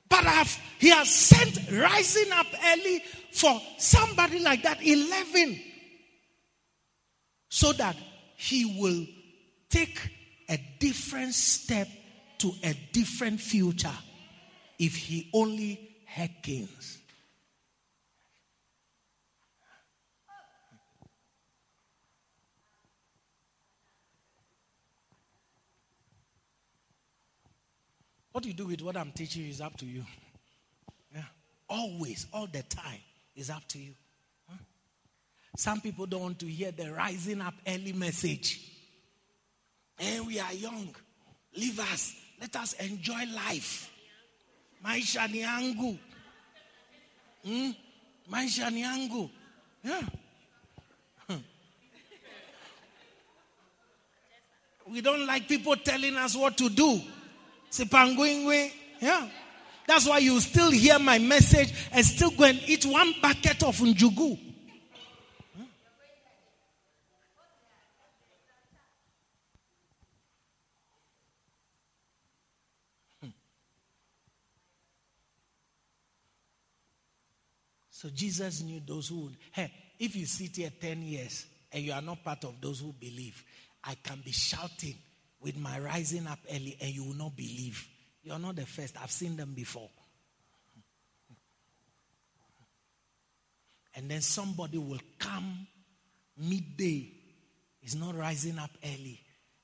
But 0.09 0.25
I've, 0.25 0.57
he 0.79 0.89
has 0.89 1.09
sent 1.09 1.59
rising 1.71 2.31
up 2.31 2.47
early 2.65 3.03
for 3.31 3.61
somebody 3.77 4.39
like 4.39 4.63
that, 4.63 4.81
11. 4.81 5.61
So 7.49 7.73
that 7.73 7.95
he 8.35 8.79
will 8.79 9.05
take 9.69 9.99
a 10.49 10.57
different 10.79 11.33
step 11.33 11.87
to 12.39 12.53
a 12.63 12.73
different 12.91 13.39
future 13.39 13.95
if 14.79 14.95
he 14.95 15.29
only 15.33 15.95
hearkens. 16.05 16.97
What 28.31 28.45
you 28.45 28.53
do 28.53 28.67
with 28.67 28.83
what 28.83 28.95
I'm 28.95 29.11
teaching 29.13 29.43
you 29.43 29.49
is 29.49 29.61
up 29.61 29.75
to 29.77 29.85
you. 29.87 30.03
Yeah. 31.11 31.23
Always, 31.67 32.27
all 32.31 32.45
the 32.45 32.61
time, 32.61 32.99
is 33.35 33.49
up 33.49 33.67
to 33.69 33.79
you. 33.79 33.93
Some 35.55 35.81
people 35.81 36.05
don't 36.05 36.21
want 36.21 36.39
to 36.39 36.45
hear 36.45 36.71
the 36.71 36.93
rising 36.93 37.41
up 37.41 37.55
early 37.67 37.93
message. 37.93 38.61
And 39.97 40.27
we 40.27 40.39
are 40.39 40.53
young. 40.53 40.95
Leave 41.55 41.79
us. 41.79 42.13
Let 42.39 42.55
us 42.55 42.73
enjoy 42.73 43.25
life. 43.35 43.91
Maisha 44.83 45.27
ni 45.27 45.39
yangu. 45.39 45.97
Hmm? 47.43 47.71
Maisha 48.29 48.69
ni 48.71 48.81
yangu. 48.81 49.29
Yeah. 49.83 50.01
We 54.87 55.01
don't 55.01 55.25
like 55.25 55.47
people 55.47 55.75
telling 55.77 56.15
us 56.15 56.35
what 56.35 56.57
to 56.57 56.69
do. 56.69 57.01
Sipangwingwe. 57.71 58.71
Yeah. 59.01 59.27
That's 59.87 60.07
why 60.07 60.19
you 60.19 60.39
still 60.39 60.71
hear 60.71 60.99
my 60.99 61.17
message 61.19 61.73
and 61.91 62.05
still 62.05 62.31
go 62.31 62.43
and 62.43 62.59
eat 62.67 62.85
one 62.85 63.15
bucket 63.21 63.63
of 63.63 63.77
njugu. 63.77 64.37
So 78.07 78.13
Jesus 78.15 78.61
knew 78.61 78.79
those 78.87 79.09
who 79.09 79.23
would. 79.23 79.35
Hey, 79.51 79.69
if 79.99 80.15
you 80.15 80.25
sit 80.25 80.55
here 80.55 80.71
10 80.79 81.01
years 81.01 81.45
and 81.73 81.83
you 81.83 81.91
are 81.91 82.01
not 82.01 82.23
part 82.23 82.45
of 82.45 82.61
those 82.61 82.79
who 82.79 82.93
believe, 82.93 83.43
I 83.83 83.95
can 83.95 84.21
be 84.23 84.31
shouting 84.31 84.95
with 85.41 85.57
my 85.57 85.77
rising 85.77 86.25
up 86.25 86.39
early 86.49 86.77
and 86.79 86.89
you 86.89 87.03
will 87.03 87.15
not 87.15 87.35
believe. 87.35 87.85
You 88.23 88.31
are 88.31 88.39
not 88.39 88.55
the 88.55 88.65
first. 88.65 88.95
I've 89.01 89.11
seen 89.11 89.35
them 89.35 89.51
before. 89.53 89.89
And 93.93 94.09
then 94.09 94.21
somebody 94.21 94.77
will 94.77 95.01
come 95.19 95.67
midday, 96.37 97.11
is 97.83 97.97
not 97.97 98.15
rising 98.15 98.57
up 98.57 98.71
early, 98.85 99.19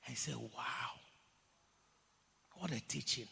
and 0.06 0.18
say, 0.18 0.34
Wow, 0.34 0.90
what 2.56 2.72
a 2.72 2.86
teaching. 2.86 3.28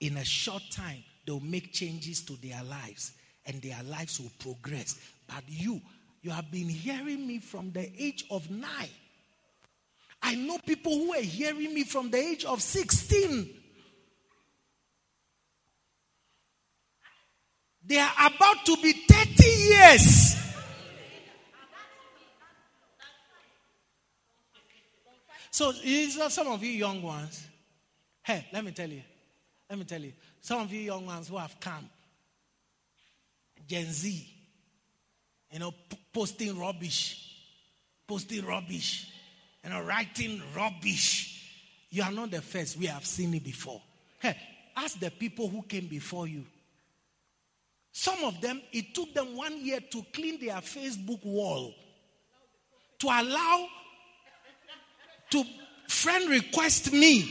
In 0.00 0.18
a 0.18 0.24
short 0.26 0.64
time, 0.70 1.02
they'll 1.24 1.40
make 1.40 1.72
changes 1.72 2.20
to 2.26 2.34
their 2.34 2.62
lives 2.62 3.12
and 3.46 3.62
their 3.62 3.82
lives 3.84 4.20
will 4.20 4.32
progress. 4.38 4.98
But 5.26 5.44
you, 5.48 5.80
you 6.22 6.30
have 6.30 6.50
been 6.50 6.68
hearing 6.68 7.26
me 7.26 7.38
from 7.38 7.72
the 7.72 7.90
age 7.98 8.24
of 8.30 8.50
nine. 8.50 8.88
I 10.22 10.34
know 10.34 10.58
people 10.58 10.92
who 10.92 11.14
are 11.14 11.20
hearing 11.20 11.72
me 11.72 11.84
from 11.84 12.10
the 12.10 12.18
age 12.18 12.44
of 12.44 12.60
16. 12.60 13.48
They 17.86 17.98
are 17.98 18.12
about 18.18 18.66
to 18.66 18.76
be 18.82 18.92
30 18.92 19.44
years. 19.44 20.36
So, 25.52 25.72
some 26.28 26.48
of 26.48 26.62
you 26.62 26.70
young 26.70 27.00
ones, 27.00 27.46
hey, 28.22 28.46
let 28.52 28.62
me 28.62 28.72
tell 28.72 28.90
you, 28.90 29.02
let 29.70 29.78
me 29.78 29.84
tell 29.86 30.02
you, 30.02 30.12
some 30.40 30.60
of 30.60 30.72
you 30.72 30.80
young 30.80 31.06
ones 31.06 31.28
who 31.28 31.38
have 31.38 31.58
come, 31.60 31.88
Gen 33.66 33.92
Z, 33.92 34.26
you 35.50 35.58
know, 35.58 35.72
p- 35.72 35.98
posting 36.12 36.58
rubbish, 36.58 37.36
posting 38.06 38.44
rubbish, 38.44 39.10
you 39.64 39.70
know, 39.70 39.82
writing 39.82 40.42
rubbish. 40.54 41.32
You 41.90 42.02
are 42.02 42.10
not 42.10 42.30
the 42.30 42.42
first. 42.42 42.76
We 42.76 42.86
have 42.86 43.04
seen 43.04 43.34
it 43.34 43.44
before. 43.44 43.80
Hey, 44.20 44.36
ask 44.76 44.98
the 44.98 45.10
people 45.10 45.48
who 45.48 45.62
came 45.62 45.86
before 45.86 46.26
you. 46.26 46.44
Some 47.92 48.24
of 48.24 48.40
them, 48.40 48.60
it 48.72 48.94
took 48.94 49.14
them 49.14 49.36
one 49.36 49.64
year 49.64 49.80
to 49.80 50.04
clean 50.12 50.38
their 50.38 50.56
Facebook 50.56 51.24
wall, 51.24 51.74
to 52.98 53.06
allow 53.06 53.66
to 55.30 55.44
friend 55.88 56.28
request 56.28 56.92
me. 56.92 57.28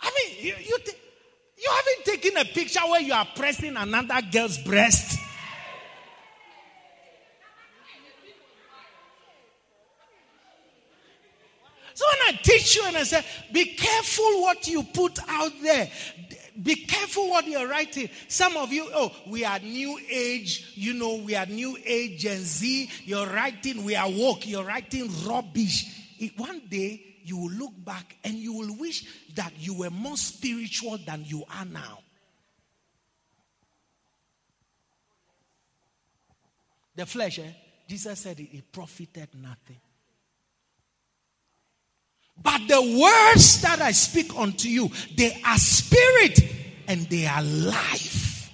I 0.00 0.10
mean, 0.10 0.46
you, 0.46 0.54
you, 0.62 0.78
th- 0.78 0.98
you 1.56 1.70
haven't 1.70 2.04
taken 2.04 2.36
a 2.36 2.44
picture 2.44 2.80
where 2.80 3.00
you 3.00 3.12
are 3.12 3.26
pressing 3.36 3.76
another 3.76 4.20
girl's 4.30 4.58
breast. 4.58 5.18
So 11.94 12.04
when 12.10 12.34
I 12.34 12.38
teach 12.42 12.74
you 12.74 12.84
and 12.86 12.96
I 12.96 13.04
say, 13.04 13.24
be 13.52 13.66
careful 13.66 14.42
what 14.42 14.66
you 14.66 14.82
put 14.82 15.16
out 15.28 15.52
there. 15.62 15.88
Be 16.60 16.74
careful 16.74 17.30
what 17.30 17.46
you're 17.46 17.68
writing. 17.68 18.08
Some 18.28 18.56
of 18.56 18.72
you, 18.72 18.88
oh, 18.92 19.12
we 19.28 19.44
are 19.44 19.58
new 19.60 19.98
age, 20.08 20.72
you 20.74 20.94
know, 20.94 21.16
we 21.16 21.36
are 21.36 21.46
new 21.46 21.76
age 21.84 22.20
Gen 22.20 22.42
Z. 22.42 22.90
You're 23.04 23.26
writing, 23.26 23.84
we 23.84 23.94
are 23.96 24.10
woke, 24.10 24.46
you're 24.46 24.64
writing 24.64 25.08
rubbish. 25.24 25.86
It, 26.18 26.38
one 26.38 26.62
day 26.68 27.13
you 27.24 27.38
will 27.38 27.50
look 27.50 27.72
back 27.84 28.16
and 28.22 28.34
you 28.34 28.52
will 28.52 28.76
wish 28.78 29.04
that 29.34 29.52
you 29.58 29.78
were 29.78 29.90
more 29.90 30.16
spiritual 30.16 30.98
than 31.06 31.24
you 31.24 31.42
are 31.58 31.64
now. 31.64 32.00
The 36.94 37.06
flesh, 37.06 37.38
eh? 37.38 37.50
Jesus 37.88 38.18
said 38.20 38.38
it, 38.40 38.56
it 38.56 38.70
profited 38.70 39.28
nothing. 39.34 39.80
But 42.40 42.62
the 42.68 42.80
words 42.80 43.62
that 43.62 43.80
I 43.80 43.92
speak 43.92 44.34
unto 44.36 44.68
you, 44.68 44.90
they 45.16 45.40
are 45.46 45.58
spirit 45.58 46.40
and 46.88 47.02
they 47.08 47.26
are 47.26 47.42
life. 47.42 48.50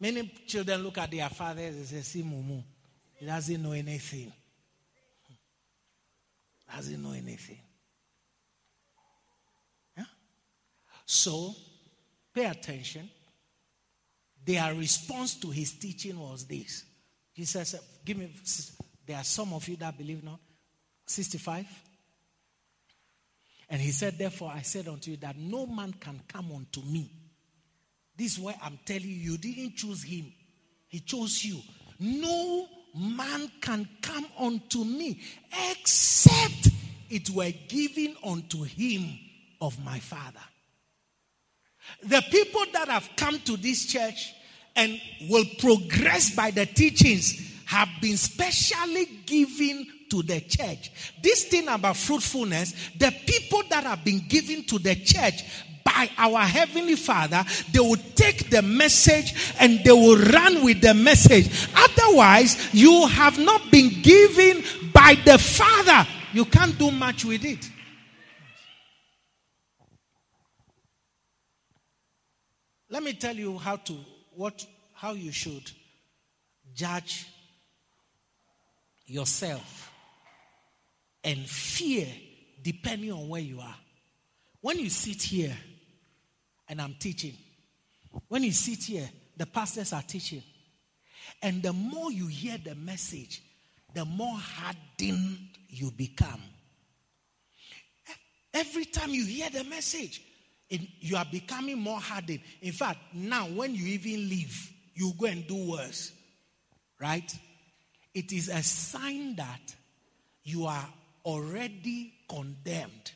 Many 0.00 0.32
children 0.46 0.82
look 0.82 0.98
at 0.98 1.10
their 1.10 1.28
fathers 1.28 1.76
and 1.76 1.86
say, 1.86 2.00
See, 2.00 2.22
Mumu, 2.22 2.62
he 3.16 3.26
doesn't 3.26 3.62
know 3.62 3.72
anything. 3.72 4.32
Doesn't 6.74 7.02
know 7.02 7.12
anything. 7.12 7.58
Yeah? 9.96 10.04
So, 11.04 11.54
pay 12.34 12.46
attention. 12.46 13.10
Their 14.44 14.74
response 14.74 15.34
to 15.40 15.50
his 15.50 15.72
teaching 15.72 16.18
was 16.18 16.46
this. 16.46 16.84
Jesus 17.36 17.68
said, 17.70 17.80
Give 18.04 18.16
me 18.16 18.30
there 19.06 19.16
are 19.16 19.24
some 19.24 19.52
of 19.52 19.68
you 19.68 19.76
that 19.76 19.96
believe 19.98 20.22
not. 20.22 20.38
65. 21.06 21.66
And 23.68 23.80
he 23.80 23.90
said, 23.90 24.18
Therefore, 24.18 24.52
I 24.54 24.62
said 24.62 24.88
unto 24.88 25.10
you 25.10 25.16
that 25.18 25.36
no 25.36 25.66
man 25.66 25.92
can 25.92 26.20
come 26.28 26.52
unto 26.52 26.80
me. 26.82 27.10
This 28.16 28.34
is 28.34 28.38
why 28.38 28.54
I'm 28.62 28.78
telling 28.84 29.08
you, 29.08 29.32
you 29.32 29.38
didn't 29.38 29.76
choose 29.76 30.02
him, 30.02 30.32
he 30.88 31.00
chose 31.00 31.44
you. 31.44 31.60
No 31.98 32.68
man 32.94 33.50
can 33.60 33.88
come 34.02 34.26
unto 34.38 34.84
me 34.84 35.20
except 35.70 36.68
it 37.08 37.30
were 37.30 37.52
given 37.68 38.16
unto 38.24 38.62
him 38.62 39.18
of 39.60 39.82
my 39.84 39.98
Father. 39.98 40.40
The 42.04 42.22
people 42.30 42.64
that 42.72 42.88
have 42.88 43.08
come 43.16 43.38
to 43.40 43.56
this 43.56 43.86
church 43.86 44.32
and 44.76 45.00
will 45.28 45.44
progress 45.58 46.34
by 46.34 46.50
the 46.50 46.66
teachings 46.66 47.62
have 47.66 47.88
been 48.00 48.16
specially 48.16 49.06
given 49.26 49.86
to 50.10 50.22
the 50.22 50.40
church. 50.40 50.90
This 51.22 51.44
thing 51.44 51.68
about 51.68 51.96
fruitfulness, 51.96 52.74
the 52.98 53.12
people 53.26 53.62
that 53.70 53.84
have 53.84 54.04
been 54.04 54.22
given 54.28 54.64
to 54.64 54.78
the 54.78 54.96
church 54.96 55.44
by 55.84 56.10
our 56.18 56.40
heavenly 56.40 56.96
father 56.96 57.44
they 57.72 57.80
will 57.80 58.00
take 58.14 58.50
the 58.50 58.62
message 58.62 59.54
and 59.58 59.82
they 59.84 59.92
will 59.92 60.16
run 60.16 60.64
with 60.64 60.80
the 60.80 60.94
message. 60.94 61.68
Otherwise 61.74 62.72
you 62.72 63.06
have 63.06 63.38
not 63.38 63.70
been 63.70 63.90
given 64.02 64.62
by 64.92 65.16
the 65.24 65.38
father. 65.38 66.08
You 66.32 66.44
can't 66.44 66.78
do 66.78 66.90
much 66.90 67.24
with 67.24 67.44
it. 67.44 67.68
Let 72.88 73.02
me 73.04 73.12
tell 73.12 73.36
you 73.36 73.56
how 73.56 73.76
to 73.76 73.96
what 74.34 74.66
how 74.94 75.12
you 75.12 75.32
should 75.32 75.70
judge 76.74 77.26
yourself 79.06 79.92
and 81.22 81.38
fear 81.48 82.06
depending 82.62 83.12
on 83.12 83.28
where 83.28 83.40
you 83.40 83.60
are. 83.60 83.76
When 84.60 84.78
you 84.78 84.90
sit 84.90 85.22
here 85.22 85.56
and 86.70 86.80
I'm 86.80 86.94
teaching, 86.98 87.34
when 88.28 88.42
you 88.42 88.52
sit 88.52 88.84
here, 88.84 89.10
the 89.36 89.44
pastors 89.44 89.92
are 89.92 90.02
teaching, 90.02 90.42
and 91.42 91.62
the 91.62 91.74
more 91.74 92.10
you 92.10 92.26
hear 92.26 92.56
the 92.56 92.74
message, 92.74 93.42
the 93.92 94.06
more 94.06 94.36
hardened 94.36 95.38
you 95.68 95.90
become. 95.90 96.40
Every 98.54 98.86
time 98.86 99.10
you 99.10 99.26
hear 99.26 99.50
the 99.50 99.64
message, 99.64 100.22
it, 100.70 100.80
you 101.00 101.16
are 101.16 101.26
becoming 101.30 101.78
more 101.78 102.00
hardened. 102.00 102.40
In 102.62 102.72
fact, 102.72 102.98
now 103.12 103.44
when 103.44 103.74
you 103.74 103.86
even 103.86 104.28
leave, 104.30 104.72
you 104.94 105.12
go 105.18 105.26
and 105.26 105.46
do 105.46 105.70
worse. 105.72 106.12
Right? 106.98 107.30
it 108.14 108.32
is 108.32 108.48
a 108.48 108.62
sign 108.62 109.36
that 109.36 109.74
you 110.44 110.66
are 110.66 110.88
already 111.24 112.12
condemned. 112.28 113.12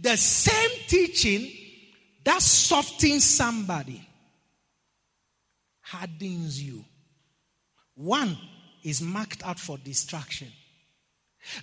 The 0.00 0.16
same 0.16 0.70
teaching 0.86 1.50
that 2.24 2.42
softens 2.42 3.24
somebody 3.24 4.06
hardens 5.80 6.62
you. 6.62 6.84
One 7.94 8.36
is 8.82 9.00
marked 9.00 9.44
out 9.44 9.58
for 9.58 9.78
distraction. 9.78 10.48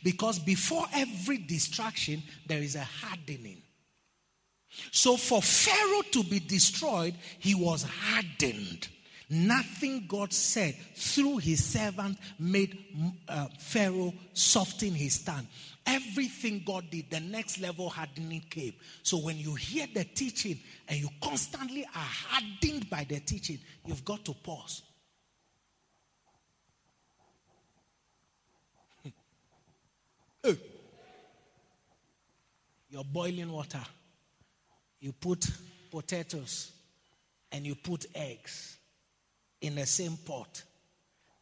Because 0.04 0.40
before 0.40 0.86
every 0.94 1.38
distraction, 1.38 2.24
there 2.48 2.62
is 2.62 2.76
a 2.76 2.84
hardening. 2.84 3.62
So 4.92 5.16
for 5.16 5.42
Pharaoh 5.42 6.02
to 6.12 6.24
be 6.24 6.40
destroyed, 6.40 7.16
he 7.40 7.56
was 7.56 7.84
hardened. 7.84 8.88
Nothing 9.30 10.06
God 10.08 10.34
said 10.34 10.76
through 10.96 11.38
his 11.38 11.64
servant 11.64 12.18
made 12.38 12.78
uh, 13.28 13.48
Pharaoh 13.60 14.14
soften 14.34 14.94
his 14.94 15.16
stand. 15.16 15.48
Everything 15.86 16.64
God 16.66 16.86
did, 16.90 17.10
the 17.10 17.20
next 17.20 17.60
level 17.60 17.90
hardening 17.90 18.44
came. 18.50 18.74
So 19.04 19.18
when 19.18 19.38
you 19.38 19.56
hear 19.56 19.88
the 19.94 20.04
teaching 20.04 20.60
and 20.88 21.00
you 21.00 21.10
constantly 21.22 21.86
are 21.86 21.90
hardened 21.94 22.90
by 22.90 23.06
the 23.08 23.20
teaching, 23.20 23.60
you've 23.86 24.06
got 24.06 24.26
to 24.26 24.34
pause. 24.34 24.82
hey. 30.44 30.58
You're 32.90 33.04
boiling 33.04 33.52
water. 33.52 33.84
You 35.02 35.12
put 35.12 35.46
potatoes 35.92 36.72
and 37.52 37.66
you 37.66 37.76
put 37.76 38.06
eggs 38.16 38.78
in 39.62 39.76
the 39.76 39.86
same 39.86 40.18
pot. 40.18 40.64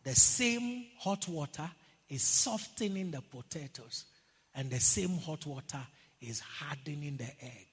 The 0.04 0.16
same 0.16 0.86
hot 1.00 1.28
water 1.28 1.70
is 2.10 2.24
softening 2.24 3.12
the 3.12 3.22
potatoes, 3.22 4.06
and 4.56 4.70
the 4.70 4.80
same 4.80 5.18
hot 5.18 5.46
water 5.46 5.82
is 6.22 6.40
hardening 6.40 7.18
the 7.18 7.30
egg. 7.42 7.68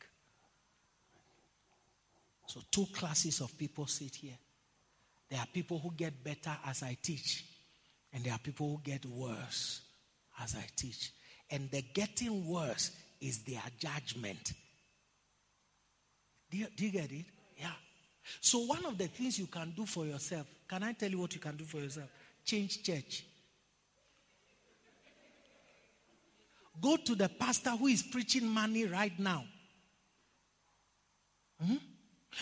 So, 2.47 2.61
two 2.71 2.87
classes 2.93 3.41
of 3.41 3.57
people 3.57 3.87
sit 3.87 4.17
here. 4.17 4.37
There 5.29 5.39
are 5.39 5.47
people 5.47 5.79
who 5.79 5.93
get 5.97 6.25
better 6.25 6.57
as 6.67 6.83
I 6.83 6.97
teach, 7.01 7.45
and 8.13 8.25
there 8.25 8.33
are 8.33 8.39
people 8.39 8.69
who 8.69 8.81
get 8.83 9.07
worse 9.07 9.83
as 10.43 10.57
I 10.57 10.67
teach. 10.75 11.13
And 11.49 11.71
the 11.71 11.83
getting 11.95 12.47
worse 12.47 12.91
is 13.21 13.39
their 13.45 13.63
judgment. 13.79 14.53
Do 16.51 16.59
you, 16.59 16.67
do 16.77 16.87
you 16.87 16.91
get 16.91 17.13
it? 17.13 17.27
Yeah. 17.57 17.71
So, 18.41 18.61
one 18.61 18.85
of 18.85 18.99
the 18.99 19.07
things 19.07 19.39
you 19.39 19.47
can 19.47 19.73
do 19.77 19.87
for 19.87 20.07
yourself, 20.07 20.47
can 20.69 20.83
I 20.83 20.93
tell 20.93 21.11
you 21.11 21.19
what 21.19 21.33
you 21.35 21.41
can 21.41 21.57
do 21.57 21.65
for 21.65 21.79
yourself? 21.79 22.09
Change 22.45 22.83
church. 22.83 23.25
Go 26.81 26.97
to 26.97 27.15
the 27.15 27.29
pastor 27.29 27.71
who 27.71 27.87
is 27.87 28.03
preaching 28.03 28.47
money 28.47 28.85
right 28.85 29.19
now. 29.19 29.45
hmm 31.63 31.77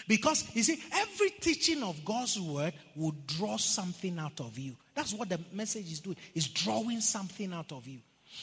Because 0.07 0.45
you 0.55 0.63
see, 0.63 0.81
every 0.93 1.31
teaching 1.31 1.83
of 1.83 2.05
God's 2.05 2.39
word 2.41 2.75
will 2.95 3.15
draw 3.27 3.57
something 3.57 4.19
out 4.19 4.41
of 4.41 4.59
you. 4.59 4.77
That's 4.95 5.15
what 5.15 5.29
the 5.29 5.41
message 5.53 5.91
is 5.91 6.01
doing, 6.01 6.17
is 6.35 6.49
drawing 6.49 7.01
something 7.01 7.53
out 7.53 7.73
of 7.73 7.87
you. 7.87 8.01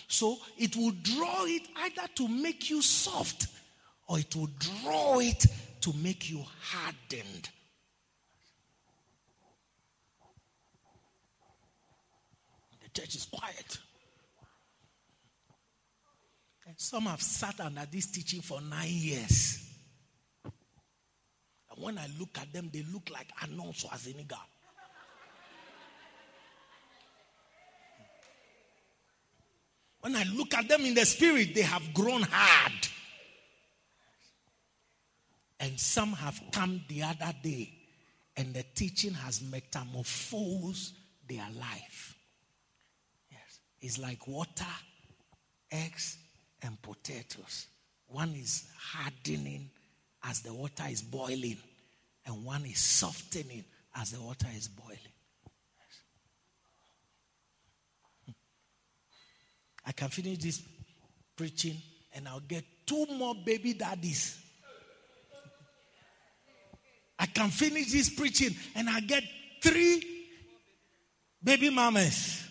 So 0.07 0.37
it 0.57 0.75
will 0.75 0.91
draw 0.91 1.45
it 1.45 1.63
either 1.77 2.07
to 2.15 2.27
make 2.27 2.69
you 2.69 2.81
soft 2.81 3.47
or 4.07 4.19
it 4.19 4.35
will 4.35 4.49
draw 4.59 5.19
it 5.19 5.45
to 5.81 5.93
make 5.93 6.29
you 6.29 6.43
hardened. 6.61 7.49
The 12.81 13.01
church 13.01 13.15
is 13.15 13.25
quiet. 13.25 13.77
Some 16.77 17.05
have 17.05 17.21
sat 17.21 17.59
under 17.59 17.85
this 17.89 18.07
teaching 18.07 18.41
for 18.41 18.59
nine 18.59 18.89
years. 18.89 19.61
And 20.43 21.83
when 21.83 21.97
I 21.97 22.07
look 22.19 22.37
at 22.39 22.51
them, 22.51 22.69
they 22.73 22.83
look 22.91 23.09
like 23.11 23.27
Arnold 23.41 23.75
Schwarzenegger. 23.75 24.35
When 30.01 30.15
I 30.15 30.23
look 30.23 30.53
at 30.53 30.67
them 30.67 30.81
in 30.81 30.93
the 30.93 31.05
spirit, 31.05 31.55
they 31.55 31.61
have 31.61 31.93
grown 31.93 32.21
hard. 32.21 32.87
And 35.59 35.79
some 35.79 36.13
have 36.13 36.39
come 36.51 36.83
the 36.87 37.03
other 37.03 37.33
day, 37.41 37.73
and 38.37 38.53
the 38.53 38.63
teaching 38.75 39.13
has 39.13 39.41
metamorphosed 39.41 40.93
their 41.27 41.47
life. 41.57 42.15
Yes. 43.31 43.59
It's 43.81 43.97
like 43.97 44.27
water, 44.27 44.65
eggs, 45.71 46.17
and 46.65 46.81
potatoes. 46.81 47.67
One 48.07 48.33
is 48.35 48.65
hardening 48.77 49.69
as 50.23 50.41
the 50.41 50.53
water 50.53 50.85
is 50.89 51.01
boiling, 51.01 51.57
and 52.25 52.43
one 52.43 52.65
is 52.65 52.79
softening 52.79 53.63
as 53.95 54.11
the 54.11 54.21
water 54.21 54.47
is 54.55 54.67
boiling. 54.67 54.97
I 59.85 59.91
can 59.91 60.09
finish 60.09 60.39
this 60.39 60.61
preaching 61.35 61.77
and 62.13 62.27
I'll 62.27 62.39
get 62.39 62.63
two 62.85 63.05
more 63.05 63.35
baby 63.35 63.73
daddies. 63.73 64.39
I 67.19 67.27
can 67.27 67.49
finish 67.49 67.91
this 67.91 68.09
preaching 68.09 68.55
and 68.75 68.89
I'll 68.89 69.01
get 69.01 69.23
three 69.61 70.03
baby 71.43 71.69
mamas. 71.69 72.47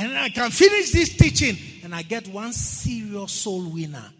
And 0.00 0.16
I 0.16 0.30
can 0.30 0.50
finish 0.50 0.92
this 0.92 1.14
teaching 1.14 1.58
and 1.84 1.94
I 1.94 2.00
get 2.00 2.26
one 2.28 2.54
serious 2.54 3.32
soul 3.32 3.68
winner. 3.68 4.10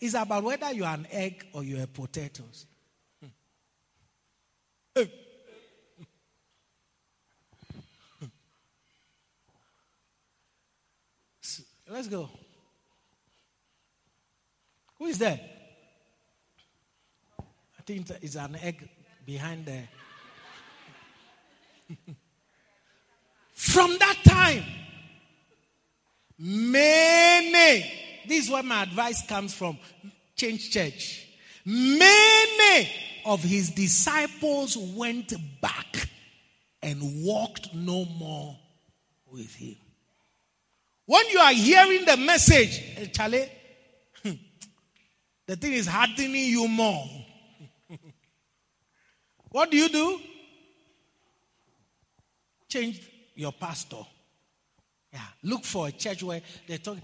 It's 0.00 0.14
about 0.14 0.42
whether 0.42 0.72
you're 0.72 0.86
an 0.86 1.06
egg 1.10 1.44
or 1.52 1.62
you're 1.62 1.86
potatoes. 1.86 2.64
Let's 11.90 12.08
go. 12.08 12.30
Who 14.98 15.04
is 15.04 15.18
there? 15.18 15.38
I 17.38 17.82
think 17.84 18.08
it's 18.22 18.36
an 18.36 18.56
egg 18.62 18.88
behind 19.26 19.66
there. 19.66 19.88
From 23.52 23.98
that 23.98 24.16
time, 24.24 24.64
many, 26.42 27.92
this 28.26 28.44
is 28.44 28.50
where 28.50 28.64
my 28.64 28.82
advice 28.82 29.24
comes 29.26 29.54
from 29.54 29.78
Change 30.34 30.70
Church. 30.70 31.28
Many 31.64 32.90
of 33.24 33.42
his 33.42 33.70
disciples 33.70 34.76
went 34.76 35.32
back 35.60 36.08
and 36.82 37.24
walked 37.24 37.72
no 37.72 38.04
more 38.04 38.58
with 39.30 39.54
him. 39.54 39.76
When 41.06 41.28
you 41.30 41.38
are 41.38 41.52
hearing 41.52 42.04
the 42.04 42.16
message, 42.16 42.82
eh, 42.96 43.06
Charlie, 43.06 43.48
the 45.46 45.56
thing 45.56 45.72
is 45.74 45.86
hardening 45.86 46.34
you 46.34 46.66
more. 46.66 47.06
what 49.50 49.70
do 49.70 49.76
you 49.76 49.88
do? 49.88 50.20
Change 52.68 53.00
your 53.36 53.52
pastor. 53.52 54.04
Yeah, 55.12 55.20
look 55.42 55.64
for 55.64 55.88
a 55.88 55.92
church 55.92 56.22
where 56.22 56.40
they 56.66 56.78
talk. 56.78 56.96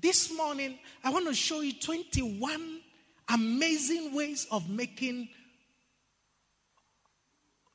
This 0.00 0.34
morning, 0.34 0.78
I 1.04 1.10
want 1.10 1.26
to 1.26 1.34
show 1.34 1.60
you 1.60 1.74
21 1.74 2.80
amazing 3.28 4.14
ways 4.14 4.46
of 4.50 4.68
making. 4.70 5.28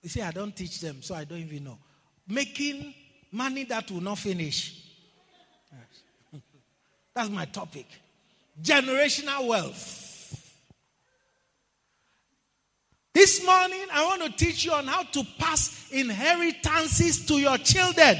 You 0.01 0.09
see, 0.09 0.21
I 0.21 0.31
don't 0.31 0.55
teach 0.55 0.81
them, 0.81 1.01
so 1.01 1.13
I 1.13 1.23
don't 1.23 1.39
even 1.39 1.65
know. 1.65 1.77
Making 2.27 2.93
money 3.31 3.63
that 3.65 3.91
will 3.91 4.01
not 4.01 4.17
finish. 4.17 4.81
Yes. 5.71 6.41
That's 7.13 7.29
my 7.29 7.45
topic. 7.45 7.85
Generational 8.61 9.47
wealth. 9.47 10.01
This 13.13 13.45
morning, 13.45 13.85
I 13.93 14.03
want 14.05 14.23
to 14.23 14.45
teach 14.45 14.65
you 14.65 14.73
on 14.73 14.87
how 14.87 15.03
to 15.03 15.23
pass 15.37 15.89
inheritances 15.91 17.25
to 17.27 17.35
your 17.35 17.57
children. 17.59 18.17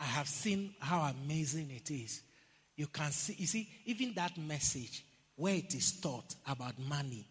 I 0.00 0.04
have 0.18 0.28
seen 0.28 0.74
how 0.80 1.02
amazing 1.02 1.70
it 1.70 1.90
is. 1.90 2.22
You 2.76 2.88
can 2.88 3.10
see, 3.12 3.36
you 3.38 3.46
see, 3.46 3.68
even 3.86 4.14
that 4.14 4.36
message 4.36 5.04
where 5.36 5.54
it 5.54 5.74
is 5.74 6.00
taught 6.00 6.34
about 6.48 6.78
money, 6.78 7.24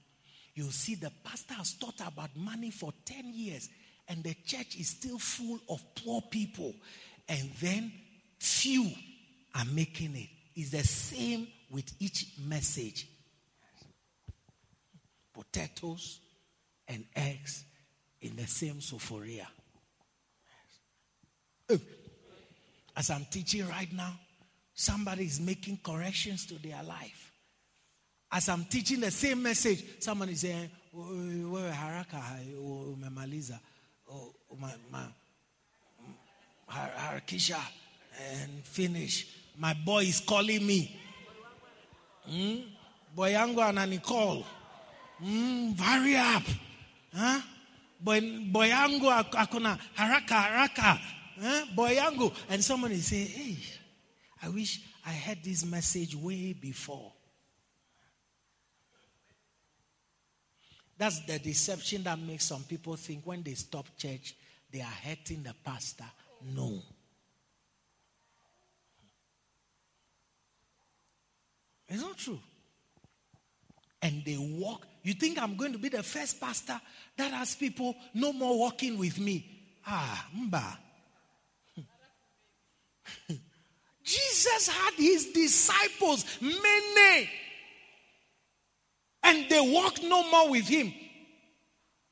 you 0.54 0.72
see 0.72 0.96
the 0.96 1.12
pastor 1.24 1.54
has 1.56 1.74
taught 1.74 2.00
about 2.00 2.36
money 2.36 2.72
for 2.72 2.94
10 3.06 3.34
years 3.34 3.70
and 4.08 4.24
the 4.24 4.34
church 4.46 4.78
is 4.80 4.90
still 4.90 5.20
full 5.20 5.60
of 5.70 5.84
poor 5.96 6.22
people. 6.22 6.74
And 7.28 7.52
then 7.60 7.92
few 8.40 8.90
are 9.54 9.66
making 9.66 10.16
it. 10.16 10.30
It's 10.56 10.72
the 10.72 10.84
same 10.84 11.48
with 11.70 11.92
each 12.00 12.26
message 12.48 13.08
potatoes 15.34 16.20
and 16.88 17.04
eggs 17.16 17.66
in 18.22 18.36
the 18.38 18.48
same 18.48 18.76
sufuria. 18.76 19.46
As 22.98 23.12
I'm 23.12 23.26
teaching 23.30 23.68
right 23.70 23.92
now, 23.94 24.14
somebody 24.74 25.26
is 25.26 25.40
making 25.40 25.80
corrections 25.84 26.48
to 26.48 26.56
their 26.56 26.82
life. 26.84 27.32
As 28.32 28.50
I'm 28.50 28.66
teaching 28.66 29.00
the 29.00 29.12
same 29.12 29.44
message, 29.44 29.84
someone 30.00 30.30
is 30.30 30.42
saying, 30.42 30.70
wewe 30.94 31.72
haraka 31.72 32.22
umemaliza 32.60 33.60
harakisha 36.68 37.60
and 38.32 38.64
finish 38.64 39.28
my 39.58 39.74
boy 39.74 40.04
is 40.04 40.20
calling 40.22 40.66
me 40.66 41.00
mm? 42.30 42.64
boy 43.16 43.32
yangu 43.32 43.62
ananicall 43.62 44.44
mm, 45.24 45.78
hurry 45.80 46.16
up 46.16 46.44
huh? 47.16 47.42
boy, 48.02 48.22
boy 48.52 48.70
yangu 48.70 49.10
haraka 49.96 50.42
haraka 50.42 51.00
huh? 51.42 51.66
Boyango. 51.76 52.34
And 52.50 52.64
somebody 52.64 52.98
say, 52.98 53.24
hey, 53.24 53.58
I 54.42 54.50
wish 54.50 54.82
I 55.06 55.12
had 55.12 55.44
this 55.44 55.66
message 55.66 56.16
way 56.16 56.54
before. 56.54 57.12
That's 60.98 61.20
the 61.26 61.38
deception 61.38 62.04
that 62.04 62.18
makes 62.20 62.46
some 62.46 62.64
people 62.64 62.96
think 62.96 63.26
when 63.26 63.44
they 63.44 63.54
stop 63.54 63.86
church, 63.98 64.36
they 64.72 64.82
are 64.82 64.84
hurting 64.84 65.44
the 65.44 65.54
pastor. 65.64 66.06
No. 66.56 66.82
It's 71.88 72.02
not 72.02 72.18
true. 72.18 72.40
And 74.02 74.24
they 74.26 74.38
walk. 74.38 74.86
You 75.04 75.14
think 75.14 75.42
I'm 75.42 75.56
going 75.56 75.72
to 75.72 75.80
be 75.80 75.90
the 75.90 76.04
first 76.04 76.40
pastor 76.40 76.80
that 77.16 77.32
has 77.32 77.56
people 77.56 77.96
no 78.14 78.34
more 78.34 78.58
walking 78.60 78.98
with 78.98 79.20
me? 79.20 79.46
Ah, 79.86 80.28
mba. 80.36 80.78
Jesus 84.04 84.68
had 84.68 84.94
his 84.94 85.28
disciples, 85.28 86.26
many, 86.42 87.30
and 89.24 89.50
they 89.50 89.60
walk 89.60 90.02
no 90.04 90.30
more 90.30 90.52
with 90.52 90.68
him. 90.68 90.94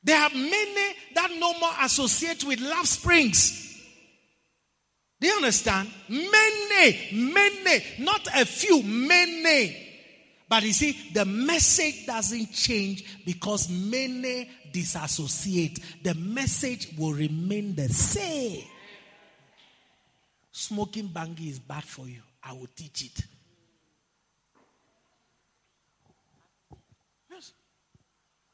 There 0.04 0.20
are 0.20 0.30
many 0.30 0.96
that 1.16 1.32
no 1.40 1.58
more 1.58 1.72
associate 1.82 2.44
with 2.44 2.60
Love 2.60 2.88
Springs. 2.88 3.66
Do 5.20 5.28
you 5.28 5.36
understand? 5.36 5.90
Many, 6.10 7.10
many, 7.14 7.84
not 8.00 8.28
a 8.36 8.46
few, 8.46 8.84
many. 8.84 9.84
But 10.48 10.64
you 10.64 10.74
see, 10.74 11.12
the 11.14 11.26
message 11.26 12.06
doesn't 12.06 12.52
change 12.52 13.24
because 13.26 13.70
many 13.70 14.50
disassociate. 14.72 15.80
The 16.04 16.14
message 16.14 16.90
will 16.98 17.14
remain 17.14 17.74
the 17.74 17.90
same. 17.90 18.64
Smoking 20.58 21.10
bangi 21.10 21.50
is 21.50 21.60
bad 21.60 21.84
for 21.84 22.08
you. 22.08 22.22
I 22.42 22.54
will 22.54 22.70
teach 22.74 23.04
it. 23.04 23.26
Yes. 27.30 27.52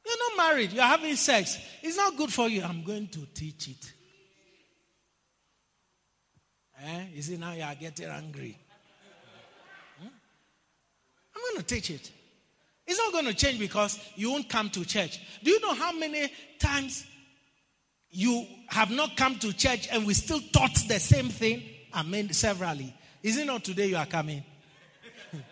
You're 0.03 0.17
not 0.17 0.49
married, 0.49 0.73
you're 0.73 0.83
having 0.83 1.15
sex. 1.15 1.59
It's 1.83 1.97
not 1.97 2.17
good 2.17 2.33
for 2.33 2.49
you. 2.49 2.63
I'm 2.63 2.83
going 2.83 3.07
to 3.09 3.27
teach 3.35 3.67
it. 3.67 3.93
Eh? 6.83 7.03
You 7.13 7.21
see, 7.21 7.37
now 7.37 7.53
you 7.53 7.61
are 7.61 7.75
getting 7.75 8.07
angry. 8.07 8.57
Hmm? 9.99 10.07
I'm 10.07 11.41
going 11.53 11.63
to 11.63 11.75
teach 11.75 11.91
it. 11.91 12.11
It's 12.87 12.97
not 12.97 13.13
going 13.13 13.25
to 13.25 13.35
change 13.35 13.59
because 13.59 13.99
you 14.15 14.31
won't 14.31 14.49
come 14.49 14.71
to 14.71 14.83
church. 14.85 15.21
Do 15.43 15.51
you 15.51 15.61
know 15.61 15.75
how 15.75 15.91
many 15.91 16.31
times 16.57 17.05
you 18.09 18.47
have 18.69 18.89
not 18.89 19.15
come 19.15 19.35
to 19.35 19.53
church 19.53 19.87
and 19.91 20.07
we 20.07 20.15
still 20.15 20.41
taught 20.51 20.73
the 20.87 20.99
same 20.99 21.29
thing? 21.29 21.61
Mean, 22.05 22.31
severally. 22.33 22.93
Is 23.21 23.37
it 23.37 23.45
not 23.45 23.63
today 23.63 23.87
you 23.87 23.97
are 23.97 24.05
coming? 24.05 24.43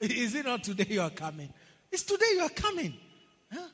Is 0.00 0.34
it 0.34 0.44
not 0.44 0.62
today 0.62 0.86
you 0.88 1.00
are 1.00 1.10
coming? 1.10 1.52
It's 1.90 2.02
today 2.02 2.32
you 2.34 2.42
are 2.42 2.50
coming. 2.50 2.94
Huh? 3.52 3.68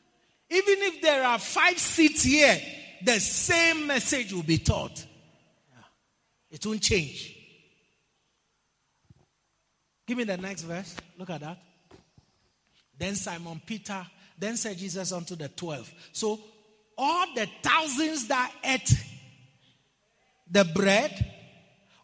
Even 0.50 0.74
if 0.78 1.02
there 1.02 1.24
are 1.24 1.38
five 1.38 1.78
seats 1.78 2.22
here, 2.22 2.60
the 3.02 3.18
same 3.18 3.86
message 3.86 4.32
will 4.32 4.42
be 4.42 4.58
taught. 4.58 5.04
It 6.50 6.64
won't 6.64 6.82
change. 6.82 7.36
Give 10.06 10.18
me 10.18 10.24
the 10.24 10.36
next 10.36 10.62
verse. 10.62 10.94
Look 11.18 11.30
at 11.30 11.40
that. 11.40 11.58
Then 12.96 13.16
Simon 13.16 13.60
Peter, 13.64 14.06
then 14.38 14.56
said 14.56 14.78
Jesus 14.78 15.10
unto 15.12 15.34
the 15.34 15.48
twelve. 15.48 15.92
So 16.12 16.38
all 16.96 17.26
the 17.34 17.48
thousands 17.62 18.28
that 18.28 18.52
ate 18.62 18.92
the 20.54 20.64
bread 20.64 21.32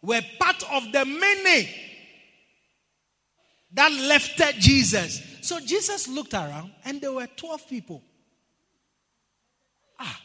were 0.01 0.21
part 0.37 0.61
of 0.73 0.91
the 0.91 1.05
many 1.05 1.69
that 3.71 3.91
left 3.91 4.41
Jesus. 4.59 5.21
So 5.41 5.59
Jesus 5.61 6.09
looked 6.09 6.33
around 6.33 6.71
and 6.83 6.99
there 6.99 7.13
were 7.13 7.27
12 7.27 7.69
people. 7.69 8.03
Ah, 9.97 10.21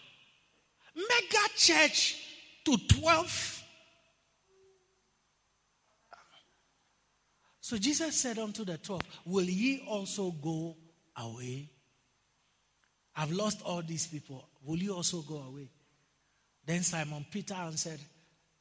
mega 0.95 1.49
church 1.55 2.17
to 2.65 2.77
12. 3.01 3.63
So 7.61 7.79
Jesus 7.79 8.21
said 8.21 8.39
unto 8.39 8.65
the 8.65 8.79
12, 8.79 9.03
Will 9.27 9.45
ye 9.45 9.85
also 9.89 10.33
go 10.33 10.77
away? 11.17 11.71
I've 13.15 13.31
lost 13.31 13.63
all 13.63 13.83
these 13.83 14.09
people. 14.09 14.49
Will 14.65 14.79
you 14.79 14.95
also 14.95 15.23
go 15.23 15.37
away? 15.37 15.71
Then 16.67 16.83
Simon 16.83 17.25
Peter 17.31 17.55
answered 17.55 18.01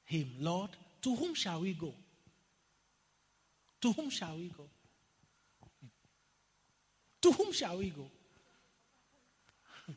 him, 0.05 0.29
Lord, 0.39 0.69
to 1.01 1.15
whom 1.15 1.33
shall 1.33 1.61
we 1.61 1.73
go? 1.73 1.93
To 3.81 3.91
whom 3.91 4.09
shall 4.09 4.35
we 4.37 4.47
go? 4.47 4.63
To 7.21 7.31
whom 7.31 7.51
shall 7.51 7.77
we 7.77 7.89
go? 7.89 8.07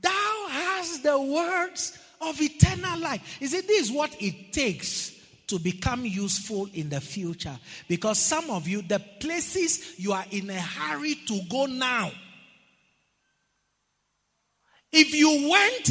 Thou 0.00 0.46
hast 0.48 1.02
the 1.02 1.20
words 1.20 1.98
of 2.20 2.40
eternal 2.40 2.98
life. 3.00 3.38
Is 3.40 3.54
it 3.54 3.66
this 3.66 3.90
what 3.90 4.14
it 4.20 4.52
takes 4.52 5.12
to 5.46 5.58
become 5.58 6.04
useful 6.04 6.68
in 6.74 6.88
the 6.88 7.00
future? 7.00 7.56
Because 7.88 8.18
some 8.18 8.50
of 8.50 8.66
you, 8.66 8.82
the 8.82 9.00
places 9.20 9.98
you 9.98 10.12
are 10.12 10.24
in 10.30 10.50
a 10.50 10.60
hurry 10.60 11.14
to 11.26 11.40
go 11.48 11.66
now, 11.66 12.10
if 14.92 15.14
you 15.14 15.48
went 15.50 15.90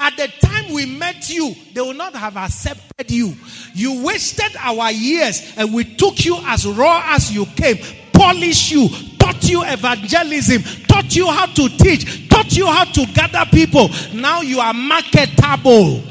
at 0.00 0.16
the 0.16 0.28
time 0.40 0.72
we 0.72 0.86
met 0.86 1.28
you, 1.28 1.54
they 1.74 1.80
would 1.80 1.96
not 1.96 2.14
have 2.14 2.36
accepted 2.36 3.10
you. 3.10 3.34
You 3.74 4.02
wasted 4.02 4.56
our 4.58 4.90
years 4.90 5.52
and 5.58 5.74
we 5.74 5.84
took 5.96 6.24
you 6.24 6.38
as 6.46 6.66
raw 6.66 7.02
as 7.04 7.30
you 7.30 7.44
came, 7.44 7.76
polished 8.12 8.72
you, 8.72 8.88
taught 9.18 9.48
you 9.48 9.62
evangelism, 9.62 10.62
taught 10.88 11.14
you 11.14 11.30
how 11.30 11.46
to 11.46 11.68
teach, 11.68 12.28
taught 12.30 12.56
you 12.56 12.66
how 12.66 12.84
to 12.84 13.06
gather 13.12 13.44
people. 13.50 13.90
Now 14.14 14.40
you 14.40 14.58
are 14.60 14.72
marketable. 14.72 16.02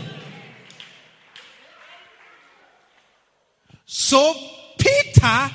So 3.87 4.35
Peter 4.77 5.49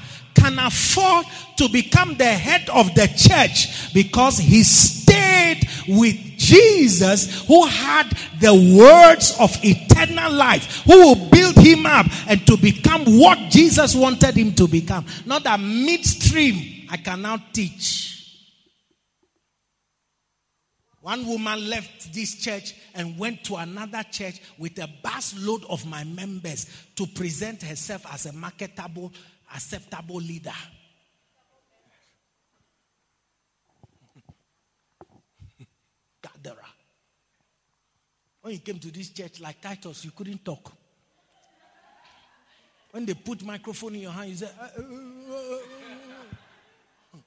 can 0.44 0.58
afford 0.58 1.24
to 1.56 1.68
become 1.68 2.16
the 2.16 2.24
head 2.24 2.68
of 2.68 2.94
the 2.94 3.06
church 3.16 3.92
because 3.94 4.38
he 4.38 4.62
stayed 4.62 5.66
with 5.88 6.16
Jesus 6.36 7.46
who 7.46 7.66
had 7.66 8.10
the 8.40 8.52
words 8.52 9.34
of 9.40 9.56
eternal 9.64 10.32
life, 10.32 10.82
who 10.84 10.98
will 10.98 11.30
build 11.30 11.56
him 11.56 11.86
up 11.86 12.06
and 12.28 12.46
to 12.46 12.56
become 12.58 13.18
what 13.18 13.38
Jesus 13.50 13.94
wanted 13.94 14.36
him 14.36 14.52
to 14.54 14.68
become. 14.68 15.06
Not 15.24 15.46
a 15.46 15.56
midstream, 15.56 16.88
I 16.90 16.98
can 16.98 17.22
now 17.22 17.38
teach. 17.52 18.14
One 21.00 21.26
woman 21.26 21.68
left 21.68 22.14
this 22.14 22.36
church 22.36 22.74
and 22.94 23.18
went 23.18 23.44
to 23.44 23.56
another 23.56 24.02
church 24.10 24.40
with 24.56 24.78
a 24.78 24.88
bus 25.02 25.34
load 25.38 25.62
of 25.68 25.84
my 25.84 26.02
members 26.02 26.66
to 26.96 27.06
present 27.06 27.62
herself 27.62 28.06
as 28.10 28.24
a 28.24 28.32
marketable, 28.32 29.12
acceptable 29.54 30.16
leader. 30.16 30.52
Gatherer. 36.22 36.56
When 38.42 38.52
you 38.54 38.60
came 38.60 38.78
to 38.80 38.90
this 38.90 39.10
church, 39.10 39.40
like 39.40 39.60
Titus, 39.60 40.04
you 40.04 40.10
couldn't 40.10 40.44
talk. 40.44 40.72
When 42.90 43.06
they 43.06 43.14
put 43.14 43.42
microphone 43.44 43.94
in 43.94 44.02
your 44.02 44.12
hand, 44.12 44.30
you 44.30 44.36
say, 44.36 44.50
uh, 44.60 44.68
uh, 44.78 44.82
uh, 47.14 47.18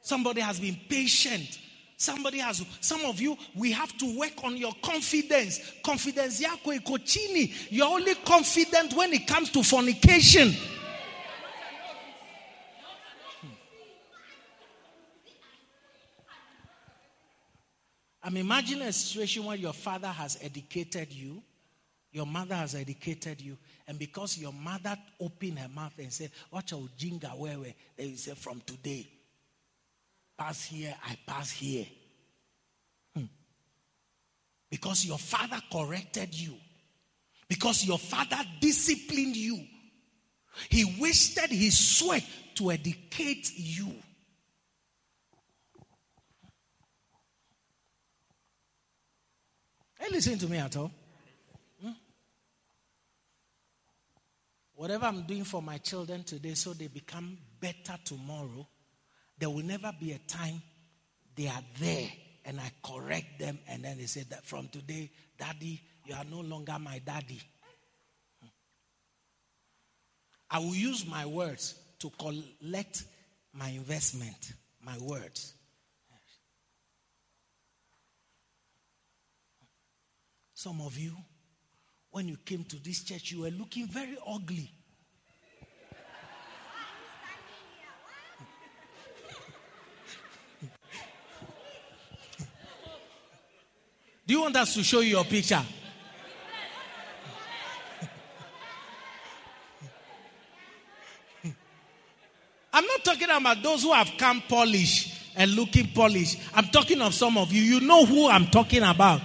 somebody 0.00 0.40
has 0.40 0.60
been 0.60 0.76
patient 0.88 1.58
Somebody 2.02 2.38
has, 2.38 2.64
some 2.80 3.04
of 3.04 3.20
you, 3.20 3.38
we 3.54 3.70
have 3.70 3.96
to 3.98 4.18
work 4.18 4.32
on 4.42 4.56
your 4.56 4.72
confidence. 4.82 5.60
Confidence. 5.84 6.40
You're 7.70 7.86
only 7.86 8.14
confident 8.16 8.94
when 8.94 9.12
it 9.12 9.24
comes 9.28 9.50
to 9.50 9.62
fornication. 9.62 10.52
I'm 18.32 18.38
imagining 18.38 18.88
a 18.88 18.92
situation 18.94 19.44
where 19.44 19.58
your 19.58 19.74
father 19.74 20.08
has 20.08 20.38
educated 20.40 21.12
you, 21.12 21.42
your 22.12 22.24
mother 22.24 22.54
has 22.54 22.74
educated 22.74 23.42
you, 23.42 23.58
and 23.86 23.98
because 23.98 24.38
your 24.38 24.54
mother 24.54 24.96
opened 25.20 25.58
her 25.58 25.68
mouth 25.68 25.92
and 25.98 26.10
said, 26.10 26.30
Watch 26.50 26.72
out, 26.72 26.88
jinga 26.96 27.36
where, 27.36 27.58
where, 27.58 27.74
then 27.94 28.08
you 28.08 28.16
say, 28.16 28.32
From 28.32 28.62
today, 28.64 29.06
pass 30.38 30.64
here, 30.64 30.94
I 31.06 31.18
pass 31.26 31.50
here. 31.50 31.84
Hmm. 33.14 33.24
Because 34.70 35.04
your 35.04 35.18
father 35.18 35.60
corrected 35.70 36.32
you. 36.32 36.54
Because 37.48 37.84
your 37.84 37.98
father 37.98 38.38
disciplined 38.62 39.36
you. 39.36 39.60
He 40.70 40.96
wasted 40.98 41.50
his 41.50 41.98
sweat 41.98 42.24
to 42.54 42.70
educate 42.70 43.52
you. 43.56 43.92
Are 50.02 50.06
you 50.06 50.14
listening 50.14 50.38
to 50.38 50.48
me 50.48 50.58
at 50.58 50.76
all? 50.76 50.90
Hmm? 51.80 51.92
Whatever 54.74 55.06
I'm 55.06 55.22
doing 55.22 55.44
for 55.44 55.62
my 55.62 55.78
children 55.78 56.24
today 56.24 56.54
so 56.54 56.72
they 56.72 56.88
become 56.88 57.38
better 57.60 57.96
tomorrow, 58.04 58.66
there 59.38 59.48
will 59.48 59.64
never 59.64 59.92
be 60.00 60.10
a 60.10 60.18
time 60.18 60.60
they 61.36 61.46
are 61.46 61.62
there 61.78 62.08
and 62.44 62.58
I 62.58 62.72
correct 62.84 63.38
them 63.38 63.60
and 63.68 63.84
then 63.84 63.96
they 63.98 64.06
say 64.06 64.24
that 64.30 64.44
from 64.44 64.66
today, 64.68 65.08
daddy, 65.38 65.80
you 66.04 66.16
are 66.16 66.24
no 66.24 66.40
longer 66.40 66.76
my 66.80 66.98
daddy. 66.98 67.40
I 70.50 70.58
will 70.58 70.74
use 70.74 71.06
my 71.06 71.26
words 71.26 71.76
to 72.00 72.10
collect 72.18 73.04
my 73.52 73.68
investment, 73.68 74.52
my 74.84 74.98
words. 74.98 75.54
Some 80.62 80.80
of 80.80 80.96
you, 80.96 81.12
when 82.12 82.28
you 82.28 82.36
came 82.36 82.62
to 82.62 82.76
this 82.76 83.02
church, 83.02 83.32
you 83.32 83.40
were 83.40 83.50
looking 83.50 83.88
very 83.88 84.16
ugly. 84.24 84.70
Do 94.24 94.34
you 94.34 94.42
want 94.42 94.54
us 94.54 94.74
to 94.74 94.84
show 94.84 95.00
you 95.00 95.16
your 95.16 95.24
picture? 95.24 95.60
I'm 102.72 102.86
not 102.86 103.04
talking 103.04 103.30
about 103.30 103.64
those 103.64 103.82
who 103.82 103.92
have 103.92 104.12
come 104.16 104.44
polished 104.48 105.32
and 105.34 105.50
looking 105.56 105.88
polished. 105.88 106.38
I'm 106.54 106.66
talking 106.66 107.02
of 107.02 107.14
some 107.14 107.36
of 107.36 107.52
you. 107.52 107.62
You 107.62 107.80
know 107.80 108.06
who 108.06 108.28
I'm 108.28 108.46
talking 108.46 108.84
about. 108.84 109.22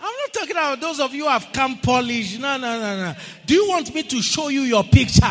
I'm 0.00 0.14
not 0.28 0.40
talking 0.40 0.56
about 0.56 0.80
those 0.80 1.00
of 1.00 1.14
you 1.14 1.24
who 1.24 1.28
have 1.30 1.48
come 1.52 1.78
polished. 1.78 2.38
No, 2.38 2.56
no, 2.56 2.78
no, 2.78 2.96
no. 2.96 3.14
Do 3.46 3.54
you 3.54 3.68
want 3.68 3.94
me 3.94 4.02
to 4.02 4.22
show 4.22 4.48
you 4.48 4.62
your 4.62 4.84
picture? 4.84 5.22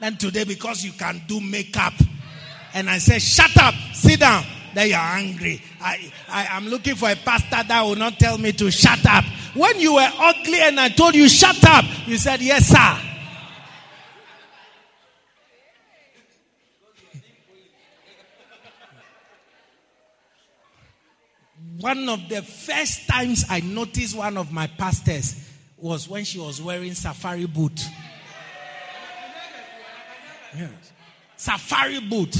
Then 0.00 0.16
today, 0.16 0.44
because 0.44 0.84
you 0.84 0.92
can 0.92 1.22
do 1.28 1.40
makeup, 1.40 1.94
and 2.74 2.90
I 2.90 2.98
say, 2.98 3.18
shut 3.18 3.56
up, 3.62 3.74
sit 3.92 4.18
down. 4.20 4.44
Then 4.74 4.88
you're 4.88 4.98
angry. 4.98 5.62
I, 5.80 6.10
I 6.28 6.56
am 6.56 6.66
looking 6.66 6.94
for 6.96 7.10
a 7.10 7.14
pastor 7.14 7.62
that 7.68 7.82
will 7.82 7.94
not 7.94 8.18
tell 8.18 8.38
me 8.38 8.52
to 8.52 8.70
shut 8.70 9.04
up. 9.06 9.24
When 9.54 9.78
you 9.78 9.94
were 9.94 10.10
ugly 10.18 10.60
and 10.60 10.80
I 10.80 10.88
told 10.88 11.14
you 11.14 11.28
shut 11.28 11.62
up, 11.68 11.84
you 12.06 12.16
said, 12.16 12.40
yes, 12.40 12.66
sir. 12.68 13.11
One 21.82 22.08
of 22.08 22.28
the 22.28 22.42
first 22.42 23.08
times 23.08 23.44
I 23.50 23.58
noticed 23.58 24.16
one 24.16 24.36
of 24.36 24.52
my 24.52 24.68
pastors 24.68 25.34
was 25.76 26.08
when 26.08 26.22
she 26.22 26.38
was 26.38 26.62
wearing 26.62 26.94
safari 26.94 27.46
boot. 27.46 27.84
Yes. 30.56 30.70
Safari 31.34 31.98
boot. 31.98 32.36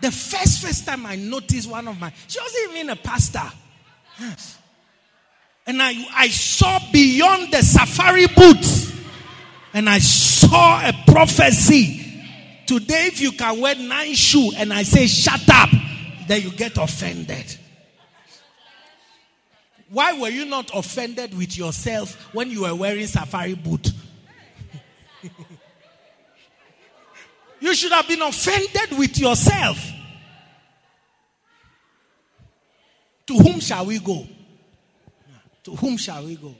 The 0.00 0.10
first 0.10 0.62
first 0.62 0.86
time 0.86 1.04
I 1.04 1.16
noticed 1.16 1.70
one 1.70 1.86
of 1.86 2.00
my, 2.00 2.14
she 2.26 2.40
wasn't 2.40 2.72
even 2.72 2.88
a 2.88 2.96
pastor. 2.96 3.42
Yes. 4.18 4.56
And 5.66 5.82
I, 5.82 5.92
I 6.14 6.28
saw 6.28 6.78
beyond 6.90 7.52
the 7.52 7.60
safari 7.62 8.26
boot. 8.26 8.94
And 9.74 9.86
I 9.86 9.98
saw 9.98 10.80
a 10.80 10.94
prophecy. 11.06 12.24
Today, 12.64 13.08
if 13.08 13.20
you 13.20 13.32
can 13.32 13.60
wear 13.60 13.74
nine 13.74 14.14
shoe 14.14 14.52
and 14.56 14.72
I 14.72 14.84
say 14.84 15.06
shut 15.06 15.46
up, 15.52 15.68
then 16.26 16.40
you 16.40 16.52
get 16.52 16.78
offended. 16.78 17.58
Why 19.92 20.18
were 20.18 20.30
you 20.30 20.46
not 20.46 20.70
offended 20.72 21.36
with 21.36 21.54
yourself 21.58 22.34
when 22.34 22.50
you 22.50 22.62
were 22.62 22.74
wearing 22.74 23.06
safari 23.06 23.52
boot? 23.52 23.90
you 27.60 27.74
should 27.74 27.92
have 27.92 28.08
been 28.08 28.22
offended 28.22 28.96
with 28.98 29.18
yourself. 29.18 29.86
To 33.26 33.34
whom 33.34 33.60
shall 33.60 33.84
we 33.84 33.98
go? 33.98 34.26
To 35.64 35.76
whom 35.76 35.98
shall 35.98 36.24
we 36.24 36.36
go? 36.36 36.54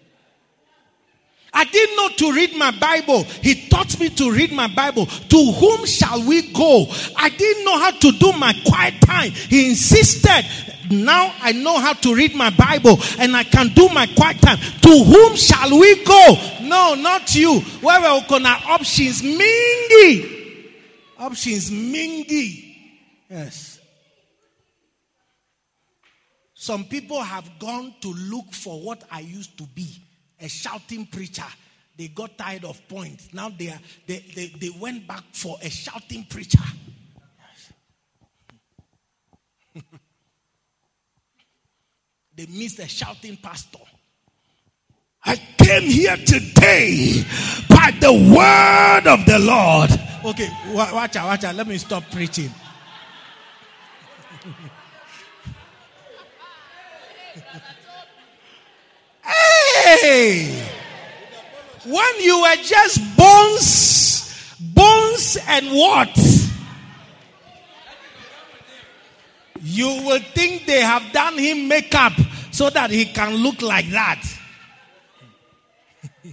I 1.54 1.64
didn't 1.64 1.96
know 1.96 2.08
to 2.08 2.32
read 2.32 2.56
my 2.56 2.70
Bible. 2.70 3.24
He 3.24 3.68
taught 3.68 4.00
me 4.00 4.08
to 4.10 4.32
read 4.32 4.52
my 4.52 4.68
Bible. 4.68 5.06
To 5.06 5.52
whom 5.52 5.84
shall 5.84 6.26
we 6.26 6.50
go? 6.52 6.86
I 7.16 7.28
didn't 7.28 7.64
know 7.64 7.78
how 7.78 7.90
to 7.90 8.12
do 8.12 8.32
my 8.32 8.54
quiet 8.66 8.94
time. 9.02 9.32
He 9.32 9.68
insisted. 9.68 10.46
Now 10.90 11.34
I 11.40 11.52
know 11.52 11.78
how 11.78 11.92
to 11.92 12.14
read 12.14 12.34
my 12.34 12.50
Bible 12.50 12.98
and 13.18 13.36
I 13.36 13.44
can 13.44 13.68
do 13.68 13.88
my 13.90 14.06
quiet 14.06 14.40
time. 14.40 14.58
To 14.58 15.04
whom 15.04 15.36
shall 15.36 15.78
we 15.78 16.04
go? 16.04 16.36
No, 16.62 16.94
not 16.94 17.34
you. 17.34 17.60
Where 17.80 18.00
we 18.00 18.26
gonna 18.28 18.56
options 18.68 19.20
mingi. 19.22 20.74
Options 21.18 21.70
mingi. 21.70 22.76
Yes. 23.28 23.78
Some 26.54 26.84
people 26.84 27.20
have 27.20 27.58
gone 27.58 27.94
to 28.00 28.08
look 28.08 28.52
for 28.52 28.80
what 28.80 29.02
I 29.10 29.20
used 29.20 29.58
to 29.58 29.64
be 29.64 30.01
a 30.42 30.48
shouting 30.48 31.06
preacher. 31.06 31.46
They 31.96 32.08
got 32.08 32.36
tired 32.36 32.64
of 32.64 32.80
points. 32.88 33.32
Now 33.32 33.48
they, 33.50 33.68
are, 33.68 33.78
they, 34.06 34.24
they, 34.34 34.48
they 34.48 34.70
went 34.70 35.06
back 35.06 35.22
for 35.32 35.56
a 35.62 35.70
shouting 35.70 36.24
preacher. 36.28 36.58
they 42.34 42.46
missed 42.46 42.78
a 42.80 42.88
shouting 42.88 43.36
pastor. 43.36 43.78
I 45.24 45.36
came 45.58 45.82
here 45.82 46.16
today 46.16 47.24
by 47.68 47.92
the 48.00 48.12
word 48.12 49.06
of 49.06 49.24
the 49.24 49.38
Lord. 49.38 49.90
Okay, 50.24 50.48
watch 50.72 51.14
out, 51.16 51.26
watch 51.26 51.44
out. 51.44 51.54
Let 51.54 51.68
me 51.68 51.78
stop 51.78 52.02
preaching. 52.10 52.50
Hey! 59.72 60.68
When 61.84 62.20
you 62.20 62.40
were 62.42 62.56
just 62.56 63.00
bones, 63.16 64.56
bones 64.60 65.38
and 65.48 65.66
what? 65.70 66.16
You 69.60 69.86
will 69.86 70.20
think 70.20 70.66
they 70.66 70.80
have 70.80 71.12
done 71.12 71.38
him 71.38 71.68
makeup 71.68 72.12
so 72.50 72.68
that 72.70 72.90
he 72.90 73.06
can 73.06 73.34
look 73.36 73.62
like 73.62 73.88
that. 73.90 74.22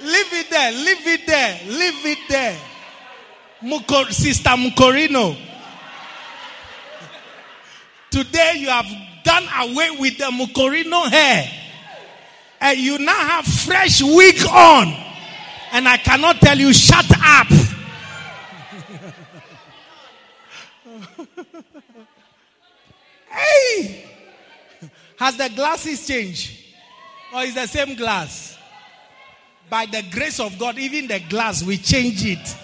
leave 0.00 0.32
it 0.32 0.50
there, 0.50 0.72
leave 0.72 1.06
it 1.06 1.26
there, 1.26 1.60
leave 1.66 2.06
it 2.06 2.18
there. 2.28 2.58
Mukor, 3.62 4.12
Sister 4.12 4.50
Mukorino. 4.50 5.36
Today 8.10 8.54
you 8.56 8.68
have 8.68 8.86
done 9.24 9.44
away 9.60 9.90
with 9.98 10.18
the 10.18 10.24
Mukorino 10.24 11.08
hair. 11.10 11.50
And 12.60 12.78
you 12.78 12.98
now 12.98 13.14
have 13.14 13.46
fresh 13.46 14.02
wig 14.02 14.44
on. 14.46 14.88
And 15.72 15.88
I 15.88 15.96
cannot 15.96 16.40
tell 16.40 16.58
you, 16.58 16.72
shut 16.72 17.06
up. 17.10 17.46
hey! 23.28 24.04
Has 25.16 25.36
the 25.36 25.50
glasses 25.54 26.06
changed? 26.06 26.58
Or 27.34 27.42
is 27.42 27.54
the 27.54 27.66
same 27.66 27.96
glass? 27.96 28.58
By 29.70 29.86
the 29.86 30.04
grace 30.10 30.38
of 30.38 30.58
God, 30.58 30.78
even 30.78 31.06
the 31.06 31.20
glass, 31.30 31.62
we 31.62 31.78
change 31.78 32.26
it. 32.26 32.56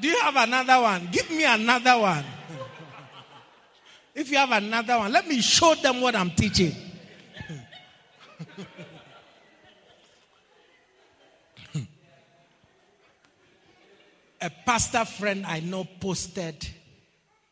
Do 0.00 0.08
you 0.08 0.18
have 0.20 0.36
another 0.36 0.80
one? 0.80 1.08
Give 1.12 1.28
me 1.30 1.44
another 1.44 1.98
one. 1.98 2.24
If 4.14 4.30
you 4.30 4.38
have 4.38 4.52
another 4.52 4.98
one, 4.98 5.12
let 5.12 5.28
me 5.28 5.40
show 5.40 5.74
them 5.74 6.00
what 6.00 6.16
I'm 6.16 6.30
teaching. 6.30 6.74
a 14.40 14.50
pastor 14.64 15.04
friend 15.04 15.44
I 15.46 15.60
know 15.60 15.84
posted 16.00 16.66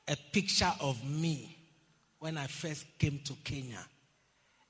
a 0.06 0.16
picture 0.32 0.72
of 0.80 1.04
me 1.08 1.56
when 2.18 2.38
I 2.38 2.46
first 2.46 2.86
came 2.98 3.20
to 3.24 3.34
Kenya. 3.44 3.84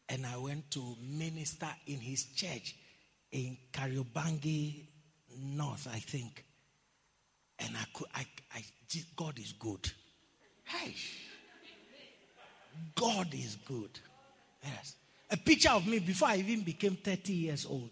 And 0.09 0.27
I 0.27 0.37
went 0.37 0.71
to 0.73 0.97
minister 1.01 1.69
in 1.87 2.01
his 2.01 2.25
church 2.27 2.75
in 3.31 3.57
Kariobangi 3.73 4.85
North, 5.39 5.87
I 5.93 5.99
think. 5.99 6.45
And 7.59 7.77
I 7.77 7.85
could, 7.93 8.07
I, 8.15 8.27
I, 8.55 8.65
God 9.17 9.39
is 9.39 9.53
good. 9.53 9.91
Hey. 10.65 10.95
God 12.95 13.33
is 13.33 13.57
good. 13.67 13.91
Yes. 14.63 14.95
A 15.31 15.37
picture 15.37 15.71
of 15.71 15.87
me 15.87 15.99
before 15.99 16.29
I 16.29 16.37
even 16.37 16.63
became 16.63 16.97
30 16.97 17.33
years 17.33 17.67
old. 17.67 17.91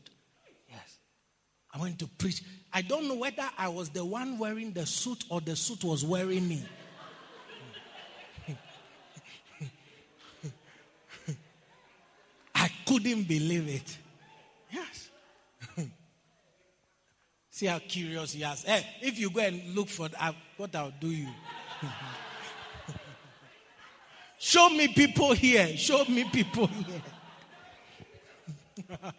Yes. 0.69 0.99
I 1.73 1.79
went 1.81 1.99
to 1.99 2.07
preach. 2.07 2.43
I 2.73 2.83
don't 2.83 3.09
know 3.09 3.17
whether 3.17 3.49
I 3.59 3.69
was 3.69 3.89
the 3.91 4.05
one 4.05 4.39
wearing 4.39 4.73
the 4.73 4.87
suit 4.87 5.25
or 5.29 5.41
the 5.41 5.57
suit 5.57 5.85
was 5.85 6.05
wearing 6.05 6.49
me. 6.49 6.65
I 12.55 12.71
couldn't 12.87 13.25
believe 13.25 13.69
it. 13.69 13.99
Yes. 14.73 15.06
See 17.57 17.65
how 17.65 17.79
curious 17.79 18.35
he 18.35 18.43
is. 18.43 18.65
Hey, 18.65 18.85
if 19.01 19.19
you 19.19 19.31
go 19.31 19.41
and 19.41 19.75
look 19.75 19.89
for 19.89 20.11
that, 20.11 20.35
what 20.59 20.77
I'll 20.77 20.93
do 21.01 21.07
you. 21.07 21.29
Show 24.39 24.69
me 24.69 24.89
people 24.89 25.33
here. 25.33 25.75
Show 25.75 26.05
me 26.05 26.25
people 26.25 26.67
here. 26.67 27.01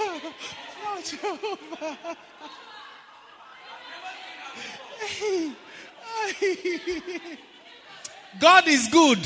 God 8.40 8.68
is 8.68 8.88
good. 8.88 9.18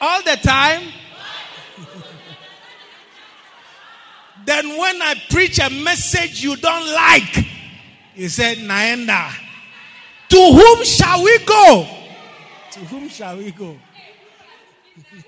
All 0.00 0.22
the 0.22 0.36
time. 0.42 0.82
then 4.44 4.78
when 4.78 5.00
I 5.00 5.14
preach 5.30 5.58
a 5.58 5.70
message 5.70 6.44
you 6.44 6.56
don't 6.56 6.92
like, 6.92 7.46
you 8.14 8.28
said, 8.28 8.58
Naenda, 8.58 9.32
to 10.28 10.36
whom 10.36 10.84
shall 10.84 11.22
we 11.22 11.38
go? 11.38 11.86
To 12.72 12.80
whom 12.80 13.08
shall 13.08 13.38
we 13.38 13.52
go? 13.52 13.78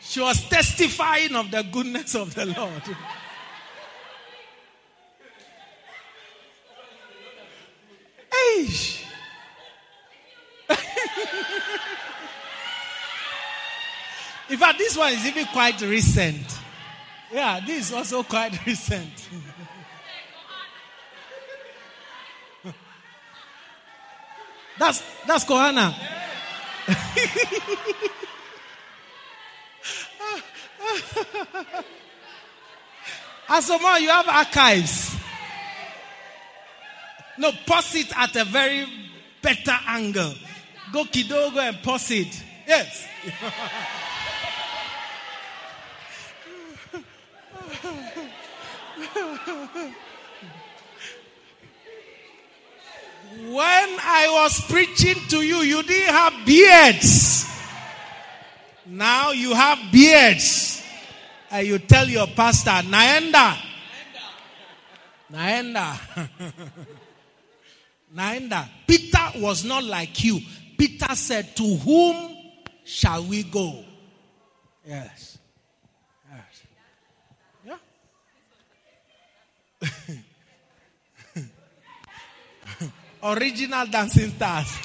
she 0.00 0.20
was 0.20 0.48
testifying 0.48 1.34
of 1.34 1.50
the 1.50 1.62
goodness 1.70 2.14
of 2.14 2.34
the 2.34 2.46
Lord. 2.46 2.82
In 14.50 14.58
fact, 14.58 14.78
this 14.78 14.96
one 14.96 15.12
is 15.12 15.24
even 15.26 15.46
quite 15.46 15.80
recent. 15.82 16.58
Yeah, 17.32 17.60
this 17.64 17.86
is 17.86 17.92
also 17.94 18.24
quite 18.24 18.66
recent. 18.66 19.12
that's 24.76 25.02
that's 25.24 25.44
Kohana. 25.44 25.94
Asoma, 33.48 33.98
you 34.00 34.08
have 34.08 34.28
archives. 34.28 35.16
No, 37.38 37.52
pause 37.66 37.94
it 37.96 38.12
at 38.16 38.34
a 38.36 38.44
very 38.44 38.86
better 39.42 39.76
angle. 39.86 40.34
Go 40.92 41.04
kidogo 41.04 41.58
and 41.58 41.82
pause 41.82 42.10
it. 42.10 42.42
Yes. 42.66 43.06
when 53.30 53.54
I 53.54 54.28
was 54.30 54.60
preaching 54.62 55.16
to 55.28 55.42
you, 55.42 55.58
you 55.58 55.82
didn't 55.82 56.12
have 56.12 56.46
beards. 56.46 57.46
Now 58.86 59.30
you 59.30 59.54
have 59.54 59.78
beards. 59.92 60.82
And 61.50 61.66
you 61.66 61.78
tell 61.78 62.08
your 62.08 62.26
pastor, 62.28 62.70
Naenda. 62.70 63.56
Naenda. 65.32 65.98
Naenda. 68.14 68.68
Peter 68.86 69.30
was 69.36 69.64
not 69.64 69.84
like 69.84 70.24
you. 70.24 70.40
Peter 70.76 71.14
said, 71.14 71.56
To 71.56 71.76
whom 71.76 72.36
shall 72.84 73.24
we 73.24 73.44
go? 73.44 73.84
Yes. 74.86 75.38
Yes. 77.64 77.78
Yeah. 80.06 80.16
Original 83.22 83.86
dancing 83.86 84.30
stars. 84.30 84.78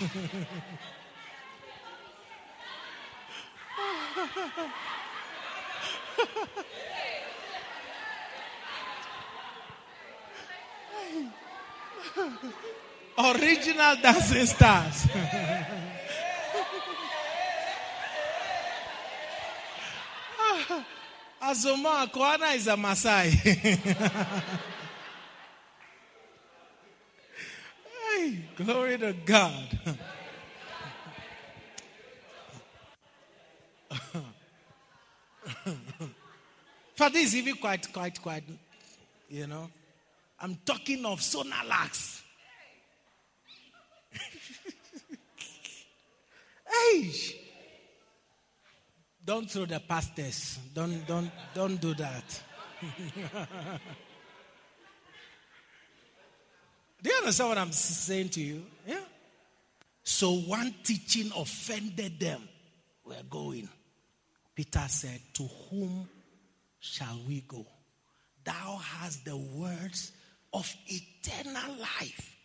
Original 13.18 13.96
dancing 14.02 14.46
stars. 14.46 15.08
Ah, 20.38 20.86
Azoma 21.42 22.12
Kwana 22.12 22.56
is 22.56 22.68
a 22.68 22.76
Maasai. 22.76 23.30
hey, 28.18 28.45
glory 28.56 28.98
to 28.98 29.14
God. 29.26 29.80
For 36.96 37.10
this, 37.10 37.36
even 37.36 37.56
quite, 37.56 37.92
quite, 37.92 38.22
quite, 38.22 38.44
you 39.30 39.48
know. 39.48 39.70
I'm 40.40 40.56
talking 40.66 41.06
of 41.06 41.20
Sonalax. 41.20 42.22
hey! 46.68 47.12
Don't 49.26 49.50
throw 49.50 49.66
the 49.66 49.80
pastors. 49.80 50.60
Don't, 50.74 51.06
don't, 51.08 51.32
don't 51.54 51.82
do 51.82 51.94
that. 51.96 52.42
do 57.02 57.10
you 57.10 57.15
understand 57.26 57.50
what 57.50 57.58
I'm 57.58 57.72
saying 57.72 58.30
to 58.30 58.42
you? 58.42 58.64
Yeah. 58.88 59.00
So 60.04 60.34
one 60.34 60.74
teaching 60.84 61.32
offended 61.36 62.20
them. 62.20 62.48
We're 63.04 63.24
going. 63.30 63.68
Peter 64.54 64.86
said, 64.88 65.20
To 65.34 65.44
whom 65.70 66.08
shall 66.80 67.20
we 67.28 67.42
go? 67.42 67.66
Thou 68.44 68.80
hast 68.82 69.26
the 69.26 69.36
words 69.36 70.12
of 70.54 70.72
eternal 70.88 71.78
life. 71.80 72.36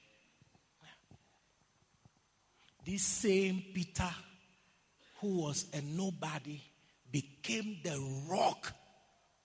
This 2.85 3.03
same 3.03 3.63
Peter, 3.75 4.11
who 5.21 5.43
was 5.43 5.67
a 5.75 5.83
nobody, 5.83 6.61
became 7.13 7.77
the 7.85 8.01
rock 8.27 8.73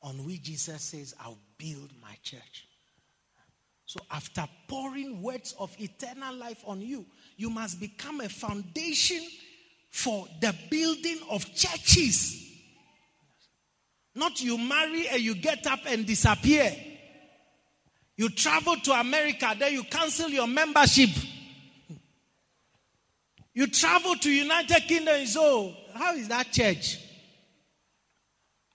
on 0.01 0.25
which 0.25 0.43
Jesus 0.43 0.81
says, 0.81 1.13
I'll 1.19 1.37
build 1.57 1.91
my 2.01 2.15
church. 2.23 2.65
So, 3.85 3.99
after 4.09 4.45
pouring 4.67 5.21
words 5.21 5.55
of 5.59 5.75
eternal 5.79 6.35
life 6.35 6.63
on 6.65 6.81
you, 6.81 7.05
you 7.37 7.49
must 7.49 7.79
become 7.79 8.21
a 8.21 8.29
foundation 8.29 9.21
for 9.91 10.27
the 10.41 10.55
building 10.69 11.19
of 11.29 11.45
churches. 11.53 12.41
Not 14.15 14.41
you 14.41 14.57
marry 14.57 15.07
and 15.07 15.21
you 15.21 15.35
get 15.35 15.67
up 15.67 15.81
and 15.85 16.05
disappear. 16.05 16.75
You 18.17 18.29
travel 18.29 18.77
to 18.77 18.93
America, 18.93 19.53
then 19.59 19.73
you 19.73 19.83
cancel 19.83 20.29
your 20.29 20.47
membership. 20.47 21.09
You 23.53 23.67
travel 23.67 24.15
to 24.15 24.29
United 24.29 24.81
Kingdom, 24.87 25.25
so 25.25 25.41
oh, 25.41 25.75
how 25.93 26.13
is 26.13 26.27
that 26.27 26.51
church? 26.51 26.99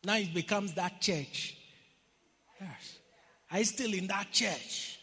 Now 0.04 0.16
it 0.16 0.32
becomes 0.32 0.72
that 0.74 1.00
church. 1.00 1.56
Yes. 2.58 2.98
Are 3.50 3.58
you 3.58 3.64
still 3.64 3.92
in 3.92 4.06
that 4.06 4.30
church? 4.32 4.98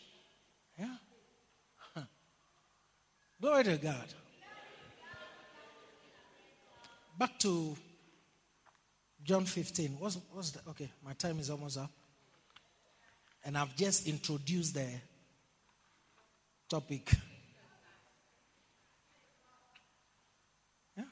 Yeah. 0.80 0.96
Glory 3.40 3.64
to 3.66 3.78
God. 3.78 4.06
Back 7.20 7.38
to 7.40 7.76
John 9.24 9.46
15. 9.46 9.98
What's, 10.00 10.18
what's 10.32 10.52
the, 10.52 10.70
okay, 10.70 10.90
my 11.06 11.14
time 11.14 11.40
is 11.40 11.50
almost 11.50 11.78
up. 11.78 11.92
And 13.46 13.58
I've 13.58 13.76
just 13.76 14.08
introduced 14.08 14.74
the 14.74 14.88
topic. 16.68 17.12
Yeah. 20.98 21.04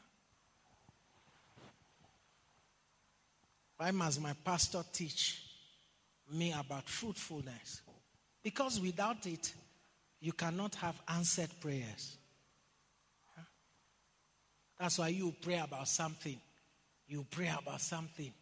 Why 3.78 3.92
must 3.92 4.20
my 4.20 4.34
pastor 4.44 4.84
teach 4.92 5.44
me 6.32 6.54
about 6.54 6.90
fruitfulness? 6.90 7.82
Because 8.42 8.80
without 8.82 9.26
it, 9.28 9.54
you 10.26 10.34
cannot 10.34 10.74
have 10.74 11.00
answered 11.08 11.52
prayers. 11.62 12.18
That's 14.80 14.98
why 14.98 15.10
you 15.10 15.36
pray 15.40 15.60
about 15.60 15.88
something. 15.88 16.42
You 17.08 17.28
pray 17.30 17.54
about 17.56 17.80
something. 17.80 18.34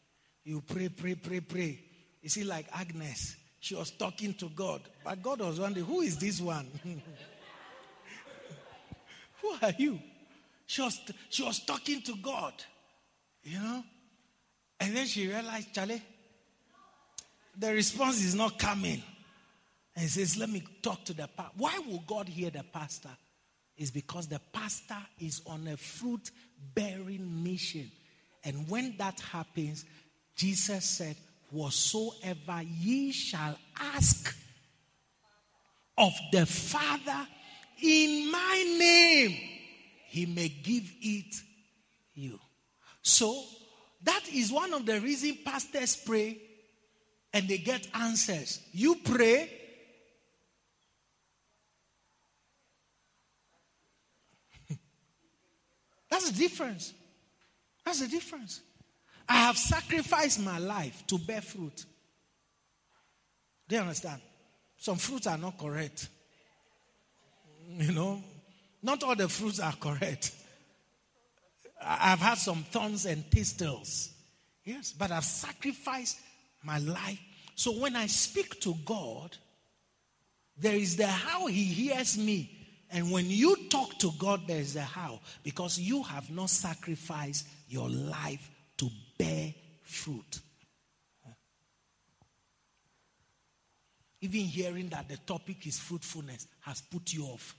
You 0.45 0.61
pray, 0.61 0.87
pray, 0.87 1.15
pray, 1.15 1.41
pray. 1.41 1.79
You 2.21 2.29
see, 2.29 2.45
like 2.45 2.67
Agnes, 2.73 3.35
she 3.59 3.75
was 3.75 3.91
talking 3.91 4.33
to 4.35 4.47
God, 4.47 4.79
but 5.03 5.21
God 5.21 5.41
was 5.41 5.59
wondering, 5.59 5.85
who 5.85 5.99
is 5.99 6.17
this 6.17 6.39
one? 6.39 6.67
who 9.41 9.53
are 9.61 9.73
you? 9.77 9.99
She 10.65 10.81
was, 10.81 10.97
she 11.27 11.43
was 11.43 11.65
talking 11.65 12.01
to 12.03 12.15
God, 12.15 12.53
you 13.43 13.59
know? 13.59 13.83
And 14.79 14.95
then 14.95 15.05
she 15.05 15.27
realized, 15.27 15.75
Charlie, 15.75 16.01
the 17.59 17.73
response 17.73 18.23
is 18.23 18.35
not 18.35 18.57
coming. 18.57 19.03
And 19.95 20.03
he 20.03 20.09
says, 20.09 20.37
Let 20.37 20.49
me 20.49 20.63
talk 20.81 21.03
to 21.05 21.13
the 21.13 21.27
pastor. 21.27 21.51
Why 21.57 21.79
will 21.79 22.03
God 22.05 22.27
hear 22.27 22.49
the 22.49 22.63
pastor? 22.63 23.09
Is 23.75 23.91
because 23.91 24.27
the 24.27 24.39
pastor 24.51 24.97
is 25.19 25.41
on 25.47 25.67
a 25.67 25.77
fruit 25.77 26.29
bearing 26.75 27.43
mission. 27.43 27.91
And 28.43 28.69
when 28.69 28.95
that 28.97 29.19
happens, 29.19 29.85
Jesus 30.35 30.85
said, 30.85 31.15
Whatsoever 31.49 32.61
ye 32.63 33.11
shall 33.11 33.57
ask 33.79 34.35
of 35.97 36.13
the 36.31 36.45
Father 36.45 37.27
in 37.81 38.31
my 38.31 38.75
name, 38.79 39.37
he 40.07 40.25
may 40.25 40.49
give 40.49 40.91
it 41.01 41.35
you. 42.15 42.39
So, 43.01 43.43
that 44.03 44.23
is 44.33 44.51
one 44.51 44.73
of 44.73 44.85
the 44.85 44.99
reasons 44.99 45.37
pastors 45.45 45.95
pray 45.95 46.41
and 47.33 47.47
they 47.47 47.57
get 47.57 47.87
answers. 47.93 48.59
You 48.71 48.95
pray, 49.03 49.49
That's 56.13 56.29
the 56.29 56.37
difference. 56.37 56.93
That's 57.83 58.01
the 58.01 58.07
difference. 58.07 58.61
I 59.27 59.47
have 59.47 59.57
sacrificed 59.57 60.39
my 60.41 60.59
life 60.59 61.03
to 61.07 61.17
bear 61.17 61.41
fruit. 61.41 61.85
Do 63.67 63.75
you 63.75 63.81
understand? 63.81 64.21
Some 64.77 64.97
fruits 64.97 65.25
are 65.25 65.39
not 65.39 65.57
correct. 65.57 66.09
You 67.67 67.93
know, 67.93 68.21
not 68.83 69.01
all 69.01 69.15
the 69.15 69.27
fruits 69.27 69.59
are 69.59 69.73
correct. 69.73 70.35
I've 71.83 72.19
had 72.19 72.37
some 72.37 72.63
thorns 72.69 73.07
and 73.07 73.25
thistles. 73.31 74.13
Yes, 74.63 74.93
but 74.93 75.09
I've 75.09 75.25
sacrificed 75.25 76.19
my 76.61 76.77
life. 76.77 77.19
So 77.55 77.71
when 77.71 77.95
I 77.95 78.05
speak 78.05 78.61
to 78.61 78.75
God, 78.85 79.35
there 80.59 80.75
is 80.75 80.95
the 80.95 81.07
how 81.07 81.47
He 81.47 81.63
hears 81.63 82.19
me 82.19 82.62
and 82.93 83.09
when 83.11 83.27
you 83.27 83.55
talk 83.69 83.97
to 83.97 84.11
God, 84.19 84.41
there's 84.45 84.75
a 84.75 84.81
how. 84.81 85.19
Because 85.43 85.79
you 85.79 86.03
have 86.03 86.29
not 86.29 86.51
sacrificed 86.51 87.47
your 87.67 87.89
life 87.89 88.49
to 88.77 88.87
bear 89.17 89.51
fruit. 89.81 90.39
Even 94.21 94.41
hearing 94.41 94.89
that 94.89 95.09
the 95.09 95.17
topic 95.17 95.65
is 95.65 95.79
fruitfulness 95.79 96.47
has 96.61 96.81
put 96.81 97.11
you 97.11 97.25
off. 97.25 97.55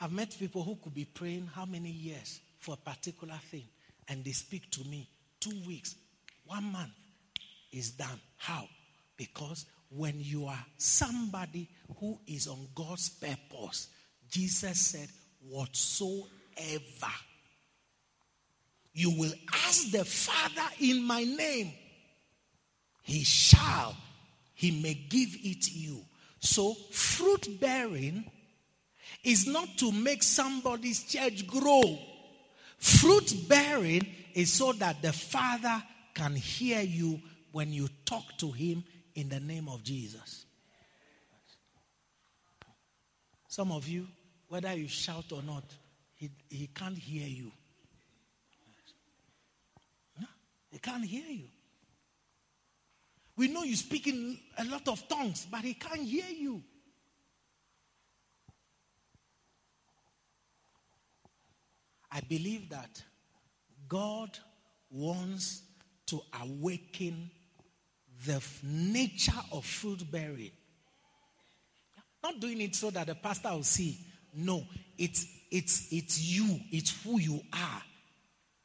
I've 0.00 0.10
met 0.10 0.34
people 0.36 0.64
who 0.64 0.76
could 0.82 0.94
be 0.94 1.04
praying 1.04 1.50
how 1.54 1.66
many 1.66 1.90
years 1.90 2.40
for 2.58 2.74
a 2.74 2.90
particular 2.90 3.38
thing, 3.50 3.68
and 4.08 4.24
they 4.24 4.32
speak 4.32 4.68
to 4.72 4.84
me 4.84 5.08
two 5.38 5.54
weeks, 5.66 5.94
one 6.46 6.72
month, 6.72 6.90
is 7.72 7.92
done. 7.92 8.20
How? 8.36 8.68
Because 9.16 9.66
when 9.90 10.14
you 10.18 10.46
are 10.46 10.64
somebody 10.76 11.68
who 11.98 12.18
is 12.26 12.46
on 12.46 12.68
God's 12.74 13.08
purpose, 13.10 13.88
Jesus 14.30 14.80
said, 14.80 15.08
Whatsoever 15.48 16.28
you 18.94 19.10
will 19.18 19.32
ask 19.66 19.90
the 19.90 20.04
Father 20.04 20.68
in 20.80 21.02
my 21.02 21.24
name, 21.24 21.72
he 23.02 23.24
shall, 23.24 23.96
he 24.54 24.82
may 24.82 24.94
give 24.94 25.30
it 25.42 25.72
you. 25.72 26.00
So, 26.40 26.74
fruit 26.90 27.60
bearing 27.60 28.24
is 29.24 29.46
not 29.46 29.68
to 29.78 29.92
make 29.92 30.22
somebody's 30.22 31.04
church 31.04 31.46
grow. 31.46 31.98
Fruit 32.78 33.34
bearing 33.48 34.06
is 34.34 34.52
so 34.52 34.72
that 34.72 35.02
the 35.02 35.12
Father 35.12 35.82
can 36.14 36.34
hear 36.34 36.80
you 36.80 37.20
when 37.52 37.72
you 37.72 37.88
talk 38.04 38.36
to 38.38 38.50
him 38.50 38.84
in 39.14 39.28
the 39.28 39.40
name 39.40 39.68
of 39.68 39.82
Jesus. 39.82 40.46
Some 43.48 43.70
of 43.70 43.86
you, 43.86 44.08
whether 44.48 44.72
you 44.74 44.88
shout 44.88 45.30
or 45.30 45.42
not, 45.42 45.64
he, 46.14 46.30
he 46.48 46.68
can't 46.68 46.96
hear 46.96 47.26
you. 47.26 47.52
No, 50.18 50.26
he 50.70 50.78
can't 50.78 51.04
hear 51.04 51.28
you. 51.28 51.48
We 53.36 53.48
know 53.48 53.62
you 53.62 53.76
speak 53.76 54.06
in 54.06 54.38
a 54.58 54.64
lot 54.64 54.88
of 54.88 55.06
tongues, 55.08 55.46
but 55.50 55.60
he 55.60 55.74
can't 55.74 56.02
hear 56.02 56.28
you. 56.30 56.62
I 62.10 62.20
believe 62.20 62.68
that 62.70 63.02
God 63.88 64.38
wants 64.90 65.62
to 66.06 66.20
awaken 66.42 67.30
the 68.26 68.42
nature 68.62 69.32
of 69.52 69.64
fruit 69.64 70.10
bearing. 70.10 70.50
Not 72.22 72.40
doing 72.40 72.60
it 72.60 72.74
so 72.76 72.90
that 72.90 73.06
the 73.06 73.14
pastor 73.14 73.50
will 73.50 73.64
see. 73.64 73.98
No, 74.34 74.64
it's 74.96 75.26
it's 75.50 75.92
it's 75.92 76.20
you, 76.20 76.60
it's 76.70 77.02
who 77.02 77.18
you 77.18 77.40
are. 77.52 77.82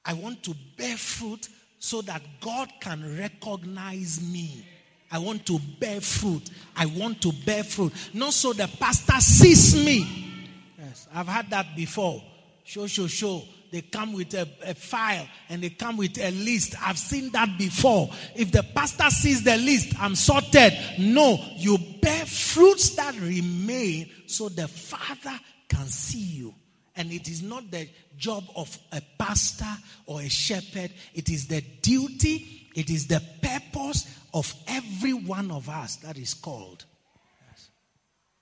I 0.06 0.14
want 0.14 0.44
to 0.44 0.56
bear 0.78 0.96
fruit 0.96 1.50
so 1.80 2.02
that 2.04 2.22
God 2.40 2.72
can 2.80 3.18
recognize 3.18 4.22
me. 4.22 4.66
I 5.12 5.20
want 5.20 5.46
to 5.48 5.60
bear 5.80 6.02
fruit. 6.02 6.50
I 6.76 6.86
want 6.86 7.22
to 7.22 7.32
bear 7.46 7.64
fruit. 7.64 7.94
Not 8.14 8.34
so 8.34 8.54
the 8.54 8.70
pastor 8.80 9.20
sees 9.20 9.76
me. 9.76 10.50
Yes, 10.78 11.08
I've 11.14 11.28
had 11.28 11.50
that 11.50 11.76
before. 11.76 12.24
Show, 12.64 12.88
show, 12.88 13.08
show 13.08 13.44
they 13.72 13.81
come 13.81 14.14
with 14.14 14.34
a, 14.34 14.48
a, 14.64 14.73
file 14.73 15.27
and 15.49 15.61
they 15.61 15.69
come 15.69 15.98
with 15.98 16.18
a 16.19 16.31
list. 16.31 16.76
I've 16.81 16.98
seen 16.98 17.31
that 17.31 17.57
before. 17.57 18.10
If 18.35 18.52
the 18.52 18.64
pastor 18.64 19.10
sees 19.10 19.44
the 19.44 19.57
list, 19.57 19.94
I'm 19.99 20.15
sorted. 20.15 20.73
No, 20.99 21.38
you 21.56 21.77
bear 22.02 22.26
fruits 22.26 22.91
that 22.95 23.15
remain 23.19 24.10
so 24.26 24.49
the 24.49 24.68
Father 24.68 25.38
can 25.68 25.88
see 25.88 26.19
you. 26.19 26.53
And 26.95 27.11
it 27.11 27.27
is 27.27 27.44
not 27.44 27.69
the 27.69 27.88
job 28.18 28.44
of 28.56 28.77
a 28.91 29.02
pastor 29.19 29.65
or 30.06 30.22
a 30.22 30.30
shepherd, 30.30 30.91
it 31.14 31.30
is 31.30 31.48
the 31.48 31.61
duty, 31.61 32.69
it 32.76 32.89
is 32.89 33.07
the 33.07 33.22
purpose 33.41 34.07
of 34.34 34.53
every 34.68 35.14
one 35.14 35.52
of 35.52 35.69
us 35.69 35.98
that 35.98 36.18
is 36.18 36.34
called. 36.34 36.85
Yes. 37.49 37.69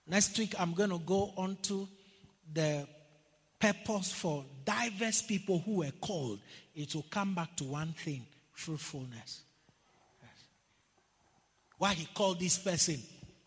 Next 0.08 0.38
week, 0.40 0.56
I'm 0.58 0.74
going 0.74 0.92
to 0.92 1.00
go 1.00 1.34
on 1.36 1.58
to 1.64 1.88
the 2.54 2.88
purpose 3.60 4.12
for 4.12 4.46
diverse 4.66 5.22
people 5.22 5.60
who 5.60 5.76
were 5.78 5.92
called, 6.02 6.40
it 6.76 6.94
will 6.96 7.06
come 7.10 7.34
back 7.34 7.56
to 7.58 7.64
one 7.64 7.94
thing 7.94 8.26
fruitfulness. 8.54 9.42
Why 11.78 11.94
he 11.94 12.08
called 12.14 12.40
this 12.40 12.58
person 12.58 13.00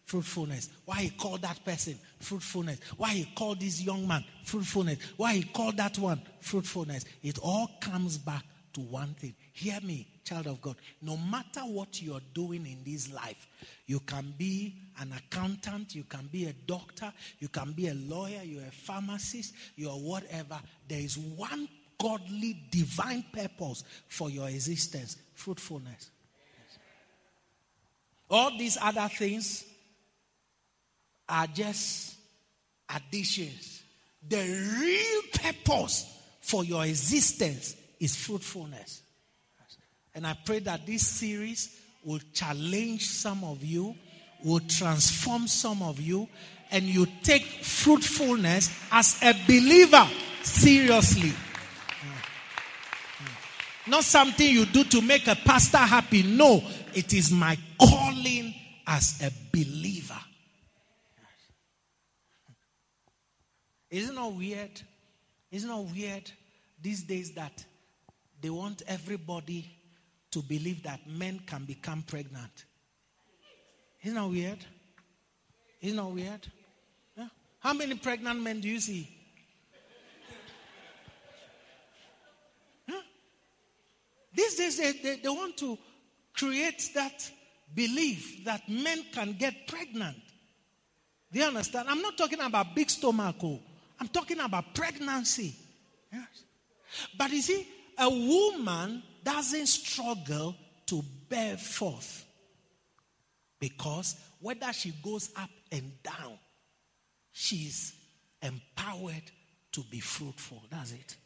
fruitfulness. 0.05 0.70
Why 0.85 1.03
he 1.03 1.11
called 1.11 1.43
that 1.43 1.65
person 1.65 1.99
fruitfulness. 2.20 2.81
Why 2.97 3.11
he 3.11 3.24
called 3.35 3.61
this 3.61 3.81
young 3.82 4.07
man 4.09 4.24
fruitfulness. 4.45 4.99
Why 5.16 5.35
he 5.35 5.43
called 5.43 5.77
that 5.77 5.99
one 5.99 6.20
fruitfulness. 6.40 7.05
It 7.23 7.39
all 7.43 7.70
comes 7.81 8.19
back 8.19 8.45
to 8.74 8.81
one 8.81 9.15
thing. 9.15 9.35
Hear 9.53 9.78
me, 9.82 10.07
child 10.28 10.46
of 10.46 10.60
God. 10.60 10.76
No 11.00 11.16
matter 11.16 11.60
what 11.60 12.02
you're 12.02 12.20
doing 12.34 12.66
in 12.66 12.78
this 12.84 13.12
life, 13.12 13.46
you 13.86 14.00
can 14.00 14.34
be 14.36 14.74
an 15.00 15.12
accountant, 15.16 15.94
you 15.94 16.05
can 16.05 16.28
be 16.30 16.46
a 16.46 16.52
doctor, 16.52 17.12
you 17.38 17.48
can 17.48 17.72
be 17.72 17.88
a 17.88 17.94
lawyer, 17.94 18.42
you're 18.44 18.62
a 18.62 18.70
pharmacist, 18.70 19.55
you're 19.76 19.90
whatever. 19.92 20.60
There 20.88 21.00
is 21.00 21.16
one 21.16 21.68
godly, 22.00 22.56
divine 22.70 23.24
purpose 23.32 23.84
for 24.09 24.30
your 24.30 24.48
existence 24.48 25.16
fruitfulness. 25.34 26.10
All 28.30 28.56
these 28.59 28.76
other 28.80 29.09
things 29.09 29.64
are 31.28 31.46
just 31.46 32.16
additions. 32.94 33.82
The 34.28 34.36
real 34.80 35.22
purpose 35.32 36.14
for 36.40 36.64
your 36.64 36.84
existence 36.84 37.76
is 38.00 38.16
fruitfulness. 38.16 39.02
And 40.19 40.27
I 40.27 40.36
pray 40.45 40.59
that 40.59 40.85
this 40.85 41.07
series 41.07 41.81
will 42.03 42.19
challenge 42.32 43.07
some 43.07 43.45
of 43.45 43.62
you, 43.62 43.95
will 44.45 44.59
transform 44.59 45.47
some 45.47 45.81
of 45.81 46.01
you, 46.01 46.28
and 46.73 46.82
you 46.82 47.07
take 47.23 47.45
fruitfulness 47.45 48.69
as 48.90 49.23
a 49.23 49.32
believer 49.47 50.09
seriously. 50.43 51.28
Hmm. 51.28 52.19
Hmm. 53.19 53.90
Not 53.93 54.03
something 54.03 54.45
you 54.45 54.66
do 54.66 54.82
to 54.82 55.01
make 55.03 55.28
a 55.28 55.36
pastor 55.36 55.78
happy. 55.78 56.24
No, 56.24 56.65
it 56.95 57.15
is 57.15 57.31
my 57.31 57.57
calling 57.81 58.53
as 58.89 59.23
a 59.23 59.31
believer. 59.53 60.19
Isn't 63.89 64.19
it 64.19 64.32
weird? 64.32 64.82
Isn't 65.53 65.70
it 65.70 65.95
weird 65.95 66.28
these 66.82 67.05
days 67.05 67.31
that 67.35 67.65
they 68.40 68.51
want 68.51 68.82
everybody 68.89 69.77
to 70.30 70.42
believe 70.42 70.82
that 70.82 71.00
men 71.06 71.40
can 71.46 71.64
become 71.64 72.02
pregnant? 72.02 72.64
Isn't 74.02 74.14
that 74.14 74.28
weird? 74.28 74.64
Isn't 75.80 75.96
that 75.96 76.06
weird? 76.06 76.46
Yeah. 77.16 77.28
How 77.60 77.72
many 77.72 77.94
pregnant 77.94 78.40
men 78.40 78.60
do 78.60 78.68
you 78.68 78.80
see? 78.80 79.18
These 84.38 84.55
days, 84.55 84.76
they, 84.78 84.92
they, 84.92 85.16
they 85.16 85.28
want 85.28 85.56
to 85.56 85.76
create 86.32 86.90
that 86.94 87.28
belief 87.74 88.44
that 88.44 88.68
men 88.68 89.05
can 89.12 89.32
get 89.32 89.66
pregnant. 89.66 90.16
Do 91.32 91.40
you 91.40 91.44
understand? 91.44 91.88
I'm 91.88 92.00
not 92.00 92.16
talking 92.16 92.40
about 92.40 92.72
big 92.72 92.88
stomach. 92.88 93.34
Oh. 93.42 93.59
I'm 93.98 94.06
talking 94.06 94.38
about 94.38 94.74
pregnancy. 94.74 95.56
Yes. 96.12 96.44
But 97.18 97.32
you 97.32 97.42
see, 97.42 97.66
a 97.98 98.09
woman 98.09 99.02
doesn't 99.24 99.66
struggle 99.66 100.57
to 100.86 101.03
bear 101.28 101.57
forth 101.57 102.24
because 103.61 104.16
whether 104.40 104.73
she 104.73 104.93
goes 105.03 105.31
up 105.36 105.51
and 105.70 105.93
down, 106.03 106.39
she's 107.32 107.95
empowered 108.43 109.31
to 109.73 109.82
be 109.90 110.01
fruitful. 110.01 110.62
That's 110.70 110.93
it. 110.93 111.16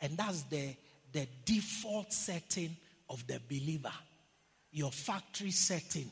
And 0.00 0.16
that's 0.16 0.42
the 0.42 0.74
the 1.12 1.26
default 1.44 2.12
setting 2.12 2.76
of 3.08 3.26
the 3.26 3.40
believer. 3.48 3.92
Your 4.72 4.90
factory 4.90 5.50
setting 5.50 6.10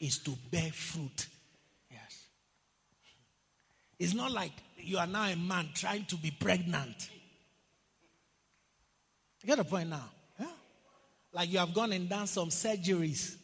is 0.00 0.18
to 0.20 0.30
bear 0.50 0.70
fruit. 0.70 1.26
Yes. 1.90 2.24
It's 3.98 4.14
not 4.14 4.30
like 4.32 4.52
you 4.78 4.98
are 4.98 5.06
now 5.06 5.24
a 5.24 5.36
man 5.36 5.68
trying 5.74 6.06
to 6.06 6.16
be 6.16 6.30
pregnant. 6.30 7.10
You 9.42 9.46
get 9.46 9.58
the 9.58 9.64
point 9.64 9.88
now? 9.88 10.04
Yeah? 10.38 10.46
Like 11.32 11.50
you 11.50 11.58
have 11.58 11.72
gone 11.74 11.92
and 11.92 12.08
done 12.08 12.26
some 12.26 12.48
surgeries. 12.48 13.36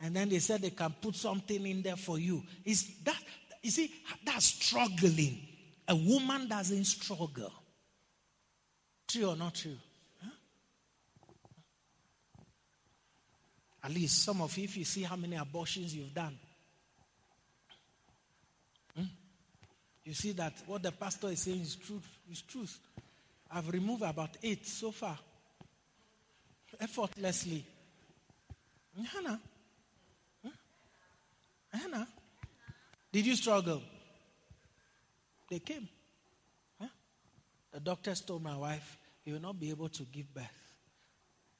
And 0.00 0.14
then 0.14 0.28
they 0.28 0.38
said 0.38 0.62
they 0.62 0.70
can 0.70 0.94
put 1.00 1.14
something 1.14 1.66
in 1.66 1.82
there 1.82 1.96
for 1.96 2.18
you. 2.18 2.42
Is 2.64 2.90
that 3.04 3.16
you 3.62 3.70
see 3.70 3.92
that's 4.24 4.46
struggling. 4.46 5.38
A 5.88 5.94
woman 5.94 6.48
doesn't 6.48 6.84
struggle. 6.84 7.52
True 9.06 9.30
or 9.30 9.36
not 9.36 9.54
true? 9.54 9.76
At 13.84 13.90
least 13.90 14.24
some 14.24 14.40
of 14.40 14.56
you, 14.56 14.64
if 14.64 14.78
you 14.78 14.84
see 14.84 15.02
how 15.02 15.14
many 15.14 15.36
abortions 15.36 15.94
you've 15.94 16.14
done, 16.14 16.38
hmm? 18.96 19.04
you 20.04 20.14
see 20.14 20.32
that 20.32 20.54
what 20.66 20.82
the 20.82 20.90
pastor 20.90 21.28
is 21.28 21.40
saying 21.40 21.60
is 21.60 21.76
truth. 21.76 22.18
Is 22.32 22.40
truth. 22.40 22.78
I've 23.54 23.68
removed 23.68 24.02
about 24.02 24.36
eight 24.42 24.66
so 24.66 24.90
far, 24.90 25.16
effortlessly. 26.80 27.64
Hannah, 29.12 29.40
hmm? 30.42 30.48
Hannah, 31.72 32.08
did 33.12 33.26
you 33.26 33.36
struggle? 33.36 33.80
They 35.48 35.60
came. 35.60 35.88
Huh? 36.80 36.88
The 37.70 37.78
doctors 37.78 38.22
told 38.22 38.42
my 38.42 38.56
wife, 38.56 38.98
"You 39.24 39.34
will 39.34 39.42
not 39.42 39.60
be 39.60 39.70
able 39.70 39.88
to 39.88 40.02
give 40.02 40.34
birth." 40.34 40.74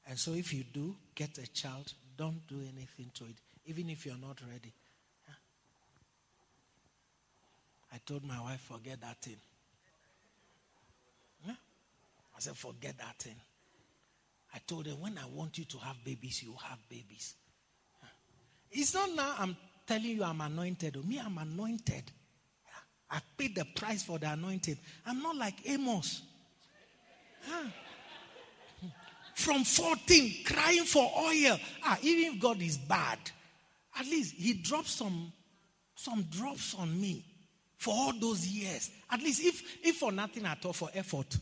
And 0.07 0.19
so, 0.19 0.35
if 0.35 0.53
you 0.53 0.65
do 0.65 0.97
get 1.15 1.39
a 1.39 1.47
child, 1.47 1.95
don't 2.17 2.45
do 2.49 2.61
anything 2.61 3.11
to 3.15 3.27
it, 3.27 3.37
even 3.67 3.89
if 3.91 4.05
you're 4.05 4.17
not 4.17 4.41
ready. 4.43 4.73
I 7.93 7.99
told 7.99 8.25
my 8.25 8.41
wife, 8.41 8.61
forget 8.63 9.01
that 9.03 9.23
thing. 9.23 9.37
I 12.37 12.41
said, 12.41 12.57
forget 12.57 12.99
that 12.99 13.19
thing. 13.19 13.37
I 14.55 14.59
told 14.67 14.87
her, 14.87 14.93
when 14.93 15.19
I 15.19 15.27
want 15.27 15.59
you 15.59 15.65
to 15.65 15.79
have 15.79 15.97
babies, 16.05 16.43
you 16.43 16.55
have 16.63 16.79
babies. 16.89 17.35
It's 18.71 18.95
not 18.95 19.11
now 19.15 19.35
I'm 19.39 19.57
telling 19.87 20.05
you 20.17 20.25
I'm 20.25 20.41
anointed. 20.41 21.05
Me, 21.07 21.21
I'm 21.25 21.39
anointed. 21.39 22.11
I 23.11 23.21
paid 23.37 23.55
the 23.55 23.65
price 23.77 24.03
for 24.03 24.19
the 24.19 24.33
anointing. 24.33 24.77
I'm 25.07 25.23
not 25.23 25.37
like 25.37 25.55
Amos 25.69 26.23
Huh? 27.47 27.69
from 29.35 29.65
14 29.65 30.45
crying 30.47 30.85
for 30.85 31.11
oil. 31.19 31.59
Ah, 31.85 31.99
even 32.03 32.35
if 32.35 32.41
God 32.41 32.63
is 32.63 32.79
bad, 32.79 33.19
at 33.99 34.07
least 34.07 34.35
He 34.35 34.55
dropped 34.55 34.89
some, 34.89 35.33
some 35.95 36.23
drops 36.31 36.75
on 36.75 36.99
me 37.01 37.25
for 37.77 37.93
all 37.95 38.13
those 38.19 38.47
years. 38.47 38.91
At 39.11 39.21
least, 39.21 39.43
if, 39.45 39.63
if 39.83 39.97
for 39.97 40.11
nothing 40.11 40.47
at 40.47 40.65
all, 40.65 40.73
for 40.73 40.89
effort. 40.95 41.37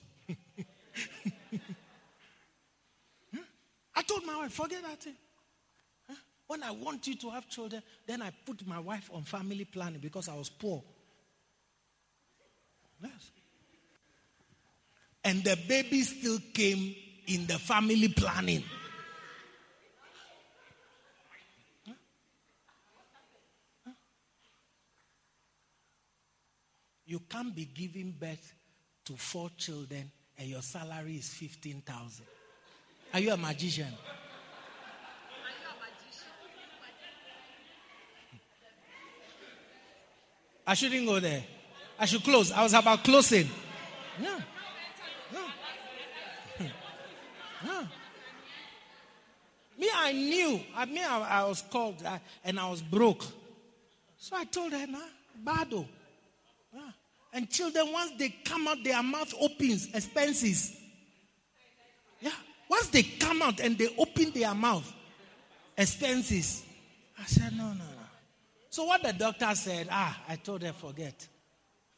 I 3.95 4.03
told 4.03 4.25
my 4.27 4.37
wife, 4.37 4.53
forget 4.53 4.83
that 4.83 5.03
thing. 5.03 5.17
When 6.47 6.63
I 6.63 6.71
want 6.71 7.07
you 7.07 7.15
to 7.17 7.31
have 7.31 7.49
children, 7.49 7.83
then 8.07 8.21
I 8.21 8.31
put 8.45 8.67
my 8.67 8.79
wife 8.79 9.11
on 9.13 9.23
family 9.23 9.65
planning 9.65 10.01
because 10.01 10.29
I 10.29 10.35
was 10.35 10.51
poor. 10.51 10.83
Yes. 13.03 13.31
And 15.25 15.43
the 15.45 15.57
baby 15.69 16.03
still 16.03 16.39
came 16.53 16.95
in 17.27 17.47
the 17.47 17.59
family 17.59 18.09
planning. 18.09 18.65
You 27.07 27.21
can't 27.29 27.55
be 27.55 27.67
giving 27.67 28.11
birth 28.19 28.55
to 29.05 29.17
four 29.17 29.51
children 29.57 30.11
and 30.39 30.49
your 30.49 30.63
salary 30.63 31.17
is 31.17 31.29
15,000. 31.29 32.25
Are 33.15 33.21
you 33.21 33.33
a 33.33 33.37
magician? 33.37 33.85
Are 33.85 33.89
you 33.89 33.95
a 35.69 35.75
magician? 35.79 36.29
I 40.67 40.75
shouldn't 40.75 41.07
go 41.07 41.21
there. 41.21 41.45
I 41.99 42.07
should 42.07 42.25
close. 42.25 42.51
I 42.51 42.63
was 42.63 42.75
about 42.75 43.05
closing. 43.05 43.49
Yeah. 44.21 44.41
Me, 49.79 49.89
I 49.93 50.13
knew. 50.13 50.61
I 50.77 50.85
mean, 50.85 51.05
I, 51.05 51.41
I 51.41 51.45
was 51.45 51.63
called 51.63 52.05
I, 52.07 52.21
and 52.45 52.61
I 52.61 52.71
was 52.71 52.81
broke. 52.81 53.25
So 54.17 54.37
I 54.37 54.45
told 54.45 54.73
her, 54.73 54.87
nah, 54.87 54.99
bado. 55.45 55.87
And 57.33 57.49
children, 57.51 57.93
once 57.93 58.13
they 58.19 58.29
come 58.45 58.69
out, 58.69 58.85
their 58.85 59.03
mouth 59.03 59.33
opens, 59.41 59.89
expenses. 59.95 60.77
Yeah. 62.21 62.31
Once 62.69 62.89
they 62.89 63.03
come 63.03 63.43
out 63.43 63.61
and 63.61 63.77
they 63.79 63.89
open 63.99 64.31
their 64.33 64.55
mouth, 64.55 64.91
expenses. 65.77 66.63
I 67.19 67.25
said, 67.25 67.57
no, 67.57 67.69
no, 67.69 67.75
no. 67.75 67.85
So 68.71 68.85
what 68.85 69.03
the 69.03 69.13
doctor 69.13 69.55
said, 69.55 69.89
ah, 69.91 70.19
I 70.29 70.37
told 70.37 70.63
her, 70.63 70.73
forget. 70.73 71.27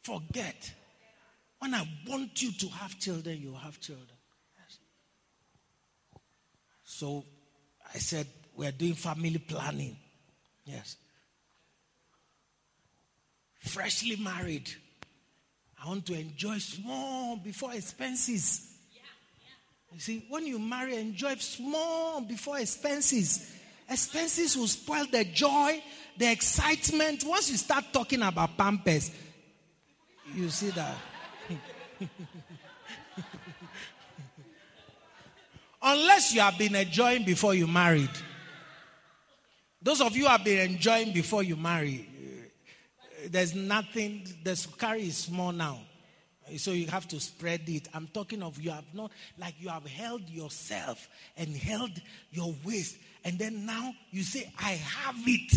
Forget. 0.02 0.72
When 1.58 1.74
I 1.74 1.88
want 2.06 2.42
you 2.42 2.52
to 2.52 2.68
have 2.68 2.98
children, 2.98 3.40
you 3.40 3.54
have 3.54 3.80
children. 3.80 4.08
So 6.84 7.24
I 7.92 7.98
said, 7.98 8.26
We're 8.54 8.70
doing 8.70 8.94
family 8.94 9.38
planning. 9.38 9.96
Yes. 10.64 10.96
Freshly 13.58 14.16
married. 14.16 14.70
I 15.84 15.88
want 15.88 16.06
to 16.06 16.14
enjoy 16.14 16.56
small 16.58 17.36
before 17.36 17.74
expenses. 17.74 18.70
You 19.92 20.00
see, 20.00 20.24
when 20.30 20.46
you 20.46 20.58
marry, 20.58 20.96
enjoy 20.96 21.34
small 21.34 22.22
before 22.22 22.58
expenses. 22.58 23.52
Expenses 23.88 24.56
will 24.56 24.66
spoil 24.66 25.04
the 25.12 25.24
joy, 25.24 25.82
the 26.16 26.32
excitement. 26.32 27.22
Once 27.26 27.50
you 27.50 27.58
start 27.58 27.84
talking 27.92 28.22
about 28.22 28.56
pampers, 28.56 29.10
you 30.34 30.48
see 30.48 30.70
that. 30.70 30.96
Unless 35.82 36.34
you 36.34 36.40
have 36.40 36.56
been 36.56 36.74
enjoying 36.74 37.24
before 37.24 37.54
you 37.54 37.66
married. 37.66 38.08
Those 39.82 40.00
of 40.00 40.16
you 40.16 40.24
have 40.26 40.42
been 40.42 40.70
enjoying 40.70 41.12
before 41.12 41.42
you 41.42 41.56
marry, 41.56 42.08
uh, 42.08 42.13
there's 43.30 43.54
nothing, 43.54 44.26
the 44.42 44.66
carry 44.78 45.08
is 45.08 45.16
small 45.16 45.52
now. 45.52 45.78
So 46.56 46.72
you 46.72 46.86
have 46.88 47.08
to 47.08 47.20
spread 47.20 47.62
it. 47.68 47.88
I'm 47.94 48.06
talking 48.08 48.42
of 48.42 48.60
you 48.60 48.70
have 48.70 48.84
not, 48.92 49.10
like 49.38 49.54
you 49.58 49.68
have 49.70 49.86
held 49.86 50.28
yourself 50.28 51.08
and 51.36 51.56
held 51.56 51.92
your 52.30 52.54
waist. 52.64 52.98
And 53.24 53.38
then 53.38 53.64
now 53.64 53.94
you 54.10 54.22
say, 54.22 54.52
I 54.60 54.72
have 54.72 55.16
it. 55.26 55.52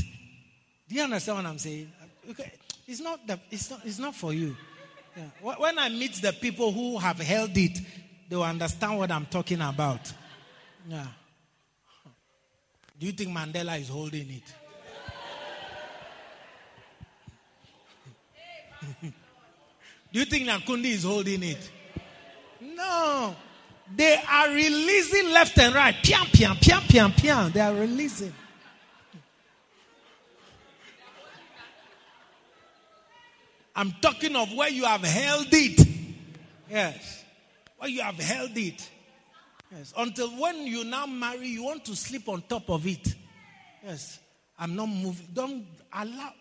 Do 0.88 0.96
you 0.96 1.04
understand 1.04 1.40
what 1.40 1.46
I'm 1.46 1.58
saying? 1.58 1.92
Okay. 2.30 2.54
It's 2.88 3.02
not, 3.02 3.28
the, 3.28 3.38
it's 3.52 3.70
not, 3.70 3.82
it's 3.84 4.00
not 4.00 4.16
for 4.16 4.34
you. 4.34 4.56
Yeah. 5.16 5.56
When 5.58 5.78
I 5.78 5.90
meet 5.90 6.22
the 6.22 6.32
people 6.32 6.72
who 6.72 6.98
have 7.00 7.20
held 7.20 7.58
it, 7.58 7.80
they 8.30 8.36
will 8.36 8.44
understand 8.44 8.98
what 8.98 9.12
I'm 9.12 9.26
talking 9.26 9.60
about. 9.60 10.14
Yeah. 10.88 11.08
Do 13.00 13.06
you 13.06 13.12
think 13.12 13.30
Mandela 13.30 13.80
is 13.80 13.90
holding 13.90 14.30
it? 14.30 14.44
Do 20.14 20.20
you 20.20 20.26
think 20.26 20.48
Nakundi 20.48 20.86
is 20.86 21.04
holding 21.04 21.44
it? 21.44 21.72
No. 22.62 23.36
They 23.96 24.22
are 24.30 24.50
releasing 24.50 25.32
left 25.32 25.58
and 25.60 25.74
right. 25.74 25.96
Piam, 25.96 26.26
piam, 26.26 26.56
piam, 26.56 26.82
piam, 26.82 27.12
piam. 27.12 27.54
They 27.54 27.60
are 27.60 27.74
releasing. 27.74 28.34
I'm 33.76 33.92
talking 34.02 34.36
of 34.36 34.52
where 34.54 34.70
you 34.70 34.86
have 34.86 35.04
held 35.04 35.48
it. 35.52 35.88
Yes. 36.70 37.24
Where 37.78 37.90
you 37.90 38.02
have 38.02 38.16
held 38.16 38.58
it. 38.58 38.90
Yes. 39.72 39.94
Until 39.96 40.30
when 40.30 40.66
you 40.66 40.84
now 40.84 41.06
marry, 41.06 41.48
you 41.48 41.64
want 41.64 41.86
to 41.86 41.96
sleep 41.96 42.28
on 42.28 42.42
top 42.50 42.70
of 42.70 42.88
it. 42.88 43.14
Yes. 43.84 44.20
I'm 44.58 44.76
not 44.76 44.88
moving. 44.88 45.28
Don't 45.32 45.66
allow. 45.94 46.34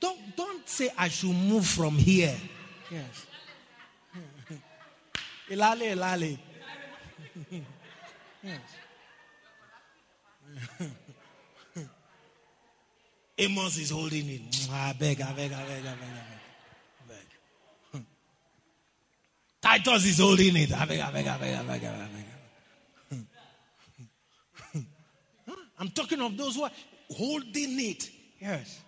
Don't 0.00 0.36
don't 0.36 0.68
say 0.68 0.90
I 0.96 1.08
should 1.08 1.34
move 1.34 1.66
from 1.66 1.94
here. 1.96 2.36
Yes. 2.90 3.26
Ilale, 5.50 5.92
ilale. 5.92 6.38
yes. 8.42 8.60
Amos 13.38 13.78
is 13.78 13.90
holding 13.90 14.28
it. 14.28 14.68
I 14.70 14.92
beg, 14.92 15.20
I 15.20 15.32
beg, 15.32 15.52
I 15.52 15.64
beg, 15.64 15.86
I 15.86 15.86
beg, 15.86 15.86
I 15.86 15.94
beg. 17.06 17.18
I 17.92 17.98
beg. 17.98 18.04
Titus 19.62 20.04
is 20.06 20.18
holding 20.18 20.56
it. 20.56 20.72
I 20.72 20.84
beg, 20.84 21.00
I 21.00 21.10
beg, 21.10 21.26
I 21.26 21.38
beg, 21.38 21.54
I 21.54 21.62
beg, 21.62 21.84
I 21.84 22.08
beg. 22.08 22.30
I'm 25.78 25.88
talking 25.88 26.20
of 26.20 26.36
those 26.36 26.56
who 26.56 26.64
are 26.64 26.70
holding 27.16 27.80
it. 27.80 28.10
Yes. 28.38 28.80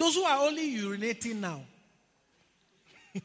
Those 0.00 0.14
who 0.14 0.22
are 0.22 0.46
only 0.46 0.74
urinating 0.76 1.40
now. 1.40 1.62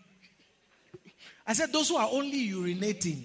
I 1.48 1.54
said, 1.54 1.72
those 1.72 1.88
who 1.88 1.96
are 1.96 2.10
only 2.12 2.50
urinating. 2.50 3.22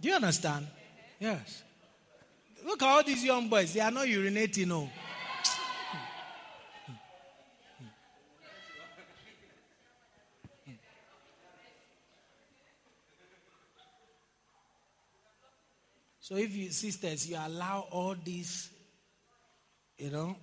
Do 0.00 0.08
you 0.08 0.14
understand? 0.14 0.68
Yes. 1.18 1.64
Look 2.64 2.80
at 2.84 2.88
all 2.88 3.02
these 3.02 3.24
young 3.24 3.48
boys. 3.48 3.74
They 3.74 3.80
are 3.80 3.90
not 3.90 4.06
urinating, 4.06 4.68
no. 4.68 4.88
So 16.20 16.36
if 16.36 16.54
you 16.54 16.70
sisters, 16.70 17.28
you 17.28 17.36
allow 17.44 17.88
all 17.90 18.14
these, 18.24 18.70
you 19.98 20.10
know, 20.10 20.36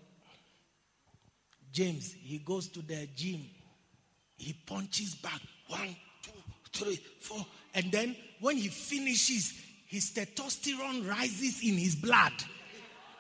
James, 1.76 2.16
he 2.24 2.38
goes 2.38 2.70
to 2.70 2.82
the 2.82 3.06
gym, 3.18 3.42
he 4.38 4.54
punches 4.66 5.16
back 5.16 5.42
one, 5.68 5.94
two, 6.24 6.32
three, 6.72 6.96
four, 7.20 7.46
and 7.74 7.92
then 7.92 8.16
when 8.40 8.56
he 8.56 8.70
finishes, 8.70 9.54
his 9.86 10.12
testosterone 10.12 11.06
rises 11.06 11.62
in 11.62 11.74
his 11.74 11.96
blood. 11.96 12.32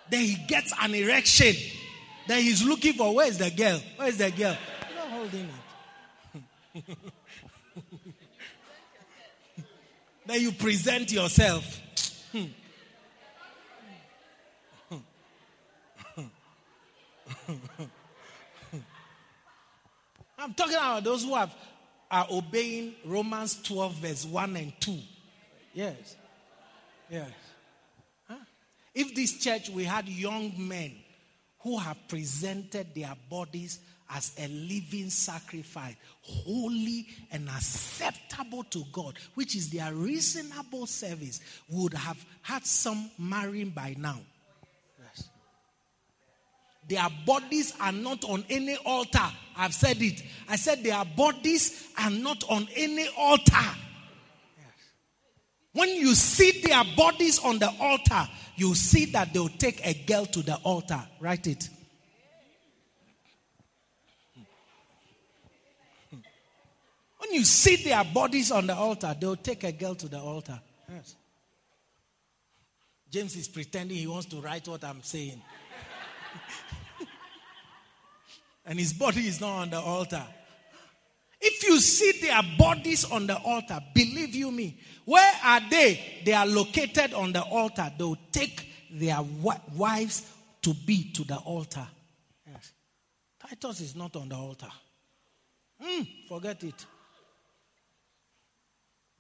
Then 0.10 0.22
he 0.22 0.36
gets 0.48 0.72
an 0.82 0.95
erection. 0.95 1.53
Then 2.30 2.44
he's 2.44 2.64
looking 2.64 2.94
for 2.94 3.14
where 3.14 3.27
is 3.27 3.40
the 3.40 3.52
girl? 3.52 3.82
Where 3.98 4.07
is 4.07 4.19
the 4.19 4.32
girl? 4.32 4.56
You're 4.90 4.99
not 4.99 5.10
holding 5.10 5.49
it. 6.73 6.98
then 10.26 10.40
you 10.40 10.53
present 10.53 11.11
yourself. 11.11 11.82
I'm 20.46 20.54
talking 20.54 20.76
about 20.76 21.04
those 21.04 21.24
who 21.24 21.34
have, 21.34 21.52
are 22.12 22.28
obeying 22.30 22.94
Romans 23.04 23.60
12, 23.64 23.94
verse 23.96 24.26
1 24.26 24.56
and 24.58 24.74
2. 24.80 24.96
Yes. 25.74 26.16
Yes. 27.10 27.32
Huh? 28.28 28.36
If 28.94 29.16
this 29.16 29.40
church 29.40 29.70
we 29.72 29.86
had 29.86 30.08
young 30.08 30.54
men 30.56 30.92
who 31.62 31.80
have 31.80 31.98
presented 32.08 32.94
their 32.94 33.14
bodies 33.28 33.80
as 34.08 34.34
a 34.38 34.48
living 34.48 35.10
sacrifice, 35.10 35.96
holy 36.22 37.08
and 37.32 37.50
acceptable 37.50 38.66
to 38.66 38.84
God, 38.92 39.18
which 39.34 39.56
is 39.56 39.72
their 39.72 39.92
reasonable 39.96 40.86
service, 40.86 41.42
would 41.72 41.96
have 41.96 42.24
had 42.44 42.68
some 42.68 43.10
marrying 43.18 43.72
by 43.72 43.96
now. 43.98 44.20
Their 46.88 47.07
bodies 47.26 47.74
are 47.82 47.91
not 47.91 48.24
on 48.26 48.45
any 48.49 48.76
altar. 48.86 49.26
I've 49.57 49.74
said 49.74 50.02
it. 50.02 50.22
I 50.48 50.56
said 50.56 50.84
their 50.84 51.03
bodies 51.03 51.88
are 51.98 52.12
not 52.12 52.44
on 52.49 52.68
any 52.76 53.07
altar. 53.18 53.66
When 55.74 55.90
you 55.90 56.14
see 56.16 56.62
their 56.62 56.84
bodies 56.95 57.40
on 57.40 57.60
the 57.60 57.70
altar, 57.80 58.30
you 58.56 58.76
see 58.76 59.06
that 59.06 59.34
they'll 59.34 59.49
take 59.49 59.86
a 59.86 59.94
girl 60.06 60.26
to 60.28 60.41
the 60.41 60.56
altar. 60.57 61.02
Write 61.20 61.48
it. 61.48 61.70
When 67.18 67.34
you 67.34 67.44
see 67.44 67.78
their 67.78 68.03
bodies 68.03 68.52
on 68.52 68.68
the 68.68 68.76
altar, 68.76 69.16
they'll 69.20 69.36
take 69.36 69.64
a 69.64 69.72
girl 69.72 69.95
to 69.95 70.07
the 70.07 70.20
altar. 70.20 70.60
Yes. 70.88 71.16
James 73.10 73.36
is 73.36 73.48
pretending 73.48 73.98
he 73.98 74.07
wants 74.07 74.28
to 74.28 74.40
write 74.41 74.68
what 74.68 74.84
I'm 74.84 75.02
saying. 75.02 75.41
And 78.66 78.80
his 78.80 78.94
body 78.94 79.28
is 79.28 79.40
not 79.40 79.52
on 79.62 79.70
the 79.70 79.80
altar. 79.80 80.24
If 81.40 81.64
you 81.64 81.80
see 81.80 82.22
their 82.22 82.42
bodies 82.58 83.06
on 83.06 83.28
the 83.28 83.38
altar, 83.38 83.80
believe 83.94 84.34
you 84.34 84.52
me, 84.52 84.80
where 85.06 85.34
are 85.44 85.62
they? 85.70 86.22
They 86.26 86.34
are 86.34 86.46
located 86.46 87.14
on 87.14 87.34
the 87.34 87.42
altar. 87.44 87.92
They'll 87.98 88.18
take 88.32 88.68
their 88.92 89.20
wives 89.76 90.32
to 90.64 90.74
be 90.74 91.12
to 91.12 91.24
the 91.24 91.36
altar. 91.36 91.88
Yes. 92.52 92.72
Titus 93.40 93.82
is 93.82 93.96
not 93.96 94.16
on 94.16 94.30
the 94.30 94.36
altar. 94.36 94.72
Mm, 95.84 96.08
forget 96.28 96.64
it. 96.64 96.86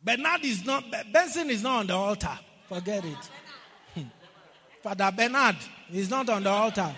Bernard 0.01 0.43
is 0.45 0.65
not, 0.65 0.83
Benson 1.11 1.49
is 1.49 1.61
not 1.61 1.79
on 1.81 1.87
the 1.87 1.93
altar. 1.93 2.39
Forget 2.67 3.05
it. 3.05 3.29
Hmm. 3.93 4.03
Father 4.81 5.11
Bernard 5.15 5.57
is 5.91 6.09
not 6.09 6.29
on 6.29 6.43
the 6.43 6.49
altar. 6.49 6.95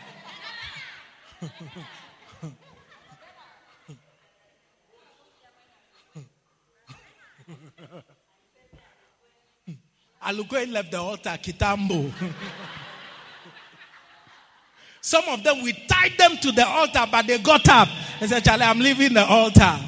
Alukoy 10.28 10.70
left 10.70 10.91
the 10.91 10.99
altar, 10.99 11.38
Kitambo. 11.41 12.12
Some 14.99 15.24
of 15.30 15.41
them, 15.41 15.64
we 15.64 15.72
tied 15.72 16.18
them 16.18 16.36
to 16.41 16.52
the 16.52 16.68
altar, 16.68 17.06
but 17.10 17.26
they 17.26 17.38
got 17.38 17.66
up 17.70 17.88
and 18.20 18.30
said, 18.30 18.44
Charlie, 18.44 18.64
I'm 18.64 18.80
leaving 18.80 19.14
the 19.14 19.26
altar. 19.26 19.62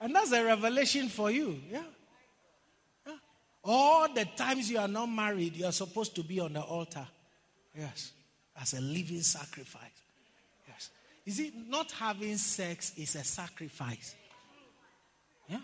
and 0.00 0.14
that's 0.14 0.30
a 0.30 0.44
revelation 0.44 1.08
for 1.08 1.32
you. 1.32 1.58
Yeah. 1.68 1.82
yeah. 3.04 3.14
All 3.64 4.14
the 4.14 4.24
times 4.36 4.70
you 4.70 4.78
are 4.78 4.86
not 4.86 5.06
married, 5.06 5.56
you 5.56 5.64
are 5.64 5.72
supposed 5.72 6.14
to 6.14 6.22
be 6.22 6.38
on 6.38 6.52
the 6.52 6.60
altar. 6.60 7.08
Yes. 7.76 8.12
As 8.60 8.74
a 8.74 8.80
living 8.80 9.22
sacrifice. 9.22 10.07
Is 11.28 11.38
it 11.40 11.52
not 11.68 11.92
having 11.92 12.38
sex 12.38 12.92
is 12.96 13.14
a 13.14 13.22
sacrifice? 13.22 14.14
Yeah. 15.46 15.58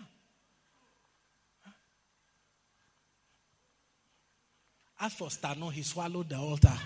As 4.99 5.13
for 5.13 5.29
Stano, 5.29 5.71
he 5.71 5.81
swallowed 5.81 6.29
the 6.29 6.37
altar. 6.37 6.71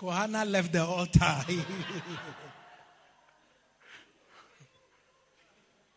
Kohana 0.00 0.50
left 0.50 0.72
the 0.72 0.82
altar. 0.82 1.44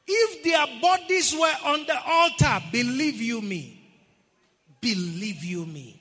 if 0.08 0.44
their 0.44 0.68
bodies 0.82 1.34
were 1.34 1.56
on 1.68 1.86
the 1.86 1.98
altar, 2.06 2.62
believe 2.70 3.22
you 3.22 3.40
me, 3.42 3.80
believe 4.82 5.42
you 5.42 5.66
me. 5.66 6.01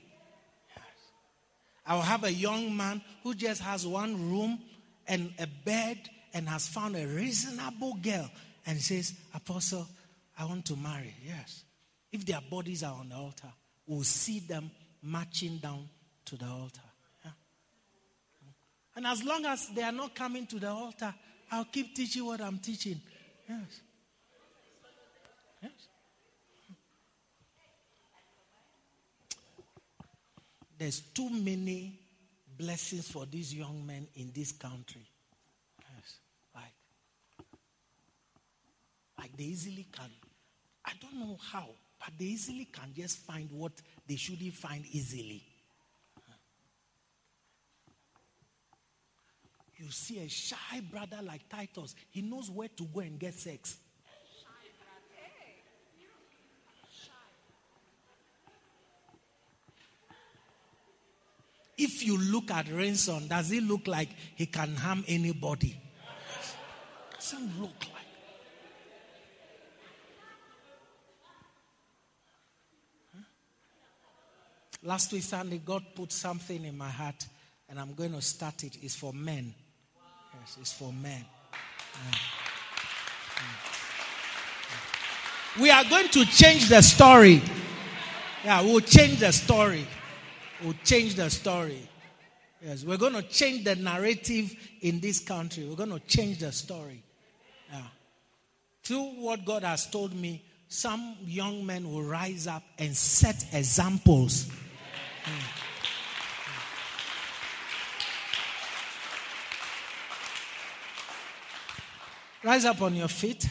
I'll 1.91 1.99
have 1.99 2.23
a 2.23 2.31
young 2.31 2.77
man 2.77 3.01
who 3.21 3.35
just 3.35 3.61
has 3.63 3.85
one 3.85 4.31
room 4.31 4.59
and 5.09 5.33
a 5.37 5.45
bed 5.45 5.97
and 6.33 6.47
has 6.47 6.65
found 6.65 6.95
a 6.95 7.05
reasonable 7.05 7.95
girl 7.95 8.31
and 8.65 8.79
says, 8.79 9.13
Apostle, 9.35 9.85
I 10.39 10.45
want 10.45 10.63
to 10.67 10.77
marry. 10.77 11.13
Yes. 11.21 11.65
If 12.09 12.25
their 12.25 12.39
bodies 12.49 12.83
are 12.83 12.93
on 12.93 13.09
the 13.09 13.15
altar, 13.15 13.51
we'll 13.85 14.03
see 14.03 14.39
them 14.39 14.71
marching 15.03 15.57
down 15.57 15.89
to 16.23 16.37
the 16.37 16.45
altar. 16.45 16.79
Yeah. 17.25 17.31
And 18.95 19.05
as 19.05 19.21
long 19.25 19.45
as 19.45 19.67
they 19.75 19.83
are 19.83 19.91
not 19.91 20.15
coming 20.15 20.47
to 20.47 20.59
the 20.59 20.69
altar, 20.69 21.13
I'll 21.51 21.65
keep 21.65 21.93
teaching 21.93 22.25
what 22.25 22.39
I'm 22.39 22.59
teaching. 22.59 23.01
Yes. 23.49 23.81
There's 30.81 30.99
too 30.99 31.29
many 31.29 31.99
blessings 32.57 33.07
for 33.07 33.27
these 33.27 33.53
young 33.53 33.85
men 33.85 34.07
in 34.15 34.31
this 34.33 34.51
country. 34.51 35.07
Yes. 35.79 36.15
Like, 36.55 36.73
like 39.19 39.37
they 39.37 39.43
easily 39.43 39.85
can. 39.91 40.09
I 40.83 40.93
don't 40.99 41.19
know 41.19 41.37
how, 41.51 41.67
but 41.99 42.09
they 42.17 42.25
easily 42.25 42.65
can 42.65 42.95
just 42.95 43.19
find 43.19 43.47
what 43.51 43.73
they 44.07 44.15
shouldn't 44.15 44.55
find 44.55 44.83
easily. 44.91 45.43
You 49.77 49.91
see 49.91 50.17
a 50.17 50.27
shy 50.27 50.81
brother 50.91 51.19
like 51.23 51.47
Titus, 51.47 51.93
he 52.09 52.23
knows 52.23 52.49
where 52.49 52.69
to 52.69 52.85
go 52.85 53.01
and 53.01 53.19
get 53.19 53.35
sex. 53.35 53.77
If 61.83 62.05
you 62.05 62.15
look 62.15 62.51
at 62.51 62.71
Ransom, 62.71 63.27
does 63.27 63.49
he 63.49 63.59
look 63.59 63.87
like 63.87 64.09
he 64.35 64.45
can 64.45 64.75
harm 64.75 65.03
anybody? 65.07 65.75
Doesn't 67.15 67.59
look 67.59 67.73
like. 67.79 68.05
Last 74.83 75.11
week 75.11 75.23
Sunday, 75.23 75.59
God 75.65 75.83
put 75.95 76.11
something 76.11 76.63
in 76.63 76.77
my 76.77 76.89
heart, 76.89 77.25
and 77.67 77.79
I'm 77.79 77.93
going 77.93 78.13
to 78.13 78.21
start 78.21 78.63
it. 78.63 78.77
It's 78.83 78.95
for 78.95 79.11
men. 79.11 79.51
Yes, 80.39 80.57
it's 80.61 80.73
for 80.73 80.93
men. 80.93 81.25
Yeah. 82.05 82.17
We 85.59 85.71
are 85.71 85.83
going 85.83 86.09
to 86.09 86.25
change 86.25 86.69
the 86.69 86.81
story. 86.83 87.41
Yeah, 88.45 88.61
we'll 88.61 88.81
change 88.81 89.19
the 89.19 89.31
story. 89.31 89.87
We'll 90.63 90.75
change 90.83 91.15
the 91.15 91.29
story. 91.29 91.87
Yes, 92.61 92.83
we're 92.83 92.97
going 92.97 93.13
to 93.13 93.23
change 93.23 93.63
the 93.63 93.75
narrative 93.75 94.55
in 94.81 94.99
this 94.99 95.19
country. 95.19 95.65
We're 95.65 95.75
going 95.75 95.89
to 95.89 95.99
change 96.01 96.39
the 96.39 96.51
story. 96.51 97.01
Yeah. 97.71 97.81
Through 98.83 99.21
what 99.21 99.43
God 99.43 99.63
has 99.63 99.89
told 99.89 100.13
me, 100.13 100.43
some 100.67 101.15
young 101.25 101.65
men 101.65 101.91
will 101.91 102.03
rise 102.03 102.45
up 102.45 102.63
and 102.77 102.95
set 102.95 103.45
examples. 103.51 104.45
Mm. 104.45 105.61
Rise 112.43 112.65
up 112.65 112.81
on 112.81 112.95
your 112.95 113.07
feet. 113.07 113.47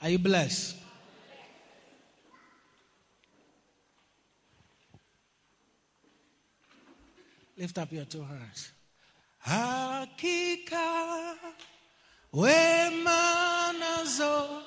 Are 0.00 0.08
you 0.08 0.18
blessed? 0.18 0.81
Lift 7.62 7.78
up 7.78 7.92
your 7.92 8.04
two 8.06 8.22
hands. 8.24 8.72
Hakika 9.38 11.36
wema 12.32 13.72
nazo 13.78 14.62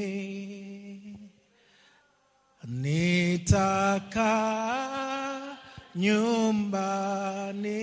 nitaka 2.63 4.31
nyumbani 5.95 7.75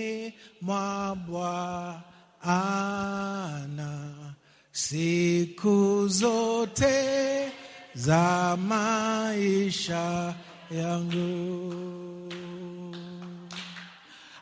mwa 0.61 1.15
Bwana 1.15 2.03
siku 4.93 6.07
zote 6.07 6.95
za 7.95 8.57
maisha 8.57 10.33
yangu. 10.71 11.73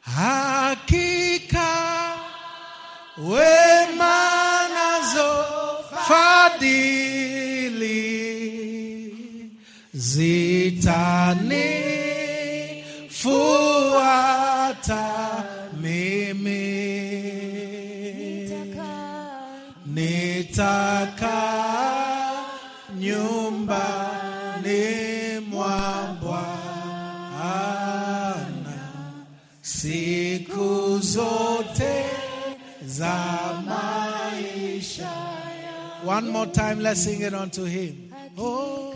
Hakika 0.01 1.69
wema 3.17 4.19
nazo 4.73 5.45
fadhili 6.07 7.91
zitanifuata 9.93 11.03
mimi 15.81 16.80
siku 29.61 30.99
zote 30.99 32.05
za 32.85 33.13
maisha. 33.65 35.11
One 36.05 36.29
more 36.31 36.51
time, 36.51 36.75
let's 36.81 37.01
sing 37.03 37.21
it 37.21 37.33
unto 37.33 37.63
him. 37.65 38.13
Oh, 38.37 38.93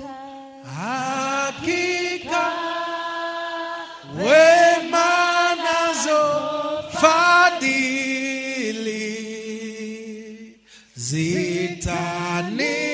hakika 0.75 2.51
wema 4.17 5.56
nazo 5.56 6.22
zitanifuata 11.85 12.84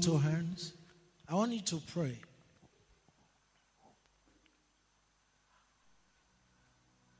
two 0.00 0.18
hands. 0.18 0.72
I 1.28 1.34
want 1.34 1.52
you 1.52 1.60
to 1.60 1.82
pray. 1.92 2.16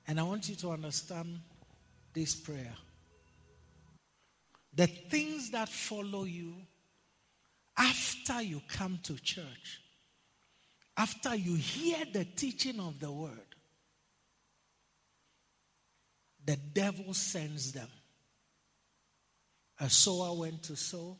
And 0.08 0.18
I 0.18 0.22
want 0.24 0.48
you 0.48 0.56
to 0.56 0.70
understand 0.70 1.40
this 2.12 2.34
prayer. 2.34 2.74
The 4.74 4.86
things 4.86 5.50
that 5.50 5.68
follow 5.68 6.24
you 6.24 6.54
after 7.76 8.42
you 8.42 8.60
come 8.68 8.98
to 9.04 9.14
church, 9.22 9.80
after 10.96 11.34
you 11.34 11.54
hear 11.54 11.98
the 12.12 12.24
teaching 12.24 12.80
of 12.80 12.98
the 12.98 13.10
word, 13.10 13.54
the 16.44 16.56
devil 16.56 17.14
sends 17.14 17.72
them. 17.72 17.88
A 19.78 19.88
sower 19.88 20.36
went 20.36 20.62
to 20.64 20.76
sow 20.76 21.16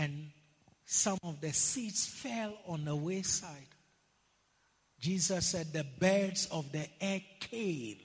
and 0.00 0.30
some 0.86 1.18
of 1.22 1.42
the 1.42 1.52
seeds 1.52 2.06
fell 2.06 2.54
on 2.66 2.86
the 2.86 2.96
wayside. 2.96 3.68
Jesus 4.98 5.46
said, 5.46 5.72
The 5.74 5.84
birds 5.98 6.46
of 6.50 6.72
the 6.72 6.86
air 7.00 7.20
came 7.38 7.98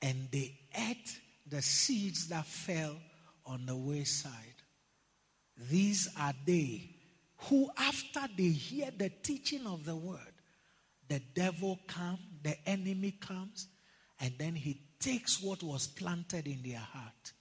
and 0.00 0.28
they 0.30 0.56
ate 0.72 1.18
the 1.48 1.60
seeds 1.60 2.28
that 2.28 2.46
fell 2.46 2.94
on 3.44 3.66
the 3.66 3.74
wayside. 3.74 4.32
These 5.68 6.08
are 6.16 6.34
they 6.46 6.90
who, 7.38 7.68
after 7.76 8.22
they 8.36 8.50
hear 8.50 8.90
the 8.96 9.08
teaching 9.08 9.66
of 9.66 9.84
the 9.84 9.96
word, 9.96 10.20
the 11.08 11.20
devil 11.34 11.80
comes, 11.88 12.20
the 12.42 12.56
enemy 12.68 13.16
comes, 13.20 13.66
and 14.20 14.32
then 14.38 14.54
he 14.54 14.80
takes 15.00 15.42
what 15.42 15.64
was 15.64 15.88
planted 15.88 16.46
in 16.46 16.62
their 16.62 16.78
heart. 16.78 17.32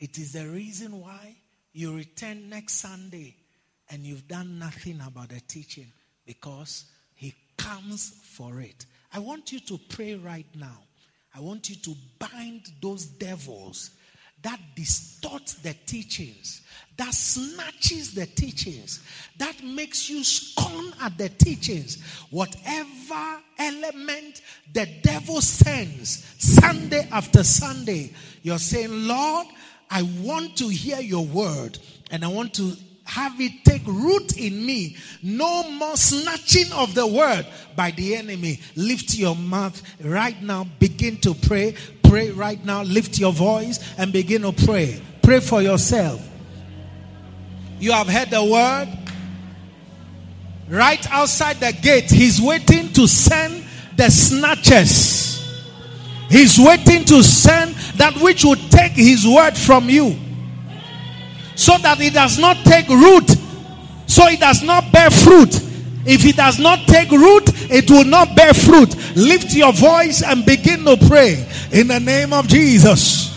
It 0.00 0.18
is 0.18 0.32
the 0.32 0.48
reason 0.48 1.00
why 1.00 1.36
you 1.74 1.94
return 1.94 2.48
next 2.48 2.74
Sunday 2.74 3.34
and 3.90 4.04
you've 4.04 4.26
done 4.26 4.58
nothing 4.58 5.00
about 5.06 5.28
the 5.28 5.40
teaching 5.40 5.90
because 6.24 6.84
he 7.14 7.34
comes 7.58 8.14
for 8.22 8.60
it. 8.60 8.86
I 9.12 9.18
want 9.18 9.52
you 9.52 9.60
to 9.60 9.78
pray 9.88 10.14
right 10.14 10.46
now. 10.54 10.78
I 11.36 11.40
want 11.40 11.68
you 11.68 11.76
to 11.76 11.94
bind 12.18 12.62
those 12.80 13.04
devils 13.04 13.90
that 14.42 14.60
distort 14.76 15.46
the 15.62 15.74
teachings, 15.86 16.62
that 16.96 17.12
snatches 17.12 18.14
the 18.14 18.26
teachings, 18.26 19.02
that 19.38 19.64
makes 19.64 20.08
you 20.08 20.22
scorn 20.22 20.92
at 21.00 21.16
the 21.18 21.30
teachings. 21.30 22.02
Whatever 22.30 23.40
element 23.58 24.42
the 24.72 24.86
devil 25.02 25.40
sends 25.40 26.24
Sunday 26.38 27.08
after 27.10 27.42
Sunday, 27.42 28.12
you're 28.42 28.58
saying, 28.58 29.08
Lord, 29.08 29.46
I 29.94 30.02
want 30.02 30.56
to 30.56 30.66
hear 30.66 31.00
your 31.00 31.24
word 31.24 31.78
and 32.10 32.24
I 32.24 32.28
want 32.28 32.52
to 32.54 32.72
have 33.04 33.40
it 33.40 33.64
take 33.64 33.86
root 33.86 34.36
in 34.36 34.66
me. 34.66 34.96
No 35.22 35.70
more 35.70 35.96
snatching 35.96 36.72
of 36.72 36.96
the 36.96 37.06
word 37.06 37.46
by 37.76 37.92
the 37.92 38.16
enemy. 38.16 38.58
Lift 38.74 39.14
your 39.14 39.36
mouth 39.36 39.80
right 40.02 40.42
now. 40.42 40.66
Begin 40.80 41.16
to 41.18 41.32
pray. 41.32 41.76
Pray 42.02 42.32
right 42.32 42.62
now. 42.64 42.82
Lift 42.82 43.20
your 43.20 43.32
voice 43.32 43.78
and 43.96 44.12
begin 44.12 44.42
to 44.42 44.52
pray. 44.52 45.00
Pray 45.22 45.38
for 45.38 45.62
yourself. 45.62 46.20
You 47.78 47.92
have 47.92 48.08
heard 48.08 48.30
the 48.30 48.44
word. 48.44 48.88
Right 50.68 51.08
outside 51.12 51.60
the 51.60 51.72
gate, 51.72 52.10
he's 52.10 52.40
waiting 52.40 52.92
to 52.94 53.06
send 53.06 53.64
the 53.96 54.10
snatchers. 54.10 55.34
He's 56.30 56.58
waiting 56.58 57.04
to 57.04 57.22
send 57.22 57.76
that 57.96 58.16
which 58.20 58.44
will 58.44 58.56
take 58.70 58.92
his 58.92 59.26
word 59.26 59.56
from 59.56 59.88
you 59.88 60.16
so 61.56 61.76
that 61.78 62.00
it 62.00 62.12
does 62.14 62.38
not 62.38 62.56
take 62.64 62.88
root, 62.88 63.28
so 64.06 64.26
it 64.26 64.40
does 64.40 64.62
not 64.62 64.90
bear 64.92 65.10
fruit. 65.10 65.60
If 66.06 66.24
it 66.26 66.36
does 66.36 66.58
not 66.58 66.86
take 66.86 67.10
root, 67.10 67.44
it 67.70 67.90
will 67.90 68.04
not 68.04 68.36
bear 68.36 68.52
fruit. 68.52 68.94
Lift 69.16 69.54
your 69.54 69.72
voice 69.72 70.22
and 70.22 70.44
begin 70.44 70.84
to 70.84 70.96
pray 71.08 71.46
in 71.72 71.88
the 71.88 72.00
name 72.00 72.32
of 72.32 72.46
Jesus. 72.46 73.30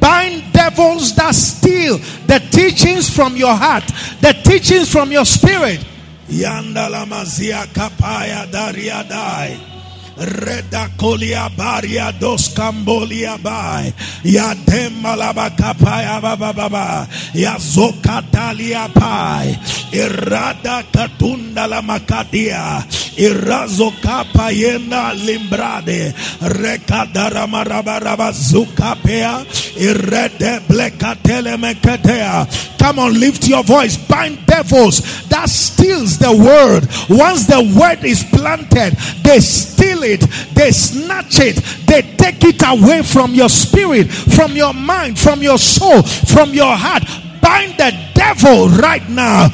Bind 0.00 0.52
devils 0.52 1.14
that 1.16 1.34
steal 1.34 1.98
the 2.26 2.46
teachings 2.52 3.08
from 3.14 3.36
your 3.36 3.54
heart, 3.54 3.84
the 4.20 4.32
teachings 4.44 4.90
from 4.90 5.10
your 5.10 5.24
spirit. 5.24 5.84
Yandala 6.28 7.06
mazia 7.06 7.66
kapaya 7.72 8.46
dariadai. 8.50 9.77
Reda 10.18 10.90
kolia 10.96 11.48
baria 11.56 12.12
dos 12.18 12.48
cambolia 12.54 13.38
bai. 13.42 13.92
Ya 14.24 14.54
demalaba 14.54 15.50
kapaya 15.56 16.20
baba 16.20 16.52
baba. 16.52 17.06
Ya 17.34 17.56
zokatalia 17.58 18.88
pai. 18.92 19.56
Irada 19.92 20.82
katunda 20.92 21.68
la 21.68 21.82
makadia. 21.82 22.82
Irazo 23.16 23.92
kapayena 24.02 25.14
limbrade. 25.14 26.12
Rekadara 26.42 27.46
marabaraba 27.46 28.32
zukapea. 28.32 29.46
Irede 29.78 30.60
blekatele 30.66 31.56
meketea. 31.56 32.46
Come 32.78 32.98
on, 33.00 33.20
lift 33.20 33.46
your 33.48 33.62
voice. 33.62 33.96
Bind 33.96 34.38
devils 34.46 35.02
that 35.28 35.48
steals 35.48 36.18
the 36.18 36.32
word. 36.32 36.88
Once 37.08 37.46
the 37.46 37.60
word 37.78 38.04
is 38.04 38.24
planted, 38.24 38.96
they 39.22 39.40
steal 39.40 40.02
it, 40.02 40.07
they 40.16 40.70
snatch 40.70 41.40
it, 41.40 41.56
they 41.86 42.02
take 42.16 42.44
it 42.44 42.62
away 42.66 43.02
from 43.02 43.34
your 43.34 43.48
spirit, 43.48 44.08
from 44.10 44.52
your 44.52 44.74
mind, 44.74 45.18
from 45.18 45.42
your 45.42 45.58
soul, 45.58 46.02
from 46.02 46.50
your 46.50 46.74
heart. 46.76 47.04
Bind 47.40 47.74
the 47.78 47.92
devil 48.14 48.68
right 48.68 49.08
now. 49.08 49.48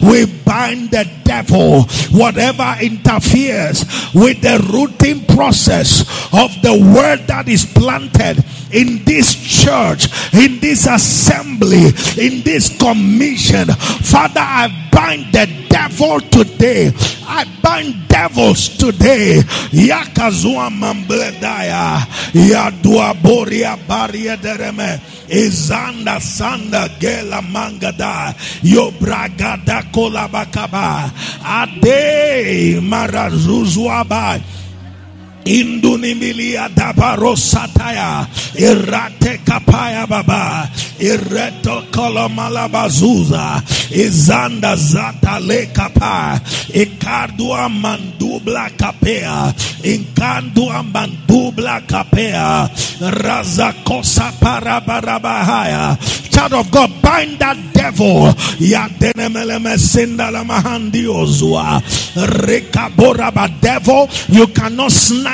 We 0.00 0.26
bind 0.44 0.90
the 0.90 1.10
devil, 1.24 1.82
whatever 2.12 2.76
interferes 2.80 3.84
with 4.14 4.40
the 4.40 4.58
rooting 4.72 5.26
process 5.26 6.02
of 6.32 6.50
the 6.62 6.72
word 6.94 7.26
that 7.26 7.48
is 7.48 7.66
planted 7.66 8.44
in 8.74 9.04
this 9.04 9.34
church, 9.34 10.08
in 10.34 10.58
this 10.58 10.86
assembly, 10.86 11.86
in 12.18 12.42
this 12.42 12.76
commission. 12.76 13.68
Father, 14.02 14.40
I 14.42 14.68
bind 14.90 15.32
the 15.32 15.46
devil 15.70 16.20
today. 16.20 16.92
I 17.26 17.46
bind 17.62 18.08
devils 18.08 18.76
today. 18.76 19.40
Yakazua 19.70 20.70
mambledaya. 20.70 22.02
Yadua 22.34 23.14
boria 23.22 23.78
baria 23.86 24.36
dereme. 24.36 24.98
Izanda 25.28 26.20
sanda 26.20 26.88
gela 26.98 27.40
mangada. 27.42 28.34
Yo 28.62 28.90
bragada 28.90 29.82
kolabakaba. 29.92 31.10
Ade 31.44 32.80
marazuzwabai. 32.82 34.42
Indunimilia 35.44 36.68
dabarosataya 36.72 38.26
irate 38.56 39.44
kapaya 39.44 40.06
baba. 40.08 40.68
Ireto 40.98 41.84
kolomalabazuza 41.92 43.60
izanda 43.92 44.76
zata 44.76 45.40
le 45.40 45.66
kapa. 45.72 46.40
Ikardua 46.72 47.68
mandubla 47.68 48.70
kapea. 48.78 49.52
Inkandua 49.84 50.82
mandubla 50.82 51.80
kapea. 51.86 52.70
Razakosa 53.00 54.32
parabarabahaya. 54.40 55.98
Child 56.30 56.52
of 56.54 56.70
God 56.70 56.90
bind 57.02 57.38
that 57.38 57.56
devil. 57.74 58.32
Ya 58.60 58.88
yadenemeleme 58.88 59.78
sindala 59.78 60.44
mahandiozua 60.44 61.82
rekaboraba 62.16 63.48
devil 63.60 64.08
you 64.28 64.46
cannot 64.48 64.90
snatch 64.92 65.33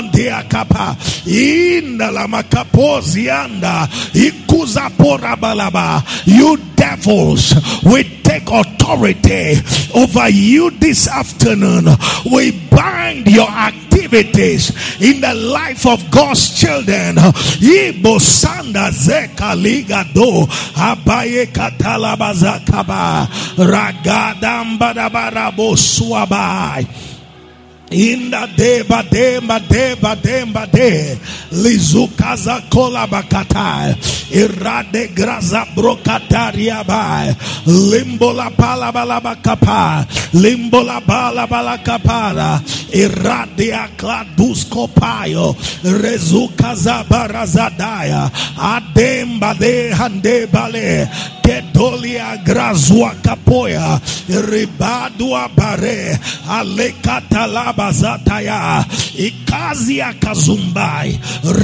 mandia 0.01 0.43
kapa 0.49 0.95
inda 1.25 2.11
la 2.11 2.27
makapozi 2.27 3.29
anda 3.29 3.87
Rakuza 4.51 4.89
porabalaba. 4.97 6.03
You 6.25 6.57
devils, 6.75 7.53
we 7.83 8.03
take 8.23 8.49
authority 8.51 9.55
over 9.93 10.29
you 10.29 10.71
this 10.71 11.07
afternoon. 11.07 11.85
We 12.31 12.51
bind 12.69 13.27
your 13.27 13.49
activities 13.49 14.71
in 15.01 15.21
the 15.21 15.33
life 15.33 15.85
of 15.85 16.09
God's 16.11 16.59
children. 16.59 17.15
Ibo 17.15 18.19
sanda 18.19 18.91
zeka 18.91 19.55
liga 19.55 20.05
do 20.13 20.45
abaye 20.75 21.47
katalabazakaba 21.47 23.27
ragadamba 23.57 24.93
dabarabo 24.93 25.75
suabai. 25.77 26.85
Inda 27.91 28.47
de 28.55 28.83
ba 28.87 29.03
de 29.03 29.39
ba 29.41 30.65
de. 30.65 31.17
Lizukaza 31.51 32.63
kola 32.69 33.05
bakata. 33.05 33.93
Irade 34.31 35.13
graza 35.13 35.65
brokataria 35.75 36.85
ba. 36.87 37.27
Limbo 37.67 38.31
la 38.31 38.49
pala 38.49 38.91
bala 38.91 39.19
bakapa. 39.19 40.07
Limbo 40.33 40.81
la 40.83 41.01
bala 41.01 41.45
bala 41.47 41.77
kapara. 41.83 42.63
Irade 42.93 43.73
akladus 43.75 44.63
kopayo 44.71 45.55
rezukaza 45.83 47.03
barazadaya 47.09 48.31
ademba 48.55 49.53
de 49.59 49.91
hande 49.91 50.47
bale. 50.47 51.09
Kedolia 51.43 52.37
grazua 52.45 53.15
kapoya. 53.21 53.99
Ribadua 54.29 55.49
bare. 55.53 56.17
Alekatalaba 56.47 57.80
bazataya 57.81 58.85
ikazi 59.17 59.97
ya 59.97 60.13
kazumbai 60.13 61.19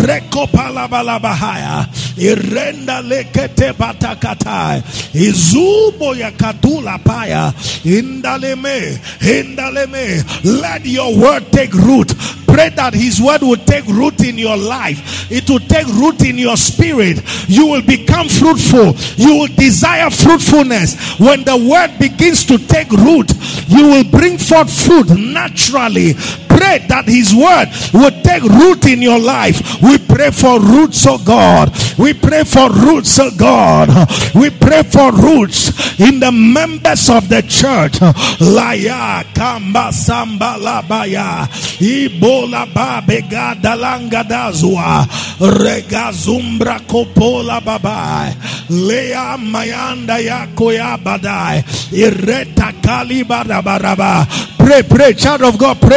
rekopalabalabahaya 0.05 1.85
irenda 2.17 3.01
lekete 3.01 3.73
batakata 3.73 4.83
izubo 5.13 6.15
ya 6.15 6.31
katula 6.31 6.97
paya 6.99 7.53
indaleme 7.85 8.99
indaleme. 9.21 10.23
Let 10.43 10.85
your 10.85 11.17
word 11.17 11.51
take 11.51 11.73
root. 11.73 12.13
Pray 12.47 12.69
that 12.69 12.93
his 12.93 13.21
word 13.21 13.41
will 13.41 13.57
take 13.57 13.85
root 13.87 14.23
in 14.23 14.37
your 14.37 14.57
life. 14.57 15.29
It 15.31 15.49
will 15.49 15.59
take 15.59 15.85
root 15.87 16.23
in 16.23 16.37
your 16.37 16.57
spirit. 16.57 17.21
You 17.47 17.67
will 17.67 17.81
become 17.83 18.29
fruitful. 18.29 18.95
You 19.17 19.35
will 19.39 19.47
desire 19.55 20.09
fruitfulness. 20.09 21.19
When 21.19 21.43
the 21.43 21.57
word 21.57 21.99
begins 21.99 22.45
to 22.45 22.57
take 22.57 22.91
root 22.91 23.31
you 23.67 23.85
will 23.87 24.03
bring 24.05 24.37
forth 24.37 24.71
fruit 24.71 25.09
naturally 25.09 26.06
pray 26.13 26.85
that 26.87 27.05
his 27.07 27.33
word 27.33 27.69
will 27.93 28.11
take 28.23 28.43
root 28.43 28.85
in 28.85 29.01
your 29.01 29.19
life. 29.19 29.81
We 29.81 29.97
pray 29.97 30.31
for 30.31 30.59
roots 30.59 31.05
oh 31.07 31.17
god. 31.17 31.71
We 31.97 32.13
pray 32.13 32.43
for 32.43 32.69
roots 32.71 33.19
oh 33.19 33.31
god. 33.37 33.89
We 34.35 34.49
pray 34.49 34.83
for 34.83 35.11
roots 35.11 35.99
in 35.99 36.19
the 36.19 36.31
members 36.31 37.09
of 37.09 37.29
the 37.29 37.41
church. 37.41 37.99
Laya 38.41 39.23
kamba 39.33 39.91
samba 39.91 40.55
labaya 40.59 41.47
ibola 41.79 42.65
babe 42.73 43.21
gadalanga 43.29 44.23
dazwa 44.23 45.05
regazumbra 45.39 46.79
kopola 46.87 47.61
babai 47.61 48.33
lea 48.69 49.37
mayanda 49.37 50.17
yako 50.19 50.73
ya 50.73 50.97
badai 50.97 51.63
ireta 51.91 52.73
kalibarabaraba 52.81 54.25
pray 54.57 54.83
pray 54.83 55.13
child 55.13 55.41
of 55.43 55.57
god 55.57 55.79
pray 55.79 55.96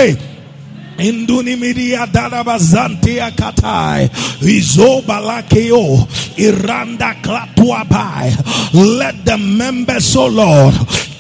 Induni 0.99 1.57
miria 1.57 2.07
darabazantia 2.07 3.31
katai 3.37 4.11
izobalakeo 4.43 6.07
iranda 6.37 7.15
klatuabai. 7.23 8.31
Let 8.75 9.25
the 9.25 9.39
members, 9.39 10.15
oh 10.17 10.27
Lord, 10.27 10.75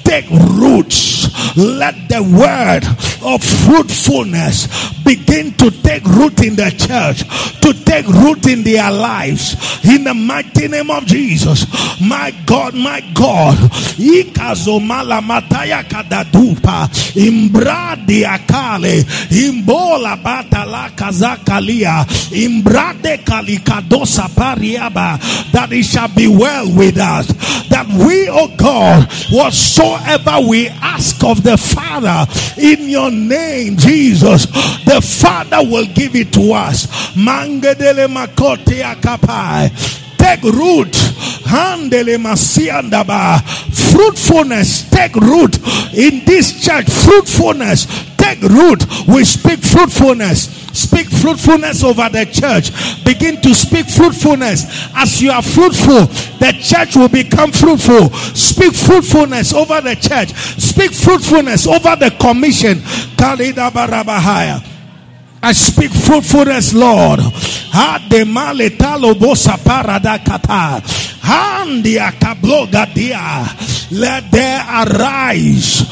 take 0.04 0.28
roots. 0.30 1.29
Let 1.56 2.08
the 2.08 2.22
word 2.22 2.84
of 3.22 3.42
fruitfulness 3.42 4.68
begin 5.04 5.52
to 5.54 5.70
take 5.70 6.04
root 6.04 6.42
in 6.42 6.56
the 6.56 6.70
church, 6.70 7.24
to 7.60 7.72
take 7.84 8.06
root 8.06 8.46
in 8.46 8.62
their 8.62 8.90
lives. 8.90 9.56
In 9.84 10.04
the 10.04 10.14
mighty 10.14 10.68
name 10.68 10.90
of 10.90 11.06
Jesus, 11.06 11.66
my 12.00 12.30
God, 12.46 12.74
my 12.74 13.00
God, 13.14 13.56
ikazomala 13.98 15.20
mataya 15.20 15.82
kadadupa. 15.84 16.88
Imbradi 17.14 18.24
akale 18.24 19.04
imbola 19.30 20.16
batala 20.22 20.90
kazakalia. 20.94 22.04
Imbrade 22.32 23.18
kalikadosa 23.24 24.28
pariaba. 24.28 25.18
That 25.52 25.72
it 25.72 25.84
shall 25.84 26.08
be 26.08 26.28
well 26.28 26.74
with 26.74 26.98
us. 26.98 27.26
That 27.68 27.86
we 27.88 28.28
oh 28.28 28.48
God 28.56 29.10
whatsoever 29.30 30.48
we 30.48 30.68
ask 30.68 31.22
of 31.24 31.29
the 31.38 31.56
Father 31.56 32.26
in 32.60 32.88
your 32.88 33.10
name 33.10 33.76
Jesus. 33.76 34.46
The 34.84 35.00
Father 35.00 35.58
will 35.62 35.86
give 35.86 36.14
it 36.16 36.32
to 36.34 36.52
us. 36.52 36.86
Mangedele 37.14 38.08
makote 38.08 38.82
akapai. 38.82 39.70
Take 40.18 40.42
root. 40.42 40.94
Fruitfulness. 43.72 44.90
Take 44.90 45.16
root. 45.16 45.58
In 45.94 46.24
this 46.24 46.62
church. 46.62 46.90
Fruitfulness 46.90 48.09
take 48.20 48.42
root. 48.42 48.84
We 49.08 49.24
speak 49.24 49.60
fruitfulness. 49.60 50.68
Speak 50.72 51.08
fruitfulness 51.08 51.82
over 51.82 52.08
the 52.08 52.26
church. 52.26 52.70
Begin 53.04 53.40
to 53.42 53.54
speak 53.54 53.88
fruitfulness. 53.88 54.64
As 54.94 55.20
you 55.20 55.30
are 55.30 55.42
fruitful, 55.42 56.06
the 56.38 56.52
church 56.60 56.96
will 56.96 57.08
become 57.08 57.50
fruitful. 57.52 58.10
Speak 58.34 58.74
fruitfulness 58.74 59.52
over 59.52 59.80
the 59.80 59.96
church. 59.96 60.32
Speak 60.60 60.92
fruitfulness 60.92 61.66
over 61.66 61.96
the 61.96 62.10
commission. 62.20 62.82
I 65.42 65.52
speak 65.52 65.90
fruitfulness, 65.90 66.74
Lord. 66.74 67.20
Handia 71.22 72.12
kabloga 72.18 72.86
dia. 72.94 73.46
Let 73.90 74.30
there 74.30 74.62
arise 74.62 75.82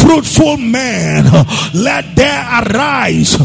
fruitful 0.00 0.56
men. 0.58 1.24
Let 1.74 2.14
there 2.14 2.44
arise 2.62 3.36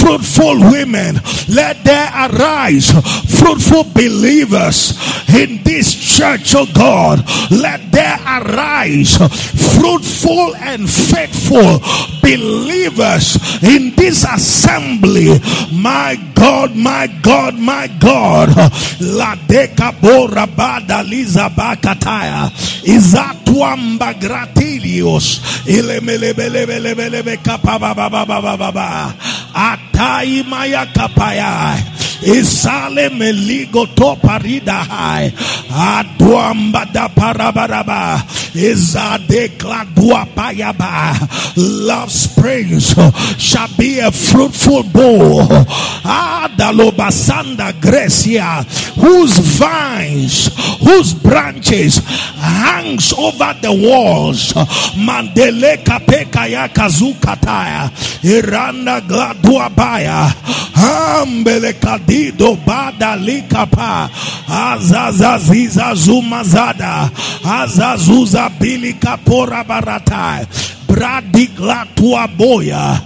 fruitful 0.00 0.60
women. 0.70 1.20
Let 1.48 1.84
there 1.84 2.10
arise 2.10 2.90
fruitful 3.38 3.84
believers 3.94 4.98
in 5.32 5.62
this 5.62 5.94
church, 5.94 6.54
oh 6.56 6.66
God. 6.74 7.22
Let 7.50 7.92
there 7.92 8.18
arise 8.26 9.16
fruitful 9.78 10.56
and 10.56 10.88
faithful 10.90 11.80
believers 12.20 13.38
in 13.62 13.94
this 13.94 14.24
assembly. 14.24 15.38
My 15.72 16.18
God, 16.34 16.74
my 16.74 17.06
God, 17.22 17.54
my 17.58 17.86
God. 18.00 18.50
La 19.00 19.36
bada 20.90 21.02
liza 21.06 21.48
bakataya. 21.48 22.50
Izatuamba 22.82 24.14
gratilios. 24.18 25.40
Ilemelebelebelebelebe 25.66 27.36
kapabababababa. 27.38 29.14
Atai 29.54 30.42
maya 30.42 30.86
kapaya. 30.86 31.78
Isale 32.22 33.08
meligo 33.10 33.86
to 33.94 34.16
parida 34.16 34.84
hai. 34.84 35.32
Aduamba 35.70 36.84
da 36.92 37.08
parabaraba. 37.08 38.22
Izade 38.54 39.48
kladua 39.56 40.26
payaba. 40.34 41.14
Love 41.56 42.10
springs 42.12 42.94
shall 43.38 43.68
be 43.78 43.98
a 44.00 44.10
fruitful 44.10 44.82
bowl. 44.84 45.46
Adalobasanda 46.04 47.72
Grecia, 47.80 48.64
whose 49.00 49.38
vines, 49.58 50.50
whose 50.80 51.14
branches 51.14 51.98
hangs 52.36 53.12
over 53.14 53.54
the 53.62 53.72
walls. 53.72 54.52
Mandele 54.96 55.78
kapekaya 55.84 56.68
kazukataya. 56.68 57.90
Iranda 58.24 59.00
gladuabaya. 59.00 60.34
Ambele 60.74 61.72
kadido 62.10 62.56
bada 62.66 63.16
likapa. 63.16 64.10
Azazaziza 64.48 65.94
zumazada. 65.94 67.10
Azazuza 67.44 68.50
bili 68.58 68.94
kapora 68.94 69.64
baratai. 69.64 70.46
Bradigla 70.86 71.86
tua 71.94 72.26
boya, 72.26 73.00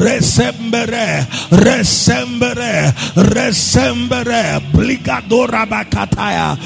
resembere, 0.00 1.26
resembere, 1.50 2.92
resembere, 3.16 4.60
bligadora 4.72 5.66
bakataya, 5.66 6.56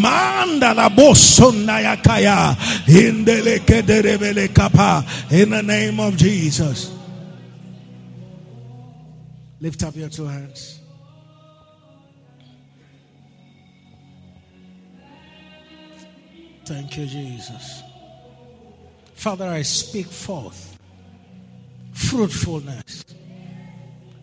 manda 0.00 0.72
la 0.72 0.88
bosona 0.88 1.82
yakaya, 1.82 2.56
indele 2.88 3.60
kederebele 3.60 4.48
kapa, 4.54 5.04
in 5.30 5.50
the 5.50 5.62
name 5.62 6.00
of 6.00 6.16
Jesus. 6.16 6.90
Lift 9.60 9.82
up 9.82 9.94
your 9.96 10.08
two 10.08 10.24
hands. 10.24 10.75
Thank 16.66 16.96
you, 16.96 17.06
Jesus. 17.06 17.84
Father, 19.14 19.44
I 19.44 19.62
speak 19.62 20.06
forth 20.06 20.76
fruitfulness. 21.92 23.04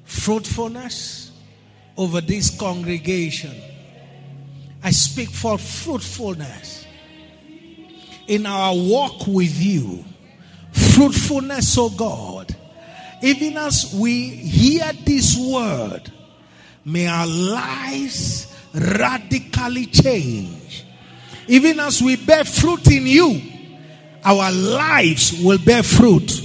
Fruitfulness 0.03 1.31
over 1.95 2.19
this 2.19 2.49
congregation. 2.59 3.55
I 4.83 4.91
speak 4.91 5.29
for 5.29 5.57
fruitfulness 5.57 6.85
in 8.27 8.45
our 8.45 8.75
walk 8.75 9.25
with 9.25 9.57
you. 9.57 10.03
Fruitfulness, 10.73 11.77
oh 11.77 11.91
God. 11.91 12.53
Even 13.21 13.55
as 13.55 13.95
we 13.97 14.27
hear 14.27 14.91
this 15.05 15.37
word, 15.37 16.11
may 16.83 17.07
our 17.07 17.25
lives 17.25 18.53
radically 18.73 19.85
change. 19.85 20.62
Even 21.47 21.79
as 21.79 22.01
we 22.01 22.15
bear 22.15 22.45
fruit 22.45 22.87
in 22.91 23.05
you, 23.05 23.41
our 24.23 24.51
lives 24.51 25.41
will 25.43 25.57
bear 25.57 25.83
fruit. 25.83 26.41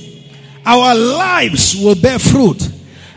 Our 0.66 0.94
lives 0.94 1.76
will 1.76 1.94
bear 1.94 2.18
fruit. 2.18 2.70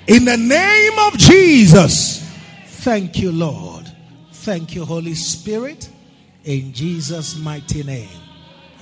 In 0.08 0.26
the 0.26 0.38
name 0.38 1.00
of 1.00 1.18
Jesus. 1.18 2.20
Thank 2.66 3.20
you, 3.20 3.32
Lord. 3.32 3.92
Thank 4.32 4.76
you, 4.76 4.86
Holy 4.86 5.14
Spirit. 5.16 5.90
In 6.44 6.74
Jesus' 6.74 7.38
mighty 7.38 7.84
name. 7.84 8.10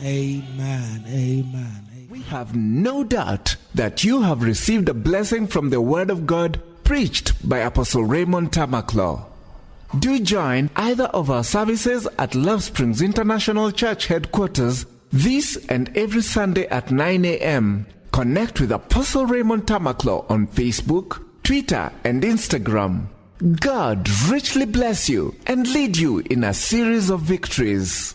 Amen. 0.02 1.03
Amen. 1.08 2.08
We 2.10 2.22
have 2.24 2.56
no 2.56 3.03
doubt 3.03 3.58
that 3.76 4.03
you 4.03 4.22
have 4.22 4.42
received 4.42 4.90
a 4.90 4.94
blessing 4.94 5.48
from 5.48 5.69
the 5.69 5.82
Word 5.82 6.10
of 6.10 6.26
God 6.26 6.61
preached 6.84 7.48
by 7.48 7.60
Apostle 7.60 8.03
Raymond 8.03 8.52
Tamakloe. 8.52 9.28
Do 9.98 10.19
join 10.19 10.69
either 10.76 11.06
of 11.06 11.32
our 11.32 11.43
services 11.43 12.08
at 12.19 12.35
Love 12.35 12.61
Springs 12.61 13.01
International 13.01 13.72
Church 13.72 14.06
headquarters 14.06 14.85
this 15.11 15.58
and 15.68 15.90
every 15.98 16.22
Sunday 16.22 16.68
at 16.68 16.92
9 16.92 17.26
a.m. 17.26 17.88
Connect 18.11 18.61
with 18.61 18.72
Apostle 18.72 19.26
Raymond 19.26 19.66
Tamakloe 19.66 20.30
on 20.30 20.45
Facebook, 20.48 21.24
Twitter, 21.42 21.92
and 22.03 22.22
Instagram. 22.22 23.08
God 23.59 24.08
richly 24.30 24.66
bless 24.66 25.09
you 25.09 25.34
and 25.48 25.68
lead 25.74 25.98
you 25.98 26.19
in 26.19 26.43
a 26.43 26.53
series 26.53 27.09
of 27.09 27.22
victories. 27.22 28.14